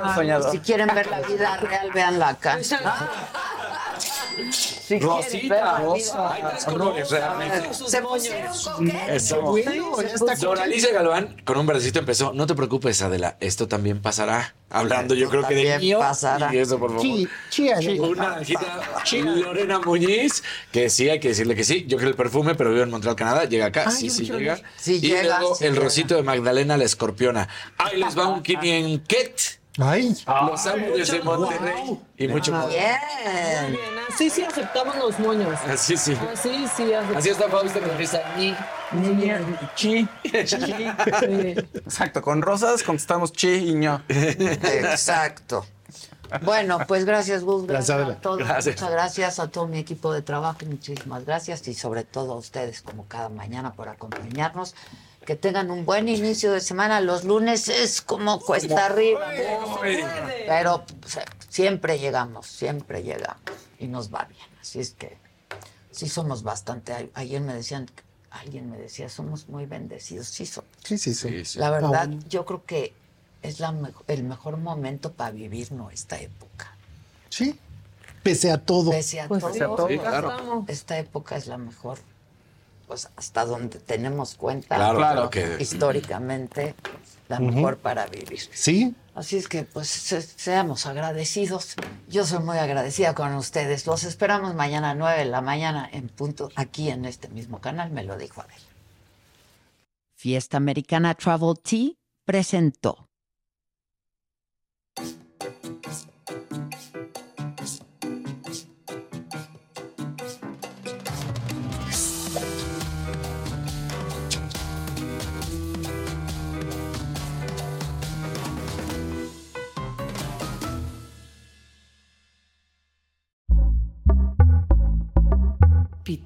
Ah, 0.00 0.40
Si 0.52 0.58
quieren 0.60 0.88
ver 0.94 1.08
la 1.08 1.20
vida 1.20 1.56
real, 1.58 1.90
véanla 1.92 2.28
acá. 2.28 2.58
Si 4.50 4.98
Rosita, 4.98 5.78
rosa. 5.80 6.32
Hay 6.34 6.42
tres 6.50 6.64
colores 6.64 7.10
realmente. 7.10 7.74
Se 7.74 8.00
pusieron. 8.02 8.52
Bueno, 9.50 10.02
ya 10.02 10.14
está 10.14 10.34
Dora 10.36 10.64
Alicia 10.64 10.92
Galván 10.92 11.36
con 11.44 11.58
un 11.58 11.66
bracito 11.66 11.98
empezó. 11.98 12.32
No 12.32 12.46
te 12.46 12.54
preocupes, 12.54 13.00
Adela, 13.02 13.36
esto 13.40 13.68
también 13.68 14.00
pasará. 14.02 14.54
Hablando 14.70 15.14
yo 15.14 15.30
creo 15.30 15.46
que 15.46 15.54
de 15.54 15.78
mío. 15.78 15.98
pasará. 16.00 16.52
Y 16.54 16.58
eso, 16.58 16.78
por 16.78 16.90
favor. 16.90 17.04
Sí. 17.04 17.28
Una 17.98 18.28
naranjita. 18.30 18.80
Lorena 19.24 19.78
Muñiz, 19.78 20.42
que 20.72 20.90
sí, 20.90 21.08
hay 21.08 21.20
que 21.20 21.28
decirle 21.28 21.54
que 21.54 21.64
sí. 21.64 21.84
Yo 21.86 21.96
quiero 21.96 22.10
el 22.10 22.16
perfume, 22.16 22.54
pero 22.54 22.70
vivo 22.70 22.82
en 22.82 22.90
Montreal, 22.90 23.14
Canadá. 23.16 23.44
Llega 23.44 23.66
acá, 23.66 23.90
sí, 23.90 24.10
sí 24.10 24.24
llega. 24.24 24.60
Sí 24.76 24.96
y 24.96 25.00
llega, 25.00 25.38
luego 25.40 25.54
sí 25.54 25.64
el 25.64 25.72
llega. 25.74 25.84
rosito 25.84 26.16
de 26.16 26.22
Magdalena 26.22 26.76
la 26.76 26.84
escorpiona. 26.84 27.48
Ahí 27.78 27.98
les 27.98 28.18
va 28.18 28.28
un 28.28 28.42
500 28.42 29.60
Ay. 29.78 30.16
Los 30.26 30.66
amo 30.66 30.86
desde 30.96 31.20
Monterrey. 31.22 31.98
Y 32.16 32.28
mucho 32.28 32.52
más. 32.52 32.68
Bien. 32.68 32.96
Bien, 33.70 33.78
así 34.08 34.30
sí 34.30 34.42
aceptamos 34.42 34.96
los 34.96 35.18
moños. 35.18 35.58
Así 35.68 35.96
sí. 35.96 36.16
Así 36.32 36.66
sí 36.76 36.92
aceptamos. 36.92 37.16
Así 37.16 37.30
está 37.30 37.48
Fausto 37.48 37.80
con 37.80 38.00
esa 38.00 38.22
ni, 38.36 38.54
ni, 38.92 39.32
chi. 39.74 40.08
Exacto, 41.74 42.22
con 42.22 42.40
rosas 42.40 42.84
contestamos 42.84 43.32
chi 43.32 43.48
y 43.48 43.74
ño. 43.74 44.00
Exacto. 44.08 45.66
Bueno, 46.42 46.78
pues 46.86 47.04
gracias, 47.04 47.42
Gus. 47.42 47.66
Gracias, 47.66 47.96
Gracias, 47.98 48.16
a 48.16 48.20
todos. 48.20 48.38
Gracias. 48.38 48.76
Muchas 48.76 48.90
gracias 48.90 49.38
a 49.38 49.48
todo 49.48 49.66
mi 49.66 49.78
equipo 49.78 50.12
de 50.12 50.22
trabajo. 50.22 50.58
Muchísimas 50.66 51.24
gracias. 51.24 51.66
Y 51.68 51.74
sobre 51.74 52.04
todo 52.04 52.32
a 52.32 52.36
ustedes, 52.36 52.82
como 52.82 53.06
cada 53.06 53.28
mañana, 53.28 53.72
por 53.72 53.88
acompañarnos. 53.88 54.74
Que 55.26 55.36
tengan 55.36 55.70
un 55.70 55.84
buen 55.86 56.08
inicio 56.08 56.52
de 56.52 56.60
semana. 56.60 57.00
Los 57.00 57.24
lunes 57.24 57.68
es 57.68 58.02
como 58.02 58.40
cuesta 58.40 58.86
arriba. 58.86 59.20
Pero 60.46 60.84
pues, 61.00 61.18
siempre 61.48 61.98
llegamos, 61.98 62.46
siempre 62.46 63.02
llegamos. 63.02 63.40
Y 63.78 63.86
nos 63.86 64.12
va 64.12 64.24
bien. 64.24 64.46
Así 64.60 64.80
es 64.80 64.90
que 64.90 65.16
sí 65.90 66.08
somos 66.08 66.42
bastante. 66.42 67.10
Ayer 67.14 67.40
me 67.40 67.54
decían, 67.54 67.90
alguien 68.30 68.70
me 68.70 68.76
decía, 68.78 69.08
somos 69.08 69.48
muy 69.48 69.66
bendecidos. 69.66 70.26
Sí, 70.28 70.46
somos. 70.46 70.70
Sí, 70.84 70.98
sí, 70.98 71.14
sí. 71.14 71.58
La 71.58 71.70
verdad, 71.70 72.08
yo 72.28 72.44
creo 72.44 72.64
que 72.64 72.92
es 73.42 73.60
la 73.60 73.72
mejo- 73.72 74.04
el 74.08 74.24
mejor 74.24 74.56
momento 74.58 75.12
para 75.12 75.30
vivir 75.30 75.68
esta 75.92 76.18
época. 76.20 76.74
Sí. 77.30 77.58
Pese 78.22 78.50
a 78.50 78.58
todo. 78.58 78.90
Pese 78.90 79.20
a 79.20 79.28
Pues 79.28 79.40
todo, 79.42 79.52
pese 79.52 79.64
a 79.64 79.66
todo. 79.68 79.88
Sí, 79.88 79.98
claro. 79.98 80.64
esta 80.68 80.98
época 80.98 81.36
es 81.36 81.46
la 81.46 81.58
mejor. 81.58 81.98
Pues 82.86 83.08
hasta 83.16 83.44
donde 83.46 83.78
tenemos 83.78 84.34
cuenta, 84.34 84.76
Claro, 84.76 84.98
claro 84.98 85.30
que- 85.30 85.56
históricamente, 85.58 86.74
la 87.28 87.40
mejor 87.40 87.78
para 87.78 88.06
vivir. 88.06 88.40
Sí. 88.52 88.94
Así 89.14 89.36
es 89.36 89.48
que, 89.48 89.62
pues, 89.62 89.88
se- 89.88 90.20
seamos 90.22 90.86
agradecidos. 90.86 91.76
Yo 92.08 92.26
soy 92.26 92.40
muy 92.40 92.58
agradecida 92.58 93.14
con 93.14 93.32
ustedes. 93.34 93.86
Los 93.86 94.04
esperamos 94.04 94.54
mañana 94.54 94.90
a 94.90 94.94
9 94.94 95.18
de 95.20 95.24
la 95.26 95.40
mañana 95.40 95.88
en 95.92 96.08
punto, 96.08 96.50
aquí 96.56 96.90
en 96.90 97.04
este 97.04 97.28
mismo 97.28 97.60
canal, 97.60 97.90
me 97.90 98.02
lo 98.04 98.18
dijo 98.18 98.40
Abel. 98.42 98.60
Fiesta 100.14 100.56
Americana 100.56 101.14
Travel 101.14 101.54
Tea 101.62 101.90
presentó. 102.24 103.03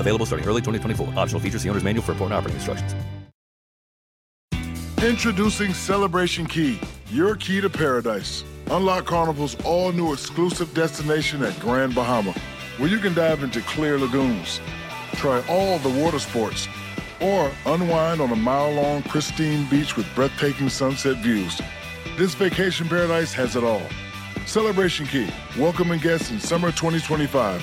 Available 0.00 0.26
starting 0.26 0.46
early 0.48 0.60
2024. 0.60 1.18
Optional 1.18 1.40
features, 1.40 1.62
the 1.62 1.68
owner's 1.70 1.84
manual 1.84 2.04
for 2.04 2.12
important 2.12 2.36
operating 2.36 2.56
instructions. 2.56 2.94
Introducing 5.02 5.72
Celebration 5.74 6.44
Key, 6.44 6.80
your 7.10 7.36
key 7.36 7.60
to 7.60 7.70
paradise. 7.70 8.42
Unlock 8.70 9.06
Carnival's 9.06 9.56
all 9.64 9.92
new 9.92 10.12
exclusive 10.12 10.74
destination 10.74 11.42
at 11.44 11.58
Grand 11.60 11.94
Bahama, 11.94 12.34
where 12.78 12.88
you 12.88 12.98
can 12.98 13.14
dive 13.14 13.44
into 13.44 13.60
clear 13.62 13.96
lagoons, 13.96 14.60
try 15.14 15.40
all 15.48 15.78
the 15.78 15.88
water 15.88 16.18
sports, 16.18 16.66
or 17.20 17.50
unwind 17.66 18.20
on 18.20 18.32
a 18.32 18.36
mile 18.36 18.72
long 18.72 19.02
pristine 19.04 19.68
beach 19.70 19.96
with 19.96 20.06
breathtaking 20.16 20.68
sunset 20.68 21.16
views. 21.18 21.60
This 22.16 22.34
vacation 22.34 22.88
paradise 22.88 23.32
has 23.32 23.54
it 23.54 23.62
all. 23.62 23.82
Celebration 24.46 25.06
Key, 25.06 25.28
welcoming 25.56 26.00
guests 26.00 26.32
in 26.32 26.40
summer 26.40 26.72
2025. 26.72 27.62